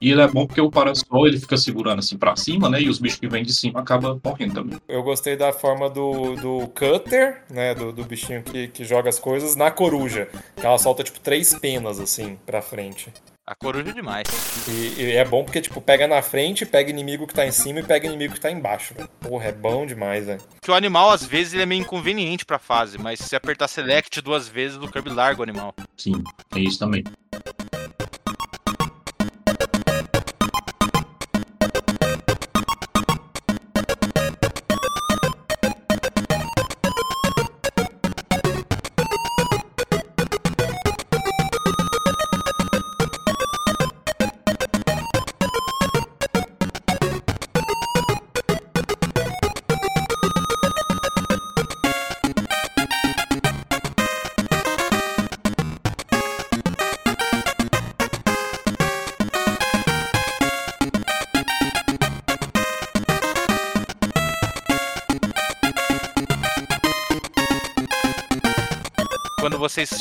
E 0.06 0.12
ele 0.12 0.20
é 0.20 0.28
bom 0.28 0.46
porque 0.46 0.60
o 0.60 0.70
parasol 0.70 1.26
ele 1.26 1.36
fica 1.36 1.56
segurando 1.56 1.98
assim 1.98 2.16
pra 2.16 2.36
cima, 2.36 2.70
né? 2.70 2.80
E 2.80 2.88
os 2.88 3.00
bichos 3.00 3.18
que 3.18 3.26
vêm 3.26 3.42
de 3.42 3.52
cima 3.52 3.80
acabam 3.80 4.20
morrendo 4.24 4.54
também. 4.54 4.78
Eu 4.86 5.02
gostei 5.02 5.34
da 5.34 5.52
forma 5.52 5.90
do, 5.90 6.36
do 6.36 6.68
Cutter, 6.68 7.42
né? 7.50 7.74
Do, 7.74 7.90
do 7.90 8.04
bichinho 8.04 8.40
que, 8.44 8.68
que 8.68 8.84
joga 8.84 9.08
as 9.08 9.18
coisas, 9.18 9.56
na 9.56 9.68
coruja. 9.68 10.28
Que 10.54 10.64
ela 10.64 10.78
solta, 10.78 11.02
tipo, 11.02 11.18
três 11.18 11.58
penas, 11.58 11.98
assim, 11.98 12.38
pra 12.46 12.62
frente. 12.62 13.12
A 13.44 13.56
coruja 13.56 13.90
é 13.90 13.92
demais. 13.92 14.28
E, 14.68 15.02
e 15.02 15.12
é 15.16 15.24
bom 15.24 15.42
porque, 15.42 15.60
tipo, 15.60 15.80
pega 15.80 16.06
na 16.06 16.22
frente, 16.22 16.64
pega 16.64 16.88
inimigo 16.88 17.26
que 17.26 17.34
tá 17.34 17.44
em 17.44 17.50
cima 17.50 17.80
e 17.80 17.82
pega 17.82 18.06
inimigo 18.06 18.34
que 18.34 18.40
tá 18.40 18.48
embaixo, 18.48 18.94
velho. 18.94 19.08
Porra, 19.18 19.46
é 19.46 19.52
bom 19.52 19.84
demais, 19.84 20.26
velho. 20.26 20.40
Que 20.62 20.70
o 20.70 20.74
animal, 20.74 21.10
às 21.10 21.24
vezes, 21.24 21.52
ele 21.52 21.64
é 21.64 21.66
meio 21.66 21.80
inconveniente 21.80 22.46
pra 22.46 22.60
fase, 22.60 22.96
mas 22.96 23.18
se 23.18 23.28
você 23.28 23.34
apertar 23.34 23.66
select 23.66 24.20
duas 24.20 24.46
vezes, 24.46 24.76
o 24.76 24.86
Kirby 24.86 25.10
larga 25.10 25.40
o 25.40 25.42
animal. 25.42 25.74
Sim, 25.96 26.22
é 26.54 26.60
isso 26.60 26.78
também. 26.78 27.02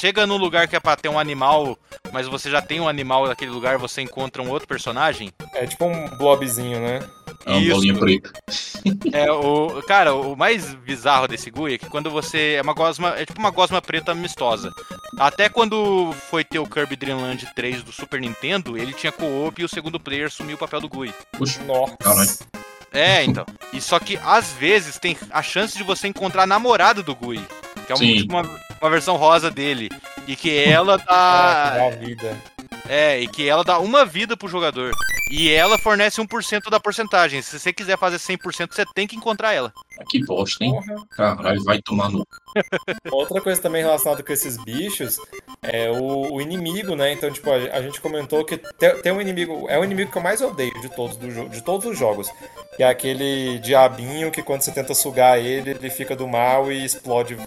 Chega 0.05 0.27
num 0.27 0.37
lugar 0.37 0.67
que 0.67 0.75
é 0.75 0.79
pra 0.79 0.95
ter 0.95 1.09
um 1.09 1.17
animal, 1.17 1.75
mas 2.13 2.27
você 2.27 2.47
já 2.47 2.61
tem 2.61 2.79
um 2.79 2.87
animal 2.87 3.25
naquele 3.25 3.49
lugar, 3.49 3.79
você 3.79 4.03
encontra 4.03 4.39
um 4.39 4.51
outro 4.51 4.67
personagem. 4.67 5.31
É 5.55 5.65
tipo 5.65 5.83
um 5.83 6.07
blobzinho, 6.15 6.79
né? 6.79 6.99
É 7.43 7.49
uma 7.49 7.59
Isso. 7.59 7.71
bolinha 7.71 7.97
preta. 7.97 8.31
É, 9.11 9.31
o. 9.31 9.81
Cara, 9.87 10.13
o 10.13 10.35
mais 10.35 10.75
bizarro 10.75 11.27
desse 11.27 11.49
GUI 11.49 11.73
é 11.73 11.77
que 11.79 11.89
quando 11.89 12.11
você. 12.11 12.55
É 12.57 12.61
uma 12.61 12.73
gosma. 12.73 13.15
É 13.17 13.25
tipo 13.25 13.39
uma 13.39 13.49
gosma 13.49 13.81
preta 13.81 14.11
amistosa. 14.11 14.71
Até 15.17 15.49
quando 15.49 16.13
foi 16.29 16.43
ter 16.43 16.59
o 16.59 16.67
Kirby 16.67 16.95
Dream 16.95 17.19
Land 17.19 17.47
3 17.55 17.81
do 17.81 17.91
Super 17.91 18.21
Nintendo, 18.21 18.77
ele 18.77 18.93
tinha 18.93 19.11
co-op 19.11 19.59
e 19.59 19.65
o 19.65 19.69
segundo 19.69 19.99
player 19.99 20.27
assumiu 20.27 20.55
o 20.55 20.59
papel 20.59 20.81
do 20.81 20.89
GUI. 20.89 21.13
Puxa, 21.31 21.63
Nossa. 21.63 21.97
Caralho. 21.97 22.29
É, 22.93 23.23
então. 23.23 23.45
E 23.73 23.81
só 23.81 23.99
que 23.99 24.19
às 24.23 24.53
vezes 24.53 24.99
tem 24.99 25.17
a 25.31 25.41
chance 25.41 25.75
de 25.75 25.83
você 25.83 26.07
encontrar 26.07 26.43
a 26.43 26.47
namorada 26.47 27.01
do 27.01 27.15
Gui. 27.15 27.43
Que 27.85 27.91
é 27.93 27.95
um- 27.95 27.99
tipo 27.99 28.33
uma, 28.33 28.41
uma 28.81 28.89
versão 28.89 29.15
rosa 29.15 29.49
dele. 29.51 29.89
E 30.27 30.35
que 30.35 30.57
ela 30.63 30.97
dá. 31.05 31.69
dá 31.77 31.89
vida. 31.97 32.35
É, 32.87 33.19
e 33.19 33.27
que 33.27 33.47
ela 33.47 33.63
dá 33.63 33.79
uma 33.79 34.05
vida 34.05 34.35
pro 34.37 34.47
jogador. 34.47 34.91
E 35.31 35.49
ela 35.51 35.77
fornece 35.79 36.21
1% 36.21 36.69
da 36.69 36.79
porcentagem. 36.79 37.41
Se 37.41 37.57
você 37.57 37.73
quiser 37.73 37.97
fazer 37.97 38.17
100%, 38.17 38.71
você 38.71 38.85
tem 38.93 39.07
que 39.07 39.15
encontrar 39.15 39.53
ela. 39.53 39.73
Ah, 39.99 40.03
que 40.07 40.23
bosta, 40.23 40.63
hein? 40.63 40.73
Caralho, 41.09 41.63
vai 41.63 41.81
tomar 41.81 42.09
no. 42.11 42.27
Outra 43.11 43.41
coisa 43.41 43.59
também 43.59 43.81
relacionada 43.83 44.21
com 44.21 44.31
esses 44.31 44.55
bichos 44.63 45.17
é 45.71 45.89
o, 45.89 46.33
o 46.33 46.41
inimigo, 46.41 46.95
né? 46.95 47.11
Então, 47.11 47.31
tipo, 47.31 47.49
a, 47.51 47.55
a 47.55 47.81
gente 47.81 47.99
comentou 48.01 48.43
que 48.45 48.57
tem, 48.57 49.01
tem 49.01 49.11
um 49.11 49.21
inimigo. 49.21 49.69
É 49.69 49.79
o 49.79 49.83
inimigo 49.83 50.11
que 50.11 50.17
eu 50.17 50.21
mais 50.21 50.41
odeio 50.41 50.79
de 50.81 50.89
todos, 50.89 51.17
do, 51.17 51.49
de 51.49 51.61
todos 51.61 51.85
os 51.85 51.97
jogos. 51.97 52.29
Que 52.75 52.83
é 52.83 52.89
aquele 52.89 53.59
diabinho 53.59 54.31
que 54.31 54.41
quando 54.43 54.61
você 54.61 54.71
tenta 54.71 54.93
sugar 54.93 55.39
ele, 55.39 55.71
ele 55.71 55.89
fica 55.89 56.15
do 56.15 56.27
mal 56.27 56.71
e 56.71 56.83
explode, 56.83 57.37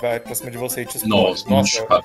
vai 0.00 0.18
pra 0.18 0.34
cima 0.34 0.50
de 0.50 0.58
você 0.58 0.82
e 0.82 0.86
te 0.86 0.96
explode. 0.96 1.44
Nossa, 1.48 1.48
muito 1.48 1.68
chato. 1.68 2.04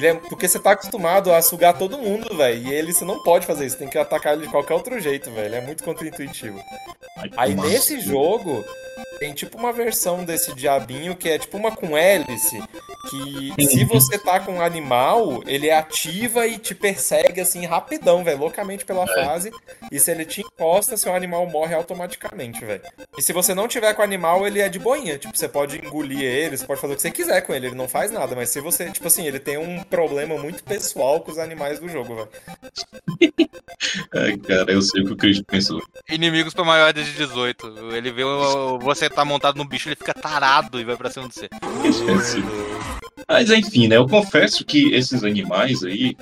É- 0.00 0.14
porque 0.14 0.46
você 0.46 0.58
tá 0.58 0.72
acostumado 0.72 1.32
a 1.32 1.42
sugar 1.42 1.76
todo 1.76 1.98
mundo, 1.98 2.36
velho. 2.36 2.68
E 2.68 2.72
ele 2.72 2.92
você 2.92 3.04
não 3.04 3.22
pode 3.22 3.46
fazer 3.46 3.66
isso, 3.66 3.78
tem 3.78 3.88
que 3.88 3.98
atacar 3.98 4.34
ele 4.34 4.42
de 4.46 4.48
qualquer 4.52 4.74
outro 4.74 5.00
jeito, 5.00 5.30
velho. 5.30 5.54
É 5.54 5.60
muito 5.60 5.82
contraintuitivo. 5.82 6.60
Aí 7.36 7.54
nesse 7.54 8.00
jogo 8.00 8.64
tem 9.18 9.32
tipo 9.34 9.56
uma 9.58 9.72
versão 9.72 10.24
desse 10.24 10.54
diabinho 10.54 11.16
que 11.16 11.28
é 11.28 11.38
tipo 11.38 11.56
uma 11.56 11.74
com 11.74 11.96
hélice. 11.96 12.62
Que 13.10 13.66
se 13.66 13.84
você 13.84 14.18
tá 14.18 14.38
com 14.40 14.54
um 14.54 14.60
animal, 14.62 15.42
ele 15.46 15.70
ativa 15.70 16.46
e 16.46 16.58
te 16.58 16.74
persegue 16.74 17.40
assim 17.40 17.64
rapidão, 17.64 18.22
velho, 18.22 18.38
loucamente 18.38 18.84
pela 18.84 19.06
fase. 19.06 19.50
E 19.90 19.98
se 19.98 20.10
ele 20.10 20.24
te 20.24 20.42
encosta, 20.42 20.96
seu 20.96 21.14
animal 21.14 21.46
morre 21.46 21.74
automaticamente, 21.74 22.64
velho. 22.64 22.82
E 23.16 23.22
se 23.22 23.32
você 23.32 23.54
não 23.54 23.66
tiver 23.68 23.94
com 23.94 24.02
o 24.02 24.04
animal, 24.04 24.46
ele 24.46 24.60
é 24.60 24.68
de 24.68 24.78
boinha. 24.78 25.18
Tipo, 25.18 25.36
você 25.36 25.48
pode 25.48 25.78
engolir 25.78 26.22
ele, 26.22 26.56
você 26.56 26.66
pode 26.66 26.80
fazer 26.80 26.92
o 26.92 26.96
que 26.96 27.02
você 27.02 27.10
quiser 27.10 27.40
com 27.42 27.54
ele, 27.54 27.68
ele 27.68 27.74
não 27.76 27.88
faz 27.88 28.10
nada. 28.10 28.34
Mas 28.36 28.50
se 28.50 28.60
você, 28.60 28.90
tipo 28.90 29.06
assim, 29.06 29.26
ele 29.26 29.38
tem 29.40 29.56
um 29.56 29.82
problema 29.82 30.36
muito 30.36 30.62
pessoal 30.64 31.20
com 31.20 31.30
os 31.30 31.38
animais 31.38 31.78
do 31.78 31.88
jogo, 31.88 32.14
velho. 32.14 32.28
Ai, 34.14 34.36
cara, 34.38 34.70
eu 34.72 34.82
sei 34.82 35.02
o 35.02 35.06
que 35.06 35.12
o 35.12 35.16
Cristo 35.16 35.44
pensou. 35.44 35.80
Inimigos 36.08 36.52
pra 36.54 36.64
maiores 36.64 37.06
de 37.06 37.12
18. 37.14 37.94
Ele 37.94 38.10
vê 38.12 38.24
o- 38.24 38.78
você 38.78 39.07
tá 39.10 39.24
montado 39.24 39.56
no 39.56 39.64
bicho, 39.64 39.88
ele 39.88 39.96
fica 39.96 40.14
tarado 40.14 40.80
e 40.80 40.84
vai 40.84 40.96
pra 40.96 41.10
cima 41.10 41.28
de 41.28 41.34
você. 41.34 41.48
Esqueci. 41.84 42.97
Mas 43.26 43.50
enfim, 43.50 43.88
né? 43.88 43.96
Eu 43.96 44.06
confesso 44.06 44.64
que 44.64 44.92
esses 44.94 45.24
animais 45.24 45.82
aí. 45.82 46.16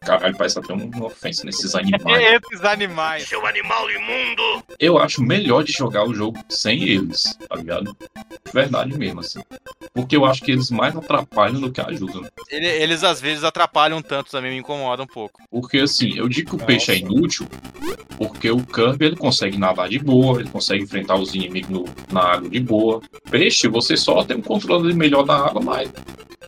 Caralho, 0.00 0.36
parece 0.36 0.58
até 0.58 0.72
uma 0.72 1.06
ofensa 1.06 1.44
nesses 1.44 1.74
animais. 1.74 2.04
Esses 2.52 2.64
animais. 2.64 3.28
Eu 4.78 4.98
acho 4.98 5.22
melhor 5.22 5.64
de 5.64 5.72
jogar 5.72 6.04
o 6.04 6.14
jogo 6.14 6.38
sem 6.48 6.84
eles, 6.84 7.24
tá 7.48 7.56
ligado? 7.56 7.96
Verdade 8.52 8.96
mesmo, 8.96 9.20
assim. 9.20 9.40
Porque 9.92 10.16
eu 10.16 10.24
acho 10.24 10.42
que 10.42 10.52
eles 10.52 10.70
mais 10.70 10.94
atrapalham 10.96 11.60
do 11.60 11.72
que 11.72 11.80
ajudam. 11.80 12.22
Ele- 12.50 12.66
eles 12.68 13.02
às 13.02 13.20
vezes 13.20 13.42
atrapalham 13.42 14.00
tanto, 14.00 14.30
também 14.30 14.52
me 14.52 14.58
incomoda 14.58 15.02
um 15.02 15.06
pouco. 15.06 15.42
Porque 15.50 15.78
assim, 15.78 16.16
eu 16.16 16.28
digo 16.28 16.50
que 16.56 16.62
o 16.62 16.66
peixe 16.66 16.92
é 16.92 16.98
inútil, 16.98 17.48
porque 18.16 18.50
o 18.50 18.64
Kirby 18.64 19.06
ele 19.06 19.16
consegue 19.16 19.58
nadar 19.58 19.88
de 19.88 19.98
boa, 19.98 20.40
ele 20.40 20.50
consegue 20.50 20.84
enfrentar 20.84 21.16
os 21.16 21.34
inimigos 21.34 21.70
no- 21.70 21.84
na 22.12 22.20
água 22.20 22.48
de 22.48 22.60
boa. 22.60 23.00
Peixe, 23.30 23.66
você 23.66 23.96
só 23.96 24.22
tem 24.22 24.36
um 24.36 24.42
controle 24.42 24.94
melhor 24.94 25.24
da 25.24 25.36
água, 25.36 25.60
mas 25.60 25.90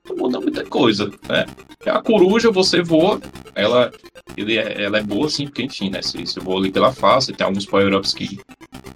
não 0.08 0.16
muda 0.16 0.40
muita 0.40 0.64
coisa, 0.64 1.10
né? 1.28 1.46
A 1.86 2.02
coruja, 2.02 2.50
você 2.50 2.82
voa, 2.82 3.20
ela, 3.54 3.90
ele 4.36 4.58
é, 4.58 4.82
ela 4.82 4.98
é 4.98 5.02
boa 5.02 5.26
assim, 5.26 5.46
porque 5.46 5.62
enfim, 5.62 5.90
né? 5.90 6.02
Você, 6.02 6.18
você 6.18 6.40
voa 6.40 6.58
ali 6.58 6.70
pela 6.70 6.92
face, 6.92 7.32
tem 7.32 7.46
alguns 7.46 7.66
power-ups 7.66 8.12
que, 8.14 8.40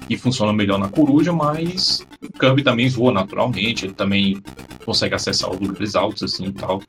que 0.09 0.17
funcionam 0.17 0.53
melhor 0.53 0.79
na 0.79 0.89
coruja, 0.89 1.33
mas 1.33 2.07
o 2.23 2.39
Kirby 2.39 2.63
também 2.63 2.89
voa 2.89 3.13
naturalmente, 3.13 3.87
ele 3.87 3.95
também 3.95 4.43
consegue 4.85 5.15
acessar 5.15 5.51
os 5.51 5.61
lugares 5.61 5.95
altos 5.95 6.23
assim 6.23 6.47
e 6.47 6.53
tal. 6.53 6.83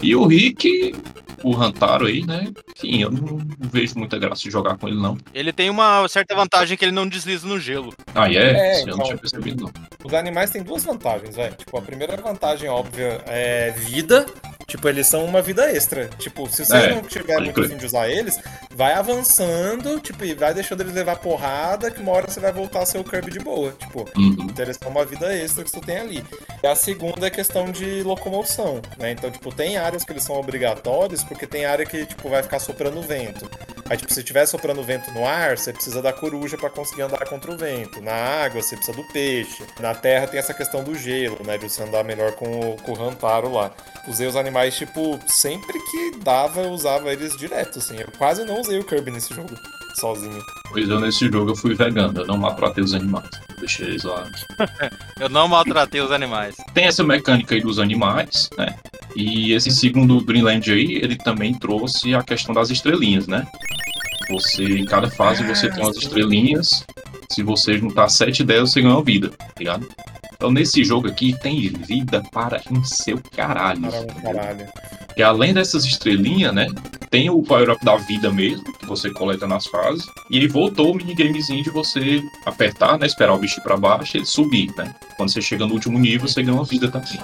E 0.00 0.14
o 0.14 0.26
Rick, 0.26 0.94
o 1.42 1.52
Rantaro 1.52 2.06
aí, 2.06 2.24
né? 2.24 2.48
Enfim, 2.76 3.02
eu 3.02 3.10
não 3.10 3.38
vejo 3.60 3.98
muita 3.98 4.18
graça 4.18 4.42
de 4.42 4.50
jogar 4.50 4.76
com 4.76 4.88
ele, 4.88 5.00
não. 5.00 5.16
Ele 5.34 5.52
tem 5.52 5.68
uma 5.70 6.06
certa 6.08 6.34
vantagem 6.34 6.76
que 6.76 6.84
ele 6.84 6.92
não 6.92 7.06
desliza 7.08 7.46
no 7.46 7.58
gelo. 7.58 7.92
Ah, 8.14 8.30
é? 8.30 8.34
É, 8.36 8.82
eu 8.82 8.86
não 8.88 8.94
então. 8.94 9.04
tinha 9.06 9.18
percebido, 9.18 9.64
não. 9.64 9.72
Os 10.04 10.14
animais 10.14 10.50
têm 10.50 10.62
duas 10.62 10.84
vantagens, 10.84 11.36
velho. 11.36 11.54
Tipo, 11.54 11.78
a 11.78 11.82
primeira 11.82 12.16
vantagem 12.16 12.68
óbvia 12.68 13.20
é 13.26 13.70
vida. 13.72 14.26
Tipo, 14.66 14.88
eles 14.88 15.06
são 15.06 15.24
uma 15.24 15.42
vida 15.42 15.70
extra. 15.70 16.08
Tipo, 16.18 16.48
se 16.48 16.64
você 16.64 16.76
É, 16.76 16.94
não 16.94 17.02
tiver 17.02 17.34
pode 17.34 17.44
muito 17.46 17.68
fim 17.68 17.76
de 17.76 17.84
usar 17.84 18.08
eles, 18.08 18.38
vai 18.74 18.94
avançando, 18.94 20.00
tipo, 20.00 20.24
e 20.24 20.34
vai 20.34 20.54
deixando 20.54 20.80
eles 20.80 20.94
levar 20.94 21.16
porrada, 21.16 21.90
que 21.90 22.00
uma 22.00 22.12
hora 22.12 22.28
você 22.30 22.40
vai 22.40 22.52
voltar 22.52 22.82
a 22.82 22.86
ser 22.86 22.98
o 22.98 23.04
Kirby 23.04 23.30
de 23.32 23.38
boa. 23.38 23.72
Tipo, 23.72 24.08
Uhum. 24.16 24.46
então 24.50 24.64
eles 24.64 24.78
são 24.80 24.90
uma 24.90 25.04
vida 25.04 25.32
extra 25.34 25.62
que 25.64 25.70
tu 25.72 25.80
tem 25.80 25.98
ali. 25.98 26.24
E 26.62 26.66
a 26.66 26.74
segunda 26.74 27.26
é 27.26 27.30
questão 27.30 27.70
de 27.70 28.02
locomoção, 28.02 28.80
né? 28.98 29.10
Então, 29.12 29.30
tipo, 29.30 29.52
tem 29.54 29.76
áreas 29.76 30.04
que 30.04 30.12
eles 30.12 30.22
são 30.22 30.36
obrigatórios, 30.36 31.22
porque 31.32 31.46
tem 31.46 31.64
área 31.64 31.84
que, 31.84 32.06
tipo, 32.06 32.28
vai 32.28 32.42
ficar 32.42 32.58
soprando 32.58 33.02
vento. 33.02 33.48
Aí, 33.88 33.96
tipo, 33.96 34.12
se 34.12 34.20
estiver 34.20 34.46
soprando 34.46 34.82
vento 34.82 35.10
no 35.12 35.26
ar, 35.26 35.58
você 35.58 35.72
precisa 35.72 36.00
da 36.00 36.12
coruja 36.12 36.56
pra 36.56 36.70
conseguir 36.70 37.02
andar 37.02 37.26
contra 37.28 37.52
o 37.52 37.56
vento. 37.56 38.00
Na 38.00 38.12
água, 38.12 38.62
você 38.62 38.76
precisa 38.76 38.96
do 38.96 39.06
peixe. 39.08 39.64
Na 39.80 39.94
terra 39.94 40.26
tem 40.26 40.38
essa 40.38 40.54
questão 40.54 40.82
do 40.82 40.94
gelo, 40.94 41.38
né? 41.44 41.58
De 41.58 41.68
você 41.68 41.82
andar 41.82 42.04
melhor 42.04 42.32
com 42.32 42.72
o, 42.72 42.76
com 42.76 42.92
o 42.92 43.52
lá. 43.52 43.70
Usei 44.08 44.26
os 44.26 44.36
animais, 44.36 44.76
tipo, 44.76 45.18
sempre 45.26 45.78
que 45.90 46.18
dava, 46.22 46.62
eu 46.62 46.70
usava 46.70 47.12
eles 47.12 47.36
direto, 47.36 47.78
assim. 47.78 47.98
Eu 47.98 48.08
quase 48.16 48.44
não 48.44 48.60
usei 48.60 48.78
o 48.78 48.84
Kirby 48.84 49.10
nesse 49.10 49.34
jogo, 49.34 49.54
sozinho. 50.00 50.42
Pois 50.70 50.88
eu, 50.88 51.00
nesse 51.00 51.28
jogo, 51.30 51.50
eu 51.50 51.56
fui 51.56 51.74
vegano, 51.74 52.20
eu 52.20 52.26
não 52.26 52.36
maltratei 52.36 52.82
os 52.82 52.94
animais. 52.94 53.28
Eu 53.62 53.66
Deixei 53.66 53.86
eles 53.86 54.02
lá. 54.02 54.28
Eu 55.20 55.28
não 55.28 55.46
maltratei 55.46 56.00
os 56.00 56.10
animais. 56.10 56.56
Tem 56.74 56.86
essa 56.86 57.04
mecânica 57.04 57.54
aí 57.54 57.60
dos 57.60 57.78
animais, 57.78 58.50
né? 58.58 58.74
E 59.14 59.52
esse 59.52 59.70
segundo 59.70 60.20
Greenland 60.20 60.72
aí, 60.72 60.96
ele 60.96 61.16
também 61.16 61.54
trouxe 61.54 62.12
a 62.12 62.22
questão 62.22 62.52
das 62.52 62.70
estrelinhas, 62.70 63.28
né? 63.28 63.46
Você, 64.30 64.64
em 64.64 64.84
cada 64.84 65.08
fase, 65.08 65.44
você 65.44 65.70
tem 65.70 65.84
umas 65.84 65.96
sim. 65.96 66.02
estrelinhas. 66.02 66.84
Se 67.30 67.42
você 67.42 67.78
juntar 67.78 68.08
sete 68.08 68.42
delas, 68.42 68.72
você 68.72 68.82
ganha 68.82 68.94
uma 68.94 69.04
vida, 69.04 69.28
tá 69.28 69.46
ligado? 69.56 69.88
Então, 70.34 70.50
nesse 70.50 70.82
jogo 70.82 71.06
aqui, 71.06 71.38
tem 71.38 71.68
vida 71.68 72.20
para 72.32 72.60
em 72.68 72.82
seu 72.82 73.20
caralho. 73.36 73.82
Caralho, 73.82 74.22
caralho. 74.22 74.68
E 75.16 75.22
além 75.22 75.52
dessas 75.52 75.84
estrelinhas, 75.84 76.54
né? 76.54 76.66
Tem 77.10 77.28
o 77.28 77.42
power-up 77.42 77.84
da 77.84 77.96
vida 77.96 78.30
mesmo, 78.30 78.64
que 78.78 78.86
você 78.86 79.10
coleta 79.10 79.46
nas 79.46 79.66
fases. 79.66 80.06
E 80.30 80.38
aí 80.38 80.46
voltou 80.46 80.92
o 80.92 80.96
minigamezinho 80.96 81.62
de 81.62 81.70
você 81.70 82.22
apertar, 82.46 82.98
né? 82.98 83.06
Esperar 83.06 83.34
o 83.34 83.38
bicho 83.38 83.60
pra 83.62 83.76
baixo 83.76 84.16
e 84.16 84.20
ele 84.20 84.26
subir, 84.26 84.72
né? 84.76 84.94
Quando 85.16 85.30
você 85.30 85.42
chega 85.42 85.66
no 85.66 85.74
último 85.74 85.98
nível, 85.98 86.26
você 86.26 86.42
ganha 86.42 86.56
uma 86.56 86.64
vida 86.64 86.90
também. 86.90 87.18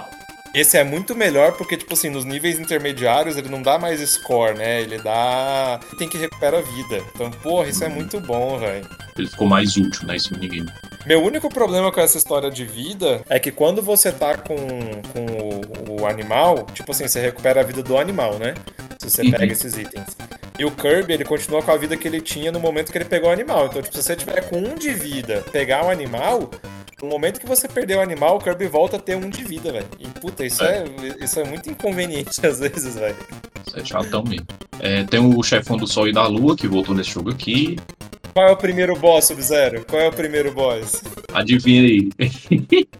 Esse 0.58 0.76
é 0.76 0.82
muito 0.82 1.14
melhor 1.14 1.52
porque, 1.52 1.76
tipo 1.76 1.94
assim, 1.94 2.10
nos 2.10 2.24
níveis 2.24 2.58
intermediários 2.58 3.36
ele 3.36 3.48
não 3.48 3.62
dá 3.62 3.78
mais 3.78 4.00
score, 4.10 4.58
né? 4.58 4.80
Ele 4.82 4.98
dá. 4.98 5.78
Tem 5.96 6.08
que 6.08 6.18
recuperar 6.18 6.60
a 6.60 6.62
vida. 6.62 7.00
Então, 7.14 7.30
porra, 7.30 7.68
isso 7.68 7.84
é 7.84 7.88
muito 7.88 8.20
bom, 8.20 8.58
velho. 8.58 8.84
Ele 9.16 9.28
ficou 9.28 9.46
mais 9.46 9.76
útil, 9.76 10.04
né? 10.06 10.16
Esse 10.16 10.32
minigame. 10.32 10.68
Meu 11.06 11.22
único 11.22 11.48
problema 11.48 11.92
com 11.92 12.00
essa 12.00 12.18
história 12.18 12.50
de 12.50 12.64
vida 12.64 13.22
é 13.28 13.38
que 13.38 13.52
quando 13.52 13.80
você 13.80 14.10
tá 14.10 14.36
com, 14.36 14.56
com 15.12 15.92
o, 15.96 16.00
o 16.02 16.06
animal, 16.06 16.66
tipo 16.74 16.90
assim, 16.90 17.06
você 17.06 17.20
recupera 17.20 17.60
a 17.60 17.64
vida 17.64 17.82
do 17.82 17.96
animal, 17.96 18.34
né? 18.38 18.54
Se 18.98 19.08
você 19.08 19.22
Uhum. 19.22 19.30
pega 19.30 19.52
esses 19.52 19.78
itens. 19.78 20.16
E 20.58 20.64
o 20.64 20.72
Kirby, 20.72 21.12
ele 21.12 21.24
continua 21.24 21.62
com 21.62 21.70
a 21.70 21.76
vida 21.76 21.96
que 21.96 22.08
ele 22.08 22.20
tinha 22.20 22.50
no 22.50 22.58
momento 22.58 22.90
que 22.90 22.98
ele 22.98 23.04
pegou 23.04 23.30
o 23.30 23.32
animal. 23.32 23.66
Então, 23.66 23.80
tipo, 23.80 23.96
se 23.96 24.02
você 24.02 24.16
tiver 24.16 24.40
com 24.48 24.58
um 24.58 24.74
de 24.74 24.92
vida, 24.92 25.44
pegar 25.52 25.84
o 25.86 25.88
animal, 25.88 26.50
no 27.02 27.08
momento 27.08 27.38
que 27.38 27.46
você 27.46 27.68
perder 27.68 27.98
o 27.98 28.00
animal, 28.00 28.36
o 28.36 28.40
Kirby 28.40 28.66
volta 28.66 28.96
a 28.96 29.00
ter 29.00 29.16
um 29.16 29.30
de 29.30 29.44
vida, 29.44 29.70
velho. 29.72 29.86
E 29.98 30.06
puta, 30.08 30.44
isso 30.44 30.64
é, 30.64 30.84
isso 31.20 31.38
é 31.38 31.44
muito 31.44 31.70
inconveniente 31.70 32.40
às 32.44 32.58
vezes, 32.58 32.96
velho. 32.96 33.16
Isso 33.66 33.78
é 33.78 33.84
chatão 33.84 34.24
mesmo. 34.24 34.46
É, 34.80 35.04
tem 35.04 35.20
o 35.20 35.42
chefão 35.42 35.76
do 35.76 35.86
Sol 35.86 36.08
e 36.08 36.12
da 36.12 36.26
Lua, 36.26 36.56
que 36.56 36.66
voltou 36.66 36.94
nesse 36.94 37.10
jogo 37.10 37.30
aqui. 37.30 37.76
Qual 38.34 38.48
é 38.48 38.52
o 38.52 38.56
primeiro 38.56 38.96
boss, 38.96 39.26
Sub-Zero? 39.26 39.84
Qual 39.84 40.00
é 40.00 40.08
o 40.08 40.12
primeiro 40.12 40.52
boss? 40.52 41.02
Adivinha 41.32 41.82
aí. 41.82 42.10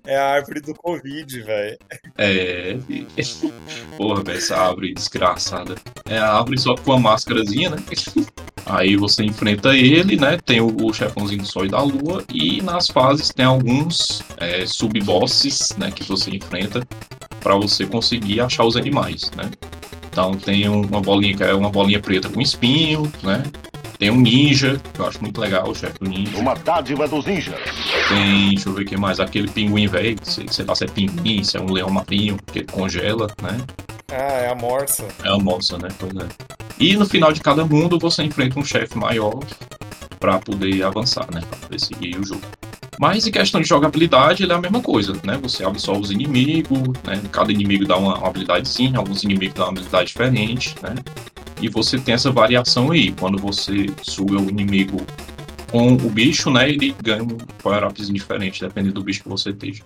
É 0.05 0.16
a 0.16 0.31
árvore 0.31 0.61
do 0.61 0.74
Covid, 0.74 1.43
velho. 1.43 1.79
É. 2.16 2.76
Porra, 3.97 4.22
velho, 4.24 4.39
essa 4.39 4.57
árvore 4.57 4.95
desgraçada. 4.95 5.76
É 6.07 6.18
a 6.18 6.33
árvore 6.39 6.59
só 6.59 6.74
com 6.74 6.93
a 6.93 6.99
máscarazinha, 6.99 7.70
né? 7.70 7.76
Aí 8.66 8.97
você 8.97 9.24
enfrenta 9.24 9.74
ele, 9.74 10.16
né? 10.16 10.37
Tem 10.45 10.61
o, 10.61 10.66
o 10.85 10.93
chefãozinho 10.93 11.41
do 11.41 11.47
Sol 11.49 11.64
e 11.64 11.68
da 11.70 11.81
Lua. 11.81 12.22
E 12.31 12.61
nas 12.61 12.89
fases 12.89 13.31
tem 13.31 13.47
alguns 13.47 14.22
é, 14.37 14.66
sub-bosses, 14.66 15.74
né? 15.79 15.91
Que 15.91 16.03
você 16.05 16.31
enfrenta 16.33 16.87
pra 17.41 17.55
você 17.55 17.87
conseguir 17.87 18.41
achar 18.41 18.64
os 18.64 18.76
animais, 18.76 19.31
né? 19.37 19.51
Então 20.11 20.35
tem 20.35 20.68
um- 20.68 20.83
uma 20.85 21.01
bolinha 21.01 21.35
que 21.35 21.43
é 21.45 21.55
uma 21.55 21.70
bolinha 21.70 21.99
preta 22.01 22.29
com 22.29 22.43
espinho, 22.43 23.11
né? 23.22 23.43
Tem 23.99 24.11
um 24.11 24.20
ninja, 24.20 24.80
que 24.94 25.01
eu 25.01 25.07
acho 25.09 25.20
muito 25.20 25.40
legal, 25.40 25.68
o 25.68 25.74
chefe 25.74 25.99
do 25.99 26.09
ninja. 26.09 26.36
Uma 26.38 26.55
dádiva 26.55 27.09
dos 27.09 27.26
ninjas. 27.26 27.57
Tem, 28.09 28.51
deixa 28.51 28.68
eu 28.68 28.74
ver 28.74 28.82
o 28.82 28.86
que 28.86 28.96
mais, 28.96 29.18
aquele 29.18 29.49
pinguim 29.49 29.88
velho, 29.88 30.16
sei, 30.22 30.46
sei 30.49 30.64
lá 30.64 30.74
se 30.76 30.84
é 30.84 30.86
pinguim, 30.86 31.42
se 31.42 31.57
é 31.57 31.61
um 31.61 31.72
leão 31.72 31.90
marinho, 31.90 32.38
que 32.46 32.61
ele 32.61 32.68
congela, 32.68 33.26
né? 33.42 33.59
Ah, 34.12 34.14
é 34.14 34.51
a 34.51 34.55
morsa. 34.55 35.07
É 35.24 35.28
a 35.28 35.36
moça, 35.36 35.76
né? 35.78 35.88
Pois 35.99 36.12
é. 36.14 36.28
E 36.78 36.96
no 36.96 37.07
final 37.07 37.32
de 37.32 37.40
cada 37.40 37.64
mundo 37.64 37.99
você 37.99 38.22
enfrenta 38.22 38.59
um 38.59 38.64
chefe 38.64 38.96
maior 38.96 39.40
pra 40.20 40.38
poder 40.38 40.80
avançar, 40.84 41.26
né? 41.34 41.40
Pra 41.40 41.59
poder 41.59 41.80
seguir 41.80 42.16
o 42.18 42.24
jogo. 42.24 42.42
Mas 43.01 43.26
em 43.26 43.30
questão 43.30 43.61
de 43.61 43.68
jogabilidade, 43.68 44.42
ele 44.44 44.53
é 44.53 44.55
a 44.55 44.61
mesma 44.61 44.80
coisa, 44.80 45.12
né? 45.24 45.38
Você 45.42 45.64
absorve 45.64 46.03
os 46.03 46.11
inimigos, 46.11 46.80
né? 47.05 47.20
Cada 47.30 47.53
inimigo 47.53 47.84
dá 47.84 47.96
uma, 47.96 48.16
uma 48.16 48.28
habilidadezinha, 48.28 48.99
alguns 48.99 49.24
inimigos 49.24 49.55
dão 49.55 49.66
uma 49.66 49.72
habilidade 49.72 50.09
diferente, 50.09 50.74
né? 50.82 50.94
E 51.61 51.68
você 51.68 51.98
tem 51.98 52.14
essa 52.14 52.30
variação 52.30 52.90
aí. 52.90 53.12
Quando 53.12 53.38
você 53.38 53.86
suga 54.02 54.38
o 54.38 54.48
inimigo 54.48 54.98
com 55.70 55.92
o 55.92 55.96
bicho, 56.11 56.50
né? 56.50 56.68
Ele 56.68 56.94
ganha 57.02 57.22
um 57.22 57.28
power-upzinho 57.62 58.14
diferente, 58.14 58.61
dependendo 58.61 58.94
do 58.94 59.02
bicho 59.02 59.22
que 59.22 59.28
você 59.28 59.50
esteja. 59.50 59.82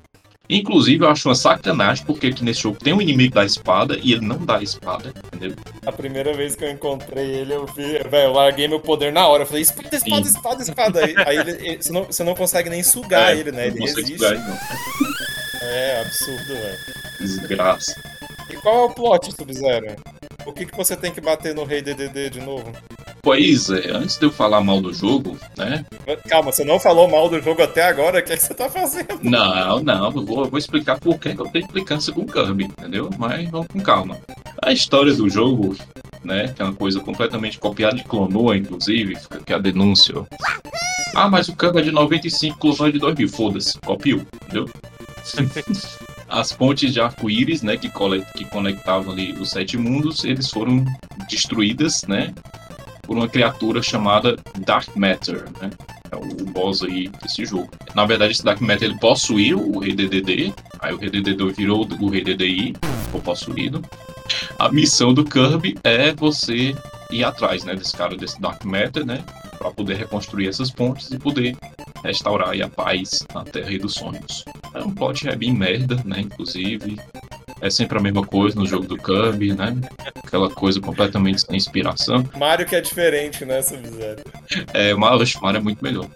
Inclusive, 0.50 1.04
eu 1.04 1.08
acho 1.08 1.28
uma 1.28 1.34
sacanagem, 1.34 2.04
porque 2.04 2.26
aqui 2.26 2.44
nesse 2.44 2.60
jogo 2.62 2.76
tem 2.76 2.92
um 2.92 3.00
inimigo 3.00 3.34
da 3.34 3.44
espada 3.44 3.96
e 4.02 4.12
ele 4.12 4.26
não 4.26 4.36
dá 4.44 4.58
a 4.58 4.62
espada, 4.62 5.12
entendeu? 5.32 5.56
A 5.86 5.92
primeira 5.92 6.34
vez 6.34 6.54
que 6.56 6.64
eu 6.64 6.70
encontrei 6.70 7.26
ele, 7.26 7.54
eu 7.54 7.64
vi, 7.64 7.82
velho, 8.10 8.24
eu 8.24 8.32
larguei 8.32 8.68
meu 8.68 8.80
poder 8.80 9.12
na 9.12 9.26
hora. 9.26 9.44
Eu 9.44 9.46
falei, 9.46 9.62
espada, 9.62 9.96
espada, 9.96 10.24
Sim. 10.24 10.30
espada, 10.36 10.62
espada. 10.62 11.04
Aí, 11.04 11.14
aí 11.26 11.36
ele, 11.38 11.50
ele- 11.52 11.82
você, 11.82 11.92
não, 11.92 12.04
você 12.04 12.24
não 12.24 12.34
consegue 12.34 12.68
nem 12.68 12.82
sugar 12.82 13.30
É, 13.34 13.38
ele, 13.38 13.52
né? 13.52 13.68
Ele 13.68 13.78
não 13.78 13.86
resiste. 13.86 14.12
sugar 14.18 14.32
ele, 14.32 14.42
não. 14.42 14.58
É 15.62 16.00
absurdo, 16.02 16.44
velho. 16.48 16.78
Desgraça. 17.20 18.11
Qual 18.62 18.74
é 18.76 18.84
o 18.84 18.90
plot, 18.90 19.34
Sub-Zero? 19.34 19.96
O 20.46 20.52
que, 20.52 20.66
que 20.66 20.76
você 20.76 20.96
tem 20.96 21.12
que 21.12 21.20
bater 21.20 21.54
no 21.54 21.64
Rei 21.64 21.82
DDD 21.82 22.30
de 22.30 22.40
novo? 22.40 22.72
Pois 23.20 23.70
é, 23.70 23.90
antes 23.90 24.18
de 24.18 24.26
eu 24.26 24.30
falar 24.30 24.60
mal 24.60 24.80
do 24.80 24.92
jogo, 24.92 25.36
né? 25.56 25.84
Calma, 26.28 26.50
você 26.50 26.64
não 26.64 26.78
falou 26.78 27.08
mal 27.08 27.28
do 27.28 27.40
jogo 27.40 27.62
até 27.62 27.84
agora, 27.84 28.18
o 28.18 28.22
que, 28.22 28.32
é 28.32 28.36
que 28.36 28.42
você 28.42 28.54
tá 28.54 28.68
fazendo? 28.68 29.18
Não, 29.22 29.80
não, 29.80 30.06
eu 30.06 30.24
vou, 30.24 30.44
eu 30.44 30.50
vou 30.50 30.58
explicar 30.58 30.98
por 30.98 31.18
que 31.18 31.28
eu 31.28 31.46
tenho 31.46 31.64
implicância 31.64 32.12
com 32.12 32.22
o 32.22 32.26
Kirby, 32.26 32.64
entendeu? 32.64 33.10
Mas 33.18 33.48
vamos 33.50 33.68
com 33.68 33.80
calma. 33.80 34.18
A 34.60 34.72
história 34.72 35.12
do 35.14 35.28
jogo, 35.28 35.76
né? 36.24 36.52
Que 36.54 36.62
é 36.62 36.64
uma 36.64 36.74
coisa 36.74 37.00
completamente 37.00 37.58
copiada 37.58 37.96
de 37.96 38.04
Clonoa, 38.04 38.56
inclusive, 38.56 39.16
fica 39.16 39.38
aqui 39.38 39.52
a 39.52 39.58
denúncia. 39.58 40.14
Ah, 41.14 41.28
mas 41.28 41.48
o 41.48 41.56
Kirby 41.56 41.78
é 41.78 41.82
de 41.82 41.92
95, 41.92 42.58
Clonoa 42.58 42.88
é 42.88 42.92
de 42.92 42.98
2000, 42.98 43.28
foda-se, 43.28 43.78
copiou, 43.80 44.20
entendeu? 44.44 44.68
As 46.32 46.50
pontes 46.50 46.94
de 46.94 46.98
arco-íris, 46.98 47.60
né, 47.60 47.76
que, 47.76 47.90
que 48.34 48.44
conectavam 48.46 49.12
ali 49.12 49.32
os 49.32 49.50
sete 49.50 49.76
mundos, 49.76 50.24
eles 50.24 50.48
foram 50.48 50.82
destruídas, 51.28 52.04
né, 52.08 52.32
por 53.02 53.18
uma 53.18 53.28
criatura 53.28 53.82
chamada 53.82 54.38
Dark 54.64 54.96
Matter, 54.96 55.44
né? 55.60 55.68
É 56.10 56.16
o 56.16 56.46
boss 56.46 56.82
aí 56.82 57.08
desse 57.22 57.44
jogo. 57.44 57.68
Na 57.94 58.06
verdade, 58.06 58.32
esse 58.32 58.42
Dark 58.42 58.62
Matter 58.62 58.88
ele 58.88 58.98
possuiu 58.98 59.58
o 59.58 59.78
Rei 59.78 59.94
DDD, 59.94 60.54
aí 60.80 60.94
o 60.94 60.96
Rei 60.96 61.10
DDD 61.10 61.52
virou 61.52 61.86
o 62.00 62.08
Rei 62.08 62.24
DDI, 62.24 62.74
ficou 63.04 63.20
possuído. 63.20 63.84
A 64.58 64.72
missão 64.72 65.12
do 65.12 65.26
Kirby 65.26 65.76
é 65.84 66.14
você 66.14 66.74
ir 67.10 67.24
atrás, 67.24 67.62
né, 67.64 67.74
desse 67.74 67.94
cara, 67.94 68.16
desse 68.16 68.40
Dark 68.40 68.64
Matter, 68.64 69.04
né, 69.04 69.22
para 69.62 69.70
poder 69.70 69.94
reconstruir 69.94 70.48
essas 70.48 70.72
pontes 70.72 71.08
e 71.12 71.18
poder 71.18 71.56
restaurar 72.02 72.50
aí 72.50 72.62
a 72.62 72.68
paz 72.68 73.20
na 73.32 73.44
Terra 73.44 73.70
e 73.70 73.78
dos 73.78 73.94
Sonhos. 73.94 74.44
É 74.74 74.80
um 74.80 74.90
plot 74.90 75.28
é 75.28 75.36
bem 75.36 75.54
merda, 75.54 76.02
né, 76.04 76.20
inclusive. 76.20 76.98
É 77.60 77.70
sempre 77.70 77.96
a 77.96 78.00
mesma 78.00 78.26
coisa 78.26 78.58
no 78.58 78.66
jogo 78.66 78.88
do 78.88 78.96
Kirby, 78.96 79.54
né? 79.54 79.76
Aquela 80.16 80.50
coisa 80.50 80.80
completamente 80.80 81.42
sem 81.42 81.56
inspiração. 81.56 82.28
Mario 82.36 82.66
que 82.66 82.74
é 82.74 82.80
diferente, 82.80 83.44
né, 83.44 83.62
Sub-Zero? 83.62 84.24
É, 84.74 84.92
o 84.92 84.98
Mario 84.98 85.24
Mario 85.40 85.58
é 85.58 85.62
muito 85.62 85.80
melhor. 85.80 86.08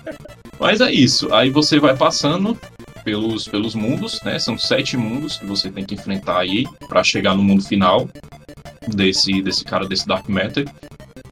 Mas 0.58 0.80
é 0.80 0.90
isso. 0.90 1.32
Aí 1.34 1.50
você 1.50 1.78
vai 1.78 1.94
passando 1.94 2.58
pelos, 3.04 3.46
pelos 3.46 3.74
mundos, 3.74 4.18
né? 4.22 4.38
São 4.38 4.56
sete 4.56 4.96
mundos 4.96 5.36
que 5.36 5.44
você 5.44 5.70
tem 5.70 5.84
que 5.84 5.94
enfrentar 5.94 6.38
aí 6.38 6.64
para 6.88 7.04
chegar 7.04 7.34
no 7.34 7.42
mundo 7.42 7.62
final 7.62 8.08
desse, 8.88 9.42
desse 9.42 9.62
cara, 9.62 9.86
desse 9.86 10.06
Dark 10.06 10.26
Matter. 10.26 10.64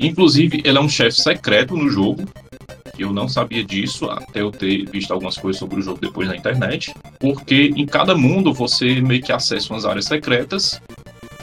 Inclusive, 0.00 0.60
ele 0.64 0.78
é 0.78 0.80
um 0.80 0.88
chefe 0.88 1.20
secreto 1.20 1.76
no 1.76 1.88
jogo. 1.88 2.24
Eu 2.98 3.12
não 3.12 3.28
sabia 3.28 3.62
disso 3.64 4.08
até 4.10 4.40
eu 4.40 4.50
ter 4.50 4.88
visto 4.90 5.12
algumas 5.12 5.36
coisas 5.36 5.58
sobre 5.58 5.78
o 5.78 5.82
jogo 5.82 6.00
depois 6.00 6.28
na 6.28 6.36
internet. 6.36 6.94
Porque 7.18 7.72
em 7.76 7.84
cada 7.84 8.14
mundo 8.16 8.52
você 8.54 9.00
meio 9.00 9.22
que 9.22 9.32
acessa 9.32 9.72
umas 9.72 9.84
áreas 9.84 10.06
secretas 10.06 10.80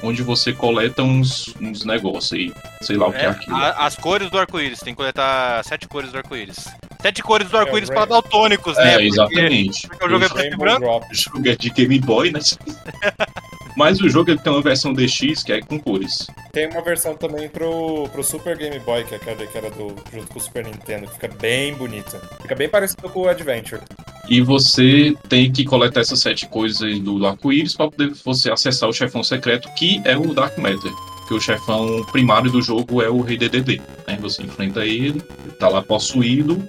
onde 0.05 0.21
você 0.21 0.51
coleta 0.51 1.01
uns, 1.01 1.53
uns 1.61 1.85
negócios 1.85 2.33
aí. 2.33 2.51
Sei 2.81 2.97
lá 2.97 3.07
o 3.07 3.11
que 3.13 3.19
é 3.19 3.25
É, 3.25 3.27
aquilo. 3.29 3.55
a- 3.55 3.85
as 3.85 3.95
cores 3.95 4.29
do 4.29 4.37
arco-íris, 4.37 4.79
tem 4.79 4.93
que 4.93 4.97
coletar 4.97 5.63
sete 5.63 5.87
cores 5.87 6.11
do 6.11 6.17
arco-íris. 6.17 6.67
Sete 7.03 7.21
cores 7.21 7.49
do 7.49 7.57
arco-íris 7.57 7.89
É, 7.89 7.93
para 7.93 8.05
daltônicos, 8.05 8.75
né? 8.77 8.87
É, 8.87 8.91
Porque- 8.93 9.07
exatamente. 9.07 9.87
Porque 9.87 10.05
o 10.05 10.09
jogo 10.09 10.25
é 10.25 10.29
preto 10.29 10.45
e 10.45 10.49
Rainbow 10.49 10.79
branco. 10.79 11.05
O 11.11 11.15
jogo 11.15 11.49
é 11.49 11.55
de 11.55 11.69
Game 11.69 11.99
Boy, 11.99 12.31
né? 12.31 12.39
Mas 13.75 13.99
o 13.99 14.07
jogo 14.07 14.29
ele 14.29 14.39
tem 14.39 14.53
uma 14.53 14.61
versão 14.61 14.93
DX 14.93 15.43
que 15.43 15.51
é 15.51 15.59
com 15.61 15.79
cores. 15.79 16.27
Tem 16.51 16.69
uma 16.69 16.81
versão 16.81 17.15
também 17.15 17.49
pro, 17.49 18.07
pro 18.09 18.23
Super 18.23 18.55
Game 18.55 18.77
Boy, 18.79 19.03
que 19.03 19.15
é 19.15 19.17
aquela 19.17 19.45
que 19.45 19.57
era 19.57 19.69
do, 19.71 19.95
junto 20.13 20.27
com 20.27 20.37
o 20.37 20.41
Super 20.41 20.63
Nintendo, 20.65 21.07
que 21.07 21.13
fica 21.13 21.27
bem 21.27 21.73
bonita. 21.73 22.21
Fica 22.41 22.55
bem 22.55 22.69
parecido 22.69 23.09
com 23.09 23.21
o 23.21 23.27
Adventure. 23.27 23.81
E 24.29 24.41
você 24.41 25.15
tem 25.27 25.51
que 25.51 25.65
coletar 25.65 26.01
essas 26.01 26.19
sete 26.19 26.47
coisas 26.47 26.83
aí 26.83 26.99
do 26.99 27.25
arco-íris 27.25 27.75
para 27.75 27.89
poder 27.89 28.13
você 28.23 28.51
acessar 28.51 28.87
o 28.87 28.93
chefão 28.93 29.23
secreto, 29.23 29.67
que 29.73 30.01
é 30.05 30.15
o 30.15 30.33
Dark 30.33 30.57
Matter. 30.57 30.91
Que 31.27 31.33
o 31.33 31.41
chefão 31.41 32.05
primário 32.11 32.51
do 32.51 32.61
jogo 32.61 33.01
é 33.01 33.09
o 33.09 33.21
Rei 33.21 33.37
DDD. 33.37 33.81
Né? 34.07 34.17
Você 34.21 34.43
enfrenta 34.43 34.85
ele, 34.85 35.21
ele 35.43 35.51
tá 35.59 35.67
lá 35.67 35.81
possuído, 35.81 36.63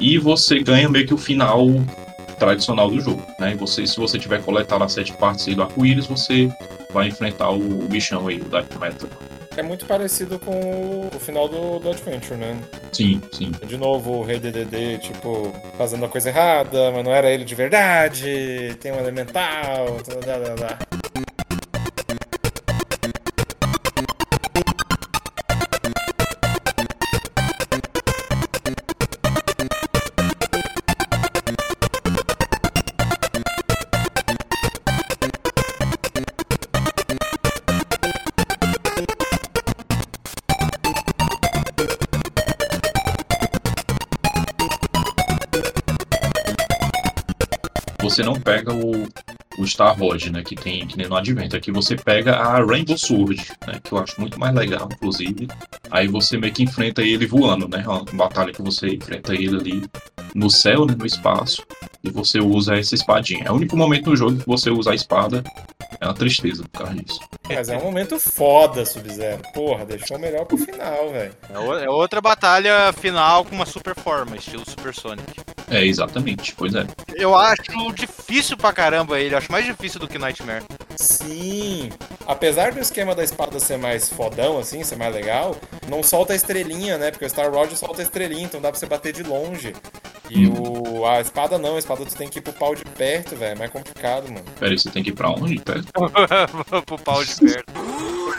e 0.00 0.18
você 0.18 0.58
ganha 0.60 0.88
meio 0.88 1.06
que 1.06 1.14
o 1.14 1.18
final 1.18 1.66
tradicional 2.38 2.90
do 2.90 2.98
jogo. 3.00 3.22
Né? 3.38 3.52
E 3.52 3.54
você, 3.54 3.86
se 3.86 3.96
você 3.96 4.18
tiver 4.18 4.42
coletado 4.42 4.82
as 4.82 4.92
sete 4.92 5.12
partes 5.12 5.46
aí 5.46 5.54
do 5.54 5.62
arco-íris, 5.62 6.06
você 6.06 6.50
vai 6.92 7.08
enfrentar 7.08 7.50
o, 7.50 7.60
bichão 7.86 8.26
aí, 8.26 8.40
o 8.40 8.44
Dark 8.44 8.74
Matter. 8.76 9.08
É 9.56 9.62
muito 9.62 9.84
parecido 9.84 10.38
com 10.38 11.08
o 11.14 11.18
final 11.18 11.48
do, 11.48 11.78
do 11.80 11.90
Adventure, 11.90 12.38
né? 12.38 12.56
Sim, 12.92 13.20
sim. 13.32 13.52
De 13.66 13.76
novo, 13.76 14.12
o 14.12 14.22
Rei 14.22 14.38
DDD, 14.38 14.98
tipo, 14.98 15.52
fazendo 15.76 16.04
a 16.04 16.08
coisa 16.08 16.30
errada, 16.30 16.90
mas 16.92 17.04
não 17.04 17.12
era 17.12 17.30
ele 17.30 17.44
de 17.44 17.54
verdade, 17.54 18.76
tem 18.80 18.92
um 18.92 18.98
elemental, 18.98 20.00
tá, 20.02 20.14
tá, 20.14 20.76
tá, 20.76 20.99
Você 48.20 48.24
não 48.26 48.34
pega 48.34 48.74
o, 48.74 49.08
o 49.56 49.66
Star 49.66 49.98
Rod, 49.98 50.26
né? 50.26 50.42
Que 50.42 50.54
tem 50.54 50.86
que 50.86 50.94
nem 50.98 51.08
no 51.08 51.16
Advent. 51.16 51.54
Aqui 51.54 51.72
você 51.72 51.96
pega 51.96 52.36
a 52.36 52.62
Rainbow 52.62 52.98
Sword, 52.98 53.50
né? 53.66 53.80
Que 53.82 53.92
eu 53.92 53.98
acho 53.98 54.20
muito 54.20 54.38
mais 54.38 54.54
legal, 54.54 54.90
inclusive. 54.92 55.48
Aí 55.90 56.06
você 56.06 56.36
meio 56.36 56.52
que 56.52 56.62
enfrenta 56.62 57.00
ele 57.00 57.26
voando, 57.26 57.66
né? 57.66 57.82
Uma 57.86 58.04
batalha 58.12 58.52
que 58.52 58.60
você 58.60 58.88
enfrenta 58.88 59.32
ele 59.32 59.56
ali 59.56 59.90
no 60.34 60.50
céu, 60.50 60.84
né? 60.84 60.94
No 60.98 61.06
espaço. 61.06 61.64
E 62.04 62.10
você 62.10 62.40
usa 62.40 62.76
essa 62.76 62.94
espadinha. 62.94 63.44
É 63.46 63.50
o 63.50 63.54
único 63.54 63.74
momento 63.74 64.10
no 64.10 64.16
jogo 64.16 64.36
que 64.36 64.46
você 64.46 64.68
usa 64.68 64.90
a 64.90 64.94
espada. 64.94 65.42
É 65.98 66.04
uma 66.04 66.14
tristeza 66.14 66.62
por 66.64 66.84
causa 66.84 67.02
disso. 67.02 67.20
Mas 67.48 67.70
é 67.70 67.76
um 67.78 67.84
momento 67.84 68.20
foda, 68.20 68.84
Sub-Zero. 68.84 69.42
Porra, 69.54 69.86
deixou 69.86 70.18
melhor 70.18 70.44
pro 70.44 70.58
final, 70.58 71.10
velho. 71.10 71.32
É, 71.48 71.84
é 71.84 71.90
outra 71.90 72.20
batalha 72.20 72.92
final 72.92 73.46
com 73.46 73.54
uma 73.54 73.66
super 73.66 73.94
forma, 73.94 74.36
estilo 74.36 74.68
Super 74.68 74.94
Sonic. 74.94 75.40
É, 75.70 75.84
exatamente. 75.84 76.54
Pois 76.54 76.74
é. 76.74 76.86
Eu 77.14 77.34
acho 77.34 77.92
difícil 77.94 78.56
pra 78.56 78.72
caramba 78.72 79.20
ele, 79.20 79.34
eu 79.34 79.38
acho 79.38 79.50
mais 79.50 79.64
difícil 79.64 80.00
do 80.00 80.08
que 80.08 80.18
Nightmare. 80.18 80.64
Sim. 80.96 81.90
Apesar 82.26 82.72
do 82.72 82.80
esquema 82.80 83.14
da 83.14 83.24
espada 83.24 83.58
ser 83.58 83.78
mais 83.78 84.08
fodão, 84.08 84.58
assim, 84.58 84.84
ser 84.84 84.96
mais 84.96 85.14
legal, 85.14 85.56
não 85.88 86.02
solta 86.02 86.32
a 86.32 86.36
estrelinha, 86.36 86.98
né? 86.98 87.10
Porque 87.10 87.24
o 87.24 87.30
Star 87.30 87.50
Rod 87.50 87.72
solta 87.72 88.02
a 88.02 88.04
estrelinha, 88.04 88.44
então 88.44 88.60
dá 88.60 88.70
pra 88.70 88.78
você 88.78 88.86
bater 88.86 89.12
de 89.12 89.22
longe. 89.22 89.72
E 90.30 90.46
o, 90.46 91.04
a 91.06 91.20
espada 91.20 91.58
não, 91.58 91.74
a 91.74 91.78
espada 91.78 92.04
tu 92.04 92.14
tem 92.14 92.28
que 92.28 92.38
ir 92.38 92.42
pro 92.42 92.52
pau 92.52 92.74
de 92.74 92.84
perto, 92.84 93.34
velho. 93.34 93.52
É 93.52 93.54
mais 93.56 93.70
complicado, 93.70 94.30
mano. 94.30 94.44
Pera 94.58 94.70
aí, 94.70 94.78
você 94.78 94.90
tem 94.90 95.02
que 95.02 95.10
ir 95.10 95.14
pra 95.14 95.30
onde? 95.30 95.58
Pera. 95.58 95.82
Pro 96.86 96.98
pau 96.98 97.24
de 97.24 97.34
perto. 97.34 97.72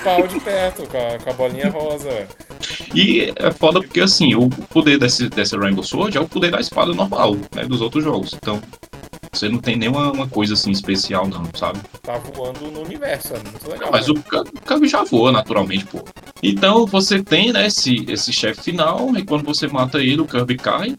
Pau 0.04 0.28
de 0.28 0.40
perto, 0.40 0.88
com 0.88 0.98
a, 0.98 1.20
com 1.20 1.30
a 1.30 1.34
bolinha 1.34 1.70
rosa. 1.70 2.28
E 2.94 3.34
é 3.36 3.52
foda 3.52 3.80
porque, 3.80 4.02
assim, 4.02 4.36
o 4.36 4.50
poder 4.50 4.98
desse, 4.98 5.30
dessa 5.30 5.58
Rainbow 5.58 5.84
Sword 5.84 6.18
é 6.18 6.22
o 6.22 6.28
poder 6.28 6.52
da 6.52 6.60
espada 6.60 6.94
normal, 6.94 7.36
né? 7.56 7.66
Dos 7.66 7.82
outros 7.82 8.04
jogos. 8.04 8.34
Então, 8.34 8.62
você 9.32 9.48
não 9.48 9.60
tem 9.60 9.78
nenhuma 9.78 10.12
uma 10.12 10.28
coisa 10.28 10.54
assim 10.54 10.72
especial, 10.72 11.28
não, 11.28 11.44
sabe? 11.56 11.80
Tá 12.04 12.18
voando 12.18 12.70
no 12.70 12.82
universo, 12.82 13.34
é 13.34 13.40
muito 13.40 13.70
legal. 13.70 13.90
Mas 13.92 14.08
né? 14.08 14.14
o 14.14 14.44
Kirby 14.68 14.88
já 14.88 15.04
voa 15.04 15.32
naturalmente, 15.32 15.86
pô. 15.86 16.04
Então 16.44 16.86
você 16.86 17.24
tem, 17.24 17.54
né, 17.54 17.68
esse, 17.68 18.06
esse 18.10 18.34
chefe 18.34 18.62
final, 18.62 19.16
e 19.16 19.24
quando 19.24 19.44
você 19.46 19.68
mata 19.68 20.00
ele, 20.00 20.22
o 20.22 20.28
Kirby 20.28 20.58
cai, 20.58 20.96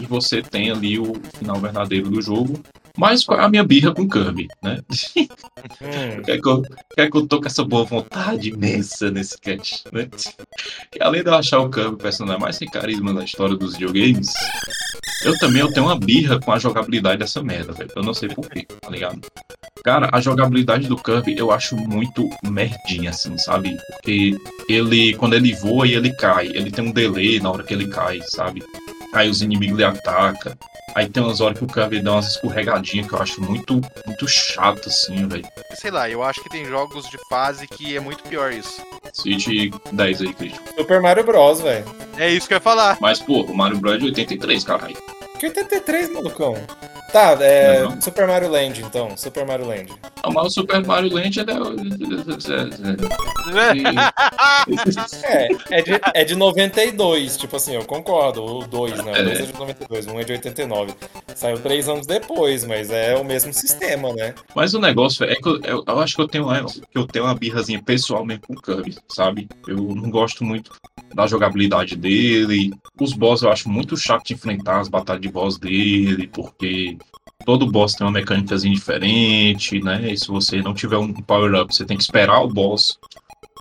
e 0.00 0.06
você 0.06 0.42
tem 0.42 0.70
ali 0.70 0.98
o 0.98 1.14
final 1.38 1.56
verdadeiro 1.56 2.10
do 2.10 2.20
jogo. 2.20 2.60
Mas 2.96 3.24
qual 3.24 3.38
é 3.40 3.44
a 3.44 3.48
minha 3.48 3.64
birra 3.64 3.92
com 3.92 4.02
o 4.02 4.08
Kirby, 4.08 4.48
né? 4.62 4.80
Hum, 5.16 6.16
Por 6.16 6.24
que, 6.24 6.30
é 6.30 6.40
que, 6.40 6.48
eu, 6.48 6.62
por 6.62 7.10
que 7.10 7.16
eu 7.16 7.26
tô 7.26 7.40
com 7.40 7.46
essa 7.46 7.64
boa 7.64 7.84
vontade 7.84 8.48
imensa 8.50 9.10
nesse 9.10 9.38
catch, 9.38 9.84
né? 9.92 10.08
Que 10.90 11.02
além 11.02 11.22
de 11.22 11.28
eu 11.28 11.34
achar 11.34 11.58
o 11.60 11.70
Kirby 11.70 11.94
o 11.94 11.96
personagem 11.98 12.40
mais 12.40 12.56
sem 12.56 12.68
carisma 12.68 13.12
da 13.12 13.24
história 13.24 13.56
dos 13.56 13.74
videogames, 13.74 14.32
eu 15.24 15.38
também 15.38 15.60
eu 15.60 15.72
tenho 15.72 15.86
uma 15.86 15.98
birra 15.98 16.38
com 16.40 16.52
a 16.52 16.58
jogabilidade 16.58 17.18
dessa 17.18 17.42
merda, 17.42 17.72
velho. 17.72 17.90
Eu 17.94 18.02
não 18.02 18.14
sei 18.14 18.28
porquê, 18.28 18.66
tá 18.80 18.88
ligado? 18.90 19.20
Cara, 19.84 20.08
a 20.12 20.20
jogabilidade 20.20 20.88
do 20.88 20.96
Kirby 20.96 21.36
eu 21.38 21.50
acho 21.52 21.76
muito 21.76 22.28
merdinha, 22.44 23.10
assim, 23.10 23.36
sabe? 23.38 23.76
Porque 23.92 24.36
ele, 24.68 25.14
quando 25.14 25.34
ele 25.34 25.52
voa 25.54 25.86
e 25.86 25.94
ele 25.94 26.12
cai, 26.14 26.46
ele 26.48 26.70
tem 26.70 26.84
um 26.84 26.92
delay 26.92 27.40
na 27.40 27.50
hora 27.50 27.62
que 27.62 27.72
ele 27.74 27.88
cai, 27.88 28.20
sabe? 28.22 28.62
Aí 29.16 29.30
os 29.30 29.40
inimigos 29.40 29.78
lhe 29.78 29.84
atacam. 29.84 30.52
Aí 30.94 31.08
tem 31.08 31.22
umas 31.22 31.40
horas 31.40 31.58
que 31.58 31.64
o 31.64 31.66
Kirby 31.66 32.02
dá 32.02 32.12
umas 32.12 32.28
escorregadinhas 32.32 33.06
que 33.06 33.14
eu 33.14 33.18
acho 33.18 33.42
muito, 33.42 33.80
muito 34.06 34.28
chato, 34.28 34.90
assim, 34.90 35.26
velho. 35.26 35.46
Sei 35.74 35.90
lá, 35.90 36.08
eu 36.10 36.22
acho 36.22 36.42
que 36.42 36.50
tem 36.50 36.66
jogos 36.66 37.08
de 37.08 37.16
fase 37.30 37.66
que 37.66 37.96
é 37.96 38.00
muito 38.00 38.22
pior 38.24 38.52
isso. 38.52 38.82
City 39.14 39.70
10 39.90 40.20
aí, 40.20 40.34
Christian. 40.34 40.60
Super 40.76 41.00
Mario 41.00 41.24
Bros, 41.24 41.62
velho. 41.62 41.86
É 42.18 42.30
isso 42.30 42.46
que 42.46 42.52
eu 42.52 42.56
ia 42.56 42.60
falar. 42.62 42.98
Mas, 43.00 43.18
pô, 43.18 43.42
o 43.42 43.56
Mario 43.56 43.78
Bros 43.78 43.94
é 43.94 43.98
de 43.98 44.04
83, 44.04 44.64
caralho. 44.64 44.96
Que 45.38 45.46
83, 45.46 46.12
malucão. 46.12 46.54
Tá, 47.12 47.36
é. 47.40 47.80
Não, 47.82 47.90
não. 47.92 48.00
Super 48.02 48.26
Mario 48.26 48.50
Land, 48.50 48.82
então. 48.82 49.16
Super 49.16 49.46
Mario 49.46 49.66
Land. 49.66 49.92
Ah, 50.22 50.30
Mas 50.30 50.46
o 50.46 50.50
Super 50.50 50.84
Mario 50.84 51.12
Land 51.14 51.40
é 51.40 51.44
da... 51.44 51.54
É, 55.22 55.78
é 55.78 55.82
de, 55.82 56.00
é 56.14 56.24
de 56.24 56.34
92, 56.34 57.36
tipo 57.36 57.56
assim, 57.56 57.74
eu 57.74 57.84
concordo. 57.84 58.44
O 58.44 58.66
2, 58.66 59.02
né? 59.04 59.12
O 59.12 59.24
2 59.24 59.40
é 59.40 59.42
de 59.46 59.52
92, 59.58 60.06
um 60.06 60.20
é 60.20 60.24
de 60.24 60.32
89. 60.32 60.94
Saiu 61.34 61.58
três 61.60 61.88
anos 61.88 62.06
depois, 62.06 62.64
mas 62.64 62.90
é 62.90 63.16
o 63.16 63.24
mesmo 63.24 63.52
sistema, 63.52 64.12
né? 64.12 64.34
Mas 64.54 64.74
o 64.74 64.80
negócio 64.80 65.24
é 65.24 65.34
que 65.36 65.48
eu, 65.48 65.60
eu- 65.62 65.84
eu 65.86 66.00
acho 66.00 66.16
que 66.16 66.22
eu 66.22 66.28
tenho, 66.28 66.44
uma- 66.44 66.64
que 66.64 66.80
eu 66.98 67.06
tenho 67.06 67.24
uma 67.24 67.34
birrazinha 67.34 67.82
pessoal 67.82 68.24
mesmo 68.24 68.42
com 68.46 68.54
o 68.54 68.60
Kirby, 68.60 68.96
sabe? 69.08 69.48
Eu 69.66 69.76
não 69.76 70.10
gosto 70.10 70.44
muito 70.44 70.72
da 71.14 71.26
jogabilidade 71.26 71.96
dele. 71.96 72.72
Os 73.00 73.12
boss 73.12 73.42
eu 73.42 73.50
acho 73.50 73.68
muito 73.68 73.96
chato 73.96 74.26
de 74.26 74.34
enfrentar 74.34 74.80
as 74.80 74.88
batalhas 74.88 75.22
de 75.22 75.28
boss 75.28 75.58
dele, 75.58 76.28
porque 76.28 76.96
todo 77.44 77.70
boss 77.70 77.94
tem 77.94 78.06
uma 78.06 78.12
mecânicazinha 78.12 78.74
diferente, 78.74 79.80
né? 79.80 80.12
E 80.12 80.16
se 80.16 80.28
você 80.28 80.62
não 80.62 80.74
tiver 80.74 80.98
um 80.98 81.12
power-up, 81.12 81.74
você 81.74 81.84
tem 81.84 81.96
que 81.96 82.02
esperar 82.02 82.42
o 82.42 82.48
boss 82.48 82.98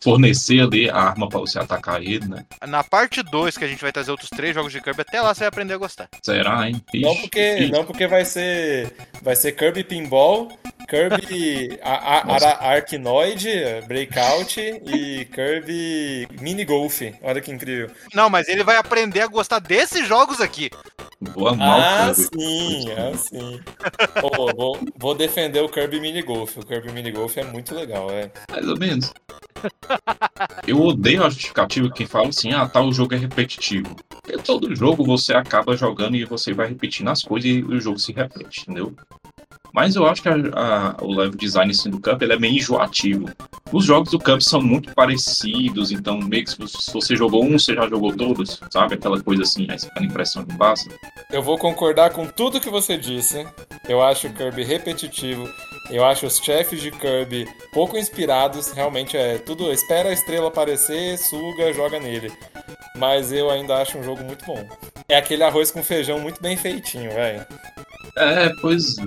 fornecer 0.05 0.61
ali 0.61 0.89
a 0.89 0.95
arma 0.95 1.27
pra 1.27 1.39
você 1.39 1.57
atacar 1.59 2.01
ele, 2.01 2.25
né? 2.27 2.45
Na 2.67 2.83
parte 2.83 3.21
2, 3.23 3.57
que 3.57 3.63
a 3.65 3.67
gente 3.67 3.81
vai 3.81 3.91
trazer 3.91 4.11
outros 4.11 4.29
três 4.29 4.53
jogos 4.55 4.71
de 4.71 4.79
Kirby, 4.79 5.01
até 5.01 5.19
lá 5.19 5.33
você 5.33 5.39
vai 5.41 5.47
aprender 5.49 5.73
a 5.73 5.77
gostar. 5.77 6.07
Será, 6.23 6.69
hein? 6.69 6.81
Não 6.93 7.11
Ixi, 7.11 7.21
porque, 7.21 7.57
ixi. 7.57 7.71
não 7.71 7.83
porque 7.85 8.07
vai 8.07 8.23
ser. 8.23 8.93
Vai 9.21 9.35
ser 9.35 9.51
Kirby 9.53 9.83
Pinball, 9.83 10.49
Kirby 10.87 11.79
a, 11.83 12.69
Arkanoid, 12.71 13.47
Breakout 13.87 14.59
e 14.59 15.25
Kirby 15.25 16.27
Mini 16.39 16.63
Golf. 16.63 17.01
Olha 17.23 17.41
que 17.41 17.51
incrível. 17.51 17.89
Não, 18.13 18.29
mas 18.29 18.47
ele 18.47 18.63
vai 18.63 18.77
aprender 18.77 19.21
a 19.21 19.27
gostar 19.27 19.59
desses 19.59 20.07
jogos 20.07 20.39
aqui. 20.39 20.69
Vou 21.19 21.47
amar 21.47 22.09
Ah, 22.09 22.11
o 22.11 22.15
Kirby. 22.15 22.43
sim, 22.43 22.91
ah, 22.91 23.17
sim. 23.17 23.59
Pô, 24.21 24.53
vou, 24.55 24.79
vou 24.97 25.15
defender 25.15 25.61
o 25.61 25.69
Kirby 25.69 25.99
Mini 25.99 26.21
Golf. 26.21 26.57
O 26.57 26.65
Kirby 26.65 26.91
Mini 26.91 27.11
Golf 27.11 27.35
é 27.37 27.43
muito 27.43 27.73
legal, 27.73 28.11
é. 28.11 28.29
Mais 28.51 28.67
ou 28.67 28.77
menos. 28.77 29.11
Eu 30.67 30.81
odeio 30.81 31.23
a 31.23 31.29
justificativa 31.29 31.89
que 31.91 32.05
fala 32.05 32.29
assim, 32.29 32.51
ah, 32.51 32.67
tal 32.67 32.91
jogo 32.91 33.13
é 33.13 33.17
repetitivo. 33.17 33.95
Porque 34.09 34.37
todo 34.37 34.75
jogo 34.75 35.03
você 35.03 35.33
acaba 35.33 35.77
jogando 35.77 36.15
e 36.15 36.25
você 36.25 36.53
vai 36.53 36.67
repetindo 36.67 37.09
as 37.09 37.21
coisas 37.21 37.49
e 37.49 37.63
o 37.63 37.79
jogo 37.79 37.99
se 37.99 38.11
repete, 38.11 38.61
entendeu? 38.61 38.93
Mas 39.75 39.95
eu 39.97 40.05
acho 40.07 40.21
que 40.21 40.29
a- 40.29 40.35
a- 40.55 40.95
o 41.03 41.11
level 41.13 41.37
design 41.37 41.69
assim, 41.69 41.89
do 41.89 41.99
Cup 41.99 42.21
ele 42.21 42.31
é 42.31 42.39
meio 42.39 42.55
enjoativo. 42.55 43.29
Os 43.73 43.83
jogos 43.83 44.09
do 44.09 44.17
Cup 44.17 44.39
são 44.39 44.61
muito 44.61 44.93
parecidos, 44.95 45.91
então 45.91 46.17
meio 46.17 46.45
que 46.45 46.51
se 46.51 46.93
você- 46.93 47.15
jogou 47.17 47.43
um, 47.43 47.59
você 47.59 47.75
já 47.75 47.85
jogou 47.87 48.15
todos, 48.15 48.57
sabe? 48.71 48.93
Aquela 48.95 49.21
coisa 49.21 49.43
assim, 49.43 49.67
na 49.67 50.01
impressão 50.05 50.45
que 50.45 50.53
basta. 50.55 50.89
Eu 51.29 51.43
vou 51.43 51.57
concordar 51.57 52.11
com 52.11 52.25
tudo 52.25 52.61
que 52.61 52.69
você 52.69 52.97
disse. 52.97 53.45
Eu 53.89 54.01
acho 54.01 54.27
o 54.27 54.33
Kirby 54.33 54.63
repetitivo. 54.63 55.45
Eu 55.91 56.05
acho 56.05 56.25
os 56.25 56.37
chefes 56.37 56.81
de 56.81 56.89
Kirby 56.91 57.45
pouco 57.73 57.97
inspirados. 57.97 58.71
Realmente 58.71 59.17
é 59.17 59.37
tudo. 59.39 59.71
Espera 59.73 60.07
a 60.09 60.13
estrela 60.13 60.47
aparecer, 60.47 61.17
suga, 61.17 61.73
joga 61.73 61.99
nele. 61.99 62.31
Mas 62.97 63.31
eu 63.33 63.49
ainda 63.49 63.75
acho 63.81 63.97
um 63.97 64.03
jogo 64.03 64.23
muito 64.23 64.45
bom. 64.45 64.65
É 65.09 65.17
aquele 65.17 65.43
arroz 65.43 65.69
com 65.69 65.83
feijão 65.83 66.17
muito 66.19 66.41
bem 66.41 66.55
feitinho, 66.55 67.11
velho. 67.11 67.45
É, 68.17 68.49
pois 68.61 68.97
é. 68.97 69.03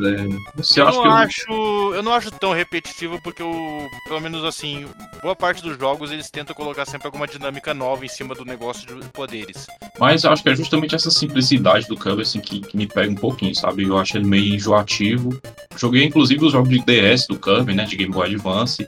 Você 0.57 0.81
Eu 0.81 0.89
acha 0.89 0.97
não, 0.97 1.03
que 1.03 1.09
eu- 1.09 1.13
acho, 1.13 1.95
eu 1.95 2.03
não 2.03 2.13
acho 2.13 2.31
tão 2.31 2.53
repetitivo, 2.53 3.21
porque 3.23 3.41
eu, 3.43 3.89
pelo 4.07 4.21
menos 4.21 4.45
assim, 4.45 4.87
boa 5.23 5.35
parte 5.35 5.63
dos 5.63 5.79
jogos 5.79 6.13
eles 6.13 6.31
tentam 6.31 6.55
colocar 6.55 6.85
sempre 6.85 7.07
alguma 7.09 7.27
dinâmica 7.27 7.73
nova 7.73 8.05
em 8.05 8.09
cima 8.09 8.35
do 8.35 8.45
negócio 8.45 8.87
de 9.01 9.09
poderes. 9.09 9.67
Mas 9.99 10.25
eu 10.25 10.31
acho 10.33 10.43
que 10.43 10.51
é 10.51 10.55
justamente 10.55 10.95
essa 10.95 11.11
simplicidade 11.11 11.87
do 11.89 11.97
Kirby 11.97 12.23
assim, 12.23 12.41
que, 12.41 12.61
que 12.61 12.77
me 12.77 12.87
pega 12.87 13.11
um 13.11 13.15
pouquinho, 13.15 13.55
sabe? 13.55 13.85
Eu 13.85 13.97
acho 13.99 14.17
ele 14.19 14.27
meio 14.27 14.55
enjoativo. 14.55 15.41
Joguei 15.77 16.05
inclusive 16.05 16.45
os 16.45 16.53
jogos 16.53 16.69
de 16.69 16.81
DS 16.85 17.27
do 17.29 17.39
Kirby, 17.39 17.75
né? 17.75 17.85
De 17.85 17.97
Game 17.97 18.13
Boy 18.13 18.27
Advance. 18.35 18.87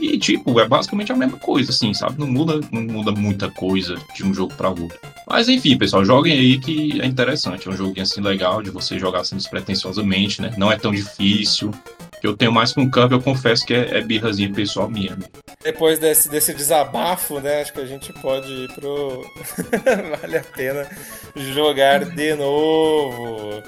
E, 0.00 0.18
tipo, 0.18 0.58
é 0.60 0.68
basicamente 0.68 1.12
a 1.12 1.16
mesma 1.16 1.38
coisa, 1.38 1.70
assim, 1.70 1.94
sabe? 1.94 2.18
Não 2.18 2.26
muda, 2.26 2.60
não 2.70 2.82
muda 2.82 3.12
muita 3.12 3.50
coisa 3.50 3.96
de 4.14 4.24
um 4.24 4.32
jogo 4.32 4.54
pra 4.54 4.68
outro. 4.68 4.98
Mas 5.26 5.48
enfim, 5.48 5.76
pessoal, 5.76 6.04
joguem 6.04 6.32
aí 6.32 6.58
que 6.58 7.00
é 7.00 7.06
interessante. 7.06 7.66
É 7.66 7.70
um 7.70 7.76
joguinho 7.76 8.02
assim 8.02 8.20
legal 8.20 8.62
de 8.62 8.70
você 8.70 8.98
jogar 8.98 9.20
assim 9.20 9.36
despretensiosamente, 9.36 10.40
né? 10.40 10.52
Não 10.56 10.70
é 10.70 10.76
tão 10.76 10.92
difícil. 10.92 11.70
Que 12.20 12.26
eu 12.26 12.36
tenho 12.36 12.52
mais 12.52 12.72
com 12.72 12.82
o 12.82 12.90
Kirby, 12.90 13.14
eu 13.14 13.20
confesso 13.20 13.66
que 13.66 13.74
é, 13.74 13.98
é 13.98 14.00
birrazinha 14.00 14.50
pessoal 14.50 14.88
minha. 14.88 15.18
Depois 15.62 15.98
desse, 15.98 16.30
desse 16.30 16.54
desabafo, 16.54 17.40
né? 17.40 17.60
Acho 17.60 17.72
que 17.72 17.80
a 17.80 17.86
gente 17.86 18.12
pode 18.14 18.50
ir 18.50 18.72
pro. 18.72 19.22
vale 20.20 20.38
a 20.38 20.44
pena 20.44 20.88
jogar 21.34 22.04
de 22.04 22.34
novo. 22.34 23.62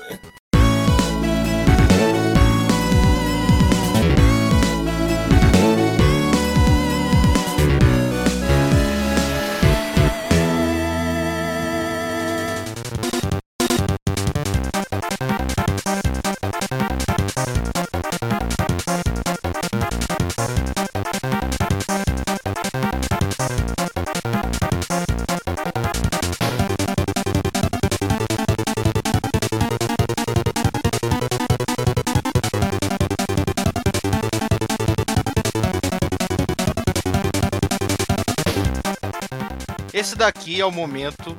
Esse 39.98 40.14
daqui 40.14 40.60
é 40.60 40.64
o 40.64 40.70
momento, 40.70 41.36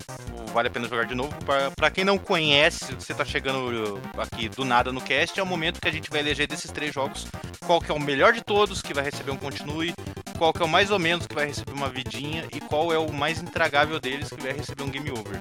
vale 0.53 0.67
a 0.67 0.71
pena 0.71 0.85
jogar 0.85 1.05
de 1.05 1.15
novo. 1.15 1.33
Pra 1.77 1.89
quem 1.89 2.03
não 2.03 2.17
conhece, 2.17 2.93
você 2.93 3.13
tá 3.13 3.23
chegando 3.23 4.01
aqui 4.17 4.49
do 4.49 4.65
nada 4.65 4.91
no 4.91 4.99
cast, 4.99 5.39
é 5.39 5.41
o 5.41 5.45
momento 5.45 5.79
que 5.79 5.87
a 5.87 5.91
gente 5.93 6.09
vai 6.09 6.19
eleger 6.19 6.45
desses 6.45 6.69
três 6.69 6.93
jogos 6.93 7.25
qual 7.65 7.79
que 7.79 7.89
é 7.89 7.93
o 7.93 7.99
melhor 7.99 8.33
de 8.33 8.41
todos 8.41 8.81
que 8.81 8.93
vai 8.93 9.05
receber 9.05 9.31
um 9.31 9.37
continue, 9.37 9.93
qual 10.37 10.51
que 10.51 10.61
é 10.61 10.65
o 10.65 10.67
mais 10.67 10.91
ou 10.91 10.99
menos 10.99 11.25
que 11.25 11.33
vai 11.33 11.45
receber 11.45 11.71
uma 11.71 11.87
vidinha 11.87 12.49
e 12.53 12.59
qual 12.59 12.91
é 12.91 12.97
o 12.97 13.13
mais 13.13 13.41
intragável 13.41 13.97
deles 13.97 14.27
que 14.27 14.41
vai 14.41 14.51
receber 14.51 14.83
um 14.83 14.89
game 14.89 15.09
over. 15.11 15.39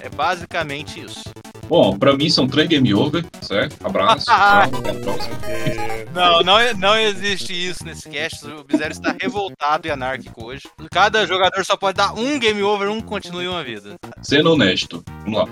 É 0.00 0.08
basicamente 0.08 1.00
isso. 1.00 1.24
Bom, 1.72 1.96
pra 1.98 2.14
mim 2.14 2.28
são 2.28 2.46
três 2.46 2.68
game 2.68 2.92
over, 2.92 3.24
certo? 3.40 3.78
Abraço. 3.82 4.26
tchau, 4.28 4.78
até 4.78 4.90
a 4.90 4.94
próxima. 4.94 5.36
Não, 6.12 6.42
não, 6.42 6.58
não 6.74 6.94
existe 6.98 7.54
isso 7.54 7.82
nesse 7.86 8.06
cast. 8.10 8.46
O 8.46 8.62
Bizarro 8.64 8.92
está 8.92 9.16
revoltado 9.18 9.88
e 9.88 9.90
anárquico 9.90 10.44
hoje. 10.44 10.64
Cada 10.90 11.26
jogador 11.26 11.64
só 11.64 11.74
pode 11.74 11.96
dar 11.96 12.12
um 12.12 12.38
game 12.38 12.62
over, 12.62 12.90
um 12.90 13.00
continue 13.00 13.48
uma 13.48 13.64
vida. 13.64 13.94
Sendo 14.20 14.52
honesto, 14.52 15.02
vamos 15.24 15.38
lá. 15.38 15.48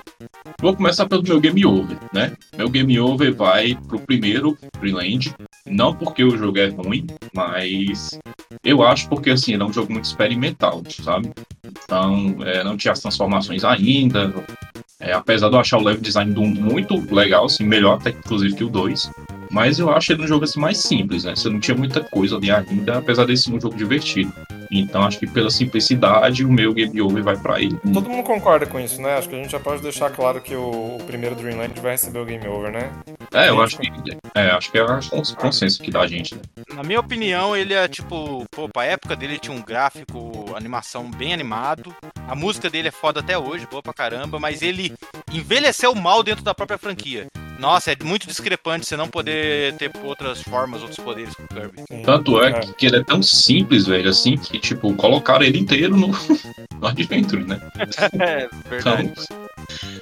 Vou 0.60 0.76
começar 0.76 1.08
pelo 1.08 1.22
meu 1.22 1.40
game 1.40 1.64
over, 1.64 1.96
né? 2.12 2.36
Meu 2.58 2.68
game 2.68 3.00
over 3.00 3.34
vai 3.34 3.74
pro 3.88 4.00
primeiro 4.00 4.54
Freeland. 4.78 5.34
Não 5.64 5.94
porque 5.94 6.22
o 6.22 6.36
jogo 6.36 6.58
é 6.58 6.66
ruim, 6.66 7.06
mas 7.34 8.18
eu 8.62 8.82
acho 8.82 9.08
porque 9.08 9.30
assim, 9.30 9.54
ele 9.54 9.62
é 9.62 9.66
um 9.66 9.72
jogo 9.72 9.90
muito 9.90 10.04
experimental, 10.04 10.82
sabe? 11.02 11.32
Então, 11.64 12.36
é, 12.44 12.62
não 12.62 12.76
tinha 12.76 12.92
as 12.92 13.00
transformações 13.00 13.64
ainda. 13.64 14.34
É, 15.00 15.14
apesar 15.14 15.48
de 15.48 15.54
eu 15.54 15.60
achar 15.60 15.78
o 15.78 15.82
level 15.82 16.02
design 16.02 16.32
do 16.32 16.42
1 16.42 16.46
muito 16.46 17.02
legal, 17.12 17.46
assim, 17.46 17.64
melhor 17.64 17.94
até 17.98 18.10
inclusive 18.10 18.54
que 18.54 18.64
o 18.64 18.68
2. 18.68 19.10
Mas 19.50 19.78
eu 19.78 19.90
acho 19.90 20.12
ele 20.12 20.22
um 20.22 20.26
jogo 20.26 20.44
assim 20.44 20.60
mais 20.60 20.78
simples, 20.78 21.24
né? 21.24 21.34
Você 21.34 21.48
não 21.48 21.58
tinha 21.60 21.76
muita 21.76 22.00
coisa 22.00 22.36
ali 22.36 22.50
ainda, 22.50 22.98
apesar 22.98 23.24
desse 23.26 23.44
ser 23.44 23.52
um 23.52 23.60
jogo 23.60 23.76
divertido. 23.76 24.32
Então 24.70 25.02
acho 25.02 25.18
que 25.18 25.26
pela 25.26 25.50
simplicidade 25.50 26.44
o 26.44 26.52
meu 26.52 26.72
game 26.72 27.00
over 27.02 27.24
vai 27.24 27.36
pra 27.36 27.60
ele. 27.60 27.76
Todo 27.92 28.08
mundo 28.08 28.22
concorda 28.22 28.64
com 28.66 28.78
isso, 28.78 29.02
né? 29.02 29.14
Acho 29.16 29.28
que 29.28 29.34
a 29.34 29.38
gente 29.38 29.50
já 29.50 29.58
pode 29.58 29.82
deixar 29.82 30.10
claro 30.10 30.40
que 30.40 30.54
o, 30.54 30.96
o 30.96 31.02
primeiro 31.04 31.34
Dreamland 31.34 31.78
vai 31.80 31.92
receber 31.92 32.20
o 32.20 32.24
game 32.24 32.46
over, 32.46 32.70
né? 32.70 32.92
É, 33.32 33.48
eu 33.48 33.60
acho 33.60 33.76
que 33.78 33.90
é, 34.34 34.50
acho 34.50 34.70
que 34.70 34.78
é 34.78 34.84
o 34.84 34.86
cons- 35.08 35.34
consenso 35.34 35.82
que 35.82 35.90
dá 35.90 36.02
a 36.02 36.06
gente. 36.06 36.36
Né? 36.36 36.42
Na 36.72 36.84
minha 36.84 37.00
opinião, 37.00 37.56
ele 37.56 37.74
é 37.74 37.88
tipo, 37.88 38.44
pô, 38.52 38.68
pra 38.68 38.84
época 38.84 39.16
dele 39.16 39.38
tinha 39.40 39.56
um 39.56 39.62
gráfico, 39.62 40.54
animação 40.56 41.10
bem 41.10 41.32
animado. 41.34 41.92
A 42.28 42.36
música 42.36 42.70
dele 42.70 42.88
é 42.88 42.92
foda 42.92 43.18
até 43.18 43.36
hoje, 43.36 43.66
boa 43.68 43.82
pra 43.82 43.92
caramba, 43.92 44.38
mas 44.38 44.62
ele 44.62 44.92
envelheceu 45.32 45.92
mal 45.96 46.22
dentro 46.22 46.44
da 46.44 46.54
própria 46.54 46.78
franquia. 46.78 47.26
Nossa, 47.60 47.92
é 47.92 47.96
muito 48.02 48.26
discrepante 48.26 48.86
você 48.86 48.96
não 48.96 49.06
poder 49.06 49.74
ter 49.76 49.92
outras 50.02 50.42
formas, 50.42 50.80
outros 50.80 50.98
poderes 50.98 51.34
com 51.34 51.42
o 51.42 51.48
Kirby. 51.48 52.02
Tanto 52.04 52.42
é 52.42 52.58
que, 52.58 52.72
que 52.72 52.86
ele 52.86 52.96
é 52.96 53.04
tão 53.04 53.22
simples, 53.22 53.86
velho, 53.86 54.08
assim, 54.08 54.36
que 54.38 54.58
tipo, 54.58 54.94
colocaram 54.94 55.44
ele 55.44 55.58
inteiro 55.58 55.94
no, 55.94 56.08
no 56.80 56.86
Adventure, 56.86 57.44
né? 57.44 57.60
É, 58.18 58.44
Então, 58.44 58.70
verdade. 58.70 59.12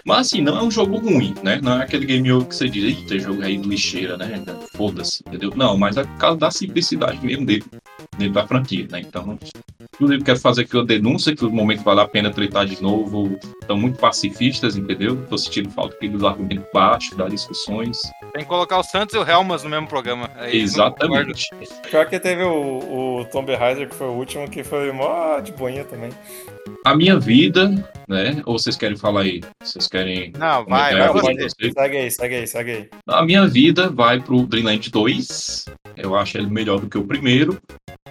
Mas 0.05 0.29
assim, 0.29 0.41
não 0.41 0.59
é 0.59 0.62
um 0.62 0.70
jogo 0.70 0.99
ruim, 0.99 1.35
né? 1.43 1.61
Não 1.62 1.81
é 1.81 1.83
aquele 1.83 2.07
game 2.07 2.33
over 2.33 2.49
que 2.49 2.55
você 2.57 2.69
diz, 2.69 2.85
eita, 2.85 3.19
jogo 3.19 3.43
aí 3.43 3.57
de 3.57 3.69
lixeira, 3.69 4.16
né? 4.16 4.43
Foda-se, 4.75 5.23
entendeu? 5.27 5.53
Não, 5.55 5.77
mas 5.77 5.97
é 5.97 6.05
por 6.05 6.16
causa 6.16 6.39
da 6.39 6.51
simplicidade 6.51 7.25
mesmo 7.25 7.47
dele, 7.47 7.65
dentro 8.16 8.35
da 8.35 8.47
franquia, 8.47 8.87
né? 8.91 9.01
Então, 9.01 9.39
inclusive 9.95 10.23
quero 10.25 10.39
fazer 10.39 10.62
aqui 10.62 10.77
uma 10.77 10.85
denúncia 10.85 11.35
que 11.35 11.45
o 11.45 11.51
momento 11.51 11.83
vale 11.83 12.01
a 12.01 12.09
pena 12.09 12.31
tretar 12.31 12.66
de 12.66 12.81
novo. 12.83 13.39
Estão 13.61 13.77
muito 13.77 13.99
pacifistas, 13.99 14.77
entendeu? 14.77 15.27
Tô 15.27 15.37
sentindo 15.37 15.70
falta 15.70 15.95
aqui 15.95 16.09
dos 16.09 16.25
argumentos 16.25 16.66
baixos, 16.73 17.16
das 17.16 17.31
discussões. 17.31 17.99
Tem 18.33 18.43
que 18.43 18.49
colocar 18.49 18.79
o 18.79 18.83
Santos 18.83 19.15
e 19.15 19.19
o 19.19 19.29
Helmas 19.29 19.65
no 19.65 19.70
mesmo 19.70 19.89
programa. 19.89 20.29
Concordam. 20.29 20.55
Exatamente. 20.55 21.51
Pior 21.91 22.07
que 22.07 22.20
teve 22.20 22.43
o, 22.43 23.20
o 23.20 23.25
Tomb 23.27 23.55
Raider, 23.55 23.89
que 23.89 23.95
foi 23.95 24.07
o 24.07 24.12
último, 24.12 24.49
que 24.49 24.62
foi 24.62 24.91
mó 24.93 25.41
de 25.41 25.53
boinha 25.53 25.85
também. 25.85 26.11
A 26.85 26.97
minha 26.97 27.19
vida, 27.19 27.69
né? 28.09 28.43
Ou 28.47 28.59
vocês 28.59 28.77
querem 28.77 28.97
falar 28.97 29.23
aí? 29.23 29.40
Vocês 29.62 29.86
querem. 29.86 30.32
Não, 30.39 30.65
vai, 30.65 30.97
vai 30.97 31.12
você. 31.12 31.70
Segue 31.73 31.97
aí, 31.97 32.11
segue 32.11 32.35
aí, 32.35 32.47
segue 32.47 32.70
aí. 32.70 32.89
A 33.09 33.24
minha 33.24 33.47
vida 33.47 33.89
vai 33.90 34.20
pro 34.20 34.47
Dreamland 34.47 34.90
2. 34.90 35.65
Eu 35.97 36.16
acho 36.16 36.39
ele 36.39 36.49
melhor 36.49 36.81
do 36.81 36.89
que 36.89 36.99
o 36.99 37.05
primeiro. 37.05 37.59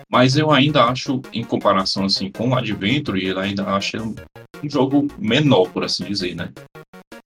Mas 0.10 0.38
eu 0.38 0.52
ainda 0.52 0.86
acho, 0.86 1.22
em 1.34 1.44
comparação 1.44 2.06
assim 2.06 2.32
com 2.32 2.50
o 2.50 2.56
Adventure, 2.56 3.20
ele 3.20 3.40
ainda 3.40 3.64
um, 3.96 4.16
um 4.64 4.70
jogo 4.70 5.08
menor, 5.18 5.70
por 5.70 5.84
assim 5.84 6.06
dizer, 6.06 6.36
né? 6.36 6.50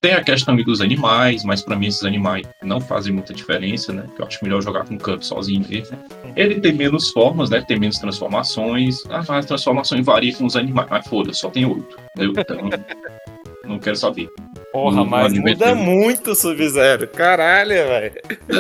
Tem 0.02 0.14
a 0.14 0.24
questão 0.24 0.56
dos 0.56 0.82
animais, 0.82 1.44
mas 1.44 1.62
pra 1.62 1.76
mim 1.76 1.86
esses 1.86 2.04
animais 2.04 2.48
não 2.64 2.82
fazem 2.82 3.14
muita 3.14 3.36
diferença, 3.36 3.94
né? 3.94 4.04
Eu 4.18 4.26
acho 4.26 4.40
melhor 4.44 4.60
jogar 4.60 4.84
com 4.84 4.96
o 4.96 4.98
Kirby 4.98 5.24
sozinho 5.24 5.64
mesmo. 5.70 5.96
Ele 6.36 6.60
tem 6.60 6.74
menos 6.74 7.12
formas, 7.12 7.52
né? 7.52 7.64
Tem 7.68 7.78
menos 7.80 8.00
transformações. 8.00 9.04
Ah, 9.12 9.24
as 9.38 9.46
transformações 9.46 10.04
variam 10.04 10.36
com 10.40 10.46
os 10.48 10.56
animais. 10.56 10.88
Mas 10.90 11.08
foda, 11.08 11.32
só 11.34 11.52
tem 11.52 11.66
oito. 11.68 11.98
Então, 12.18 12.68
não 13.64 13.78
quero 13.78 13.96
saber. 13.96 14.28
Porra, 14.74 14.96
No 14.98 15.06
mas 15.06 15.34
muda 15.34 15.66
tem- 15.66 15.76
muito 15.76 16.32
o 16.32 16.36
Sub-Zero. 16.36 17.08
Caralho, 17.10 17.76
velho. 17.76 18.14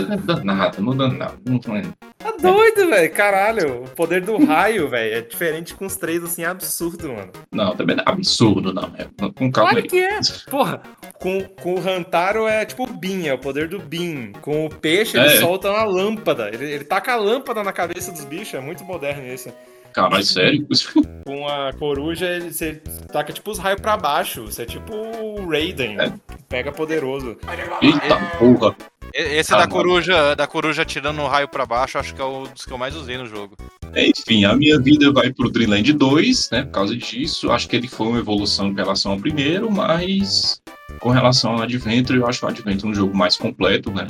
Não 0.10 0.18
dá 0.22 0.44
nada, 0.44 0.80
não 0.80 0.96
dá 0.96 1.08
nada. 1.08 1.34
Não. 1.44 1.58
Tá 1.60 2.34
doido, 2.40 2.88
velho. 2.88 3.12
Caralho. 3.14 3.84
O 3.86 3.90
poder 3.90 4.22
do 4.22 4.38
raio, 4.46 4.88
velho, 4.90 5.16
é 5.16 5.22
diferente 5.22 5.74
com 5.74 5.88
os 5.88 5.96
três, 5.96 6.24
assim, 6.24 6.44
é 6.44 6.48
absurdo, 6.48 7.08
mano. 7.14 7.32
Não, 7.52 7.76
também 7.76 7.96
não 7.96 8.04
é 8.06 8.12
absurdo, 8.12 8.72
não. 8.72 8.92
É, 8.96 9.06
com 9.32 9.50
calma 9.52 9.72
Claro 9.72 9.78
aí. 9.78 9.84
que 9.88 9.98
é. 10.00 10.20
Porra, 10.52 10.82
com, 11.22 11.42
com 11.62 11.76
o 11.76 11.80
Hantaro 11.88 12.48
é 12.48 12.66
tipo 12.66 12.84
o 12.84 12.88
Beam, 12.88 13.28
é 13.28 13.34
o 13.34 13.38
poder 13.38 13.68
do 13.68 13.80
Beam. 13.80 14.34
Com 14.42 14.66
o 14.66 14.70
peixe, 14.70 15.16
ele 15.18 15.28
É. 15.28 15.40
solta 15.40 15.70
uma 15.70 15.84
lâmpada. 15.84 16.50
Ele, 16.52 16.66
ele 16.66 16.84
taca 16.84 17.14
a 17.14 17.16
lâmpada 17.16 17.64
na 17.64 17.72
cabeça 17.72 18.12
dos 18.12 18.26
bichos, 18.26 18.56
é 18.56 18.60
muito 18.60 18.84
moderno 18.84 19.26
isso. 19.32 19.54
Caralho, 19.94 20.24
sério? 20.24 20.66
Com 21.26 21.48
a 21.48 21.72
coruja, 21.74 22.26
ele, 22.26 22.52
você 22.52 22.82
taca 23.12 23.32
tipo 23.32 23.52
os 23.52 23.60
raios 23.60 23.80
pra 23.80 23.98
baixo. 23.98 24.46
Você 24.46 24.64
é 24.64 24.66
tipo 24.66 24.96
o 24.96 25.48
Raiden. 25.50 26.00
É. 26.00 26.12
Pega 26.50 26.72
poderoso. 26.72 27.38
Eita 27.82 28.18
porra. 28.40 28.76
Esse 29.14 29.54
Ah, 29.54 29.58
da 29.58 29.64
mano. 29.64 29.72
coruja, 29.74 30.36
da 30.36 30.48
coruja 30.48 30.86
tirando 30.86 31.20
o 31.22 31.28
raio 31.28 31.48
pra 31.48 31.66
baixo, 31.66 31.98
acho 31.98 32.14
que 32.16 32.22
é 32.22 32.26
um 32.26 32.44
dos 32.44 32.66
que 32.66 32.72
eu 32.72 32.78
mais 32.78 32.96
usei 32.96 33.18
no 33.18 33.26
jogo. 33.26 33.56
Enfim, 33.96 34.46
a 34.46 34.56
minha 34.56 34.80
vida 34.80 35.12
vai 35.12 35.32
pro 35.34 35.50
Dreamland 35.50 35.92
2, 35.94 36.50
né? 36.52 36.64
Por 36.64 36.72
causa 36.72 36.96
disso. 36.96 37.52
Acho 37.52 37.68
que 37.68 37.76
ele 37.76 37.88
foi 37.88 38.08
uma 38.08 38.20
evolução 38.20 38.68
em 38.68 38.74
relação 38.76 39.12
ao 39.12 39.20
primeiro, 39.20 39.70
mas 39.70 40.62
com 41.00 41.10
relação 41.10 41.54
ao 41.54 41.62
Adventure, 41.62 42.18
eu 42.18 42.28
acho 42.28 42.46
o 42.46 42.50
Adventure 42.50 42.90
um 42.90 42.96
jogo 42.96 43.16
mais 43.16 43.36
completo, 43.36 43.92
né? 43.92 44.08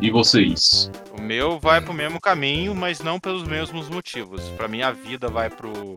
E 0.00 0.10
vocês? 0.10 0.90
O 1.16 1.20
meu 1.20 1.58
vai 1.58 1.80
pro 1.80 1.92
mesmo 1.92 2.20
caminho, 2.20 2.74
mas 2.74 3.00
não 3.00 3.18
pelos 3.18 3.44
mesmos 3.44 3.88
motivos. 3.88 4.42
Pra 4.56 4.68
mim, 4.68 4.82
a 4.82 4.92
vida 4.92 5.28
vai 5.28 5.50
pro 5.50 5.94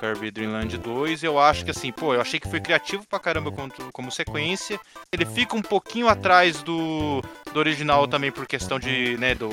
Kirby 0.00 0.30
Dream 0.30 0.52
Land 0.52 0.76
2. 0.76 1.22
Eu 1.22 1.38
acho 1.38 1.64
que 1.64 1.70
assim, 1.70 1.92
pô, 1.92 2.14
eu 2.14 2.20
achei 2.20 2.38
que 2.38 2.48
foi 2.48 2.60
criativo 2.60 3.04
pra 3.08 3.18
caramba 3.18 3.50
como, 3.50 3.70
como 3.92 4.10
sequência. 4.10 4.78
Ele 5.12 5.24
fica 5.24 5.56
um 5.56 5.62
pouquinho 5.62 6.08
atrás 6.08 6.62
do, 6.62 7.22
do 7.54 7.60
original 7.60 8.06
também 8.08 8.32
por 8.32 8.46
questão 8.46 8.78
de, 8.78 9.16
né, 9.16 9.34
do 9.34 9.48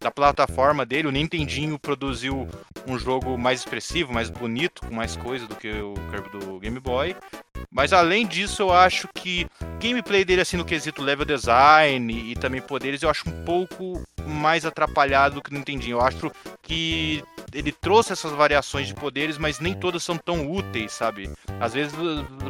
da 0.00 0.10
plataforma 0.10 0.84
dele. 0.84 1.08
O 1.08 1.12
Nintendinho 1.12 1.78
produziu 1.78 2.48
um 2.86 2.98
jogo 2.98 3.36
mais 3.36 3.60
expressivo, 3.60 4.12
mais 4.12 4.30
bonito, 4.30 4.82
com 4.86 4.94
mais 4.94 5.16
coisa 5.16 5.46
do 5.46 5.54
que 5.54 5.68
o 5.68 5.94
Kirby 6.10 6.30
do 6.30 6.58
Game 6.58 6.78
Boy. 6.78 7.16
Mas 7.70 7.92
além 7.92 8.26
disso, 8.26 8.62
eu 8.62 8.72
acho 8.72 9.08
que 9.14 9.46
o 9.60 9.82
gameplay 9.82 10.24
dele, 10.24 10.42
assim, 10.42 10.56
no 10.56 10.64
quesito 10.64 11.02
level 11.02 11.24
design 11.26 12.12
e, 12.12 12.34
também 12.34 12.60
poderes, 12.60 13.02
eu 13.02 13.10
acho 13.10 13.28
um 13.28 13.44
pouco 13.44 14.02
mais 14.26 14.64
atrapalhado 14.64 15.36
do 15.36 15.42
que 15.42 15.52
no 15.52 15.58
Nintendinho. 15.58 15.96
Eu 15.96 16.00
acho 16.00 16.30
que 16.62 17.22
ele 17.52 17.72
trouxe 17.72 18.12
essas 18.12 18.32
variações 18.32 18.86
de 18.86 18.94
poderes, 18.94 19.38
mas 19.38 19.60
nem 19.60 19.74
todas 19.74 20.02
são 20.02 20.16
tão 20.16 20.50
úteis, 20.50 20.92
sabe? 20.92 21.30
Às 21.60 21.74
vezes, 21.74 21.94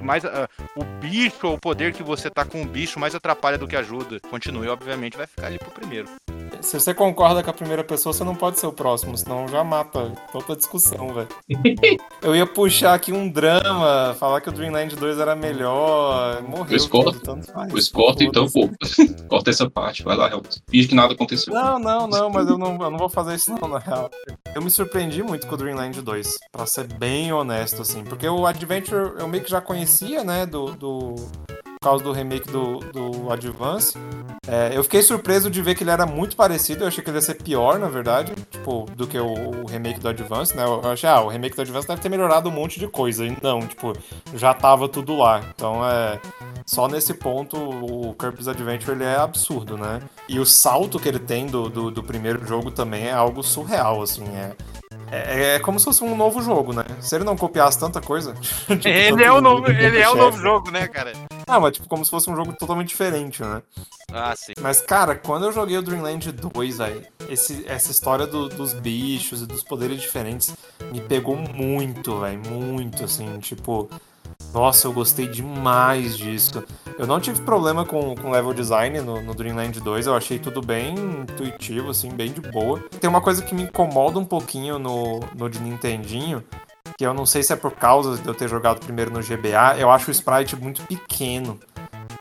mais 0.03 0.25
uh, 0.25 0.49
o 0.77 0.85
bicho 1.01 1.47
ou 1.47 1.55
o 1.55 1.61
poder 1.61 1.93
que 1.93 2.03
você 2.03 2.31
tá 2.31 2.45
com 2.45 2.63
o 2.63 2.67
bicho 2.67 2.99
mais 2.99 3.15
atrapalha 3.15 3.59
do 3.59 3.69
que 3.69 3.77
ajuda. 3.77 4.21
Continue, 4.21 4.69
obviamente, 4.69 5.17
vai 5.17 5.27
ficar 5.27 5.47
ali 5.47 5.59
pro 5.59 5.71
primeiro. 5.71 6.09
Se 6.61 6.79
você 6.81 6.95
concorda 6.95 7.43
com 7.43 7.51
a 7.51 7.53
primeira 7.53 7.85
pessoa, 7.85 8.13
você 8.13 8.25
não 8.25 8.35
pode 8.35 8.59
ser 8.59 8.67
o 8.67 8.73
próximo, 8.73 9.17
senão 9.17 9.47
já 9.47 9.63
mata 9.63 10.13
toda 10.33 10.57
discussão, 10.57 11.13
velho. 11.13 11.29
Eu 12.23 12.35
ia 12.35 12.47
puxar 12.47 12.95
aqui 12.95 13.13
um 13.13 13.29
drama, 13.29 14.17
falar 14.19 14.41
que 14.41 14.49
o 14.49 14.53
Dreamland 14.53 14.97
2 14.97 15.19
era 15.19 15.37
melhor, 15.37 16.43
morreu. 16.43 16.67
Pois 16.67 16.87
corta. 16.87 17.21
tanto 17.21 17.53
faz. 17.53 17.71
Pois 17.71 17.89
corta 17.89 18.25
então, 18.25 18.49
pô. 18.51 18.69
corta 19.29 19.51
essa 19.51 19.69
parte. 19.69 20.03
Vai 20.03 20.17
lá, 20.17 20.29
Helmut. 20.31 20.61
Finge 20.69 20.89
que 20.89 20.95
nada 20.95 21.15
aconteceu. 21.15 21.53
Não, 21.53 21.79
não, 21.79 22.07
não, 22.07 22.31
mas 22.31 22.49
eu 22.49 22.59
não, 22.59 22.73
eu 22.81 22.91
não 22.91 22.99
vou 22.99 23.09
fazer 23.09 23.35
isso 23.35 23.53
não, 23.53 23.69
na 23.69 23.79
real. 23.79 24.11
Eu 24.55 24.63
me 24.63 24.71
surpreendi 24.71 24.86
muito 25.25 25.47
com 25.47 25.55
o 25.55 25.59
Dreamland 25.59 26.01
2, 26.01 26.39
pra 26.51 26.67
ser 26.67 26.87
bem 26.87 27.33
honesto, 27.33 27.83
assim. 27.83 28.05
Porque 28.05 28.29
o 28.29 28.47
Adventure 28.47 29.19
eu 29.19 29.29
meio 29.29 29.43
que 29.43 29.51
já 29.51 29.61
conhecia, 29.61 30.25
né, 30.25 30.47
do... 30.47 30.73
do... 30.73 31.15
Por 31.81 31.91
causa 31.91 32.03
do 32.03 32.13
remake 32.13 32.51
do, 32.51 32.81
do 32.81 33.31
Advance. 33.31 33.97
É, 34.49 34.71
eu 34.75 34.83
fiquei 34.83 35.03
surpreso 35.03 35.51
de 35.51 35.61
ver 35.61 35.75
que 35.75 35.85
ele 35.85 35.91
era 35.91 36.07
muito 36.07 36.37
parecido. 36.37 36.85
Eu 36.85 36.89
achei 36.89 37.03
que 37.03 37.11
ele 37.11 37.19
ia 37.19 37.23
ser 37.23 37.35
pior, 37.35 37.79
na 37.79 37.89
verdade, 37.89 38.33
tipo, 38.51 38.87
do 38.97 39.07
que 39.07 39.19
o, 39.19 39.63
o 39.63 39.67
remake 39.67 40.01
do 40.01 40.09
Advance, 40.09 40.57
né? 40.57 40.65
Eu 40.65 40.91
achei, 40.91 41.09
ah, 41.09 41.21
o 41.21 41.29
remake 41.29 41.55
do 41.55 41.63
Advance 41.63 41.87
deve 41.87 42.01
ter 42.01 42.09
melhorado 42.09 42.49
um 42.49 42.53
monte 42.53 42.81
de 42.81 42.89
coisa. 42.89 43.25
E 43.27 43.37
não, 43.43 43.61
tipo, 43.61 43.93
já 44.35 44.55
tava 44.55 44.89
tudo 44.89 45.17
lá. 45.17 45.41
Então 45.55 45.89
é. 45.89 46.21
Só 46.65 46.89
nesse 46.89 47.15
ponto, 47.15 47.57
o 47.57 48.15
Kirby's 48.15 48.49
Adventure 48.49 48.93
ele 48.93 49.05
é 49.05 49.17
absurdo, 49.17 49.77
né? 49.77 50.01
E 50.29 50.41
o 50.41 50.47
salto 50.47 50.99
que 50.99 51.09
ele 51.09 51.21
tem 51.21 51.47
do, 51.47 51.69
do, 51.69 51.91
do 51.91 52.03
primeiro 52.03 52.45
jogo 52.45 52.71
também 52.73 53.07
é 53.07 53.13
algo 53.13 53.43
surreal, 53.43 54.03
assim. 54.03 54.25
É, 54.35 54.57
é, 55.11 55.55
é 55.55 55.59
como 55.61 55.79
se 55.79 55.85
fosse 55.85 56.03
um 56.03 56.17
novo 56.17 56.43
jogo, 56.43 56.73
né? 56.73 56.85
Se 57.01 57.15
ele 57.15 57.25
não 57.25 57.37
copiasse 57.37 57.79
tanta 57.79 58.01
coisa. 58.01 58.35
tipo, 58.67 58.89
Ele 58.89 59.11
tanto 59.11 59.23
é 59.23 59.33
o 59.33 59.41
novo, 59.41 59.71
ele 59.71 59.99
é 59.99 60.09
o 60.09 60.17
novo 60.17 60.39
jogo, 60.39 60.71
né, 60.71 60.89
cara? 60.89 61.13
Ah, 61.49 61.61
mas 61.61 61.75
tipo, 61.75 61.89
como 61.89 62.05
se 62.05 62.11
fosse 62.11 62.29
um 62.29 62.35
jogo 62.35 62.53
totalmente 62.55 62.89
diferente, 62.89 63.41
né? 63.43 63.63
Ah, 64.13 64.35
sim. 64.35 64.53
Mas, 64.61 64.81
cara, 64.81 65.15
quando 65.15 65.45
eu 65.47 65.53
joguei 65.53 65.79
o 65.79 65.83
Dreamland 65.83 66.33
2, 66.33 66.79
velho, 66.79 67.07
esse- 67.29 67.65
essa 67.69 67.91
história 67.93 68.27
do- 68.27 68.49
dos 68.49 68.73
bichos 68.75 69.43
e 69.43 69.47
dos 69.47 69.63
poderes 69.63 70.01
diferentes 70.01 70.55
me 70.93 71.01
pegou 71.01 71.37
muito, 71.37 72.19
velho. 72.21 72.41
Muito, 72.51 73.05
assim, 73.05 73.39
tipo. 73.39 73.89
Nossa, 74.53 74.89
eu 74.89 74.93
gostei 74.93 75.27
demais 75.29 76.17
disso. 76.17 76.65
Eu 76.99 77.07
não 77.07 77.21
tive 77.21 77.41
problema 77.43 77.85
com, 77.85 78.15
com 78.17 78.31
level 78.31 78.53
design 78.53 79.01
no, 79.01 79.21
no 79.23 79.35
Dreamland 79.35 79.79
2, 79.81 80.07
eu 80.07 80.17
achei 80.17 80.39
tudo 80.39 80.61
bem 80.61 80.95
intuitivo, 80.95 81.91
assim, 81.91 82.11
bem 82.11 82.33
de 82.33 82.41
boa. 82.41 82.81
Tem 83.01 83.09
uma 83.09 83.21
coisa 83.21 83.43
que 83.43 83.55
me 83.55 83.63
incomoda 83.63 84.19
um 84.19 84.25
pouquinho 84.25 84.79
no, 84.79 85.21
no 85.35 85.49
de 85.49 85.61
Nintendinho, 85.61 86.43
que 86.97 87.05
eu 87.05 87.13
não 87.13 87.27
sei 87.27 87.43
se 87.43 87.53
é 87.53 87.57
por 87.57 87.73
causa 87.73 88.17
de 88.17 88.27
eu 88.27 88.35
ter 88.35 88.49
jogado 88.49 88.81
primeiro 88.81 89.11
no 89.11 89.21
GBA, 89.21 89.79
eu 89.79 89.91
acho 89.91 90.09
o 90.09 90.13
sprite 90.13 90.57
muito 90.57 90.83
pequeno. 90.83 91.59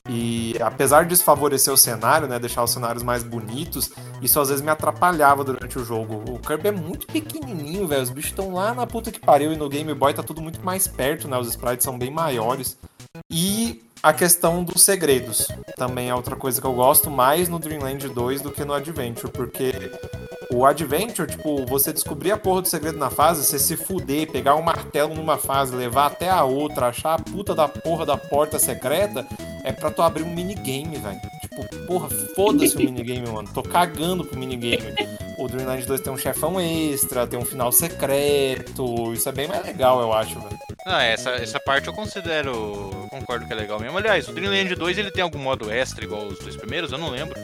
E 0.07 0.55
apesar 0.61 1.05
disso 1.05 1.23
favorecer 1.23 1.73
o 1.73 1.77
cenário, 1.77 2.27
né, 2.27 2.37
deixar 2.37 2.63
os 2.63 2.71
cenários 2.71 3.01
mais 3.01 3.23
bonitos, 3.23 3.91
isso 4.21 4.39
às 4.39 4.49
vezes 4.49 4.63
me 4.63 4.69
atrapalhava 4.69 5.43
durante 5.43 5.79
o 5.79 5.83
jogo. 5.83 6.23
O 6.31 6.39
Kirby 6.39 6.67
é 6.67 6.71
muito 6.71 7.07
pequenininho, 7.07 7.87
velho. 7.87 8.03
Os 8.03 8.11
bichos 8.11 8.29
estão 8.29 8.53
lá 8.53 8.73
na 8.73 8.85
puta 8.85 9.11
que 9.11 9.19
pariu 9.19 9.51
e 9.51 9.55
no 9.55 9.67
Game 9.67 9.91
Boy 9.95 10.13
tá 10.13 10.21
tudo 10.21 10.41
muito 10.41 10.63
mais 10.63 10.87
perto, 10.87 11.27
né? 11.27 11.37
Os 11.37 11.47
sprites 11.47 11.83
são 11.83 11.97
bem 11.97 12.11
maiores. 12.11 12.77
E 13.31 13.83
a 14.01 14.13
questão 14.13 14.63
dos 14.63 14.83
segredos 14.83 15.47
também 15.75 16.09
é 16.09 16.15
outra 16.15 16.35
coisa 16.35 16.61
que 16.61 16.67
eu 16.67 16.73
gosto 16.73 17.09
mais 17.09 17.49
no 17.49 17.59
Dreamland 17.59 18.07
2 18.07 18.41
do 18.41 18.51
que 18.51 18.63
no 18.63 18.73
Adventure, 18.73 19.31
porque 19.31 19.91
o 20.51 20.65
Adventure, 20.65 21.29
tipo, 21.29 21.65
você 21.65 21.91
descobrir 21.91 22.31
a 22.31 22.37
porra 22.37 22.61
do 22.61 22.67
segredo 22.67 22.97
na 22.97 23.09
fase, 23.09 23.43
você 23.43 23.57
se 23.57 23.75
fuder, 23.75 24.31
pegar 24.31 24.55
um 24.55 24.61
martelo 24.61 25.15
numa 25.15 25.37
fase, 25.37 25.75
levar 25.75 26.07
até 26.07 26.29
a 26.29 26.43
outra, 26.43 26.87
achar 26.87 27.15
a 27.15 27.19
puta 27.19 27.55
da 27.55 27.67
porra 27.67 28.05
da 28.05 28.17
porta 28.17 28.59
secreta, 28.59 29.25
é 29.63 29.71
pra 29.71 29.89
tu 29.89 30.01
abrir 30.01 30.23
um 30.23 30.33
minigame, 30.33 30.97
velho. 30.97 31.19
Tipo, 31.41 31.87
porra, 31.87 32.09
foda-se 32.35 32.77
o 32.77 32.79
minigame, 32.85 33.27
mano. 33.27 33.49
Tô 33.53 33.63
cagando 33.63 34.23
pro 34.23 34.39
minigame. 34.39 34.93
O 35.37 35.47
Dreamland 35.47 35.85
2 35.85 36.01
tem 36.01 36.13
um 36.13 36.17
chefão 36.17 36.61
extra, 36.61 37.25
tem 37.25 37.39
um 37.39 37.45
final 37.45 37.71
secreto. 37.71 39.11
Isso 39.13 39.27
é 39.27 39.31
bem 39.31 39.47
mais 39.47 39.65
legal, 39.65 39.99
eu 39.99 40.13
acho, 40.13 40.39
velho. 40.39 40.57
Ah, 40.85 41.03
essa, 41.03 41.31
essa 41.31 41.59
parte 41.59 41.87
eu 41.87 41.93
considero. 41.93 42.51
eu 42.51 43.07
concordo 43.09 43.47
que 43.47 43.51
é 43.51 43.55
legal 43.55 43.79
mesmo. 43.85 43.97
Aliás, 43.97 44.27
o 44.27 44.33
Dreamland 44.33 44.73
2 44.75 44.97
ele 44.97 45.11
tem 45.11 45.23
algum 45.23 45.39
modo 45.39 45.71
extra 45.71 46.03
igual 46.03 46.27
os 46.27 46.39
dois 46.39 46.55
primeiros? 46.55 46.91
Eu 46.91 46.97
não 46.97 47.09
lembro. 47.09 47.35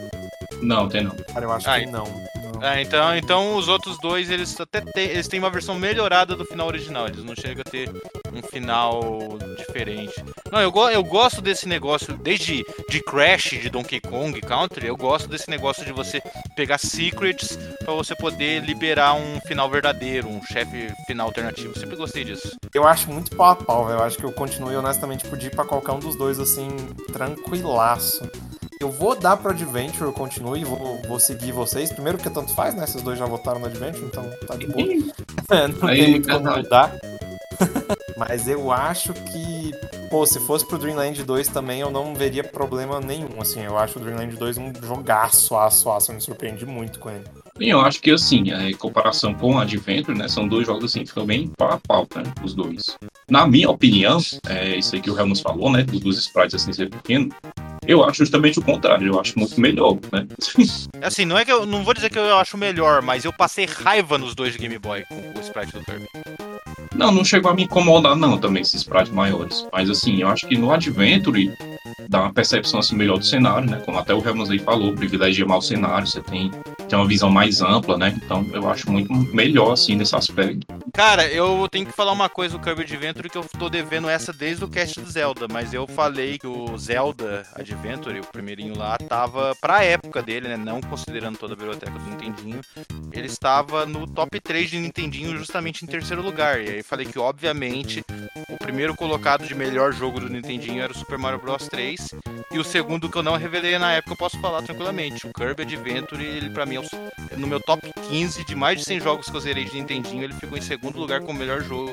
Não, 0.62 0.88
tem 0.88 1.02
não. 1.04 1.14
Cara, 1.32 1.44
eu 1.44 1.52
acho 1.52 1.68
Ah, 1.68 1.80
que 1.80 1.86
não. 1.86 2.04
não. 2.04 2.32
Ah, 2.64 2.80
então, 2.80 3.16
então 3.16 3.56
os 3.56 3.66
outros 3.66 3.98
dois 3.98 4.30
eles 4.30 4.58
até 4.60 4.80
têm, 4.80 5.08
eles 5.08 5.26
têm 5.26 5.40
uma 5.40 5.50
versão 5.50 5.74
melhorada 5.74 6.36
do 6.36 6.44
final 6.44 6.68
original. 6.68 7.08
Eles 7.08 7.24
não 7.24 7.34
chegam 7.34 7.62
a 7.66 7.68
ter 7.68 7.90
um 8.32 8.40
final 8.40 9.36
diferente. 9.56 10.12
Não, 10.50 10.60
eu, 10.60 10.70
go 10.70 10.88
eu 10.88 11.02
gosto 11.02 11.40
desse 11.42 11.66
negócio, 11.66 12.16
desde 12.16 12.64
de 12.88 13.02
Crash, 13.02 13.50
de 13.60 13.68
Donkey 13.68 14.00
Kong 14.00 14.40
Country, 14.42 14.86
eu 14.86 14.96
gosto 14.96 15.28
desse 15.28 15.50
negócio 15.50 15.84
de 15.84 15.92
você 15.92 16.22
pegar 16.54 16.78
secrets 16.78 17.58
pra 17.84 17.94
você 17.94 18.14
poder 18.14 18.62
liberar 18.62 19.14
um 19.14 19.40
final 19.40 19.68
verdadeiro, 19.68 20.28
um 20.28 20.40
chefe 20.44 20.88
final 21.06 21.26
alternativo. 21.26 21.76
Sempre 21.76 21.96
gostei 21.96 22.22
disso. 22.22 22.56
Eu 22.72 22.86
acho 22.86 23.10
muito 23.10 23.34
pau 23.34 23.50
a 23.50 23.56
pau, 23.56 23.86
velho. 23.86 23.98
Eu 23.98 24.04
acho 24.04 24.18
que 24.18 24.24
eu 24.24 24.32
continuo 24.32 24.70
e 24.72 24.76
honestamente 24.76 25.26
podia 25.26 25.48
ir 25.48 25.54
pra 25.54 25.64
qualquer 25.64 25.92
um 25.92 25.98
dos 25.98 26.16
dois, 26.16 26.38
assim, 26.38 26.68
tranquilaço. 27.12 28.22
Eu 28.82 28.90
vou 28.90 29.14
dar 29.14 29.36
pro 29.36 29.50
Adventure, 29.50 30.02
eu 30.02 30.12
continuo 30.12 30.56
e 30.56 30.64
vou, 30.64 31.00
vou 31.06 31.20
seguir 31.20 31.52
vocês. 31.52 31.92
Primeiro 31.92 32.18
porque 32.18 32.34
tanto 32.34 32.52
faz, 32.52 32.74
né? 32.74 32.82
Esses 32.82 33.00
dois 33.00 33.16
já 33.16 33.24
votaram 33.26 33.60
no 33.60 33.66
Adventure, 33.66 34.04
então 34.04 34.28
tá 34.44 34.56
de 34.56 34.66
boa. 34.66 34.84
Não 35.80 35.88
Aí, 35.88 35.98
tem 36.00 36.10
muito 36.10 36.28
como 36.28 36.56
mudar. 36.56 36.92
Mas 38.18 38.48
eu 38.48 38.72
acho 38.72 39.12
que, 39.12 39.70
pô, 40.10 40.26
se 40.26 40.40
fosse 40.40 40.66
pro 40.66 40.78
Dreamland 40.78 41.22
2 41.22 41.48
também, 41.48 41.80
eu 41.80 41.90
não 41.90 42.14
veria 42.14 42.42
problema 42.42 43.00
nenhum. 43.00 43.40
Assim, 43.40 43.60
eu 43.62 43.78
acho 43.78 43.98
o 43.98 44.02
Dreamland 44.02 44.36
2 44.36 44.58
um 44.58 44.72
jogaço, 44.82 45.56
aço, 45.56 45.88
aço. 45.88 46.10
Eu 46.10 46.16
me 46.16 46.20
surpreendi 46.20 46.66
muito 46.66 46.98
com 46.98 47.10
ele. 47.10 47.24
E 47.60 47.68
eu 47.68 47.80
acho 47.80 48.00
que 48.00 48.10
assim, 48.10 48.50
é, 48.50 48.70
em 48.70 48.74
comparação 48.74 49.32
com 49.32 49.54
o 49.54 49.58
Adventure, 49.58 50.16
né? 50.16 50.26
São 50.26 50.48
dois 50.48 50.66
jogos 50.66 50.84
assim, 50.84 51.06
ficam 51.06 51.24
bem 51.24 51.48
pau 51.56 51.72
a 51.72 51.78
pau, 51.78 52.08
né? 52.16 52.24
Os 52.42 52.52
dois. 52.52 52.96
Na 53.30 53.46
minha 53.46 53.70
opinião, 53.70 54.18
é 54.48 54.76
isso 54.76 54.94
aí 54.94 55.00
que 55.00 55.10
o 55.10 55.18
Helmut 55.18 55.40
falou, 55.40 55.70
né? 55.70 55.84
Dos 55.84 56.00
dos 56.00 56.18
sprites 56.18 56.54
assim 56.54 56.72
ser 56.72 56.90
pequeno. 56.90 57.28
Eu 57.86 58.04
acho 58.04 58.18
justamente 58.18 58.58
o 58.58 58.62
contrário, 58.62 59.08
eu 59.08 59.20
acho 59.20 59.38
muito 59.38 59.60
melhor, 59.60 59.98
né? 60.12 60.26
Assim, 61.02 61.24
não 61.24 61.36
é 61.36 61.44
que 61.44 61.52
eu 61.52 61.66
não 61.66 61.82
vou 61.82 61.92
dizer 61.92 62.10
que 62.10 62.18
eu 62.18 62.36
acho 62.36 62.56
melhor, 62.56 63.02
mas 63.02 63.24
eu 63.24 63.32
passei 63.32 63.66
raiva 63.66 64.16
nos 64.16 64.34
dois 64.34 64.52
de 64.52 64.58
Game 64.58 64.78
Boy 64.78 65.04
com 65.08 65.16
o 65.16 65.40
sprite 65.40 65.72
do 65.72 65.84
Kirby. 65.84 66.06
Não, 66.94 67.10
não 67.10 67.24
chegou 67.24 67.50
a 67.50 67.54
me 67.54 67.64
incomodar, 67.64 68.14
não, 68.14 68.38
também, 68.38 68.62
esses 68.62 68.82
sprites 68.82 69.12
maiores. 69.12 69.66
Mas 69.72 69.90
assim, 69.90 70.20
eu 70.20 70.28
acho 70.28 70.46
que 70.46 70.56
no 70.56 70.70
Adventure 70.70 71.52
dá 72.12 72.20
uma 72.20 72.32
percepção 72.32 72.78
assim, 72.78 72.94
melhor 72.94 73.18
do 73.18 73.24
cenário, 73.24 73.68
né? 73.68 73.80
Como 73.84 73.98
até 73.98 74.14
o 74.14 74.24
Helmut 74.24 74.52
aí 74.52 74.58
falou, 74.58 74.94
privilegia 74.94 75.46
mais 75.46 75.64
o 75.64 75.66
cenário, 75.66 76.06
você 76.06 76.20
tem, 76.20 76.50
tem 76.86 76.98
uma 76.98 77.08
visão 77.08 77.30
mais 77.30 77.62
ampla, 77.62 77.96
né? 77.96 78.14
Então 78.22 78.46
eu 78.52 78.68
acho 78.68 78.90
muito 78.92 79.12
melhor, 79.34 79.72
assim, 79.72 79.96
nesse 79.96 80.14
aspecto. 80.14 80.66
Cara, 80.92 81.26
eu 81.26 81.66
tenho 81.70 81.86
que 81.86 81.92
falar 81.92 82.12
uma 82.12 82.28
coisa 82.28 82.58
do 82.58 82.62
Kirby 82.62 82.82
Adventure 82.82 83.30
que 83.30 83.38
eu 83.38 83.46
tô 83.58 83.70
devendo 83.70 84.10
essa 84.10 84.30
desde 84.30 84.62
o 84.62 84.68
cast 84.68 85.00
do 85.00 85.10
Zelda, 85.10 85.48
mas 85.50 85.72
eu 85.72 85.86
falei 85.86 86.38
que 86.38 86.46
o 86.46 86.76
Zelda 86.76 87.46
Adventure, 87.54 88.20
o 88.20 88.26
primeirinho 88.26 88.76
lá, 88.76 88.98
tava 88.98 89.56
pra 89.58 89.82
época 89.82 90.22
dele, 90.22 90.48
né? 90.48 90.56
Não 90.58 90.82
considerando 90.82 91.38
toda 91.38 91.54
a 91.54 91.56
biblioteca 91.56 91.98
do 91.98 92.10
Nintendinho, 92.10 92.60
ele 93.10 93.26
estava 93.26 93.86
no 93.86 94.06
top 94.06 94.38
3 94.38 94.68
de 94.68 94.78
Nintendinho 94.78 95.38
justamente 95.38 95.82
em 95.82 95.88
terceiro 95.88 96.20
lugar. 96.20 96.60
E 96.60 96.68
aí 96.68 96.82
falei 96.82 97.06
que, 97.06 97.18
obviamente, 97.18 98.04
o 98.50 98.58
primeiro 98.58 98.94
colocado 98.94 99.46
de 99.46 99.54
melhor 99.54 99.94
jogo 99.94 100.20
do 100.20 100.28
Nintendinho 100.28 100.82
era 100.82 100.92
o 100.92 100.96
Super 100.96 101.16
Mario 101.16 101.40
Bros 101.40 101.68
3. 101.68 102.01
E 102.50 102.58
o 102.58 102.64
segundo 102.64 103.08
que 103.08 103.16
eu 103.16 103.22
não 103.22 103.36
revelei 103.36 103.78
na 103.78 103.92
época, 103.92 104.12
eu 104.12 104.16
posso 104.16 104.38
falar 104.40 104.60
tranquilamente. 104.62 105.26
O 105.26 105.32
Kirby 105.32 105.62
Adventure, 105.62 106.22
ele 106.24 106.50
pra 106.50 106.66
mim 106.66 106.76
é 106.76 106.80
o- 106.80 107.38
no 107.38 107.46
meu 107.46 107.58
top 107.60 107.90
15 108.10 108.44
de 108.44 108.54
mais 108.54 108.78
de 108.78 108.84
100 108.84 109.00
jogos 109.00 109.30
que 109.30 109.36
eu 109.36 109.40
zerei 109.40 109.64
de 109.64 109.74
Nintendinho, 109.74 110.22
ele 110.22 110.34
ficou 110.34 110.58
em 110.58 110.60
segundo 110.60 110.98
lugar 110.98 111.20
como 111.20 111.32
o 111.32 111.34
melhor 111.34 111.62
jogo 111.62 111.90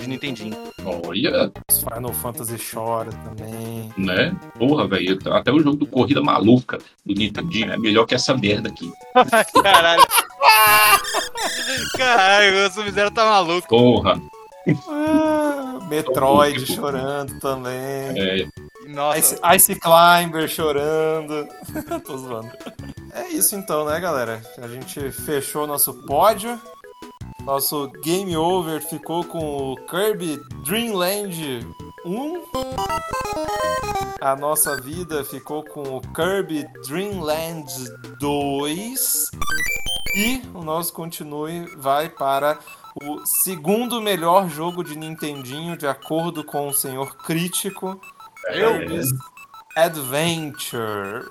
de 0.00 0.06
Nintendinho. 0.06 0.56
Olha, 0.84 1.50
Os 1.70 1.78
Final 1.82 2.12
Fantasy 2.12 2.56
chora 2.58 3.10
também. 3.12 3.90
né? 3.96 4.36
Porra, 4.58 4.86
velho, 4.86 5.18
até 5.32 5.50
o 5.50 5.58
jogo 5.60 5.76
do 5.78 5.86
Corrida 5.86 6.20
Maluca 6.20 6.78
do 7.06 7.14
Nintendinho 7.14 7.72
é 7.72 7.78
melhor 7.78 8.04
que 8.06 8.14
essa 8.14 8.36
merda 8.36 8.68
aqui. 8.68 8.90
Caralho. 9.62 10.04
Caralho, 11.96 12.66
o 12.66 12.70
Sub-Zero 12.70 13.10
tá 13.10 13.24
maluco. 13.24 13.66
Porra, 13.68 14.20
Ah, 14.88 15.78
Metroid 15.88 16.66
chorando 16.66 17.38
também. 17.40 17.72
é, 18.16 18.46
Nossa, 18.88 19.18
Ice, 19.18 19.72
Ice 19.72 19.80
Climber 19.80 20.48
chorando. 20.48 21.46
Tô 22.06 22.16
zoando. 22.16 22.50
É 23.12 23.28
isso 23.28 23.54
então, 23.54 23.84
né, 23.84 24.00
galera? 24.00 24.42
A 24.56 24.66
gente 24.66 25.12
fechou 25.12 25.66
nosso 25.66 25.92
pódio. 26.06 26.58
Nosso 27.42 27.88
game 28.02 28.34
over 28.34 28.80
ficou 28.80 29.24
com 29.24 29.72
o 29.72 29.76
Kirby 29.86 30.40
Dreamland 30.64 31.66
1. 32.06 32.42
A 34.22 34.34
nossa 34.34 34.80
vida 34.80 35.22
ficou 35.22 35.62
com 35.62 35.98
o 35.98 36.00
Kirby 36.00 36.66
Dreamland 36.86 37.70
2. 38.18 39.30
E 40.16 40.42
o 40.54 40.64
nosso 40.64 40.94
continue 40.94 41.66
vai 41.76 42.08
para 42.08 42.58
o 43.02 43.24
segundo 43.26 44.00
melhor 44.00 44.48
jogo 44.48 44.82
de 44.82 44.96
Nintendinho, 44.96 45.76
de 45.76 45.86
acordo 45.86 46.42
com 46.42 46.68
o 46.68 46.72
senhor 46.72 47.16
crítico, 47.16 48.00
Kirby's 48.46 49.12
Adventure. 49.76 51.24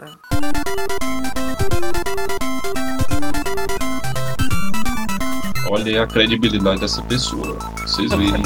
Olha 5.70 6.04
a 6.04 6.08
credibilidade 6.08 6.82
dessa 6.82 7.02
pessoa. 7.04 7.58
Vocês 7.82 8.12
virem. 8.14 8.44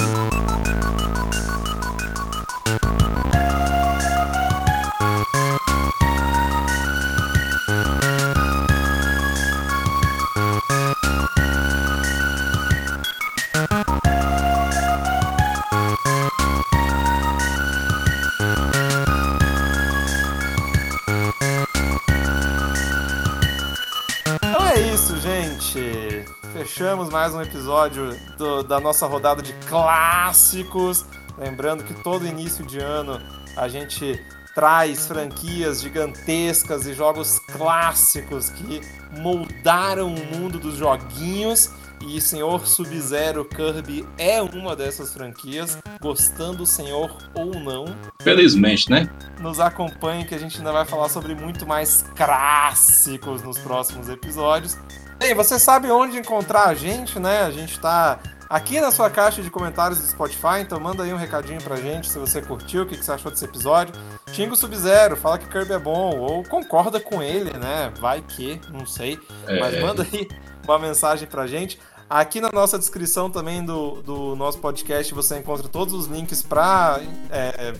Fechamos 26.65 27.09
mais 27.09 27.33
um 27.33 27.41
episódio 27.41 28.15
do- 28.37 28.61
da 28.61 28.79
nossa 28.79 29.07
rodada 29.07 29.41
de 29.41 29.51
clássicos. 29.67 31.03
Lembrando 31.35 31.83
que 31.83 31.91
todo 32.03 32.23
início 32.27 32.63
de 32.63 32.77
ano 32.77 33.19
a 33.57 33.67
gente 33.67 34.23
traz 34.53 35.07
franquias 35.07 35.81
gigantescas 35.81 36.85
e 36.85 36.93
jogos 36.93 37.39
clássicos 37.51 38.51
que 38.51 38.79
moldaram 39.19 40.13
o 40.13 40.35
mundo 40.37 40.59
dos 40.59 40.75
joguinhos. 40.77 41.71
E 42.07 42.19
Senhor 42.21 42.65
Sub-Zero 42.67 43.43
Kirby 43.45 44.07
é 44.17 44.39
uma 44.41 44.75
dessas 44.75 45.13
franquias, 45.13 45.77
gostando 45.99 46.63
o 46.63 46.65
senhor 46.65 47.15
ou 47.35 47.53
não 47.59 47.85
Felizmente, 48.23 48.89
né? 48.89 49.07
nos 49.39 49.59
acompanhe 49.59 50.25
que 50.25 50.33
a 50.33 50.37
gente 50.39 50.57
ainda 50.57 50.71
vai 50.71 50.83
falar 50.85 51.09
sobre 51.09 51.33
muito 51.35 51.65
mais 51.65 52.03
clássicos 52.15 53.41
nos 53.43 53.57
próximos 53.59 54.09
episódios. 54.09 54.77
Bem, 55.21 55.35
você 55.35 55.59
sabe 55.59 55.91
onde 55.91 56.17
encontrar 56.17 56.65
a 56.65 56.73
gente, 56.73 57.19
né? 57.19 57.41
A 57.43 57.51
gente 57.51 57.79
tá 57.79 58.17
aqui 58.49 58.81
na 58.81 58.89
sua 58.89 59.07
caixa 59.07 59.43
de 59.43 59.51
comentários 59.51 59.99
do 59.99 60.07
Spotify, 60.07 60.61
então 60.61 60.79
manda 60.79 61.03
aí 61.03 61.13
um 61.13 61.17
recadinho 61.17 61.61
pra 61.61 61.75
gente 61.75 62.09
se 62.09 62.17
você 62.17 62.41
curtiu, 62.41 62.81
o 62.81 62.85
que 62.87 62.97
que 62.97 63.05
você 63.05 63.11
achou 63.11 63.29
desse 63.29 63.45
episódio. 63.45 63.93
Xinga 64.31 64.53
o 64.53 64.57
Sub-Zero, 64.57 65.15
fala 65.15 65.37
que 65.37 65.47
Kirby 65.47 65.73
é 65.73 65.77
bom, 65.77 66.17
ou 66.17 66.43
concorda 66.43 66.99
com 66.99 67.21
ele, 67.21 67.51
né? 67.55 67.93
Vai 68.01 68.23
que, 68.23 68.59
não 68.71 68.83
sei. 68.83 69.19
Mas 69.59 69.75
É. 69.75 69.81
manda 69.81 70.01
aí 70.01 70.27
uma 70.67 70.79
mensagem 70.79 71.27
pra 71.27 71.45
gente. 71.45 71.79
Aqui 72.11 72.41
na 72.41 72.49
nossa 72.51 72.77
descrição 72.77 73.31
também 73.31 73.63
do, 73.63 74.01
do 74.01 74.35
nosso 74.35 74.57
podcast 74.57 75.13
você 75.13 75.39
encontra 75.39 75.69
todos 75.69 75.93
os 75.93 76.07
links 76.07 76.43
para 76.43 76.99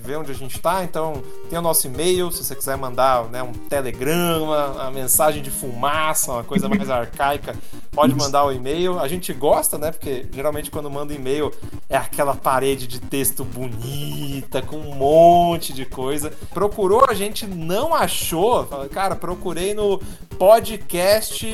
ver 0.02 0.16
onde 0.16 0.32
a 0.32 0.34
gente 0.34 0.56
está. 0.56 0.86
Então 0.86 1.22
tem 1.50 1.60
o 1.60 1.62
nosso 1.62 1.86
e-mail, 1.86 2.32
se 2.32 2.42
você 2.42 2.56
quiser 2.56 2.78
mandar 2.78 3.26
né, 3.26 3.44
um 3.44 3.52
telegrama, 3.52 4.68
uma 4.68 4.90
mensagem 4.90 5.44
de 5.44 5.52
fumaça, 5.52 6.32
uma 6.32 6.46
coisa 6.46 6.70
mais 6.70 6.88
arcaica, 6.90 7.58
pode 7.92 8.16
mandar 8.16 8.46
o 8.46 8.54
e-mail. 8.54 8.98
A 9.00 9.08
gente 9.10 9.34
gosta, 9.34 9.78
né? 9.78 9.92
Porque 9.92 10.26
geralmente 10.32 10.72
quando 10.72 10.90
manda 10.90 11.14
e-mail 11.14 11.52
é 11.90 11.98
aquela 11.98 12.34
parede 12.34 12.88
de 12.88 13.02
texto 13.02 13.44
bonita, 13.44 14.62
com 14.62 14.78
um 14.78 14.96
monte 14.96 15.74
de 15.74 15.84
coisa. 15.86 16.32
Procurou, 16.54 17.04
a 17.06 17.14
gente 17.14 17.46
não 17.46 17.94
achou. 17.94 18.66
Cara, 18.94 19.14
procurei 19.14 19.74
no 19.74 20.00
podcast 20.40 21.46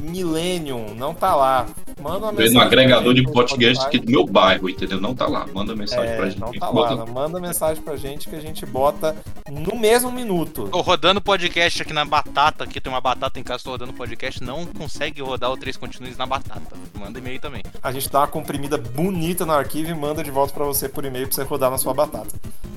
Millennium, 0.00 0.94
não 0.94 1.12
tá 1.14 1.36
lá. 1.36 1.66
Manda 2.00 2.18
uma 2.18 2.32
mensagem. 2.32 2.54
no 2.54 2.60
agregador 2.60 3.14
de 3.14 3.22
pra 3.22 3.32
podcast 3.32 3.84
aqui 3.86 3.98
do 3.98 4.10
meu 4.10 4.24
bairro, 4.26 4.68
entendeu? 4.68 5.00
Não 5.00 5.14
tá 5.14 5.26
lá. 5.26 5.46
Manda 5.52 5.74
mensagem 5.74 6.16
pra 6.16 6.26
É, 6.26 6.30
gente. 6.30 6.40
não 6.40 6.52
tá 6.52 6.70
Bota- 6.70 6.94
lá. 6.94 7.06
Manda 7.06 7.40
mensagem 7.40 7.82
pra 7.82 7.96
gente 7.96 8.28
que 8.28 8.36
a 8.36 8.40
gente 8.40 8.64
bota 8.64 9.16
no 9.50 9.76
mesmo 9.78 10.10
minuto. 10.12 10.68
Tô 10.70 10.80
rodando 10.80 11.20
podcast 11.20 11.82
aqui 11.82 11.92
na 11.92 12.04
batata, 12.04 12.64
aqui 12.64 12.80
tem 12.80 12.92
uma 12.92 13.00
batata 13.00 13.40
em 13.40 13.42
casa, 13.42 13.64
tô 13.64 13.70
rodando 13.70 13.92
podcast, 13.92 14.42
não 14.42 14.64
consegue 14.66 15.20
rodar 15.22 15.50
o 15.50 15.56
3 15.56 15.76
continues 15.76 16.16
na 16.16 16.26
batata. 16.26 16.76
Manda 16.98 17.18
e-mail 17.18 17.40
também. 17.40 17.62
A 17.82 17.90
gente 17.92 18.08
dá 18.10 18.20
uma 18.20 18.26
comprimida 18.28 18.78
bonita 18.78 19.44
no 19.44 19.52
arquivo 19.52 19.90
e 19.90 19.94
manda 19.94 20.22
de 20.22 20.30
volta 20.30 20.52
pra 20.52 20.64
você 20.64 20.88
por 20.88 21.04
e-mail 21.04 21.26
pra 21.26 21.34
você 21.34 21.42
rodar 21.42 21.70
na 21.70 21.78
sua 21.78 21.94
batata. 21.94 22.28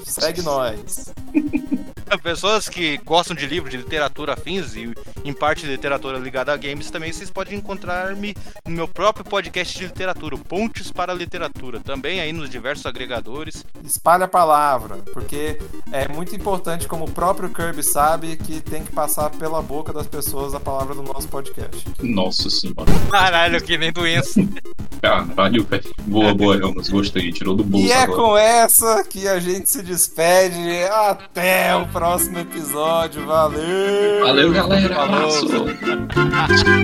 Segue 0.04 0.42
nós. 0.42 1.14
Pessoas 2.22 2.68
que 2.68 2.98
gostam 2.98 3.36
de 3.36 3.46
livros, 3.46 3.70
de 3.70 3.76
literatura 3.76 4.32
afins 4.34 4.74
e 4.74 4.92
em 5.24 5.32
parte 5.32 5.66
literatura 5.66 6.18
ligada 6.18 6.52
a 6.52 6.56
games 6.56 6.90
também, 6.90 7.12
vocês 7.12 7.30
podem 7.30 7.58
encontrar-me 7.58 8.34
no 8.64 8.74
meu 8.74 8.88
próprio 8.88 9.24
podcast 9.24 9.76
de 9.76 9.86
literatura, 9.86 10.34
o 10.34 10.38
Pontes 10.38 10.90
para 10.90 11.12
a 11.12 11.14
Literatura, 11.14 11.80
também 11.80 12.20
aí 12.20 12.32
nos 12.32 12.48
diversos 12.48 12.86
agregadores. 12.86 13.64
espalha 13.84 14.24
a 14.24 14.28
palavra, 14.28 14.96
porque 15.12 15.58
é 15.92 16.08
muito 16.08 16.34
importante, 16.34 16.86
como 16.86 17.04
o 17.04 17.10
próprio 17.10 17.48
Kirby 17.48 17.82
sabe, 17.82 18.36
que 18.36 18.60
tem 18.60 18.84
que 18.84 18.92
passar 18.92 19.30
pela 19.30 19.60
boca 19.60 19.92
das 19.92 20.06
pessoas 20.06 20.54
a 20.54 20.60
palavra 20.60 20.94
do 20.94 21.02
nosso 21.02 21.28
podcast. 21.28 21.84
Nossa 22.00 22.48
senhora. 22.50 22.90
Caralho, 23.10 23.62
que 23.62 23.76
nem 23.76 23.92
doença. 23.92 24.40
Caralho, 25.02 25.64
velho. 25.64 25.94
Boa, 26.06 26.34
boa, 26.34 26.56
Helmus. 26.56 26.88
Gostei. 26.88 27.30
Tirou 27.30 27.54
do 27.54 27.62
bolso 27.62 27.86
E 27.86 27.92
é 27.92 28.02
agora. 28.02 28.16
com 28.20 28.36
essa 28.36 29.04
que 29.04 29.28
a 29.28 29.38
gente 29.38 29.68
se 29.68 29.82
despede. 29.82 30.58
Até 30.90 31.76
o 31.76 31.86
próximo 31.96 32.38
episódio. 32.38 33.24
Valeu! 33.24 34.20
Valeu, 34.22 34.52
galera. 34.52 34.94
Falou. 34.94 35.16
Abraço. 35.16 36.76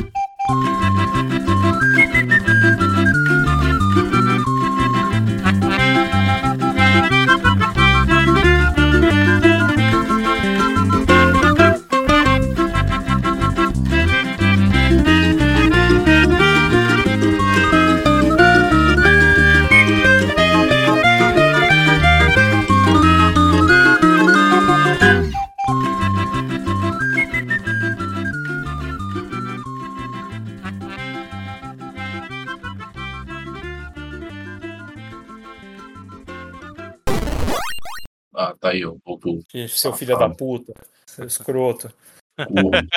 Seu 39.68 39.92
filho 39.92 40.18
da 40.18 40.28
puta. 40.28 40.72
Seu 41.06 41.26
escroto. 41.26 41.92
Corno. 42.36 42.88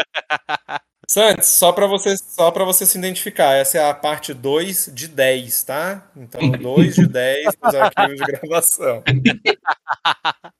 Santos, 1.07 1.47
só 1.47 1.71
pra 1.71 1.85
você, 1.85 2.17
só 2.17 2.49
para 2.49 2.65
você 2.65 2.85
se 2.85 2.97
identificar, 2.97 3.53
essa 3.53 3.77
é 3.77 3.89
a 3.89 3.93
parte 3.93 4.33
2 4.33 4.91
de 4.93 5.07
10, 5.07 5.63
tá? 5.63 6.11
Então, 6.15 6.49
2 6.51 6.95
de 6.95 7.07
10 7.07 7.45
dos 7.61 7.75
arquivos 7.75 8.17
de 8.17 8.25
gravação. 8.25 9.03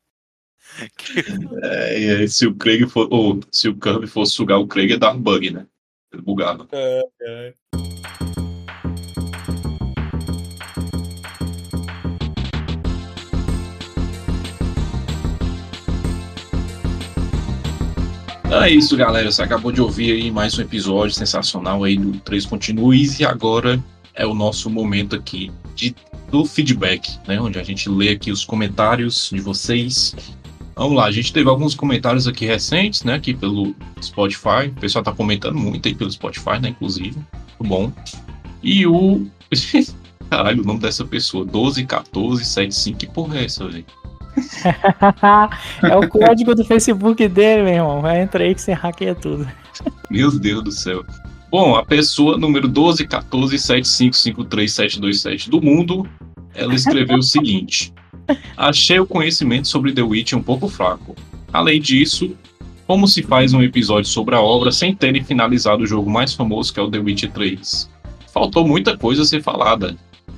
É, 1.64 2.28
se 2.28 2.46
o 2.46 2.54
Craig 2.54 2.86
for. 2.90 3.08
Ou 3.10 3.40
se 3.50 3.70
o 3.70 3.80
Kirby 3.80 4.08
fosse 4.08 4.34
sugar 4.34 4.60
o 4.60 4.68
Craig, 4.68 4.90
ia 4.90 4.98
dar 4.98 5.14
um 5.14 5.22
bug, 5.22 5.50
né? 5.50 5.66
Ele 6.12 6.22
bugava. 6.22 6.68
É, 6.72 7.02
é. 7.22 7.54
Então 18.56 18.64
é 18.64 18.70
isso, 18.70 18.96
galera. 18.96 19.30
Você 19.30 19.44
acabou 19.44 19.70
de 19.70 19.82
ouvir 19.82 20.14
aí 20.14 20.32
mais 20.32 20.58
um 20.58 20.62
episódio 20.62 21.14
sensacional 21.14 21.84
aí 21.84 21.98
do 21.98 22.14
3 22.20 22.46
Continues 22.46 23.20
e 23.20 23.26
agora 23.26 23.84
é 24.14 24.26
o 24.26 24.34
nosso 24.34 24.70
momento 24.70 25.14
aqui 25.14 25.52
de, 25.76 25.94
do 26.32 26.46
feedback, 26.46 27.20
né? 27.28 27.38
Onde 27.38 27.60
a 27.60 27.64
gente 27.64 27.90
lê 27.90 28.12
aqui 28.12 28.32
os 28.32 28.46
comentários 28.46 29.30
de 29.30 29.42
vocês. 29.42 30.16
Vamos 30.74 30.96
lá, 30.96 31.04
a 31.04 31.12
gente 31.12 31.34
teve 31.34 31.50
alguns 31.50 31.76
comentários 31.76 32.30
aqui 32.30 32.46
recentes, 32.46 33.04
né? 33.04 33.16
Aqui 33.16 33.34
pelo 33.34 33.76
Spotify. 34.02 34.70
O 34.70 34.80
pessoal 34.80 35.04
tá 35.04 35.12
comentando 35.12 35.58
muito 35.58 35.90
aí 35.90 35.94
pelo 35.94 36.10
Spotify, 36.10 36.58
né? 36.62 36.70
Inclusive. 36.70 37.18
Muito 37.60 37.70
bom. 37.70 37.92
E 38.64 38.88
o. 38.88 39.28
Caralho, 40.32 40.64
o 40.64 40.66
nome 40.66 40.80
dessa 40.80 41.04
pessoa, 41.04 41.44
121475, 41.44 43.00
que 43.00 43.06
porra 43.06 43.38
é 43.38 43.44
essa, 43.44 43.68
velho? 43.68 43.86
é 45.84 45.96
o 45.96 46.08
código 46.08 46.56
do 46.56 46.64
Facebook 46.64 47.28
dele, 47.28 47.64
meu 47.64 47.74
irmão. 47.74 48.02
Vai 48.02 48.22
entra 48.22 48.44
aí 48.44 48.54
que 48.54 48.62
você 48.62 48.74
hackeia 48.74 49.16
tudo. 49.16 49.48
Meu 50.10 50.32
Deus 50.38 50.64
do 50.64 50.72
céu. 50.72 51.04
Bom, 51.52 51.76
a 51.76 51.86
pessoa 51.86 52.38
número 52.38 52.70
121475537727 52.70 55.50
do 55.50 55.62
mundo, 55.62 56.08
ela 56.54 56.76
escreveu 56.76 57.18
o 57.18 57.24
seguinte: 57.24 57.94
Achei 58.58 59.00
o 59.00 59.08
conhecimento 59.08 59.68
sobre 59.68 59.94
The 59.94 60.02
Witch 60.02 60.34
um 60.34 60.44
pouco 60.44 60.68
fraco. 60.68 61.16
Além 61.54 61.80
disso, 61.80 62.36
como 62.88 63.08
se 63.08 63.24
faz 63.24 63.54
um 63.54 63.64
episódio 63.64 64.10
sobre 64.10 64.36
a 64.36 64.42
obra 64.42 64.72
sem 64.72 64.94
terem 64.94 65.24
finalizado 65.24 65.84
o 65.84 65.88
jogo 65.88 66.10
mais 66.10 66.34
famoso 66.34 66.74
que 66.74 66.80
é 66.80 66.84
o 66.84 66.92
The 66.92 67.00
Witch 67.00 67.32
3? 67.32 67.90
Faltou 68.34 68.68
muita 68.68 68.98
coisa 68.98 69.22
a 69.22 69.26
ser 69.26 69.42
falada. 69.42 69.96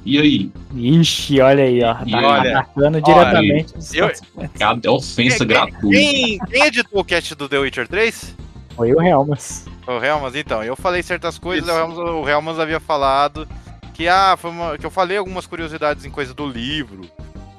E 0.09 0.17
aí? 0.19 0.51
Ixi, 0.73 1.41
olha 1.41 1.63
aí, 1.65 1.83
ó. 1.83 1.97
E 2.05 2.11
Tá 2.11 2.17
olha, 2.19 2.59
atacando 2.59 3.01
diretamente. 3.01 3.73
eu- 3.93 4.07
consequências. 4.07 4.51
Cadê 4.57 4.87
a 4.87 4.91
ofensa 4.93 5.37
Quem- 5.39 5.47
gratuita? 5.47 5.89
Quem, 5.89 6.39
quem 6.39 6.63
editou 6.63 7.01
o 7.01 7.03
cast 7.03 7.35
do 7.35 7.49
The 7.49 7.57
Witcher 7.59 7.87
3? 7.89 8.33
Foi 8.75 8.93
o 8.93 9.01
Helmas. 9.01 9.65
O 9.85 9.91
Helmas, 10.03 10.33
então. 10.35 10.63
Eu 10.63 10.75
falei 10.77 11.03
certas 11.03 11.37
coisas, 11.37 11.67
o 11.67 11.77
Helmas, 11.77 11.97
o 11.97 12.29
Helmas 12.29 12.59
havia 12.59 12.79
falado 12.79 13.45
que, 13.93 14.07
ah, 14.07 14.35
foi 14.37 14.49
uma- 14.51 14.77
que 14.77 14.85
eu 14.85 14.91
falei 14.91 15.17
algumas 15.17 15.45
curiosidades 15.45 16.05
em 16.05 16.09
coisa 16.11 16.33
do 16.33 16.47
livro, 16.47 17.01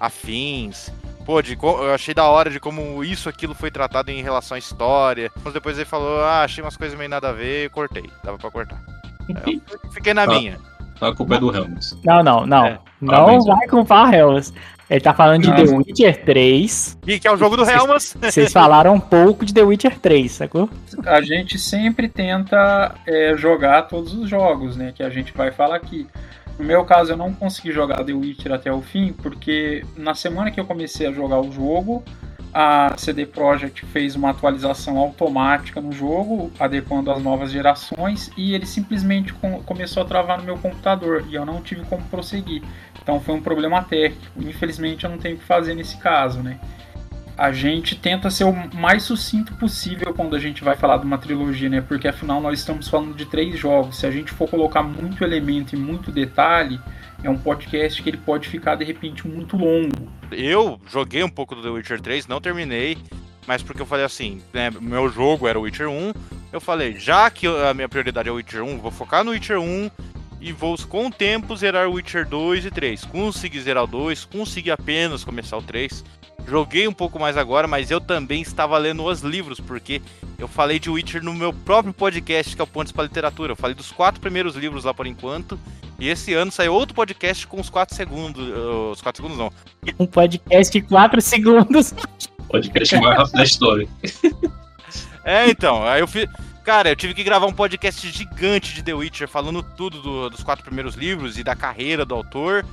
afins. 0.00 0.90
Pô, 1.26 1.42
de, 1.42 1.58
eu 1.60 1.92
achei 1.94 2.14
da 2.14 2.24
hora 2.24 2.48
de 2.48 2.58
como 2.58 3.04
isso, 3.04 3.28
aquilo 3.28 3.54
foi 3.54 3.70
tratado 3.70 4.10
em 4.10 4.22
relação 4.22 4.54
à 4.54 4.58
história. 4.58 5.30
Mas 5.44 5.52
depois 5.52 5.76
ele 5.76 5.84
falou, 5.84 6.20
ah, 6.24 6.42
achei 6.44 6.64
umas 6.64 6.76
coisas 6.78 6.96
meio 6.96 7.10
nada 7.10 7.28
a 7.28 7.32
ver, 7.32 7.66
eu 7.66 7.70
cortei. 7.70 8.08
Dava 8.24 8.38
pra 8.38 8.50
cortar. 8.50 8.80
Eu 9.84 9.90
fiquei 9.92 10.14
na 10.14 10.24
Tá. 10.26 10.32
minha. 10.32 10.58
A 11.00 11.14
culpa 11.14 11.36
é 11.36 11.40
do 11.40 11.54
Helms. 11.54 11.98
Não, 12.04 12.22
não, 12.22 12.46
não. 12.46 12.66
É. 12.66 12.78
Não 13.00 13.14
Parabéns, 13.14 13.46
vai 13.46 13.68
culpar 13.68 14.10
o 14.10 14.14
Helmas. 14.14 14.52
Ele 14.90 15.00
tá 15.00 15.12
falando 15.12 15.42
de 15.42 15.48
Não. 15.48 15.56
The 15.56 15.76
Witcher 15.76 16.24
3. 16.24 16.98
E 17.06 17.18
que 17.18 17.28
é 17.28 17.32
o 17.32 17.36
jogo 17.36 17.56
do 17.56 17.68
Helmas. 17.68 18.16
Vocês 18.20 18.52
falaram 18.52 18.94
um 18.94 19.00
pouco 19.00 19.44
de 19.44 19.52
The 19.52 19.62
Witcher 19.62 19.98
3, 19.98 20.32
sacou? 20.32 20.70
a 21.04 21.20
gente 21.20 21.58
sempre 21.58 22.08
tenta 22.08 22.94
é, 23.06 23.36
jogar 23.36 23.82
todos 23.82 24.14
os 24.14 24.28
jogos, 24.28 24.76
né? 24.76 24.92
Que 24.94 25.02
a 25.02 25.10
gente 25.10 25.32
vai 25.34 25.50
falar 25.50 25.76
aqui. 25.76 26.06
No 26.58 26.64
meu 26.64 26.84
caso, 26.84 27.12
eu 27.12 27.16
não 27.16 27.32
consegui 27.32 27.70
jogar 27.70 28.02
The 28.02 28.12
Witcher 28.12 28.52
até 28.52 28.72
o 28.72 28.80
fim, 28.80 29.12
porque 29.12 29.84
na 29.96 30.14
semana 30.14 30.50
que 30.50 30.58
eu 30.58 30.64
comecei 30.64 31.06
a 31.06 31.12
jogar 31.12 31.38
o 31.40 31.52
jogo, 31.52 32.02
a 32.52 32.94
CD 32.96 33.26
Projekt 33.26 33.84
fez 33.86 34.16
uma 34.16 34.30
atualização 34.30 34.98
automática 34.98 35.80
no 35.80 35.92
jogo, 35.92 36.50
adequando 36.58 37.10
às 37.10 37.22
novas 37.22 37.50
gerações, 37.50 38.30
e 38.36 38.54
ele 38.54 38.66
simplesmente 38.66 39.32
com- 39.34 39.62
começou 39.62 40.02
a 40.02 40.06
travar 40.06 40.38
no 40.38 40.44
meu 40.44 40.58
computador, 40.58 41.24
e 41.28 41.34
eu 41.34 41.44
não 41.44 41.60
tive 41.60 41.82
como 41.84 42.02
prosseguir. 42.04 42.62
Então 43.02 43.20
foi 43.20 43.34
um 43.34 43.40
problema 43.40 43.82
técnico. 43.82 44.40
Infelizmente 44.40 45.04
eu 45.04 45.10
não 45.10 45.18
tenho 45.18 45.36
o 45.36 45.38
que 45.38 45.44
fazer 45.44 45.74
nesse 45.74 45.96
caso, 45.96 46.42
né? 46.42 46.58
A 47.38 47.52
gente 47.52 47.94
tenta 47.94 48.28
ser 48.30 48.42
o 48.42 48.52
mais 48.74 49.04
sucinto 49.04 49.54
possível 49.54 50.12
quando 50.12 50.34
a 50.34 50.40
gente 50.40 50.64
vai 50.64 50.76
falar 50.76 50.96
de 50.96 51.06
uma 51.06 51.16
trilogia, 51.16 51.68
né? 51.68 51.80
Porque 51.80 52.08
afinal 52.08 52.40
nós 52.40 52.58
estamos 52.58 52.88
falando 52.88 53.14
de 53.14 53.24
três 53.26 53.56
jogos. 53.56 53.96
Se 53.96 54.06
a 54.06 54.10
gente 54.10 54.32
for 54.32 54.50
colocar 54.50 54.82
muito 54.82 55.22
elemento 55.22 55.76
e 55.76 55.78
muito 55.78 56.10
detalhe, 56.10 56.80
é 57.22 57.30
um 57.30 57.38
podcast 57.38 58.02
que 58.02 58.10
ele 58.10 58.16
pode 58.16 58.48
ficar 58.48 58.74
de 58.74 58.84
repente 58.84 59.26
muito 59.28 59.56
longo. 59.56 60.10
Eu 60.32 60.80
joguei 60.88 61.22
um 61.22 61.28
pouco 61.28 61.54
do 61.54 61.62
The 61.62 61.68
Witcher 61.68 62.00
3, 62.00 62.26
não 62.26 62.40
terminei, 62.40 62.98
mas 63.46 63.62
porque 63.62 63.80
eu 63.80 63.86
falei 63.86 64.04
assim, 64.04 64.42
né, 64.52 64.68
meu 64.70 65.08
jogo 65.08 65.46
era 65.46 65.56
o 65.56 65.62
Witcher 65.62 65.88
1, 65.88 66.12
eu 66.52 66.60
falei, 66.60 66.98
já 66.98 67.30
que 67.30 67.46
a 67.46 67.72
minha 67.72 67.88
prioridade 67.88 68.28
é 68.28 68.32
o 68.32 68.34
Witcher 68.34 68.64
1, 68.64 68.78
vou 68.78 68.90
focar 68.90 69.22
no 69.22 69.30
Witcher 69.30 69.60
1 69.60 69.90
e 70.40 70.52
vou 70.52 70.76
com 70.88 71.06
o 71.06 71.10
tempo 71.10 71.56
zerar 71.56 71.88
o 71.88 71.92
Witcher 71.92 72.26
2 72.26 72.66
e 72.66 72.70
3. 72.70 73.04
Consegui 73.04 73.60
zerar 73.60 73.84
o 73.84 73.86
2, 73.86 74.24
consegui 74.24 74.72
apenas 74.72 75.24
começar 75.24 75.56
o 75.56 75.62
3. 75.62 76.04
Joguei 76.48 76.88
um 76.88 76.92
pouco 76.92 77.18
mais 77.18 77.36
agora, 77.36 77.66
mas 77.68 77.90
eu 77.90 78.00
também 78.00 78.40
estava 78.40 78.78
lendo 78.78 79.04
os 79.04 79.20
livros, 79.20 79.60
porque 79.60 80.00
eu 80.38 80.48
falei 80.48 80.78
de 80.78 80.88
Witcher 80.88 81.22
no 81.22 81.34
meu 81.34 81.52
próprio 81.52 81.92
podcast, 81.92 82.56
que 82.56 82.60
é 82.62 82.64
o 82.64 82.66
Pontes 82.66 82.90
para 82.92 83.04
Literatura. 83.04 83.52
Eu 83.52 83.56
falei 83.56 83.74
dos 83.74 83.92
quatro 83.92 84.20
primeiros 84.20 84.54
livros 84.56 84.84
lá 84.84 84.94
por 84.94 85.06
enquanto. 85.06 85.58
E 85.98 86.08
esse 86.08 86.32
ano 86.32 86.50
saiu 86.50 86.72
outro 86.72 86.94
podcast 86.94 87.46
com 87.46 87.60
os 87.60 87.68
quatro 87.68 87.94
segundos. 87.94 88.48
uh, 88.48 88.92
os 88.92 89.02
quatro 89.02 89.22
segundos 89.22 89.36
não. 89.38 89.52
Um 89.98 90.06
podcast 90.06 90.72
de 90.72 90.86
4 90.86 91.20
segundos. 91.20 91.92
Podcast 92.48 92.96
mais 92.96 93.18
rápido 93.18 93.34
da 93.34 93.42
história. 93.44 93.86
É, 95.24 95.50
então, 95.50 95.84
aí 95.86 96.00
eu 96.00 96.08
fiz. 96.08 96.26
Cara, 96.64 96.88
eu 96.90 96.96
tive 96.96 97.12
que 97.12 97.22
gravar 97.22 97.46
um 97.46 97.52
podcast 97.52 98.10
gigante 98.10 98.74
de 98.74 98.82
The 98.82 98.94
Witcher, 98.94 99.28
falando 99.28 99.62
tudo 99.62 100.00
do- 100.00 100.30
dos 100.30 100.42
quatro 100.42 100.64
primeiros 100.64 100.94
livros 100.94 101.36
e 101.36 101.44
da 101.44 101.54
carreira 101.54 102.04
do 102.06 102.14
autor. 102.14 102.64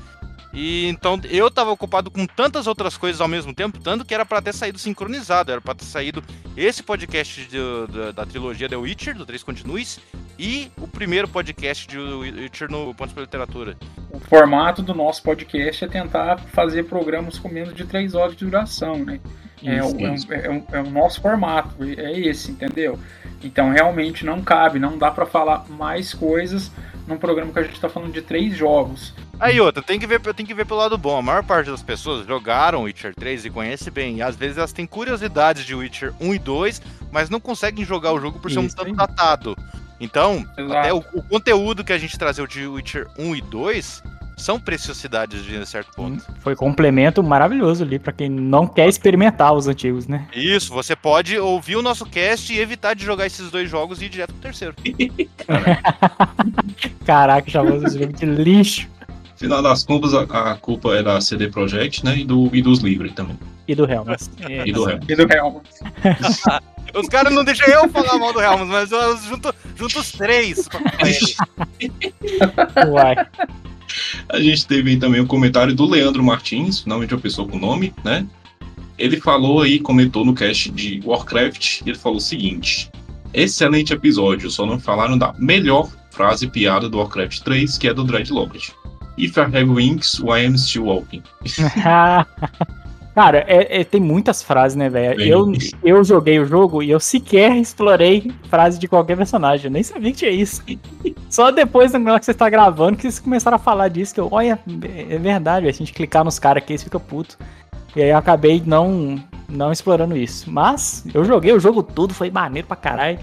E 0.58 0.88
então 0.88 1.20
eu 1.30 1.52
tava 1.52 1.70
ocupado 1.72 2.10
com 2.10 2.26
tantas 2.26 2.66
outras 2.66 2.96
coisas 2.96 3.20
ao 3.20 3.28
mesmo 3.28 3.54
tempo, 3.54 3.78
tanto 3.78 4.06
que 4.06 4.14
era 4.14 4.26
pra 4.26 4.42
ter 4.42 4.54
saído 4.54 4.80
sincronizado, 4.80 5.52
era 5.52 5.60
pra 5.60 5.76
ter 5.76 5.84
saído 5.84 6.24
esse 6.56 6.82
podcast 6.82 7.46
de- 7.46 7.94
da- 7.94 8.12
da 8.12 8.26
trilogia 8.26 8.70
The 8.70 8.78
Witcher, 8.78 9.16
do 9.18 9.26
Três 9.26 9.44
Continues, 9.44 10.00
e 10.40 10.72
o 10.78 10.88
primeiro 10.88 11.28
podcast 11.28 11.86
de 11.86 11.98
Witcher 12.00 12.72
no 12.72 12.94
Pontos 12.96 13.14
pela 13.14 13.26
Literatura. 13.26 13.76
O 14.10 14.20
formato 14.22 14.82
do 14.82 14.94
nosso 14.96 15.22
podcast 15.24 15.84
é 15.84 15.88
tentar 15.90 16.38
fazer 16.54 16.84
programas 16.84 17.38
com 17.38 17.50
menos 17.50 17.76
de 17.76 17.84
três 17.84 18.16
horas 18.16 18.34
de 18.38 18.46
duração, 18.46 18.96
né? 19.04 19.20
É, 19.62 19.80
Isso, 19.80 19.96
o, 19.96 20.06
é, 20.06 20.14
isso. 20.14 20.34
é 20.34 20.50
o- 20.50 20.64
é 20.72 20.80
o 20.80 20.90
nosso 20.90 21.20
formato, 21.22 21.76
é 21.84 22.18
esse, 22.18 22.52
entendeu? 22.52 22.98
Então 23.44 23.72
realmente 23.72 24.24
não 24.26 24.42
cabe, 24.42 24.80
não 24.80 24.98
dá 24.98 25.12
pra 25.12 25.26
falar 25.26 25.66
mais 25.70 26.14
coisas 26.14 26.72
num 27.08 27.18
programa 27.18 27.52
que 27.52 27.60
a 27.60 27.64
gente 27.64 27.80
tá 27.80 27.90
falando 27.90 28.14
de 28.14 28.22
três 28.22 28.56
jogos. 28.56 29.14
Aí 29.40 29.60
outra, 29.60 29.84
tem 29.84 30.00
que 30.00 30.08
ver, 30.08 30.20
tem 30.34 30.46
que 30.46 30.54
ver 30.54 30.66
pelo 30.66 30.80
lado 30.80 30.98
bom. 30.98 31.18
A 31.18 31.22
maior 31.22 31.44
parte 31.44 31.70
das 31.70 31.84
pessoas 31.84 32.26
jogaram 32.26 32.84
Witcher 32.84 33.14
3 33.16 33.46
e 33.46 33.50
conhece 33.50 33.92
bem. 33.92 34.18
E 34.18 34.22
às 34.22 34.36
vezes 34.36 34.58
elas 34.58 34.74
têm 34.74 34.86
curiosidades 34.86 35.66
de 35.66 35.76
Witcher 35.76 36.14
1 36.20 36.34
e 36.34 36.40
2, 36.40 36.82
mas 37.12 37.30
não 37.30 37.40
conseguem 37.40 37.86
jogar 37.86 38.14
o 38.14 38.20
jogo 38.20 38.40
por 38.40 38.50
ser 38.50 38.60
um 38.60 38.66
Isso 38.66 38.76
tanto 38.76 38.90
aí. 38.90 38.96
datado. 38.96 39.56
Então, 40.00 40.46
Exato. 40.58 40.74
até 40.74 40.94
o, 40.94 41.04
o 41.14 41.24
conteúdo 41.24 41.84
que 41.84 41.94
a 41.94 41.98
gente 41.98 42.18
trazeu 42.18 42.48
de 42.48 42.66
Witcher 42.68 43.08
1 43.18 43.36
e 43.36 43.42
2 43.42 44.04
são 44.38 44.60
preciosidades 44.60 45.44
de 45.44 45.66
certo 45.66 45.92
ponto. 45.96 46.24
Foi 46.40 46.56
complemento 46.56 47.24
maravilhoso 47.24 47.84
ali 47.84 47.98
pra 47.98 48.12
quem 48.12 48.30
não 48.30 48.68
quer 48.68 48.88
experimentar 48.88 49.54
os 49.54 49.68
antigos, 49.68 50.08
né? 50.08 50.28
Isso, 50.34 50.74
você 50.74 50.96
pode 50.96 51.38
ouvir 51.38 51.78
o 51.78 51.82
nosso 51.82 52.06
cast 52.06 52.54
e 52.54 52.60
evitar 52.60 52.96
de 52.96 53.06
jogar 53.06 53.26
esses 53.26 53.50
dois 53.50 53.70
jogos 53.70 54.02
e 54.02 54.06
ir 54.06 54.10
direto 54.10 54.34
pro 54.34 54.42
terceiro. 54.42 54.76
Caraca, 57.06 57.50
chamou 57.50 57.78
esse 57.78 57.98
jogo 57.98 58.14
de 58.14 58.26
lixo. 58.26 58.90
Final 59.36 59.62
das 59.62 59.84
contas, 59.84 60.14
a, 60.14 60.22
a 60.22 60.56
culpa 60.56 60.96
é 60.96 61.04
da 61.04 61.20
CD 61.20 61.50
Projekt, 61.50 62.06
né? 62.06 62.18
E, 62.18 62.24
do, 62.24 62.50
e 62.54 62.62
dos 62.62 62.80
livros 62.80 63.12
também. 63.14 63.38
E 63.68 63.76
do 63.76 63.90
Helmas. 63.90 64.30
É, 64.42 64.68
E 64.68 64.72
do 64.72 64.90
Helms. 64.90 65.06
E 65.10 65.16
do. 65.16 65.28
Os 66.98 67.10
caras 67.10 67.34
não 67.34 67.44
deixam 67.44 67.68
eu 67.68 67.90
falar 67.90 68.18
mal 68.18 68.32
do 68.32 68.40
Helms, 68.40 68.68
mas 68.68 68.90
eu 68.90 69.18
junto, 69.18 69.54
junto 69.76 70.00
os 70.00 70.12
três 70.14 70.66
pra. 70.68 70.80
Uai. 72.88 73.16
A 74.30 74.40
gente 74.40 74.66
teve 74.66 74.92
aí 74.92 74.98
também 74.98 75.20
o 75.20 75.28
comentário 75.28 75.76
do 75.76 75.86
Leandro 75.86 76.24
Martins, 76.24 76.82
finalmente 76.82 77.14
uma 77.14 77.20
pessoa 77.20 77.48
com 77.48 77.58
nome, 77.58 77.94
né? 78.04 78.26
Ele 78.98 79.20
falou 79.20 79.62
aí, 79.62 79.78
comentou 79.78 80.24
no 80.24 80.34
cast 80.34 80.72
de 80.72 81.02
Warcraft, 81.04 81.82
e 81.82 81.90
ele 81.90 81.98
falou 81.98 82.18
o 82.18 82.22
seguinte: 82.22 82.90
Excelente 83.34 83.92
episódio, 83.92 84.50
só 84.50 84.66
não 84.66 84.80
falaram 84.80 85.18
da 85.18 85.34
melhor 85.38 85.90
frase 86.12 86.48
piada 86.48 86.88
do 86.88 86.98
Warcraft 86.98 87.42
3, 87.42 87.78
que 87.78 87.90
é 87.90 87.94
do 87.94 88.06
Dreadlocked. 88.06 88.74
If 89.18 89.38
I 89.38 89.42
have 89.42 89.70
wings, 89.72 90.20
why 90.20 90.46
am 90.46 90.58
still 90.58 90.84
walking? 90.84 91.24
Cara, 93.16 93.46
é- 93.48 93.80
é- 93.80 93.84
tem 93.86 94.02
muitas 94.02 94.44
frases, 94.44 94.76
né, 94.76 94.90
velho? 94.90 95.22
Eu, 95.22 95.54
eu 95.82 96.04
joguei 96.04 96.38
o 96.38 96.46
jogo 96.46 96.84
e 96.84 96.92
eu 96.92 97.00
sequer 97.00 97.56
explorei 97.56 98.30
frase 98.50 98.78
de 98.78 98.90
qualquer 98.90 99.16
personagem. 99.16 99.68
Eu 99.68 99.72
nem 99.72 99.84
sabia 99.84 100.12
que 100.12 100.18
tinha 100.18 100.32
isso. 100.32 100.62
Só 101.32 101.50
depois, 101.50 101.94
na 101.94 102.12
hora 102.12 102.20
que 102.20 102.26
você 102.26 102.32
está 102.32 102.50
gravando, 102.50 102.98
que 102.98 103.04
vocês 103.04 103.20
começaram 103.20 103.56
a 103.56 103.60
falar 103.60 103.88
disso, 103.88 104.14
que 104.14 104.20
eu, 104.20 104.28
olha, 104.30 104.60
é 105.10 105.18
verdade. 105.18 105.66
Se 105.68 105.82
a 105.82 105.86
gente 105.86 105.94
clicar 105.94 106.26
nos 106.26 106.38
caras 106.38 106.62
aqui, 106.62 106.74
eles 106.74 106.84
ficam 106.84 107.00
putos. 107.00 107.38
E 107.96 108.02
aí 108.04 108.10
eu 108.10 108.18
acabei 108.18 108.62
não, 108.66 109.18
não 109.48 109.72
explorando 109.72 110.18
isso. 110.18 110.52
Mas 110.52 111.06
eu 111.14 111.24
joguei 111.24 111.54
o 111.54 111.60
jogo 111.60 111.82
tudo, 111.82 112.14
foi 112.14 112.30
maneiro 112.30 112.68
pra 112.68 112.76
caralho. 112.76 113.18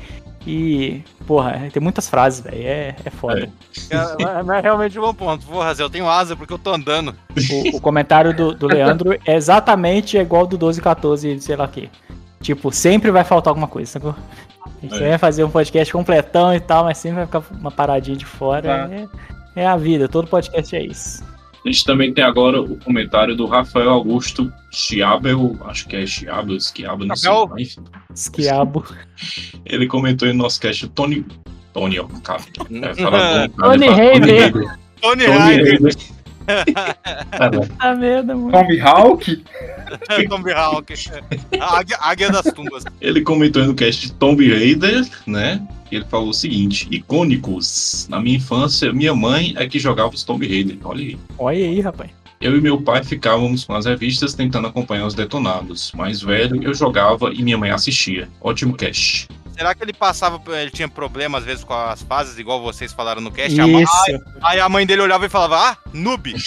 E, 0.46 1.02
porra, 1.26 1.68
tem 1.72 1.80
muitas 1.82 2.08
frases, 2.08 2.40
velho. 2.40 2.56
É, 2.66 2.96
é 3.04 3.10
foda. 3.10 3.48
Cara, 3.88 4.16
mas- 4.20 4.46
mas 4.46 4.58
é 4.58 4.60
realmente 4.60 4.98
um 4.98 5.02
bom 5.02 5.14
ponto. 5.14 5.46
Porra, 5.46 5.72
Zé, 5.74 5.82
eu 5.82 5.90
tenho 5.90 6.08
asa 6.08 6.34
porque 6.34 6.52
eu 6.52 6.58
tô 6.58 6.74
andando. 6.74 7.14
O, 7.72 7.76
o 7.76 7.80
comentário 7.80 8.34
do, 8.34 8.52
do 8.54 8.66
Leandro 8.66 9.12
é 9.24 9.34
exatamente 9.36 10.16
igual 10.18 10.46
do 10.46 10.58
12 10.58 10.80
14, 10.80 11.40
sei 11.40 11.56
lá 11.56 11.64
o 11.64 11.68
quê. 11.68 11.88
Tipo, 12.40 12.72
sempre 12.72 13.10
vai 13.12 13.22
faltar 13.22 13.52
alguma 13.52 13.68
coisa, 13.68 13.92
sacou? 13.92 14.14
A 14.64 14.68
gente 14.86 14.98
vai 14.98 15.16
fazer 15.18 15.44
um 15.44 15.50
podcast 15.50 15.92
completão 15.92 16.52
e 16.52 16.58
tal, 16.58 16.84
mas 16.84 16.98
sempre 16.98 17.18
vai 17.24 17.26
ficar 17.26 17.42
uma 17.52 17.70
paradinha 17.70 18.16
de 18.16 18.26
fora. 18.26 18.90
É, 19.54 19.62
é 19.62 19.66
a 19.66 19.76
vida, 19.76 20.08
todo 20.08 20.26
podcast 20.26 20.74
é 20.74 20.82
isso. 20.84 21.22
A 21.64 21.68
gente 21.68 21.84
também 21.84 22.12
tem 22.12 22.24
agora 22.24 22.60
o 22.60 22.76
comentário 22.78 23.36
do 23.36 23.46
Rafael 23.46 23.90
Augusto 23.90 24.52
Chiabel, 24.70 25.56
acho 25.66 25.86
que 25.86 25.96
é 25.96 26.06
Chiabel, 26.06 26.58
Schiabel, 26.60 27.06
não 27.06 27.16
sei. 27.16 27.30
Enfim, 27.58 27.84
Esquiabo. 28.12 28.84
ele 29.64 29.86
comentou 29.86 30.26
aí 30.26 30.34
no 30.34 30.42
nosso 30.42 30.60
cast, 30.60 30.88
Tony... 30.88 31.24
Tony, 31.72 31.98
ó, 31.98 32.06
cara. 32.22 32.42
É, 32.70 32.94
fala 32.94 33.48
bom, 33.48 33.54
cara, 33.56 33.78
Tony. 33.78 33.88
Hayner. 33.88 34.52
Tony 35.00 35.24
Tony 35.24 36.21
Tá 37.78 37.94
merda, 37.94 38.34
mano. 38.36 38.52
Tommy 38.52 38.80
Hawk? 38.80 39.44
Tommy 40.28 40.52
Hawk. 40.52 40.94
A 41.60 41.78
águia, 41.78 41.96
águia 42.00 42.30
das 42.30 42.46
tumbas. 42.52 42.84
Ele 43.00 43.20
comentou 43.22 43.64
no 43.64 43.74
cast 43.74 44.06
de 44.06 44.12
Tomb 44.14 44.48
Raider, 44.48 45.06
né? 45.26 45.60
E 45.90 45.96
ele 45.96 46.04
falou 46.06 46.30
o 46.30 46.34
seguinte: 46.34 46.88
icônicos. 46.90 48.06
Na 48.08 48.20
minha 48.20 48.36
infância, 48.36 48.92
minha 48.92 49.14
mãe 49.14 49.54
é 49.56 49.66
que 49.66 49.78
jogava 49.78 50.14
os 50.14 50.24
Tomb 50.24 50.46
Raider. 50.46 50.78
Olha 50.84 51.00
aí. 51.00 51.18
Olha 51.38 51.64
aí, 51.64 51.80
rapaz. 51.80 52.10
Eu 52.40 52.56
e 52.56 52.60
meu 52.60 52.82
pai 52.82 53.04
ficávamos 53.04 53.62
com 53.62 53.72
as 53.74 53.86
revistas 53.86 54.34
tentando 54.34 54.66
acompanhar 54.66 55.06
os 55.06 55.14
detonados. 55.14 55.92
Mais 55.92 56.20
velho, 56.20 56.60
eu 56.60 56.74
jogava 56.74 57.32
e 57.32 57.40
minha 57.40 57.56
mãe 57.56 57.70
assistia. 57.70 58.28
Ótimo 58.40 58.74
cast. 58.74 59.28
Será 59.62 59.76
que 59.76 59.84
ele 59.84 59.92
passava, 59.92 60.42
ele 60.60 60.72
tinha 60.72 60.88
problema 60.88 61.38
às 61.38 61.44
vezes 61.44 61.62
com 61.62 61.72
as 61.72 62.02
fases, 62.02 62.36
igual 62.36 62.60
vocês 62.60 62.92
falaram 62.92 63.20
no 63.20 63.30
cast? 63.30 63.60
A 63.60 63.64
mãe- 63.64 63.84
Isso. 63.84 64.22
Aí 64.42 64.58
a 64.58 64.68
mãe 64.68 64.84
dele 64.84 65.02
olhava 65.02 65.24
e 65.24 65.28
falava, 65.28 65.56
ah, 65.70 65.76
noob. 65.92 66.34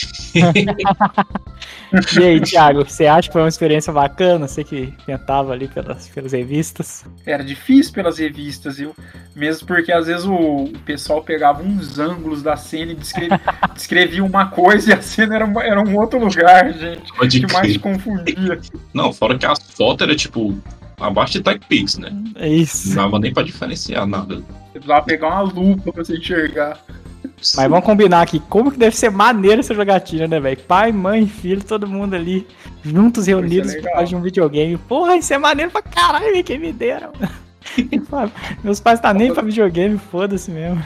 E 2.20 2.24
aí, 2.24 2.42
Thiago, 2.42 2.84
você 2.84 3.06
acha 3.06 3.30
que 3.30 3.34
foi 3.34 3.42
uma 3.42 3.48
experiência 3.48 3.94
bacana? 3.94 4.48
Você 4.50 4.66
que 4.66 4.94
tentava 5.06 5.54
ali 5.54 5.68
pelas, 5.70 6.10
pelas 6.10 6.34
revistas. 6.34 7.06
Era 7.26 7.42
difícil 7.42 7.94
pelas 7.94 8.18
revistas, 8.18 8.78
viu? 8.78 8.94
Mesmo 9.34 9.66
porque 9.66 9.94
às 9.94 10.08
vezes 10.08 10.26
o, 10.26 10.74
pessoal 10.86 11.22
pegava 11.24 11.64
uns 11.64 11.98
ângulos 11.98 12.44
da 12.44 12.58
cena 12.58 12.92
e 12.92 12.96
descrevia, 12.96 13.40
descrevia 13.74 14.24
uma 14.26 14.48
coisa 14.48 14.90
e 14.90 14.94
a 14.94 15.02
cena 15.02 15.36
era, 15.36 15.46
uma- 15.46 15.64
era 15.64 15.80
um 15.80 15.96
outro 15.98 16.20
lugar, 16.20 16.74
gente. 16.74 17.14
Pode 17.16 17.40
que 17.40 17.54
mais 17.54 17.78
confundia. 17.78 18.60
Não, 18.94 19.14
fora 19.14 19.38
que 19.38 19.46
as 19.46 19.60
fotos 19.72 20.06
eram 20.06 20.16
tipo 20.18 20.54
abaixo 21.00 21.34
de 21.34 21.42
TechPix, 21.42 21.98
né? 21.98 22.12
É 22.36 22.48
isso. 22.48 22.90
Não 22.90 22.96
dava 22.96 23.20
nem 23.20 23.34
pra 23.34 23.44
diferenciar 23.44 24.06
nada. 24.06 24.36
Você 24.36 24.80
precisava 24.80 25.06
pegar 25.06 25.28
uma 25.28 25.42
lupa 25.42 25.92
pra 25.92 26.04
você 26.04 26.18
enxergar. 26.18 26.80
Mas 27.24 27.70
vamos 27.70 27.86
combinar 27.86 28.22
aqui, 28.22 28.40
como 28.50 28.72
que 28.72 28.78
deve 28.80 28.96
ser 28.96 29.10
maneiro 29.12 29.60
essa 29.60 29.74
jogatina, 29.74 30.28
né, 30.28 30.40
velho? 30.40 30.58
Pai, 30.62 30.92
mãe, 30.92 31.28
filho, 31.28 31.64
todo 31.64 31.88
mundo 31.88 32.14
ali, 32.14 32.48
juntos, 32.84 33.28
reunidos 33.28 33.72
por 33.74 33.78
legal. 33.78 33.94
causa 33.94 34.10
de 34.10 34.16
um 34.16 34.22
videogame. 34.22 34.78
Porra, 34.78 35.18
isso 35.18 35.34
é 35.34 35.38
maneiro 35.38 35.72
pra 35.72 35.82
caralho, 35.82 36.44
quem 36.44 36.60
me 36.60 36.72
deram. 36.72 37.12
Meus 38.64 38.80
pais 38.80 39.00
tá 39.00 39.14
nem 39.14 39.34
pra 39.34 39.44
videogame, 39.44 40.00
foda-se 40.12 40.50
mesmo. 40.50 40.84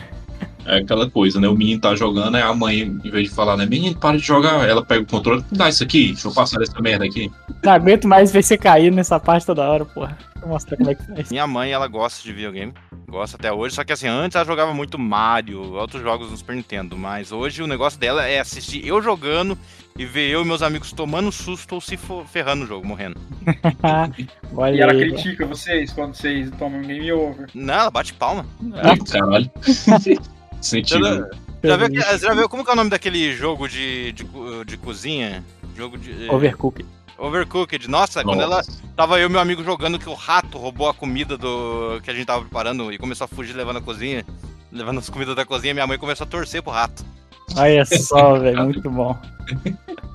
É 0.69 0.77
aquela 0.77 1.09
coisa, 1.09 1.39
né? 1.39 1.47
O 1.47 1.55
menino 1.55 1.81
tá 1.81 1.95
jogando, 1.95 2.35
aí 2.35 2.41
a 2.41 2.53
mãe, 2.53 2.81
em 2.81 3.09
vez 3.09 3.29
de 3.29 3.35
falar, 3.35 3.57
né? 3.57 3.65
Menino, 3.65 3.97
para 3.97 4.17
de 4.17 4.23
jogar, 4.23 4.67
ela 4.67 4.85
pega 4.85 5.01
o 5.01 5.05
controle, 5.05 5.43
dá 5.51 5.67
isso 5.69 5.83
aqui, 5.83 6.07
deixa 6.07 6.27
eu 6.27 6.33
passar 6.33 6.61
essa 6.61 6.79
merda 6.81 7.05
aqui. 7.05 7.31
Não 7.63 7.73
aguento 7.73 8.07
mais 8.07 8.31
ver 8.31 8.43
você 8.43 8.57
cair 8.57 8.91
nessa 8.91 9.19
parte 9.19 9.45
toda 9.45 9.67
hora, 9.67 9.83
porra. 9.85 10.17
Vou 10.39 10.49
mostrar 10.49 10.77
como 10.77 10.89
é 10.89 10.95
que 10.95 11.05
faz. 11.05 11.29
Minha 11.29 11.47
mãe, 11.47 11.71
ela 11.71 11.87
gosta 11.87 12.23
de 12.23 12.31
videogame. 12.31 12.73
Gosta 13.07 13.35
até 13.35 13.51
hoje. 13.51 13.75
Só 13.75 13.83
que 13.83 13.91
assim, 13.91 14.07
antes 14.07 14.35
ela 14.35 14.45
jogava 14.45 14.73
muito 14.73 14.97
Mario, 14.97 15.73
outros 15.73 16.01
jogos 16.01 16.31
no 16.31 16.37
Super 16.37 16.55
Nintendo. 16.55 16.97
Mas 16.97 17.31
hoje 17.31 17.61
o 17.61 17.67
negócio 17.67 17.99
dela 17.99 18.25
é 18.25 18.39
assistir 18.39 18.85
eu 18.85 19.01
jogando 19.01 19.57
e 19.97 20.05
ver 20.05 20.29
eu 20.29 20.41
e 20.41 20.45
meus 20.45 20.61
amigos 20.61 20.93
tomando 20.93 21.31
susto 21.31 21.75
ou 21.75 21.81
se 21.81 21.97
ferrando 22.27 22.61
no 22.61 22.67
jogo, 22.67 22.87
morrendo. 22.87 23.19
Olha 24.55 24.75
E 24.75 24.81
ela 24.81 24.93
aí, 24.93 24.99
critica 24.99 25.45
vocês 25.45 25.91
quando 25.91 26.15
vocês 26.15 26.49
tomam 26.51 26.81
game 26.81 27.11
over. 27.11 27.49
Não, 27.53 27.73
ela 27.73 27.91
bate 27.91 28.13
palma. 28.13 28.45
Ai, 28.75 28.97
caralho. 28.97 29.51
Sentido. 30.61 31.27
Já, 31.63 31.69
já 31.69 31.77
viu, 31.77 31.89
que- 31.89 32.17
já 32.17 32.33
viu 32.33 32.49
como 32.49 32.63
que 32.63 32.69
é 32.69 32.73
o 32.73 32.75
nome 32.75 32.89
daquele 32.89 33.33
jogo 33.35 33.67
de, 33.67 34.11
de, 34.13 34.25
de 34.65 34.77
cozinha? 34.77 35.43
Jogo 35.75 35.97
de. 35.97 36.27
eh, 36.27 36.31
Overcooked. 36.31 36.85
Overcooked. 37.17 37.89
Nossa, 37.89 38.23
quando 38.23 38.41
ela 38.41 38.57
Nossa. 38.57 38.71
tava 38.95 39.19
eu 39.19 39.27
e 39.27 39.31
meu 39.31 39.41
amigo 39.41 39.63
jogando 39.63 39.99
que 39.99 40.07
o 40.09 40.13
rato 40.13 40.57
roubou 40.57 40.87
a 40.89 40.93
comida 40.93 41.37
do 41.37 41.99
que 42.03 42.09
a 42.09 42.13
gente 42.13 42.25
tava 42.25 42.41
preparando 42.41 42.91
e 42.93 42.97
começou 42.97 43.25
a 43.25 43.27
fugir 43.27 43.53
levando 43.55 43.77
a 43.77 43.81
cozinha, 43.81 44.25
levando 44.71 44.99
as 44.99 45.09
comidas 45.09 45.35
da 45.35 45.45
cozinha, 45.45 45.73
minha 45.73 45.87
mãe 45.87 45.97
começou 45.97 46.25
a 46.25 46.29
torcer 46.29 46.61
pro 46.63 46.71
rato. 46.71 47.03
Olha 47.57 47.85
só, 47.85 48.37
velho, 48.39 48.63
muito 48.63 48.89
bom. 48.89 49.15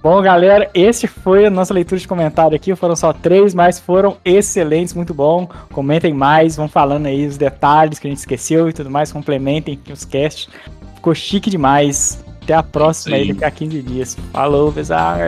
Bom, 0.03 0.21
galera, 0.21 0.71
esse 0.75 1.07
foi 1.07 1.47
a 1.47 1.51
nossa 1.51 1.73
leitura 1.73 1.99
de 1.99 2.07
comentário 2.07 2.55
aqui. 2.55 2.75
Foram 2.77 2.95
só 2.95 3.13
três, 3.13 3.55
mas 3.55 3.81
foram 3.81 4.19
excelentes, 4.25 4.93
muito 4.93 5.15
bom. 5.15 5.49
Comentem 5.73 6.13
mais, 6.13 6.57
vão 6.57 6.69
falando 6.69 7.07
aí 7.07 7.27
os 7.27 7.39
detalhes 7.39 7.99
que 7.99 8.07
a 8.07 8.11
gente 8.11 8.19
esqueceu 8.19 8.69
e 8.69 8.73
tudo 8.73 8.91
mais. 8.91 9.11
Complementem 9.11 9.81
os 9.91 10.05
casts. 10.05 10.49
Ficou 10.95 11.15
chique 11.15 11.49
demais. 11.49 12.23
Até 12.43 12.53
a 12.53 12.63
próxima 12.63 13.17
aí, 13.17 13.29
Sim. 13.29 13.33
daqui 13.33 13.45
a 13.45 13.51
15 13.51 13.83
dias. 13.83 14.17
Falou, 14.31 14.71
pesar. 14.71 15.19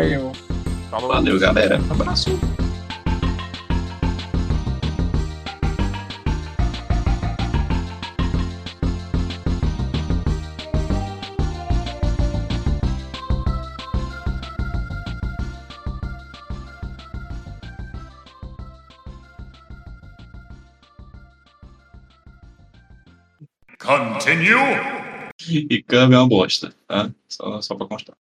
Valeu, 0.90 1.40
galera. 1.40 1.80
Abraço. 1.90 2.38
Continue. 23.86 25.30
E 25.48 25.82
câmbio 25.82 26.16
é 26.16 26.18
uma 26.18 26.28
bosta, 26.28 26.74
tá? 26.88 27.10
Só, 27.28 27.60
só 27.62 27.74
pra 27.76 27.86
constar. 27.86 28.16